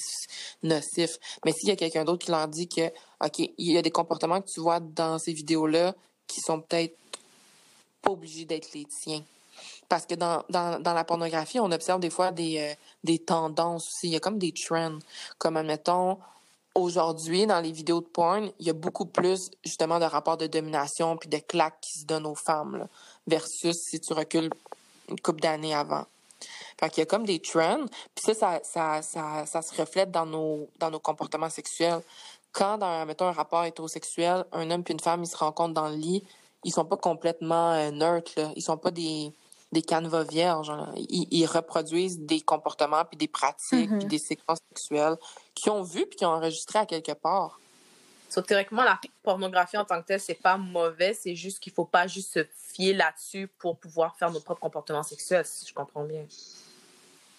nocif. 0.62 1.18
Mais 1.44 1.52
s'il 1.52 1.68
y 1.68 1.72
a 1.72 1.76
quelqu'un 1.76 2.04
d'autre 2.04 2.24
qui 2.24 2.30
leur 2.30 2.46
dit 2.48 2.68
que, 2.68 2.88
OK, 3.24 3.38
il 3.38 3.72
y 3.72 3.78
a 3.78 3.82
des 3.82 3.90
comportements 3.90 4.40
que 4.40 4.48
tu 4.48 4.60
vois 4.60 4.80
dans 4.80 5.18
ces 5.18 5.32
vidéos-là 5.32 5.94
qui 6.26 6.40
sont 6.40 6.60
peut-être 6.60 6.96
pas 8.02 8.10
obligés 8.10 8.44
d'être 8.44 8.72
les 8.74 8.84
tiens 8.84 9.22
parce 9.92 10.06
que 10.06 10.14
dans, 10.14 10.42
dans, 10.48 10.94
la 10.94 11.04
pornographie, 11.04 11.60
on 11.60 11.70
observe 11.70 12.00
des 12.00 12.08
fois 12.08 12.30
des, 12.32 12.56
euh, 12.56 12.74
des 13.04 13.18
tendances 13.18 13.88
aussi. 13.88 14.06
Il 14.06 14.12
y 14.14 14.16
a 14.16 14.20
comme 14.20 14.38
des 14.38 14.52
trends. 14.52 14.98
Comme, 15.36 15.58
admettons, 15.58 16.16
aujourd'hui, 16.74 17.46
dans 17.46 17.60
les 17.60 17.72
vidéos 17.72 18.00
de 18.00 18.06
porn, 18.06 18.50
il 18.58 18.66
y 18.66 18.70
a 18.70 18.72
beaucoup 18.72 19.04
plus, 19.04 19.50
justement, 19.62 19.98
de 19.98 20.06
rapports 20.06 20.38
de 20.38 20.46
domination 20.46 21.18
puis 21.18 21.28
de 21.28 21.36
claques 21.36 21.78
qui 21.82 22.00
se 22.00 22.06
donnent 22.06 22.24
aux 22.24 22.34
femmes, 22.34 22.78
là, 22.78 22.88
versus 23.26 23.76
si 23.76 24.00
tu 24.00 24.14
recules 24.14 24.48
une 25.10 25.20
couple 25.20 25.40
d'années 25.40 25.74
avant. 25.74 26.06
Fait 26.80 26.88
qu'il 26.88 27.00
y 27.00 27.02
a 27.02 27.06
comme 27.06 27.26
des 27.26 27.40
trends. 27.40 27.84
Puis 28.14 28.24
ça 28.24 28.32
ça, 28.32 28.60
ça, 28.62 29.02
ça, 29.02 29.44
ça, 29.44 29.60
se 29.60 29.78
reflète 29.78 30.10
dans 30.10 30.24
nos, 30.24 30.70
dans 30.78 30.90
nos 30.90 31.00
comportements 31.00 31.50
sexuels. 31.50 32.00
Quand, 32.52 32.78
dans, 32.78 33.04
mettons, 33.04 33.26
un 33.26 33.32
rapport 33.32 33.64
hétérosexuel, 33.64 34.46
un 34.52 34.70
homme 34.70 34.84
puis 34.84 34.94
une 34.94 35.00
femme, 35.00 35.22
ils 35.22 35.28
se 35.28 35.36
rencontrent 35.36 35.74
dans 35.74 35.90
le 35.90 35.96
lit, 35.96 36.24
ils 36.64 36.72
sont 36.72 36.86
pas 36.86 36.96
complètement 36.96 37.72
euh, 37.72 37.90
neutres, 37.90 38.32
là. 38.36 38.52
Ils 38.56 38.62
sont 38.62 38.78
pas 38.78 38.90
des 38.90 39.34
des 39.72 39.82
canevas 39.82 40.24
vierges. 40.24 40.72
Ils, 40.96 41.46
reproduisent 41.46 42.20
des 42.20 42.40
comportements, 42.40 43.04
puis 43.04 43.16
des 43.16 43.28
pratiques, 43.28 43.88
puis 43.88 43.98
mm-hmm. 43.98 44.06
des 44.06 44.18
séquences 44.18 44.58
sexuelles 44.68 45.16
qu'ils 45.54 45.72
ont 45.72 45.82
vues 45.82 46.06
puis 46.06 46.18
qu'ils 46.18 46.26
ont 46.26 46.32
enregistrées 46.32 46.80
à 46.80 46.86
quelque 46.86 47.12
part. 47.12 47.58
So, 48.28 48.40
théoriquement, 48.40 48.82
la 48.82 48.98
pornographie 49.22 49.76
en 49.76 49.84
tant 49.84 50.00
que 50.00 50.06
telle, 50.06 50.20
c'est 50.20 50.34
pas 50.34 50.56
mauvais, 50.56 51.12
c'est 51.12 51.34
juste 51.34 51.60
qu'il 51.60 51.72
faut 51.72 51.84
pas 51.84 52.06
juste 52.06 52.32
se 52.32 52.46
fier 52.72 52.94
là-dessus 52.94 53.46
pour 53.58 53.78
pouvoir 53.78 54.16
faire 54.16 54.30
nos 54.30 54.40
propres 54.40 54.60
comportements 54.60 55.02
sexuels, 55.02 55.44
si 55.44 55.66
je 55.66 55.74
comprends 55.74 56.04
bien. 56.04 56.24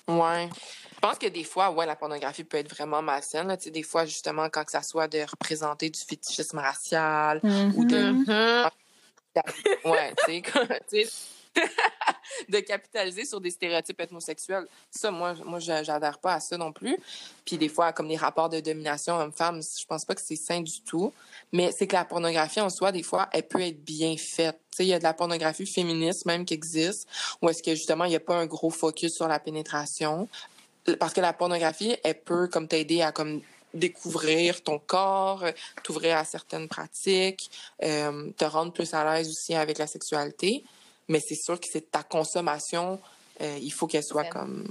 Ouais. 0.07 0.49
Je 0.93 0.99
pense 0.99 1.17
que 1.17 1.27
des 1.27 1.43
fois, 1.43 1.71
ouais, 1.71 1.85
la 1.85 1.95
pornographie 1.95 2.43
peut 2.43 2.57
être 2.57 2.69
vraiment 2.69 3.01
malsaine. 3.01 3.47
Là. 3.47 3.57
Des 3.57 3.83
fois, 3.83 4.05
justement, 4.05 4.49
quand 4.49 4.65
que 4.65 4.71
ça 4.71 4.83
soit 4.83 5.07
de 5.07 5.21
représenter 5.21 5.89
du 5.89 5.99
fétichisme 5.99 6.59
racial 6.59 7.39
ou 7.75 7.85
de... 7.85 8.11
Mm-hmm. 8.11 8.69
Ouais, 9.85 10.13
tu 10.27 10.43
sais, 10.89 11.09
de 12.49 12.59
capitaliser 12.59 13.25
sur 13.25 13.39
des 13.41 13.51
stéréotypes 13.51 13.99
ethnosexuels. 13.99 14.67
Ça, 14.91 15.11
moi, 15.11 15.35
moi, 15.45 15.59
j'adhère 15.59 16.19
pas 16.19 16.35
à 16.35 16.39
ça 16.39 16.57
non 16.57 16.71
plus. 16.71 16.97
Puis 17.45 17.57
des 17.57 17.69
fois, 17.69 17.93
comme 17.93 18.07
les 18.07 18.17
rapports 18.17 18.49
de 18.49 18.59
domination 18.59 19.15
homme-femme, 19.15 19.61
je 19.61 19.85
pense 19.85 20.05
pas 20.05 20.15
que 20.15 20.21
c'est 20.21 20.35
sain 20.35 20.61
du 20.61 20.81
tout. 20.81 21.13
Mais 21.51 21.71
c'est 21.71 21.87
que 21.87 21.93
la 21.93 22.05
pornographie 22.05 22.61
en 22.61 22.69
soi, 22.69 22.91
des 22.91 23.03
fois, 23.03 23.29
elle 23.31 23.47
peut 23.47 23.61
être 23.61 23.83
bien 23.83 24.15
faite. 24.17 24.59
Il 24.79 24.85
y 24.85 24.93
a 24.93 24.99
de 24.99 25.03
la 25.03 25.13
pornographie 25.13 25.65
féministe 25.65 26.25
même 26.25 26.45
qui 26.45 26.53
existe, 26.53 27.07
où 27.41 27.49
est-ce 27.49 27.61
que 27.61 27.75
justement, 27.75 28.05
il 28.05 28.09
n'y 28.09 28.15
a 28.15 28.19
pas 28.19 28.35
un 28.35 28.45
gros 28.45 28.71
focus 28.71 29.13
sur 29.13 29.27
la 29.27 29.39
pénétration. 29.39 30.27
Parce 30.99 31.13
que 31.13 31.21
la 31.21 31.33
pornographie, 31.33 31.95
elle 32.03 32.19
peut 32.19 32.47
comme 32.47 32.67
t'aider 32.67 33.01
à 33.01 33.11
comme 33.11 33.41
découvrir 33.73 34.61
ton 34.61 34.79
corps, 34.79 35.45
t'ouvrir 35.83 36.17
à 36.17 36.25
certaines 36.25 36.67
pratiques, 36.67 37.49
euh, 37.83 38.29
te 38.37 38.45
rendre 38.45 38.71
plus 38.71 38.93
à 38.93 39.03
l'aise 39.03 39.29
aussi 39.29 39.55
avec 39.55 39.77
la 39.77 39.87
sexualité 39.87 40.63
mais 41.07 41.19
c'est 41.19 41.35
sûr 41.35 41.59
que 41.59 41.67
c'est 41.71 41.91
ta 41.91 42.03
consommation, 42.03 42.99
euh, 43.41 43.57
il 43.61 43.71
faut 43.71 43.87
qu'elle 43.87 44.03
soit 44.03 44.25
comme 44.25 44.67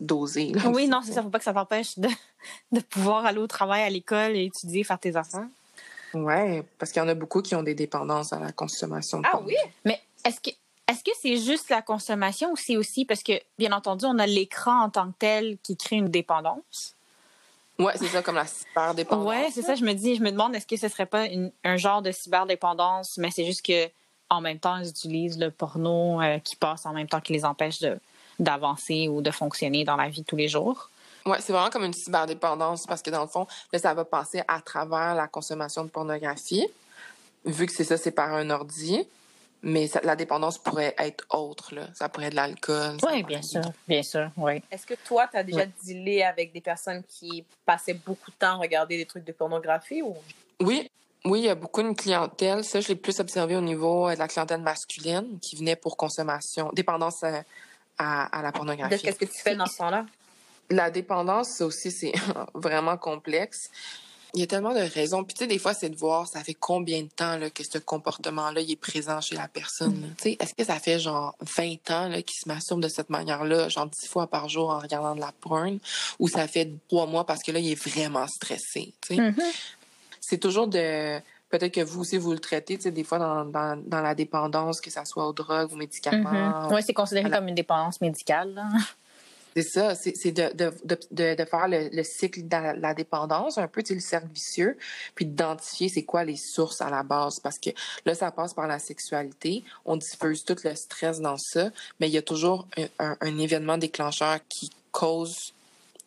dosée. 0.00 0.52
oui, 0.66 0.88
non, 0.88 1.00
c'est 1.04 1.12
ça. 1.12 1.22
Faut 1.22 1.30
pas 1.30 1.38
que 1.38 1.44
ça 1.44 1.52
t'empêche 1.52 1.98
de, 1.98 2.08
de 2.72 2.80
pouvoir 2.80 3.26
aller 3.26 3.38
au 3.38 3.46
travail, 3.46 3.82
à 3.82 3.90
l'école 3.90 4.36
et 4.36 4.44
étudier, 4.44 4.84
faire 4.84 4.98
tes 4.98 5.16
affaires. 5.16 5.48
Oui, 6.14 6.62
parce 6.78 6.92
qu'il 6.92 7.02
y 7.02 7.04
en 7.04 7.08
a 7.08 7.14
beaucoup 7.14 7.42
qui 7.42 7.54
ont 7.54 7.62
des 7.62 7.74
dépendances 7.74 8.32
à 8.32 8.38
la 8.38 8.52
consommation. 8.52 9.20
De 9.20 9.26
ah 9.32 9.40
oui? 9.44 9.56
Mais 9.84 10.00
est-ce 10.24 10.40
que 10.40 10.50
est-ce 10.86 11.02
que 11.02 11.10
c'est 11.20 11.38
juste 11.38 11.70
la 11.70 11.80
consommation 11.80 12.52
ou 12.52 12.56
c'est 12.56 12.76
aussi 12.76 13.06
parce 13.06 13.22
que, 13.22 13.32
bien 13.58 13.72
entendu, 13.72 14.04
on 14.04 14.18
a 14.18 14.26
l'écran 14.26 14.82
en 14.82 14.90
tant 14.90 15.08
que 15.08 15.16
tel 15.18 15.56
qui 15.62 15.76
crée 15.76 15.96
une 15.96 16.10
dépendance? 16.10 16.94
Ouais, 17.78 17.94
c'est 17.96 18.06
ça, 18.08 18.22
comme 18.22 18.34
la 18.34 18.46
cyberdépendance. 18.46 19.26
Ouais, 19.26 19.48
c'est 19.50 19.62
ça, 19.62 19.74
je 19.74 19.84
me 19.84 19.94
dis, 19.94 20.14
je 20.14 20.22
me 20.22 20.30
demande, 20.30 20.54
est-ce 20.54 20.66
que 20.66 20.76
ce 20.76 20.88
serait 20.88 21.06
pas 21.06 21.26
un 21.64 21.76
genre 21.76 22.02
de 22.02 22.12
cyberdépendance, 22.12 23.16
mais 23.16 23.30
c'est 23.30 23.46
juste 23.46 23.64
que 23.64 23.88
en 24.30 24.40
même 24.40 24.58
temps, 24.58 24.76
ils 24.78 24.88
utilisent 24.88 25.38
le 25.38 25.50
porno 25.50 26.20
euh, 26.20 26.38
qui 26.38 26.56
passe 26.56 26.86
en 26.86 26.92
même 26.92 27.08
temps 27.08 27.20
qui 27.20 27.32
les 27.32 27.44
empêche 27.44 27.84
d'avancer 28.38 29.08
ou 29.08 29.22
de 29.22 29.30
fonctionner 29.30 29.84
dans 29.84 29.96
la 29.96 30.08
vie 30.08 30.24
tous 30.24 30.36
les 30.36 30.48
jours. 30.48 30.90
Oui, 31.26 31.36
c'est 31.40 31.52
vraiment 31.52 31.70
comme 31.70 31.84
une 31.84 31.94
cyberdépendance 31.94 32.86
parce 32.86 33.00
que 33.00 33.10
dans 33.10 33.22
le 33.22 33.28
fond, 33.28 33.46
là, 33.72 33.78
ça 33.78 33.94
va 33.94 34.04
passer 34.04 34.42
à 34.46 34.60
travers 34.60 35.14
la 35.14 35.26
consommation 35.26 35.84
de 35.84 35.88
pornographie, 35.88 36.66
vu 37.44 37.66
que 37.66 37.72
c'est 37.72 37.84
ça, 37.84 37.96
c'est 37.96 38.10
par 38.10 38.32
un 38.34 38.50
ordi. 38.50 39.06
Mais 39.66 39.88
la 40.02 40.14
dépendance 40.14 40.58
pourrait 40.58 40.94
être 40.98 41.24
autre, 41.30 41.74
là. 41.74 41.86
Ça 41.94 42.10
pourrait 42.10 42.26
être 42.26 42.32
de 42.32 42.36
l'alcool. 42.36 42.98
Oui, 43.02 43.22
bien 43.22 43.40
sûr, 43.40 43.62
bien 43.88 44.02
sûr, 44.02 44.30
oui. 44.36 44.62
Est-ce 44.70 44.84
que 44.84 44.92
toi, 44.92 45.26
tu 45.26 45.38
as 45.38 45.42
déjà 45.42 45.64
dealé 45.86 46.22
avec 46.22 46.52
des 46.52 46.60
personnes 46.60 47.02
qui 47.08 47.42
passaient 47.64 47.94
beaucoup 47.94 48.30
de 48.30 48.36
temps 48.36 48.48
à 48.48 48.56
regarder 48.56 48.98
des 48.98 49.06
trucs 49.06 49.24
de 49.24 49.32
pornographie 49.32 50.02
ou? 50.02 50.14
Oui, 50.60 50.90
oui, 51.24 51.40
il 51.40 51.44
y 51.46 51.48
a 51.48 51.54
beaucoup 51.54 51.82
de 51.82 51.92
clientèle. 51.92 52.64
Ça, 52.64 52.80
je 52.80 52.88
l'ai 52.88 52.96
plus 52.96 53.18
observé 53.20 53.56
au 53.56 53.60
niveau 53.60 54.08
euh, 54.08 54.14
de 54.14 54.18
la 54.18 54.28
clientèle 54.28 54.60
masculine 54.60 55.38
qui 55.40 55.56
venait 55.56 55.76
pour 55.76 55.96
consommation, 55.96 56.70
dépendance 56.74 57.24
à, 57.24 57.42
à 57.98 58.42
la 58.42 58.52
pornographie. 58.52 59.00
Qu'est-ce 59.00 59.18
que 59.18 59.24
tu 59.24 59.40
fais 59.40 59.56
dans 59.56 59.66
ce 59.66 59.78
temps-là? 59.78 60.06
La 60.70 60.90
dépendance, 60.90 61.48
ça 61.48 61.66
aussi, 61.66 61.90
c'est 61.90 62.12
vraiment 62.54 62.96
complexe. 62.96 63.70
Il 64.34 64.40
y 64.40 64.42
a 64.42 64.48
tellement 64.48 64.74
de 64.74 64.80
raisons. 64.80 65.22
Puis, 65.22 65.34
tu 65.34 65.44
sais, 65.44 65.46
des 65.46 65.58
fois, 65.58 65.74
c'est 65.74 65.88
de 65.88 65.96
voir, 65.96 66.26
ça 66.26 66.42
fait 66.42 66.54
combien 66.54 67.02
de 67.02 67.08
temps 67.08 67.36
là, 67.36 67.50
que 67.50 67.62
ce 67.62 67.78
comportement-là 67.78 68.60
est 68.60 68.76
présent 68.76 69.20
chez 69.20 69.36
la 69.36 69.46
personne. 69.46 69.94
Mm. 69.94 70.14
Tu 70.16 70.22
sais, 70.22 70.36
est-ce 70.40 70.54
que 70.54 70.64
ça 70.64 70.80
fait 70.80 70.98
genre 70.98 71.36
20 71.56 71.90
ans 71.92 72.10
qu'il 72.10 72.36
se 72.36 72.48
masturbe 72.48 72.82
de 72.82 72.88
cette 72.88 73.10
manière-là, 73.10 73.68
genre 73.68 73.86
10 73.86 74.08
fois 74.08 74.26
par 74.26 74.48
jour 74.48 74.70
en 74.70 74.80
regardant 74.80 75.14
de 75.14 75.20
la 75.20 75.32
porn, 75.40 75.78
ou 76.18 76.28
ça 76.28 76.48
fait 76.48 76.68
trois 76.88 77.06
mois 77.06 77.24
parce 77.24 77.44
que 77.44 77.52
là, 77.52 77.60
il 77.60 77.70
est 77.70 77.80
vraiment 77.80 78.26
stressé, 78.26 78.92
tu 79.00 79.14
sais? 79.14 79.20
Mm-hmm. 79.20 79.52
C'est 80.26 80.38
toujours 80.38 80.68
de 80.68 81.18
peut-être 81.50 81.74
que 81.74 81.80
vous 81.80 82.00
aussi 82.00 82.16
vous 82.16 82.32
le 82.32 82.38
traitez, 82.38 82.76
tu 82.76 82.84
sais, 82.84 82.90
des 82.90 83.04
fois 83.04 83.18
dans, 83.18 83.44
dans, 83.44 83.80
dans, 83.86 84.00
la 84.00 84.14
dépendance, 84.14 84.80
que 84.80 84.90
ça 84.90 85.04
soit 85.04 85.26
aux 85.26 85.32
drogues, 85.32 85.72
aux 85.72 85.76
médicaments. 85.76 86.30
Mm-hmm. 86.30 86.74
Oui, 86.74 86.82
c'est 86.84 86.94
considéré 86.94 87.30
comme 87.30 87.48
une 87.48 87.54
dépendance 87.54 88.00
médicale. 88.00 88.60
C'est 89.56 89.62
ça, 89.62 89.94
c'est 89.94 90.32
de, 90.32 90.52
de, 90.52 90.72
de, 90.84 91.34
de, 91.36 91.44
faire 91.44 91.68
le, 91.68 91.88
le 91.92 92.02
cycle 92.02 92.48
de 92.48 92.80
la, 92.80 92.92
dépendance, 92.92 93.56
un 93.56 93.68
peu, 93.68 93.84
tu 93.84 93.88
sais, 93.88 93.94
le 93.94 94.00
cercle 94.00 94.26
vicieux, 94.34 94.76
puis 95.14 95.26
d'identifier 95.26 95.88
c'est 95.88 96.02
quoi 96.02 96.24
les 96.24 96.36
sources 96.36 96.80
à 96.80 96.90
la 96.90 97.04
base. 97.04 97.38
Parce 97.38 97.60
que 97.60 97.70
là, 98.04 98.16
ça 98.16 98.32
passe 98.32 98.52
par 98.52 98.66
la 98.66 98.80
sexualité, 98.80 99.62
on 99.84 99.96
diffuse 99.96 100.44
tout 100.44 100.56
le 100.64 100.74
stress 100.74 101.20
dans 101.20 101.36
ça, 101.38 101.70
mais 102.00 102.08
il 102.08 102.12
y 102.12 102.18
a 102.18 102.22
toujours 102.22 102.66
un, 102.98 103.16
un, 103.20 103.38
événement 103.38 103.78
déclencheur 103.78 104.40
qui 104.48 104.70
cause 104.90 105.52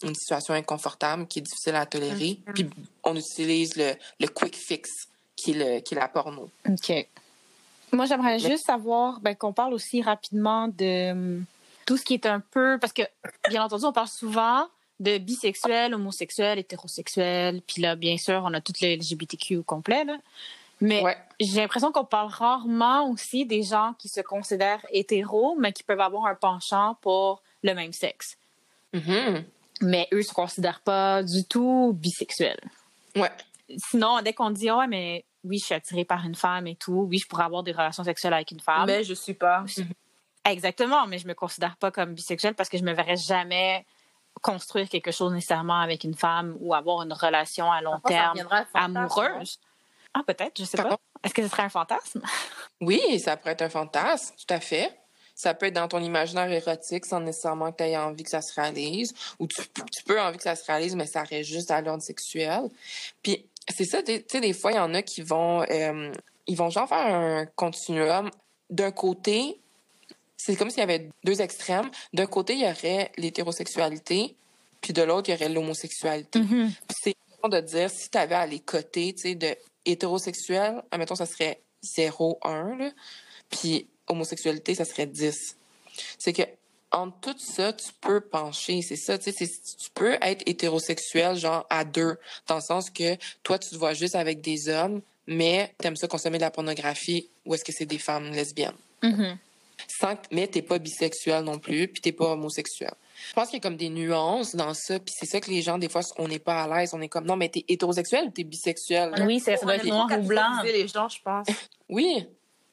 une 0.04 0.16
situation 0.16 0.54
inconfortable, 0.54 1.28
qui 1.28 1.40
est 1.40 1.42
difficile 1.42 1.76
à 1.76 1.86
tolérer, 1.86 2.40
puis 2.54 2.70
on 3.04 3.16
utilise 3.16 3.76
le, 3.76 3.94
le 4.20 4.28
quick 4.28 4.56
fix, 4.56 5.08
qui 5.36 5.52
est, 5.52 5.54
le, 5.54 5.80
qui 5.82 5.96
est 5.96 6.00
la 6.00 6.08
porno. 6.08 6.50
OK. 6.70 7.08
Moi, 7.94 8.06
j'aimerais 8.06 8.40
juste 8.40 8.66
savoir 8.66 9.20
ben, 9.22 9.36
qu'on 9.36 9.54
parle 9.54 9.74
aussi 9.74 10.02
rapidement 10.02 10.68
de 10.68 11.42
tout 11.86 11.98
ce 11.98 12.04
qui 12.04 12.14
est 12.14 12.26
un 12.26 12.40
peu. 12.40 12.78
Parce 12.80 12.94
que, 12.94 13.04
bien 13.50 13.64
entendu, 13.64 13.86
on 13.86 13.94
parle 13.94 14.10
souvent 14.10 14.68
de 15.00 15.18
bisexuel, 15.18 15.94
homosexuel, 15.94 16.60
hétérosexuel. 16.60 17.62
Puis 17.66 17.82
là, 17.82 17.96
bien 17.96 18.18
sûr, 18.18 18.42
on 18.46 18.54
a 18.54 18.62
toutes 18.62 18.82
les 18.82 18.98
LGBTQ 18.98 19.64
complet. 19.64 20.04
Là. 20.04 20.18
Mais 20.82 21.04
j'ai 21.40 21.62
l'impression 21.62 21.92
qu'on 21.92 22.06
parle 22.06 22.30
rarement 22.30 23.10
aussi 23.10 23.46
des 23.46 23.64
gens 23.64 23.94
qui 23.98 24.10
se 24.10 24.22
considèrent 24.22 24.86
hétéros, 24.92 25.56
mais 25.58 25.72
qui 25.72 25.84
peuvent 25.84 26.02
avoir 26.02 26.26
un 26.26 26.36
penchant 26.36 26.98
pour 27.02 27.42
le 27.64 27.74
même 27.74 27.94
sexe. 27.94 28.38
Mm-hmm. 28.94 29.44
Mais 29.82 30.08
eux 30.14 30.18
ne 30.18 30.22
se 30.22 30.34
considèrent 30.34 30.82
pas 30.82 31.24
du 31.24 31.46
tout 31.46 31.94
bisexuels. 31.94 32.60
Ouais. 33.16 33.32
Sinon, 33.90 34.22
dès 34.22 34.34
qu'on 34.34 34.50
dit, 34.50 34.72
ouais, 34.72 34.88
mais 34.88 35.26
oui, 35.44 35.60
je 35.60 35.66
suis 35.66 35.76
attirée 35.76 36.06
par 36.06 36.26
une 36.26 36.36
femme 36.36 36.68
et 36.68 36.76
tout, 36.76 37.08
oui, 37.10 37.20
je 37.20 37.28
pourrais 37.28 37.44
avoir 37.44 37.64
des 37.64 37.72
relations 37.72 38.04
sexuelles 38.04 38.34
avec 38.34 38.52
une 38.52 38.60
femme. 38.60 38.86
Mais 38.88 39.04
je 39.04 39.14
suis 39.14 39.34
pas. 39.34 39.66
Exactement, 40.46 41.08
mais 41.08 41.18
je 41.18 41.28
me 41.28 41.34
considère 41.34 41.76
pas 41.76 41.92
comme 41.92 42.14
bisexuelle 42.14 42.56
parce 42.56 42.70
que 42.70 42.78
je 42.78 42.84
me 42.84 42.94
verrais 42.94 43.18
jamais 43.18 43.86
construire 44.42 44.88
quelque 44.88 45.12
chose 45.12 45.34
nécessairement 45.34 45.80
avec 45.80 46.04
une 46.04 46.16
femme 46.16 46.56
ou 46.60 46.74
avoir 46.74 47.02
une 47.02 47.14
relation 47.14 47.72
à 47.72 47.82
long 47.82 48.00
terme 48.00 48.38
amoureuse. 48.74 49.60
Ah, 50.14 50.22
peut-être, 50.26 50.60
je 50.60 50.64
sais 50.64 50.78
pas. 50.78 50.98
Est-ce 51.24 51.34
que 51.34 51.44
ce 51.44 51.50
serait 51.50 51.64
un 51.64 51.70
fantasme? 51.70 52.22
Oui, 52.80 53.20
ça 53.20 53.36
pourrait 53.36 53.54
être 53.54 53.64
un 53.64 53.70
fantasme, 53.70 54.36
tout 54.36 54.54
à 54.54 54.60
fait. 54.60 54.98
Ça 55.38 55.54
peut 55.54 55.68
être 55.68 55.76
dans 55.76 55.88
ton 55.88 56.02
imaginaire 56.02 56.52
érotique 56.52 57.06
sans 57.06 57.22
nécessairement 57.22 57.72
que 57.72 57.78
tu 57.78 57.84
aies 57.84 57.98
envie 57.98 58.24
que 58.24 58.30
ça 58.30 58.42
se 58.42 58.60
réalise. 58.60 59.14
Ou 59.40 59.48
tu, 59.48 59.62
tu 59.92 60.04
peux 60.04 60.20
envie 60.20 60.38
que 60.38 60.44
ça 60.44 60.56
se 60.56 60.66
réalise, 60.66 60.96
mais 60.96 61.06
ça 61.06 61.24
reste 61.24 61.50
juste 61.50 61.70
à 61.70 61.80
l'ordre 61.80 62.02
sexuel. 62.02 62.70
Puis 63.22 63.46
c'est 63.74 63.86
ça, 63.86 64.02
tu 64.02 64.24
sais, 64.28 64.42
des 64.42 64.54
fois, 64.54 64.72
il 64.72 64.76
y 64.76 64.80
en 64.80 64.94
a 64.94 65.02
qui 65.02 65.22
vont... 65.22 65.62
Euh, 65.70 66.12
ils 66.48 66.56
vont 66.56 66.70
genre 66.70 66.88
faire 66.88 67.06
un 67.06 67.46
continuum. 67.46 68.32
D'un 68.70 68.92
côté, 68.92 69.60
c'est 70.38 70.56
comme 70.56 70.70
s'il 70.70 70.80
y 70.80 70.84
avait 70.84 71.10
deux 71.24 71.42
extrêmes. 71.42 71.90
D'un 72.14 72.26
côté, 72.26 72.54
il 72.54 72.62
y 72.62 72.66
aurait 72.66 73.12
l'hétérosexualité, 73.18 74.36
puis 74.82 74.94
de 74.94 75.02
l'autre, 75.02 75.30
il 75.30 75.34
y 75.34 75.36
aurait 75.36 75.50
l'homosexualité. 75.50 76.40
Mm-hmm. 76.40 76.70
C'est 76.90 77.16
de 77.50 77.60
dire, 77.62 77.90
si 77.90 78.10
tu 78.10 78.18
avais 78.18 78.36
à 78.36 78.46
les 78.46 78.60
côtés, 78.60 79.14
tu 79.14 79.22
sais, 79.22 79.36
de 79.36 79.56
hétérosexuel, 79.86 80.82
admettons, 80.92 81.16
ça 81.16 81.26
serait 81.26 81.62
0, 81.82 82.40
1, 82.44 82.92
puis 83.50 83.88
homosexualité, 84.08 84.76
ça 84.76 84.86
serait 84.86 85.08
10. 85.08 85.58
C'est 86.18 86.34
que 86.34 86.44
entre 86.92 87.34
tout 87.34 87.40
ça, 87.40 87.74
tu 87.74 87.90
peux 88.00 88.22
pencher, 88.22 88.82
c'est 88.82 88.96
ça, 88.96 89.18
tu 89.18 89.32
sais, 89.32 89.46
tu 89.46 89.90
peux 89.94 90.18
être 90.22 90.44
hétérosexuel, 90.46 91.36
genre 91.36 91.66
à 91.70 91.84
deux, 91.84 92.18
dans 92.48 92.56
le 92.56 92.62
sens 92.62 92.90
que 92.90 93.18
toi, 93.44 93.60
tu 93.60 93.70
te 93.70 93.76
vois 93.76 93.94
juste 93.94 94.16
avec 94.16 94.40
des 94.40 94.70
hommes, 94.70 95.02
mais 95.28 95.74
t'aimes 95.80 95.98
ça 95.98 96.08
consommer 96.08 96.38
de 96.38 96.44
la 96.44 96.52
pornographie, 96.52 97.30
ou 97.46 97.54
est-ce 97.54 97.66
que 97.66 97.74
c'est 97.74 97.86
des 97.86 97.98
femmes 97.98 98.32
lesbiennes? 98.32 98.78
Mm-hmm 99.04 99.38
sans 99.88 100.16
mais 100.32 100.48
t'es 100.48 100.62
pas 100.62 100.80
bisexuel 100.80 101.44
non 101.44 101.60
plus, 101.60 101.88
puis 101.88 102.02
t'es 102.02 102.12
pas 102.12 102.32
homosexuel. 102.32 102.94
Je 103.30 103.34
pense 103.34 103.50
qu'il 103.50 103.58
y 103.58 103.62
a 103.62 103.62
comme 103.62 103.78
des 103.78 103.90
nuances 103.90 104.56
dans 104.56 104.74
ça, 104.74 105.00
puis 105.00 105.14
c'est 105.18 105.26
ça 105.26 105.40
que 105.40 105.50
les 105.50 105.62
gens 105.62 105.78
des 105.78 105.90
fois 105.90 106.02
on 106.18 106.28
n'est 106.28 106.40
pas 106.40 106.64
à 106.64 106.80
l'aise, 106.80 106.94
on 106.94 107.02
est 107.02 107.08
comme 107.08 107.26
non 107.26 107.36
mais 107.36 107.50
t'es 107.50 107.66
hétérosexuel 107.68 108.26
ou 108.28 108.30
t'es 108.32 108.44
bisexuel? 108.44 109.14
Oui, 109.26 109.40
ça 109.40 109.56
doit 109.56 109.76
être 109.76 109.86
noir 109.86 110.08
ou 110.20 110.24
blanc. 110.24 110.62
les 110.64 110.88
gens, 110.88 111.10
je 111.10 111.22
pense. 111.22 111.48
oui. 111.90 112.28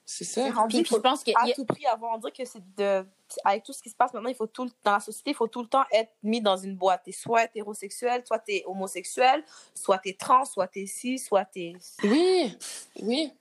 C'est 0.07 0.25
ça. 0.25 0.51
Puis, 0.69 0.85
je 0.85 0.97
pense 0.97 1.25
qu'à 1.25 1.33
tout 1.55 1.65
prix 1.65 1.87
avoir 1.87 2.19
dire 2.19 2.33
que 2.33 2.45
c'est 2.45 2.63
de 2.77 3.07
avec 3.43 3.65
tout 3.65 3.73
ce 3.73 3.83
qui 3.83 3.91
se 3.91 3.97
passe 3.97 4.13
maintenant, 4.13 4.29
il 4.29 4.35
faut 4.35 4.47
tout 4.47 4.71
dans 4.85 4.93
la 4.93 5.01
société, 5.01 5.31
il 5.31 5.35
faut 5.35 5.49
tout 5.49 5.63
le 5.63 5.69
temps 5.69 5.85
être 5.91 6.13
mis 6.23 6.41
dans 6.41 6.57
une 6.57 6.77
boîte. 6.77 7.03
T'es 7.05 7.13
soit 7.13 7.45
hétérosexuel, 7.45 8.23
soit 8.27 8.39
t'es 8.39 8.63
homosexuel, 8.67 9.43
soit 9.75 9.99
t'es 9.99 10.13
trans, 10.13 10.45
soit 10.45 10.69
t'es 10.69 10.87
ci, 10.87 11.19
soit 11.19 11.45
t'es. 11.47 11.73
Oui, 12.03 12.57
oui. 13.03 13.33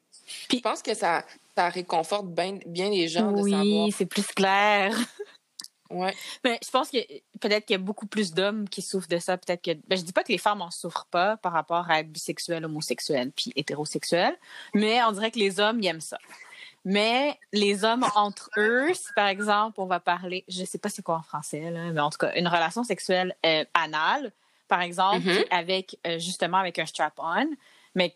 Puis, 0.48 0.60
je 0.60 0.64
pense 0.64 0.82
que 0.82 0.94
ça, 0.94 1.26
ça 1.56 1.70
réconforte 1.70 2.28
bien, 2.28 2.58
bien 2.66 2.90
les 2.90 3.10
gens 3.10 3.32
de 3.32 3.38
savoir. 3.38 3.62
Oui, 3.62 3.94
c'est 3.96 4.06
plus 4.06 4.26
clair. 4.26 4.98
Ouais. 5.90 6.16
Mais 6.44 6.60
je 6.64 6.72
pense 6.72 6.90
que 6.90 6.98
peut-être 7.40 7.66
qu'il 7.66 7.76
y 7.76 7.80
a 7.80 7.84
beaucoup 7.84 8.08
plus 8.08 8.34
d'hommes 8.34 8.68
qui 8.68 8.82
souffrent 8.82 9.10
de 9.10 9.20
ça. 9.20 9.38
Peut-être 9.38 9.62
que. 9.62 9.74
Ben, 9.88 9.98
je 9.98 10.04
dis 10.04 10.14
pas 10.14 10.24
que 10.24 10.32
les 10.32 10.38
femmes 10.38 10.62
en 10.62 10.72
souffrent 10.72 11.06
pas 11.12 11.38
par 11.38 11.52
rapport 11.52 11.90
à 11.90 12.00
être 12.00 12.10
bisexuelles, 12.10 12.66
homosexuelles 12.66 13.32
puis 13.32 13.52
hétérosexuelles, 13.56 14.38
mais 14.74 15.04
on 15.04 15.12
dirait 15.12 15.30
que 15.30 15.40
les 15.40 15.60
hommes, 15.60 15.82
ils 15.82 15.88
aiment 15.88 16.02
ça. 16.02 16.18
Mais 16.86 17.40
les 17.54 17.86
hommes 17.86 18.06
entre 18.16 18.50
eux, 18.58 18.94
si 18.94 19.08
par 19.16 19.28
exemple, 19.28 19.80
on 19.80 19.86
va 19.86 20.00
parler, 20.00 20.44
je 20.50 20.66
sais 20.66 20.78
pas 20.78 20.90
c'est 20.90 21.02
quoi 21.02 21.16
en 21.16 21.24
français, 21.24 21.72
là, 21.72 21.92
mais 21.92 22.02
en 22.02 22.10
tout 22.10 22.18
cas, 22.18 22.34
une 22.36 22.48
relation 22.48 22.84
sexuelle 22.84 23.36
euh, 23.46 23.64
anale, 23.74 24.32
par 24.68 24.82
exemple, 24.82 25.26
mm-hmm. 25.26 25.48
avec 25.52 25.98
euh, 26.06 26.20
justement 26.20 26.58
avec 26.58 26.80
un 26.80 26.86
strap-on, 26.86 27.48
mais 27.96 28.16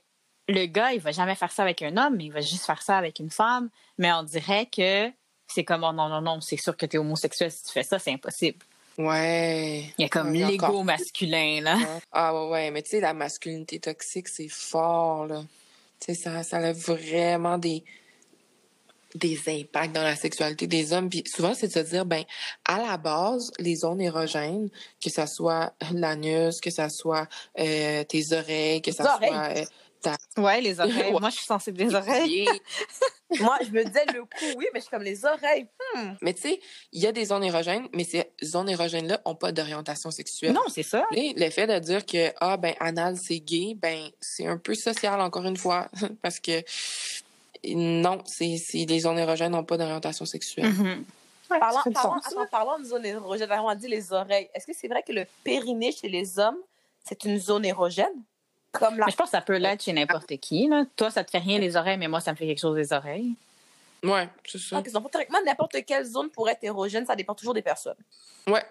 le 0.49 0.65
gars, 0.65 0.93
il 0.93 0.99
va 0.99 1.11
jamais 1.11 1.35
faire 1.35 1.51
ça 1.51 1.63
avec 1.63 1.81
un 1.81 1.95
homme, 1.97 2.15
mais 2.17 2.25
il 2.25 2.31
va 2.31 2.41
juste 2.41 2.65
faire 2.65 2.81
ça 2.81 2.97
avec 2.97 3.19
une 3.19 3.29
femme. 3.29 3.69
Mais 3.97 4.11
on 4.13 4.23
dirait 4.23 4.65
que 4.65 5.11
c'est 5.47 5.63
comme, 5.63 5.83
oh 5.83 5.91
non, 5.91 6.09
non, 6.09 6.21
non, 6.21 6.41
c'est 6.41 6.57
sûr 6.57 6.75
que 6.75 6.85
tu 6.85 6.95
es 6.95 6.99
homosexuel 6.99 7.51
si 7.51 7.63
tu 7.63 7.71
fais 7.71 7.83
ça, 7.83 7.99
c'est 7.99 8.11
impossible. 8.11 8.59
Ouais. 8.97 9.93
Il 9.97 10.01
y 10.01 10.05
a 10.05 10.09
comme 10.09 10.33
l'ego 10.33 10.83
masculin, 10.83 11.61
là. 11.61 11.77
Ah 12.11 12.33
ouais, 12.33 12.49
ouais, 12.49 12.71
mais 12.71 12.81
tu 12.81 12.91
sais, 12.91 12.99
la 12.99 13.13
masculinité 13.13 13.79
toxique, 13.79 14.27
c'est 14.27 14.47
fort, 14.47 15.27
là. 15.27 15.43
Tu 15.99 16.13
sais, 16.13 16.15
ça, 16.15 16.43
ça 16.43 16.57
a 16.57 16.73
vraiment 16.73 17.57
des, 17.57 17.83
des 19.15 19.39
impacts 19.47 19.93
dans 19.93 20.03
la 20.03 20.15
sexualité 20.15 20.67
des 20.67 20.93
hommes. 20.93 21.09
Puis 21.09 21.23
souvent, 21.25 21.53
c'est 21.53 21.67
de 21.67 21.73
se 21.73 21.79
dire, 21.79 22.05
ben, 22.05 22.23
à 22.65 22.79
la 22.79 22.97
base, 22.97 23.51
les 23.59 23.75
zones 23.75 24.01
érogènes, 24.01 24.69
que 25.03 25.09
ça 25.09 25.27
soit 25.27 25.73
l'anus, 25.91 26.61
que 26.61 26.69
ça 26.69 26.89
soit 26.89 27.27
euh, 27.59 28.03
tes 28.03 28.33
oreilles, 28.33 28.81
que 28.81 28.91
ça 28.91 29.03
soit... 29.03 29.57
Euh, 29.57 29.65
Ouais, 30.37 30.61
les 30.61 30.79
oreilles. 30.79 31.11
Moi, 31.11 31.29
je 31.29 31.37
suis 31.37 31.45
sensible 31.45 31.77
des 31.77 31.93
oreilles. 31.93 32.47
Moi, 33.41 33.57
je 33.61 33.71
me 33.71 33.83
disais 33.83 34.05
le 34.13 34.21
cou, 34.21 34.57
oui, 34.57 34.67
mais 34.73 34.79
je 34.79 34.85
suis 34.85 34.89
comme 34.89 35.03
les 35.03 35.25
oreilles. 35.25 35.67
Hmm. 35.93 36.13
Mais 36.21 36.33
tu 36.33 36.43
sais, 36.43 36.59
il 36.93 37.01
y 37.01 37.07
a 37.07 37.11
des 37.11 37.25
zones 37.25 37.43
érogènes, 37.43 37.87
mais 37.93 38.05
ces 38.05 38.31
zones 38.41 38.69
érogènes-là 38.69 39.19
n'ont 39.25 39.35
pas 39.35 39.51
d'orientation 39.51 40.11
sexuelle. 40.11 40.53
Non, 40.53 40.61
c'est 40.73 40.83
ça. 40.83 41.05
Le 41.11 41.49
fait 41.49 41.67
de 41.67 41.77
dire 41.79 42.05
que, 42.05 42.31
ah, 42.39 42.55
ben, 42.55 42.73
anal, 42.79 43.17
c'est 43.17 43.39
gay, 43.39 43.75
ben, 43.75 44.09
c'est 44.21 44.45
un 44.45 44.57
peu 44.57 44.75
social, 44.75 45.19
encore 45.19 45.45
une 45.45 45.57
fois, 45.57 45.89
parce 46.21 46.39
que 46.39 46.63
non, 47.65 48.19
c'est 48.25 48.57
les 48.73 48.99
zones 48.99 49.19
érogènes 49.19 49.51
n'ont 49.51 49.63
pas 49.63 49.77
d'orientation 49.77 50.25
sexuelle. 50.25 50.73
Parlant, 51.47 51.81
parlant, 51.93 52.45
parlant, 52.51 52.79
de 52.79 52.83
zones 52.83 53.05
érogènes, 53.05 53.49
on 53.51 53.69
a 53.69 53.75
dit 53.75 53.87
les 53.87 54.11
oreilles. 54.11 54.49
Est-ce 54.53 54.67
que 54.67 54.73
c'est 54.73 54.87
vrai 54.87 55.01
que 55.01 55.13
le 55.13 55.25
périnée 55.43 55.91
chez 55.91 56.09
les 56.09 56.39
hommes, 56.39 56.57
c'est 57.05 57.23
une 57.23 57.39
zone 57.39 57.65
érogène? 57.65 58.23
Comme 58.73 58.95
Mais 58.95 59.09
je 59.09 59.15
pense 59.15 59.27
que 59.27 59.31
ça 59.31 59.41
peut 59.41 59.55
l'être 59.57 59.83
chez 59.83 59.93
n'importe 59.93 60.35
qui. 60.37 60.67
Là. 60.67 60.85
Toi, 60.95 61.09
ça 61.09 61.23
te 61.23 61.31
fait 61.31 61.37
rien 61.37 61.57
les 61.57 61.77
oreilles, 61.77 61.97
mais 61.97 62.09
moi, 62.09 62.19
ça 62.19 62.31
me 62.31 62.35
fait 62.35 62.45
quelque 62.45 62.59
chose 62.59 62.75
des 62.75 62.91
oreilles. 62.91 63.33
Ouais, 64.03 64.29
c'est 64.45 64.59
ça. 64.59 64.81
Donc, 64.81 65.09
théoriquement, 65.09 65.39
n'importe 65.45 65.77
quelle 65.85 66.05
zone 66.05 66.29
pourrait 66.29 66.51
être 66.53 66.63
érogène, 66.63 67.05
ça 67.05 67.15
dépend 67.15 67.33
toujours 67.33 67.53
des 67.53 67.61
personnes. 67.61 67.97
Ouais. 68.45 68.63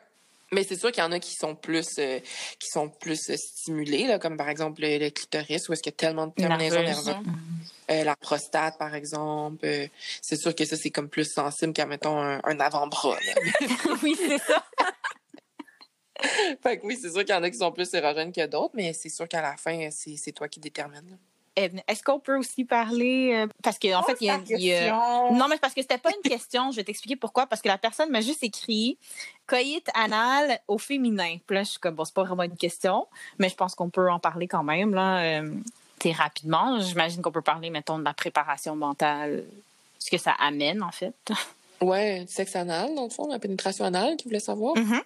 Mais 0.53 0.62
c'est 0.62 0.76
sûr 0.76 0.92
qu'il 0.92 1.03
y 1.03 1.07
en 1.07 1.11
a 1.11 1.18
qui 1.18 1.34
sont 1.34 1.57
plus 1.57 1.99
euh, 1.99 2.20
qui 2.61 2.68
sont 2.68 2.88
plus 2.88 3.30
euh, 3.30 3.36
stimulés, 3.36 4.07
là, 4.07 4.20
comme 4.20 4.36
par 4.36 4.49
exemple 4.49 4.80
le, 4.82 5.11
clitoris, 5.11 5.68
où 5.68 5.72
est-ce 5.72 5.82
qu'il 5.82 5.90
y 5.90 5.94
a 5.94 5.97
tellement 5.97 6.28
de 6.28 6.34
terminaisons 6.34 6.82
nerveuses. 6.82 7.16
Euh, 7.90 8.05
la 8.05 8.14
prostate, 8.14 8.78
par 8.78 8.94
exemple. 8.94 9.66
c'est 10.22 10.36
sûr 10.36 10.55
que 10.55 10.64
ça, 10.64 10.76
c'est 10.76 10.90
comme 10.90 11.09
plus 11.09 11.32
sensible 11.32 11.72
qu'à, 11.72 11.86
mettons, 11.86 12.20
un, 12.20 12.40
un 12.44 12.61
avant-bras. 12.61 13.16
oui, 14.03 14.16
c'est 14.16 14.38
ça. 14.38 14.64
fait 16.62 16.78
que 16.78 16.86
oui, 16.86 16.97
c'est 17.01 17.11
sûr 17.11 17.24
qu'il 17.24 17.34
y 17.34 17.38
en 17.38 17.42
a 17.42 17.51
qui 17.51 17.59
sont 17.59 17.72
plus 17.72 17.92
érogènes 17.94 18.32
que 18.32 18.47
d'autres, 18.47 18.74
mais 18.74 18.92
c'est 18.92 19.09
sûr 19.09 19.26
qu'à 19.28 19.42
la 19.42 19.57
fin, 19.57 19.88
c'est 19.90 20.32
toi 20.32 20.49
qui 20.49 20.61
détermines. 20.61 21.18
Est-ce 21.57 22.02
qu'on 22.02 22.20
peut 22.20 22.36
aussi 22.36 22.64
parler 22.64 23.32
euh, 23.34 23.46
parce 23.62 23.78
qu'en 23.78 24.00
en 24.00 24.02
fait 24.02 24.18
il 24.20 24.26
y 24.26 24.72
a, 24.74 24.90
non 25.32 25.48
mais 25.48 25.57
parce 25.57 25.72
que 25.72 25.80
c'était 25.80 25.98
pas 25.98 26.11
une 26.11 26.30
question, 26.30 26.70
je 26.70 26.76
vais 26.76 26.84
t'expliquer 26.84 27.16
pourquoi 27.16 27.46
parce 27.46 27.62
que 27.62 27.68
la 27.68 27.78
personne 27.78 28.11
m'a 28.11 28.20
juste 28.20 28.42
écrit 28.42 28.98
coït 29.46 29.88
anal 29.94 30.61
au 30.68 30.78
féminin. 30.78 31.38
Puis 31.46 31.57
là 31.57 31.62
je 31.62 31.70
suis 31.70 31.78
comme 31.78 31.94
bon 31.94 32.04
c'est 32.04 32.14
pas 32.14 32.24
vraiment 32.24 32.42
une 32.42 32.57
question, 32.57 33.07
mais 33.38 33.48
je 33.48 33.54
pense 33.54 33.74
qu'on 33.74 33.88
peut 33.88 34.11
en 34.11 34.18
parler 34.18 34.48
quand 34.48 34.64
même 34.64 34.94
là 34.94 35.40
euh, 35.40 35.50
rapidement, 36.12 36.78
j'imagine 36.80 37.20
qu'on 37.20 37.32
peut 37.32 37.42
parler 37.42 37.70
mettons 37.70 37.98
de 37.98 38.04
la 38.04 38.14
préparation 38.14 38.76
mentale 38.76 39.44
ce 39.98 40.11
que 40.11 40.18
ça 40.18 40.32
amène 40.38 40.82
en 40.82 40.92
fait. 40.92 41.14
Ouais, 41.80 42.24
sexe 42.28 42.54
anal 42.57 42.94
dans 42.94 43.04
le 43.04 43.11
fond, 43.11 43.28
la 43.28 43.38
pénétration 43.38 43.84
anale, 43.84 44.16
tu 44.16 44.28
voulais 44.28 44.40
savoir? 44.40 44.74
Mm-hmm. 44.76 45.02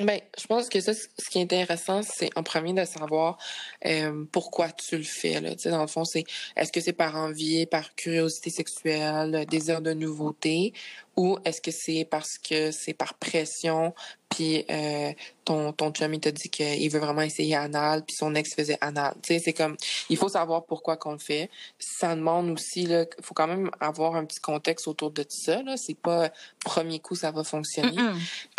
Ben, 0.00 0.20
je 0.36 0.46
pense 0.46 0.68
que 0.68 0.80
ça, 0.80 0.92
ce 0.92 1.30
qui 1.30 1.38
est 1.38 1.42
intéressant, 1.42 2.02
c'est 2.02 2.30
en 2.36 2.42
premier 2.42 2.72
de 2.72 2.84
savoir 2.84 3.38
euh, 3.86 4.24
pourquoi 4.32 4.70
tu 4.70 4.96
le 4.96 5.04
fais. 5.04 5.40
Là. 5.40 5.54
Tu 5.54 5.62
sais, 5.62 5.70
dans 5.70 5.82
le 5.82 5.86
fond, 5.86 6.04
c'est 6.04 6.24
est-ce 6.56 6.72
que 6.72 6.80
c'est 6.80 6.92
par 6.92 7.14
envie, 7.14 7.66
par 7.66 7.94
curiosité 7.94 8.50
sexuelle, 8.50 9.46
désir 9.48 9.80
de 9.80 9.92
nouveauté, 9.92 10.72
ou 11.16 11.38
est-ce 11.44 11.60
que 11.60 11.70
c'est 11.70 12.06
parce 12.10 12.38
que 12.38 12.70
c'est 12.70 12.94
par 12.94 13.14
pression, 13.14 13.94
puis 14.34 14.64
euh, 14.70 15.12
ton, 15.44 15.72
ton 15.72 15.92
chum, 15.92 16.12
il 16.12 16.20
t'a 16.20 16.32
dit 16.32 16.48
qu'il 16.48 16.90
veut 16.90 16.98
vraiment 16.98 17.20
essayer 17.20 17.54
anal, 17.54 18.04
puis 18.04 18.16
son 18.16 18.34
ex 18.34 18.54
faisait 18.54 18.78
anal. 18.80 19.14
Tu 19.22 19.34
sais, 19.34 19.38
c'est 19.38 19.52
comme, 19.52 19.76
il 20.08 20.16
faut 20.16 20.28
savoir 20.28 20.64
pourquoi 20.64 20.96
qu'on 20.96 21.12
le 21.12 21.18
fait. 21.18 21.50
Ça 21.78 22.16
demande 22.16 22.50
aussi, 22.50 22.86
là, 22.86 23.04
faut 23.22 23.34
quand 23.34 23.46
même 23.46 23.70
avoir 23.80 24.16
un 24.16 24.24
petit 24.24 24.40
contexte 24.40 24.88
autour 24.88 25.12
de 25.12 25.24
ça, 25.28 25.62
là. 25.62 25.76
C'est 25.76 25.96
pas, 25.96 26.30
premier 26.64 26.98
coup, 26.98 27.14
ça 27.14 27.30
va 27.30 27.44
fonctionner. 27.44 27.96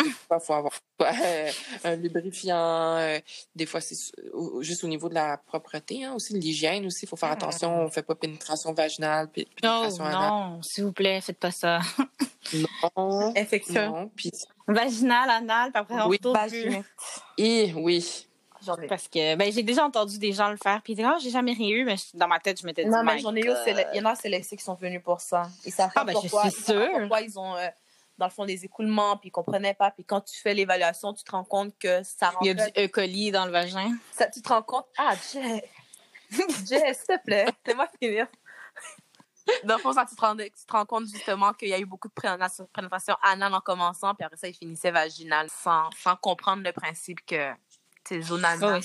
Il 0.04 0.12
faut 0.12 0.54
avoir 0.54 0.72
euh, 1.02 1.50
un 1.84 1.96
lubrifiant. 1.96 2.96
Euh, 2.96 3.18
des 3.54 3.66
fois, 3.66 3.80
c'est 3.80 3.96
juste 4.60 4.82
au 4.84 4.88
niveau 4.88 5.08
de 5.08 5.14
la 5.14 5.36
propreté, 5.36 6.04
hein, 6.04 6.14
aussi 6.14 6.32
de 6.32 6.38
l'hygiène 6.38 6.86
aussi. 6.86 7.00
Il 7.04 7.08
faut 7.08 7.16
faire 7.16 7.32
attention. 7.32 7.82
On 7.82 7.90
fait 7.90 8.02
pas 8.02 8.14
pénétration 8.14 8.72
vaginale, 8.72 9.28
pénétration 9.28 10.04
non, 10.04 10.10
Non, 10.10 10.62
s'il 10.62 10.84
vous 10.84 10.92
plaît, 10.92 11.20
faites 11.20 11.38
pas 11.38 11.50
ça. 11.50 11.80
non. 12.54 13.32
Infection. 13.36 14.10
Vaginal, 14.68 15.30
anal, 15.30 15.72
puis 15.72 15.80
après 15.80 16.02
on 16.02 16.08
oui, 16.08 16.18
plus. 16.18 16.82
Et 17.38 17.72
oui. 17.74 18.26
Parce 18.88 19.08
que 19.08 19.36
ben, 19.36 19.52
j'ai 19.52 19.62
déjà 19.62 19.84
entendu 19.84 20.18
des 20.18 20.32
gens 20.32 20.50
le 20.50 20.56
faire, 20.56 20.80
puis 20.82 20.94
ils 20.94 20.96
disent, 20.96 21.06
oh, 21.08 21.18
j'ai 21.22 21.30
jamais 21.30 21.52
rien 21.52 21.68
eu, 21.68 21.84
mais 21.84 21.96
dans 22.14 22.28
ma 22.28 22.40
tête, 22.40 22.60
je 22.60 22.66
m'étais 22.66 22.84
dit, 22.84 22.90
non, 22.90 23.02
mais 23.04 23.18
j'en 23.18 23.34
ai 23.34 23.40
eu, 23.40 23.52
il 23.66 23.98
y 23.98 24.00
en 24.00 24.06
a, 24.06 24.14
c'est 24.14 24.28
les 24.28 24.40
qui 24.40 24.58
sont 24.58 24.74
venus 24.74 25.02
pour 25.02 25.20
ça. 25.20 25.48
Ils 25.64 25.72
savent 25.72 25.90
ah, 25.94 26.04
ben, 26.04 26.12
pourquoi, 26.14 26.44
je 26.44 26.50
suis 26.50 26.62
sûre. 26.64 26.88
pourquoi 26.98 27.20
ils 27.20 27.38
ont, 27.38 27.54
euh, 27.56 27.68
dans 28.18 28.26
le 28.26 28.30
fond, 28.30 28.44
des 28.44 28.64
écoulements, 28.64 29.16
puis 29.16 29.28
ils 29.28 29.32
comprenaient 29.32 29.74
pas. 29.74 29.90
Puis 29.90 30.04
quand 30.04 30.20
tu 30.20 30.36
fais 30.40 30.54
l'évaluation, 30.54 31.12
tu 31.12 31.22
te 31.22 31.30
rends 31.30 31.44
compte 31.44 31.74
que 31.78 32.02
ça 32.02 32.30
rentre. 32.30 32.38
Il 32.42 32.46
y 32.46 32.50
a 32.50 32.54
du 32.54 32.80
E. 32.80 32.88
coli 32.88 33.30
dans 33.30 33.44
le 33.44 33.52
vagin. 33.52 33.92
Ça, 34.12 34.26
tu 34.26 34.40
te 34.40 34.48
rends 34.48 34.62
compte, 34.62 34.86
ah, 34.98 35.14
Jess, 35.32 35.62
Jess, 36.68 36.98
s'il 36.98 37.18
te 37.18 37.24
plaît, 37.24 37.46
fais-moi 37.64 37.86
finir. 38.00 38.26
Dans 39.64 39.76
le 39.76 39.80
fond, 39.80 39.92
ça, 39.92 40.04
tu, 40.08 40.16
te 40.16 40.20
rends, 40.20 40.36
tu 40.36 40.50
te 40.50 40.72
rends 40.72 40.86
compte 40.86 41.06
justement 41.06 41.52
qu'il 41.52 41.68
y 41.68 41.74
a 41.74 41.78
eu 41.78 41.86
beaucoup 41.86 42.08
de 42.08 42.12
présentation 42.12 43.16
anal 43.22 43.54
en 43.54 43.60
commençant, 43.60 44.14
puis 44.14 44.24
après 44.24 44.36
ça, 44.36 44.48
il 44.48 44.54
finissait 44.54 44.90
vaginal 44.90 45.48
sans, 45.50 45.90
sans 46.02 46.16
comprendre 46.16 46.62
le 46.64 46.72
principe 46.72 47.24
que 47.26 47.50
c'est 48.04 48.22
zone 48.22 48.44
anale. 48.44 48.82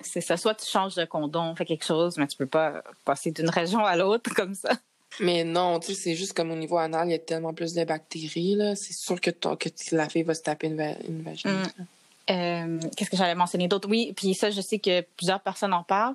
c'est 0.00 0.20
ça. 0.20 0.36
Soit 0.36 0.54
tu 0.54 0.66
changes 0.66 0.94
de 0.94 1.04
condom, 1.04 1.54
fais 1.56 1.64
quelque 1.64 1.84
chose, 1.84 2.16
mais 2.18 2.26
tu 2.26 2.36
peux 2.36 2.46
pas 2.46 2.82
passer 3.04 3.30
d'une 3.30 3.50
région 3.50 3.84
à 3.84 3.96
l'autre 3.96 4.34
comme 4.34 4.54
ça. 4.54 4.70
Mais 5.18 5.44
non, 5.44 5.80
tu 5.80 5.88
sais, 5.88 5.94
c'est 5.94 6.14
juste 6.14 6.34
comme 6.34 6.50
au 6.50 6.56
niveau 6.56 6.78
anal, 6.78 7.08
il 7.08 7.12
y 7.12 7.14
a 7.14 7.18
tellement 7.18 7.52
plus 7.52 7.74
de 7.74 7.84
bactéries, 7.84 8.54
là. 8.54 8.76
C'est 8.76 8.92
sûr 8.92 9.20
que, 9.20 9.30
ton, 9.30 9.56
que 9.56 9.68
la 9.92 10.08
fille 10.08 10.22
va 10.22 10.34
se 10.34 10.42
taper 10.42 10.68
une, 10.68 10.80
une 11.08 11.22
vagine. 11.22 11.50
Mm. 11.50 11.86
Euh, 12.30 12.78
qu'est-ce 12.96 13.10
que 13.10 13.16
j'allais 13.16 13.34
mentionner 13.34 13.66
d'autre? 13.66 13.88
Oui, 13.88 14.12
puis 14.14 14.34
ça, 14.34 14.50
je 14.50 14.60
sais 14.60 14.78
que 14.78 15.00
plusieurs 15.16 15.40
personnes 15.40 15.72
en 15.72 15.82
parlent. 15.82 16.14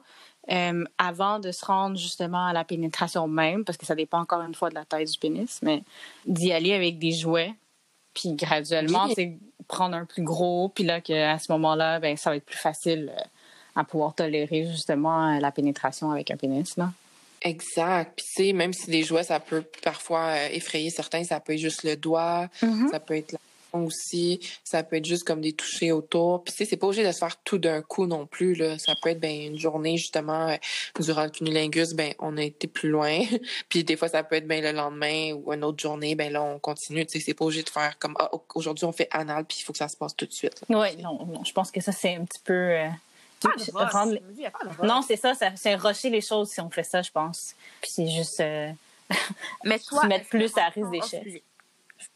Euh, 0.51 0.83
avant 0.99 1.39
de 1.39 1.51
se 1.51 1.65
rendre 1.65 1.97
justement 1.97 2.45
à 2.45 2.53
la 2.53 2.63
pénétration 2.63 3.27
même, 3.27 3.65
parce 3.65 3.77
que 3.77 3.85
ça 3.85 3.95
dépend 3.95 4.19
encore 4.19 4.41
une 4.41 4.53
fois 4.53 4.69
de 4.69 4.75
la 4.75 4.85
taille 4.85 5.05
du 5.05 5.17
pénis, 5.17 5.59
mais 5.63 5.81
d'y 6.27 6.51
aller 6.51 6.73
avec 6.73 6.99
des 6.99 7.13
jouets, 7.13 7.53
puis 8.13 8.33
graduellement, 8.33 9.07
c'est 9.15 9.37
prendre 9.67 9.95
un 9.95 10.05
plus 10.05 10.21
gros, 10.21 10.69
puis 10.69 10.83
là, 10.83 10.99
à 11.31 11.39
ce 11.39 11.51
moment-là, 11.51 11.99
ben, 11.99 12.15
ça 12.15 12.29
va 12.29 12.35
être 12.35 12.45
plus 12.45 12.59
facile 12.59 13.11
euh, 13.17 13.23
à 13.75 13.83
pouvoir 13.83 14.13
tolérer 14.13 14.67
justement 14.67 15.39
la 15.39 15.51
pénétration 15.51 16.11
avec 16.11 16.29
un 16.29 16.37
pénis. 16.37 16.77
Là. 16.77 16.91
Exact. 17.41 18.13
Puis 18.15 18.25
tu 18.25 18.43
sais, 18.43 18.53
même 18.53 18.73
si 18.73 18.89
des 18.89 19.03
jouets, 19.03 19.23
ça 19.23 19.39
peut 19.39 19.63
parfois 19.83 20.27
euh, 20.27 20.49
effrayer 20.51 20.89
certains, 20.89 21.23
ça 21.23 21.39
peut 21.39 21.53
être 21.53 21.59
juste 21.59 21.83
le 21.83 21.95
doigt, 21.95 22.49
mm-hmm. 22.61 22.89
ça 22.91 22.99
peut 22.99 23.15
être 23.15 23.31
la 23.31 23.39
aussi. 23.83 24.39
Ça 24.63 24.83
peut 24.83 24.97
être 24.97 25.05
juste 25.05 25.23
comme 25.23 25.41
des 25.41 25.53
touchés 25.53 25.91
autour. 25.91 26.43
Puis, 26.43 26.53
tu 26.53 26.57
sais, 26.59 26.65
c'est 26.65 26.77
pas 26.77 26.87
obligé 26.87 27.05
de 27.05 27.11
se 27.11 27.19
faire 27.19 27.35
tout 27.43 27.57
d'un 27.57 27.81
coup 27.81 28.05
non 28.05 28.25
plus, 28.25 28.55
là. 28.55 28.77
Ça 28.77 28.93
peut 29.01 29.09
être, 29.09 29.19
ben, 29.19 29.53
une 29.53 29.57
journée, 29.57 29.97
justement, 29.97 30.49
euh, 30.49 30.55
durant 30.99 31.23
le 31.23 31.29
cunilingus, 31.29 31.93
ben, 31.93 32.13
on 32.19 32.37
a 32.37 32.43
été 32.43 32.67
plus 32.67 32.89
loin. 32.89 33.19
puis, 33.69 33.83
des 33.83 33.97
fois, 33.97 34.07
ça 34.07 34.23
peut 34.23 34.35
être, 34.35 34.47
ben, 34.47 34.63
le 34.63 34.71
lendemain 34.71 35.33
ou 35.33 35.53
une 35.53 35.63
autre 35.63 35.81
journée, 35.81 36.15
ben, 36.15 36.31
là, 36.31 36.43
on 36.43 36.59
continue. 36.59 37.05
Tu 37.05 37.13
sais, 37.13 37.25
c'est 37.25 37.33
pas 37.33 37.45
obligé 37.45 37.63
de 37.63 37.69
faire 37.69 37.97
comme, 37.99 38.15
ah, 38.19 38.29
aujourd'hui, 38.53 38.85
on 38.85 38.91
fait 38.91 39.07
anal, 39.11 39.45
puis 39.45 39.57
il 39.59 39.63
faut 39.63 39.73
que 39.73 39.79
ça 39.79 39.87
se 39.87 39.97
passe 39.97 40.15
tout 40.15 40.25
de 40.25 40.33
suite. 40.33 40.61
Oui, 40.69 40.95
non, 40.97 41.25
non. 41.25 41.43
Je 41.43 41.51
pense 41.51 41.71
que 41.71 41.81
ça, 41.81 41.91
c'est 41.91 42.15
un 42.15 42.25
petit 42.25 42.41
peu. 42.43 42.53
Euh, 42.53 42.87
non, 44.83 45.01
c'est 45.01 45.17
ça, 45.17 45.33
c'est 45.55 45.75
rusher 45.75 46.09
les 46.09 46.21
choses 46.21 46.49
si 46.49 46.61
on 46.61 46.69
fait 46.69 46.83
ça, 46.83 47.01
je 47.01 47.11
pense. 47.11 47.55
Puis 47.81 47.91
c'est 47.93 48.07
juste 48.07 48.39
euh, 48.39 48.71
mais 49.63 49.79
toi, 49.87 50.01
se 50.01 50.07
mettre 50.07 50.27
plus 50.27 50.57
à 50.57 50.69
risque 50.69 50.89
d'échec 50.89 51.43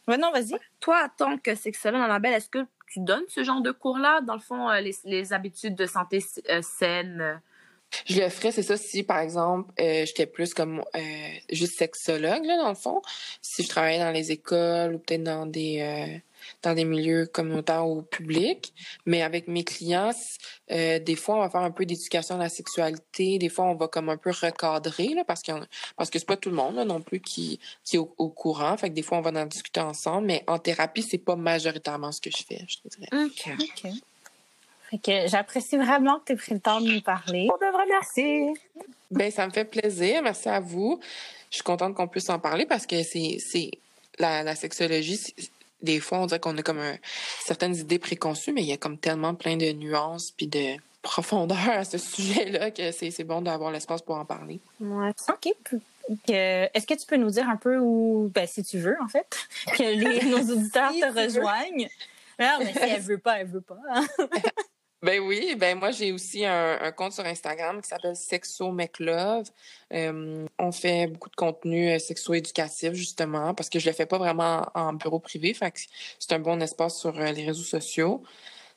non, 0.08 0.32
vas-y. 0.32 0.56
Toi, 0.80 1.06
en 1.06 1.10
tant 1.10 1.38
que 1.38 1.56
sexologue, 1.56 2.02
Annabelle, 2.02 2.34
est-ce 2.34 2.50
que 2.50 2.66
tu 2.92 3.00
donnes 3.00 3.24
ce 3.28 3.44
genre 3.44 3.62
de 3.62 3.72
cours-là, 3.72 4.22
dans 4.22 4.34
le 4.34 4.40
fond, 4.40 4.70
euh, 4.70 4.82
les, 5.06 5.34
habitudes 5.34 5.76
de 5.76 5.86
santé 5.86 6.24
euh, 6.50 6.62
saines? 6.62 7.22
Euh? 7.22 7.36
Je 8.06 8.22
le 8.22 8.30
ferais, 8.30 8.52
c'est 8.52 8.64
ça, 8.64 8.78
si 8.78 9.02
par 9.02 9.20
exemple, 9.20 9.74
j'étais 9.78 10.28
plus 10.28 10.54
comme 10.54 10.84
juste 11.52 11.78
sexologue, 11.78 12.46
là, 12.46 12.58
dans 12.58 12.70
le 12.70 12.76
fond. 12.76 13.02
Si 13.42 13.64
je 13.64 13.68
travaillais 13.68 13.98
dans 13.98 14.12
les 14.12 14.32
écoles 14.32 14.94
ou 14.94 15.00
peut-être 15.00 15.24
dans 15.24 15.48
des 15.48 16.22
dans 16.64 16.74
des 16.74 16.86
milieux 16.86 17.26
communautaires 17.26 17.88
ou 17.88 18.02
publics. 18.02 18.74
Mais 19.06 19.22
avec 19.22 19.48
mes 19.48 19.64
clients, 19.64 20.12
euh, 20.72 21.00
des 21.00 21.16
fois, 21.16 21.36
on 21.36 21.40
va 21.40 21.50
faire 21.50 21.62
un 21.62 21.72
peu 21.72 21.86
d'éducation 21.86 22.36
à 22.36 22.40
la 22.40 22.50
sexualité. 22.50 23.38
Des 23.38 23.50
fois, 23.50 23.66
on 23.66 23.76
va 23.76 23.88
comme 23.88 24.10
un 24.10 24.18
peu 24.18 24.32
recadrer, 24.32 25.14
là, 25.14 25.24
parce, 25.24 25.42
que 25.42 25.52
parce 25.96 26.10
que 26.10 26.20
c'est 26.20 26.26
pas 26.26 26.38
tout 26.38 26.50
le 26.50 26.56
monde 26.56 26.76
là, 26.76 26.86
non 26.86 27.02
plus 27.02 27.20
qui, 27.20 27.60
qui 27.84 27.96
est 27.96 28.00
au, 28.00 28.30
courant. 28.30 28.78
Fait 28.78 28.90
que 28.90 28.96
des 28.96 29.02
fois, 29.02 29.18
on 29.18 29.22
va 29.22 29.32
en 29.32 29.46
discuter 29.46 29.80
ensemble. 29.80 30.28
Mais 30.28 30.44
en 30.48 30.60
thérapie, 30.60 31.04
c'est 31.04 31.18
pas 31.18 31.36
majoritairement 31.36 32.12
ce 32.12 32.22
que 32.22 32.30
je 32.32 32.44
fais, 32.44 32.66
je 32.68 32.78
dirais. 32.86 33.26
OK. 33.26 33.50
OK. 33.60 33.92
Fait 34.90 34.98
que 34.98 35.28
j'apprécie 35.28 35.78
vraiment 35.78 36.20
que 36.20 36.26
tu 36.26 36.34
aies 36.34 36.36
pris 36.36 36.54
le 36.54 36.60
temps 36.60 36.82
de 36.82 36.92
nous 36.92 37.02
parler. 37.02 37.48
On 37.54 37.64
devrait 37.64 37.86
merci. 37.88 38.60
Ben, 39.12 39.32
ça 39.32 39.46
me 39.46 39.52
fait 39.52 39.66
plaisir. 39.66 40.24
Merci 40.24 40.50
à 40.50 40.60
vous. 40.60 41.00
Je 41.52 41.56
suis 41.56 41.64
contente 41.64 41.96
qu'on 41.96 42.08
puisse 42.08 42.30
en 42.30 42.40
parler 42.40 42.66
parce 42.66 42.88
que 42.88 43.04
c'est, 43.04 43.38
c'est 43.40 43.72
la, 44.18 44.44
la 44.44 44.56
sexologie, 44.56 45.20
des 45.82 46.00
fois, 46.00 46.20
on 46.20 46.26
dirait 46.26 46.40
qu'on 46.40 46.58
a 46.58 46.64
comme 46.64 46.82
certaines 47.40 47.76
idées 47.76 48.00
préconçues, 48.00 48.52
mais 48.52 48.62
il 48.62 48.68
y 48.68 48.74
a 48.74 48.78
comme 48.78 48.98
tellement 48.98 49.36
plein 49.36 49.58
de 49.58 49.72
nuances 49.72 50.32
puis 50.32 50.48
de 50.48 50.76
profondeur 51.02 51.70
à 51.70 51.86
ce 51.86 51.98
sujet-là 51.98 52.72
que 52.72 52.92
c'est 52.92 53.24
bon 53.24 53.42
d'avoir 53.42 53.72
l'espace 53.72 54.02
pour 54.02 54.16
en 54.16 54.26
parler. 54.26 54.60
Ouais. 54.80 55.12
OK. 55.30 55.54
Est-ce 56.28 56.88
que 56.88 56.96
tu 56.96 57.06
peux 57.06 57.18
nous 57.18 57.30
dire 57.30 57.48
un 57.48 57.58
peu 57.58 57.78
où, 57.78 58.32
ben, 58.34 58.48
si 58.48 58.64
tu 58.64 58.80
veux, 58.80 58.98
en 59.02 59.08
fait, 59.08 59.38
que 59.78 60.30
nos 60.30 60.52
auditeurs 60.54 60.92
te 60.92 61.20
rejoignent? 61.20 61.88
Non, 62.40 62.58
mais 62.60 62.74
si 62.74 62.80
elle 62.80 63.02
veut 63.02 63.18
pas, 63.18 63.40
elle 63.40 63.48
veut 63.48 63.62
pas. 63.62 63.78
Hein. 63.92 64.08
Ben 65.02 65.22
oui, 65.22 65.56
ben 65.56 65.80
moi 65.80 65.92
j'ai 65.92 66.12
aussi 66.12 66.46
un, 66.46 66.92
compte 66.92 67.14
sur 67.14 67.26
Instagram 67.26 67.82
qui 67.82 67.88
s'appelle 67.88 68.18
Sexo 68.18 68.76
Love. 69.00 69.50
Euh, 69.94 70.46
on 70.58 70.72
fait 70.74 71.08
beaucoup 71.08 71.30
de 71.30 71.36
contenu 71.38 71.90
euh, 71.90 72.00
sexo-éducatif 72.00 72.92
justement 72.94 73.54
parce 73.54 73.70
que 73.70 73.80
je 73.80 73.88
le 73.88 73.94
fais 73.94 74.06
pas 74.06 74.18
vraiment 74.18 74.68
en 74.76 74.92
bureau 74.92 75.20
privé, 75.20 75.54
fait 75.54 75.74
c'est 76.20 76.34
un 76.34 76.40
bon 76.40 76.62
espace 76.62 77.00
sur 77.00 77.18
euh, 77.18 77.32
les 77.32 77.46
réseaux 77.46 77.64
sociaux. 77.64 78.24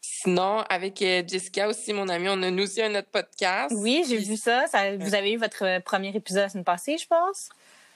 Sinon, 0.00 0.60
avec 0.68 0.98
Jessica 0.98 1.68
aussi, 1.68 1.92
mon 1.92 2.08
amie, 2.08 2.28
on 2.28 2.42
a 2.42 2.50
nous 2.50 2.64
aussi 2.64 2.82
un 2.82 2.92
autre 2.96 3.10
podcast. 3.10 3.72
Oui, 3.76 4.04
j'ai 4.08 4.18
vu 4.18 4.36
ça. 4.36 4.64
Vous 4.98 5.14
avez 5.14 5.32
eu 5.32 5.36
votre 5.36 5.80
premier 5.82 6.08
épisode 6.08 6.42
la 6.42 6.48
semaine 6.48 6.64
passée, 6.64 6.98
je 6.98 7.06
pense? 7.06 7.50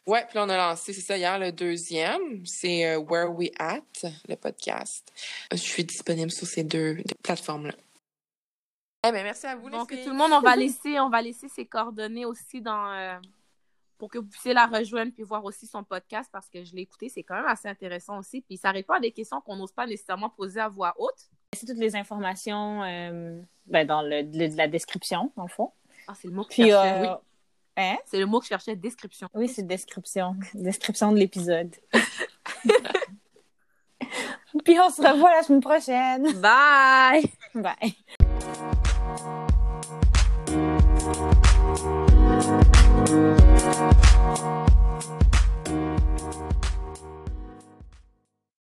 Ouais, 0.07 0.25
puis 0.29 0.39
on 0.39 0.49
a 0.49 0.57
lancé, 0.57 0.93
c'est 0.93 1.01
ça, 1.01 1.19
hier, 1.19 1.37
le 1.37 1.51
deuxième. 1.51 2.47
C'est 2.47 2.95
Where 2.95 3.33
We 3.33 3.51
At, 3.59 4.09
le 4.29 4.37
podcast. 4.37 5.13
Je 5.51 5.57
suis 5.57 5.83
disponible 5.83 6.31
sur 6.31 6.47
ces 6.47 6.63
deux 6.63 6.99
plateformes-là. 7.25 7.75
Eh 9.09 9.13
ben, 9.13 9.23
merci 9.23 9.47
à 9.47 9.55
vous, 9.57 9.71
Donc, 9.71 9.89
tout 9.89 10.11
le 10.11 10.17
monde, 10.17 10.33
on 10.33 10.41
va 10.41 10.57
laisser, 10.57 10.99
on 10.99 11.09
va 11.09 11.23
laisser 11.23 11.49
ses 11.49 11.65
coordonnées 11.65 12.25
aussi 12.25 12.61
dans, 12.61 12.93
euh, 12.93 13.19
pour 13.99 14.11
que 14.11 14.19
vous 14.19 14.27
puissiez 14.27 14.53
la 14.53 14.67
rejoindre 14.67 15.13
puis 15.13 15.23
voir 15.23 15.45
aussi 15.45 15.67
son 15.67 15.85
podcast 15.85 16.29
parce 16.33 16.49
que 16.49 16.65
je 16.65 16.75
l'ai 16.75 16.83
écouté. 16.83 17.09
C'est 17.09 17.23
quand 17.23 17.37
même 17.37 17.47
assez 17.47 17.69
intéressant 17.69 18.19
aussi. 18.19 18.41
Puis, 18.41 18.57
ça 18.57 18.71
répond 18.71 18.95
à 18.95 19.01
des 19.01 19.13
questions 19.13 19.41
qu'on 19.41 19.57
n'ose 19.57 19.73
pas 19.73 19.87
nécessairement 19.87 20.31
poser 20.31 20.61
à 20.61 20.69
voix 20.69 20.95
haute. 20.99 21.31
C'est 21.53 21.67
toutes 21.67 21.79
les 21.79 21.95
informations 21.95 22.83
euh, 22.83 23.41
ben, 23.67 23.87
dans 23.87 24.03
le, 24.03 24.23
la 24.57 24.69
description, 24.69 25.33
dans 25.37 25.45
le 25.45 25.49
fond. 25.49 25.73
Ah, 26.09 26.15
c'est 26.15 26.29
le 26.29 26.35
mot 26.35 26.45
que 26.45 26.53
je 26.53 26.63
cherchais, 26.63 27.01
oui. 27.01 27.09
Hein? 27.79 27.97
C'est 28.07 28.19
le 28.19 28.27
mot 28.27 28.39
que 28.39 28.45
je 28.47 28.49
cherchais, 28.49 28.75
description. 28.75 29.29
Oui, 29.35 29.49
c'est 29.49 29.67
description. 29.67 30.37
Description 30.55 31.13
de 31.13 31.19
l'épisode. 31.19 31.75
Puis 34.65 34.79
on 34.81 34.89
se 34.91 35.03
revoit 35.03 35.31
la 35.31 35.43
semaine 35.43 35.61
prochaine. 35.61 36.41
Bye! 36.41 37.31
Bye. 37.55 37.95